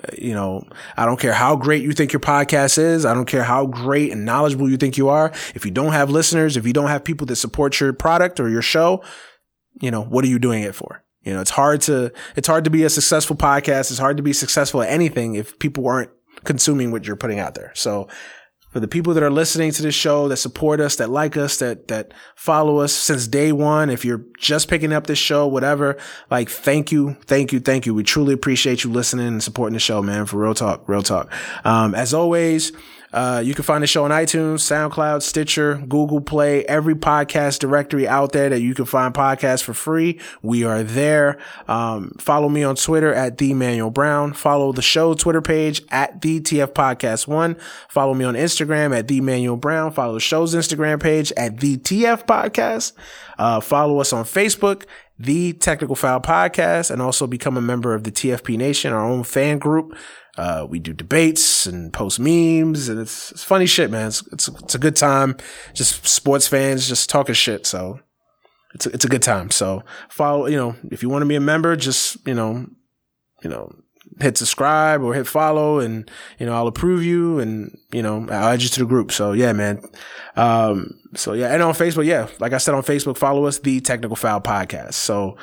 Uh, 0.00 0.14
you 0.16 0.32
know, 0.32 0.64
I 0.96 1.06
don't 1.06 1.18
care 1.18 1.32
how 1.32 1.56
great 1.56 1.82
you 1.82 1.92
think 1.92 2.12
your 2.12 2.20
podcast 2.20 2.78
is. 2.78 3.04
I 3.04 3.14
don't 3.14 3.26
care 3.26 3.42
how 3.42 3.66
great 3.66 4.12
and 4.12 4.24
knowledgeable 4.24 4.70
you 4.70 4.76
think 4.76 4.96
you 4.96 5.08
are. 5.08 5.32
If 5.56 5.64
you 5.64 5.72
don't 5.72 5.92
have 5.92 6.08
listeners, 6.08 6.56
if 6.56 6.64
you 6.64 6.72
don't 6.72 6.88
have 6.88 7.02
people 7.02 7.26
that 7.26 7.36
support 7.36 7.80
your 7.80 7.92
product 7.92 8.38
or 8.38 8.48
your 8.48 8.62
show, 8.62 9.02
you 9.80 9.90
know, 9.90 10.02
what 10.02 10.24
are 10.24 10.28
you 10.28 10.38
doing 10.38 10.62
it 10.62 10.74
for? 10.74 11.02
You 11.22 11.34
know, 11.34 11.40
it's 11.40 11.50
hard 11.50 11.82
to, 11.82 12.12
it's 12.36 12.48
hard 12.48 12.64
to 12.64 12.70
be 12.70 12.84
a 12.84 12.90
successful 12.90 13.36
podcast. 13.36 13.90
It's 13.90 13.98
hard 13.98 14.16
to 14.16 14.22
be 14.22 14.32
successful 14.32 14.82
at 14.82 14.90
anything 14.90 15.34
if 15.34 15.58
people 15.58 15.86
aren't 15.86 16.10
consuming 16.44 16.90
what 16.90 17.06
you're 17.06 17.16
putting 17.16 17.38
out 17.38 17.54
there. 17.54 17.72
So 17.74 18.08
for 18.70 18.80
the 18.80 18.88
people 18.88 19.12
that 19.14 19.22
are 19.22 19.30
listening 19.30 19.72
to 19.72 19.82
this 19.82 19.94
show, 19.94 20.28
that 20.28 20.36
support 20.36 20.80
us, 20.80 20.96
that 20.96 21.10
like 21.10 21.36
us, 21.36 21.58
that, 21.58 21.88
that 21.88 22.14
follow 22.36 22.78
us 22.78 22.92
since 22.92 23.26
day 23.26 23.52
one, 23.52 23.90
if 23.90 24.04
you're 24.04 24.24
just 24.38 24.68
picking 24.68 24.92
up 24.92 25.08
this 25.08 25.18
show, 25.18 25.46
whatever, 25.46 25.98
like, 26.30 26.48
thank 26.48 26.92
you, 26.92 27.16
thank 27.26 27.52
you, 27.52 27.58
thank 27.58 27.84
you. 27.84 27.94
We 27.94 28.04
truly 28.04 28.32
appreciate 28.32 28.84
you 28.84 28.90
listening 28.90 29.26
and 29.26 29.42
supporting 29.42 29.74
the 29.74 29.80
show, 29.80 30.02
man, 30.02 30.24
for 30.26 30.40
real 30.40 30.54
talk, 30.54 30.88
real 30.88 31.02
talk. 31.02 31.32
Um, 31.64 31.94
as 31.96 32.14
always, 32.14 32.72
uh, 33.12 33.42
you 33.44 33.54
can 33.54 33.64
find 33.64 33.82
the 33.82 33.86
show 33.86 34.04
on 34.04 34.10
iTunes, 34.10 34.60
SoundCloud, 34.60 35.22
Stitcher, 35.22 35.76
Google 35.88 36.20
Play, 36.20 36.64
every 36.66 36.94
podcast 36.94 37.58
directory 37.58 38.06
out 38.06 38.32
there 38.32 38.48
that 38.48 38.60
you 38.60 38.74
can 38.74 38.84
find 38.84 39.12
podcasts 39.12 39.62
for 39.62 39.74
free. 39.74 40.20
We 40.42 40.64
are 40.64 40.82
there. 40.82 41.38
Um, 41.66 42.12
follow 42.18 42.48
me 42.48 42.62
on 42.62 42.76
Twitter 42.76 43.12
at 43.12 43.38
the 43.38 43.52
Manuel 43.54 43.90
Brown. 43.90 44.32
Follow 44.32 44.72
the 44.72 44.82
show 44.82 45.14
Twitter 45.14 45.42
page 45.42 45.82
at 45.90 46.20
the 46.20 46.40
TF 46.40 46.72
Podcast 46.72 47.26
One. 47.26 47.56
Follow 47.88 48.14
me 48.14 48.24
on 48.24 48.34
Instagram 48.34 48.96
at 48.96 49.08
the 49.08 49.20
Manuel 49.20 49.56
Brown. 49.56 49.90
Follow 49.92 50.14
the 50.14 50.20
show's 50.20 50.54
Instagram 50.54 51.02
page 51.02 51.32
at 51.36 51.60
the 51.60 51.78
TF 51.78 52.26
Podcast. 52.26 52.92
Uh, 53.38 53.60
follow 53.60 53.98
us 54.00 54.12
on 54.12 54.24
Facebook 54.24 54.84
the 55.20 55.52
Technical 55.52 55.94
Foul 55.94 56.20
Podcast 56.20 56.90
and 56.90 57.02
also 57.02 57.26
become 57.26 57.58
a 57.58 57.60
member 57.60 57.92
of 57.92 58.04
the 58.04 58.10
TFP 58.10 58.56
Nation, 58.56 58.92
our 58.94 59.04
own 59.04 59.22
fan 59.22 59.58
group. 59.58 59.94
Uh, 60.36 60.66
we 60.68 60.78
do 60.78 60.92
debates 60.92 61.66
and 61.66 61.92
post 61.92 62.20
memes 62.20 62.88
and 62.88 63.00
it's, 63.00 63.32
it's 63.32 63.44
funny 63.44 63.66
shit, 63.66 63.90
man. 63.90 64.08
It's, 64.08 64.26
it's, 64.32 64.48
it's, 64.48 64.74
a 64.74 64.78
good 64.78 64.96
time. 64.96 65.36
Just 65.74 66.06
sports 66.06 66.46
fans 66.46 66.88
just 66.88 67.10
talking 67.10 67.34
shit. 67.34 67.66
So 67.66 68.00
it's 68.74 68.86
a, 68.86 68.90
it's 68.90 69.04
a 69.04 69.08
good 69.08 69.22
time. 69.22 69.50
So 69.50 69.82
follow, 70.08 70.46
you 70.46 70.56
know, 70.56 70.76
if 70.90 71.02
you 71.02 71.08
want 71.08 71.22
to 71.22 71.28
be 71.28 71.34
a 71.34 71.40
member, 71.40 71.74
just, 71.76 72.16
you 72.26 72.34
know, 72.34 72.66
you 73.42 73.50
know, 73.50 73.74
hit 74.20 74.38
subscribe 74.38 75.02
or 75.02 75.14
hit 75.14 75.26
follow 75.26 75.78
and, 75.78 76.10
you 76.38 76.46
know, 76.46 76.54
I'll 76.54 76.66
approve 76.66 77.02
you 77.02 77.38
and, 77.38 77.76
you 77.92 78.02
know, 78.02 78.26
I'll 78.30 78.52
add 78.52 78.62
you 78.62 78.68
to 78.68 78.80
the 78.80 78.86
group. 78.86 79.12
So 79.12 79.32
yeah, 79.32 79.52
man. 79.52 79.82
Um, 80.36 81.00
so 81.14 81.32
yeah. 81.32 81.52
And 81.52 81.62
on 81.62 81.74
Facebook, 81.74 82.06
yeah, 82.06 82.28
like 82.38 82.52
I 82.52 82.58
said 82.58 82.74
on 82.74 82.82
Facebook, 82.82 83.16
follow 83.16 83.46
us, 83.46 83.58
the 83.58 83.80
Technical 83.80 84.16
Foul 84.16 84.40
Podcast. 84.40 84.94
So, 84.94 85.36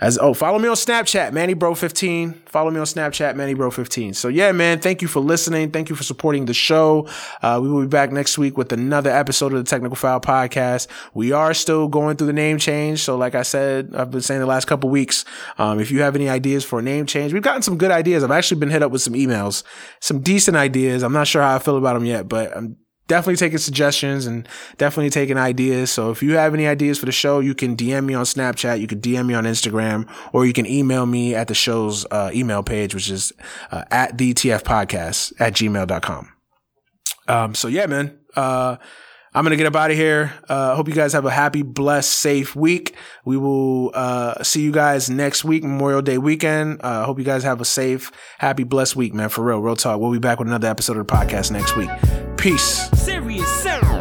as 0.00 0.18
oh, 0.18 0.34
follow 0.34 0.58
me 0.58 0.68
on 0.68 0.74
Snapchat, 0.74 1.30
MannyBro15. 1.30 2.48
Follow 2.48 2.70
me 2.70 2.80
on 2.80 2.84
Snapchat, 2.84 3.34
MannyBro15. 3.36 4.16
So 4.16 4.26
yeah, 4.28 4.50
man, 4.50 4.80
thank 4.80 5.02
you 5.02 5.08
for 5.08 5.20
listening. 5.20 5.70
Thank 5.70 5.88
you 5.88 5.94
for 5.94 6.02
supporting 6.02 6.46
the 6.46 6.54
show. 6.54 7.08
Uh, 7.42 7.60
we 7.62 7.68
will 7.68 7.82
be 7.82 7.86
back 7.86 8.10
next 8.10 8.36
week 8.36 8.58
with 8.58 8.72
another 8.72 9.10
episode 9.10 9.52
of 9.52 9.58
the 9.58 9.64
Technical 9.64 9.94
Foul 9.94 10.20
Podcast. 10.20 10.88
We 11.14 11.30
are 11.30 11.54
still 11.54 11.86
going 11.86 12.16
through 12.16 12.26
the 12.26 12.32
name 12.32 12.58
change. 12.58 13.00
So 13.00 13.16
like 13.16 13.36
I 13.36 13.42
said, 13.42 13.94
I've 13.94 14.10
been 14.10 14.20
saying 14.20 14.40
the 14.40 14.46
last 14.46 14.66
couple 14.66 14.90
weeks, 14.90 15.24
um, 15.58 15.78
if 15.78 15.92
you 15.92 16.02
have 16.02 16.16
any 16.16 16.28
ideas 16.28 16.64
for 16.64 16.80
a 16.80 16.82
name 16.82 17.06
change, 17.06 17.32
we've 17.32 17.42
gotten 17.42 17.62
some 17.62 17.78
good 17.78 17.92
ideas. 17.92 18.24
I've 18.24 18.32
actually 18.32 18.58
been 18.58 18.70
hit 18.70 18.82
up 18.82 18.90
with 18.90 19.02
some 19.02 19.14
emails, 19.14 19.62
some 20.00 20.20
decent 20.20 20.56
ideas. 20.56 21.04
I'm 21.04 21.12
not 21.12 21.28
sure 21.28 21.40
how 21.40 21.54
I 21.54 21.60
feel 21.60 21.76
about 21.76 21.94
them 21.94 22.04
yet, 22.04 22.28
but 22.28 22.56
I'm 22.56 22.76
definitely 23.08 23.36
taking 23.36 23.58
suggestions 23.58 24.26
and 24.26 24.48
definitely 24.78 25.10
taking 25.10 25.36
ideas. 25.36 25.90
So 25.90 26.10
if 26.10 26.22
you 26.22 26.36
have 26.36 26.54
any 26.54 26.66
ideas 26.66 26.98
for 26.98 27.06
the 27.06 27.12
show, 27.12 27.40
you 27.40 27.54
can 27.54 27.76
DM 27.76 28.04
me 28.04 28.14
on 28.14 28.24
Snapchat, 28.24 28.80
you 28.80 28.86
can 28.86 29.00
DM 29.00 29.26
me 29.26 29.34
on 29.34 29.44
Instagram, 29.44 30.08
or 30.32 30.46
you 30.46 30.52
can 30.52 30.66
email 30.66 31.06
me 31.06 31.34
at 31.34 31.48
the 31.48 31.54
show's 31.54 32.06
uh, 32.10 32.30
email 32.34 32.62
page, 32.62 32.94
which 32.94 33.10
is 33.10 33.32
uh, 33.70 33.84
at 33.90 34.16
the 34.18 34.34
TF 34.34 34.64
at 35.40 35.54
gmail.com. 35.54 36.32
Um, 37.26 37.54
so 37.54 37.68
yeah, 37.68 37.86
man, 37.86 38.18
uh, 38.36 38.76
I'm 39.36 39.42
going 39.42 39.50
to 39.50 39.56
get 39.56 39.66
up 39.66 39.74
out 39.74 39.90
of 39.90 39.96
here. 39.96 40.32
Uh, 40.48 40.76
hope 40.76 40.86
you 40.86 40.94
guys 40.94 41.12
have 41.12 41.24
a 41.24 41.30
happy, 41.30 41.62
blessed, 41.62 42.12
safe 42.12 42.54
week. 42.54 42.94
We 43.24 43.36
will, 43.36 43.90
uh, 43.92 44.42
see 44.44 44.62
you 44.62 44.70
guys 44.70 45.10
next 45.10 45.44
week, 45.44 45.64
Memorial 45.64 46.02
Day 46.02 46.18
weekend. 46.18 46.80
Uh, 46.84 47.04
hope 47.04 47.18
you 47.18 47.24
guys 47.24 47.42
have 47.42 47.60
a 47.60 47.64
safe, 47.64 48.12
happy, 48.38 48.62
blessed 48.62 48.94
week, 48.94 49.12
man. 49.12 49.30
For 49.30 49.42
real, 49.42 49.58
real 49.58 49.76
talk. 49.76 50.00
We'll 50.00 50.12
be 50.12 50.18
back 50.20 50.38
with 50.38 50.46
another 50.46 50.68
episode 50.68 50.96
of 50.98 51.06
the 51.06 51.12
podcast 51.12 51.50
next 51.50 51.76
week. 51.76 51.90
Peace. 52.44 52.90
Serious, 52.92 53.48
serious. 53.62 53.93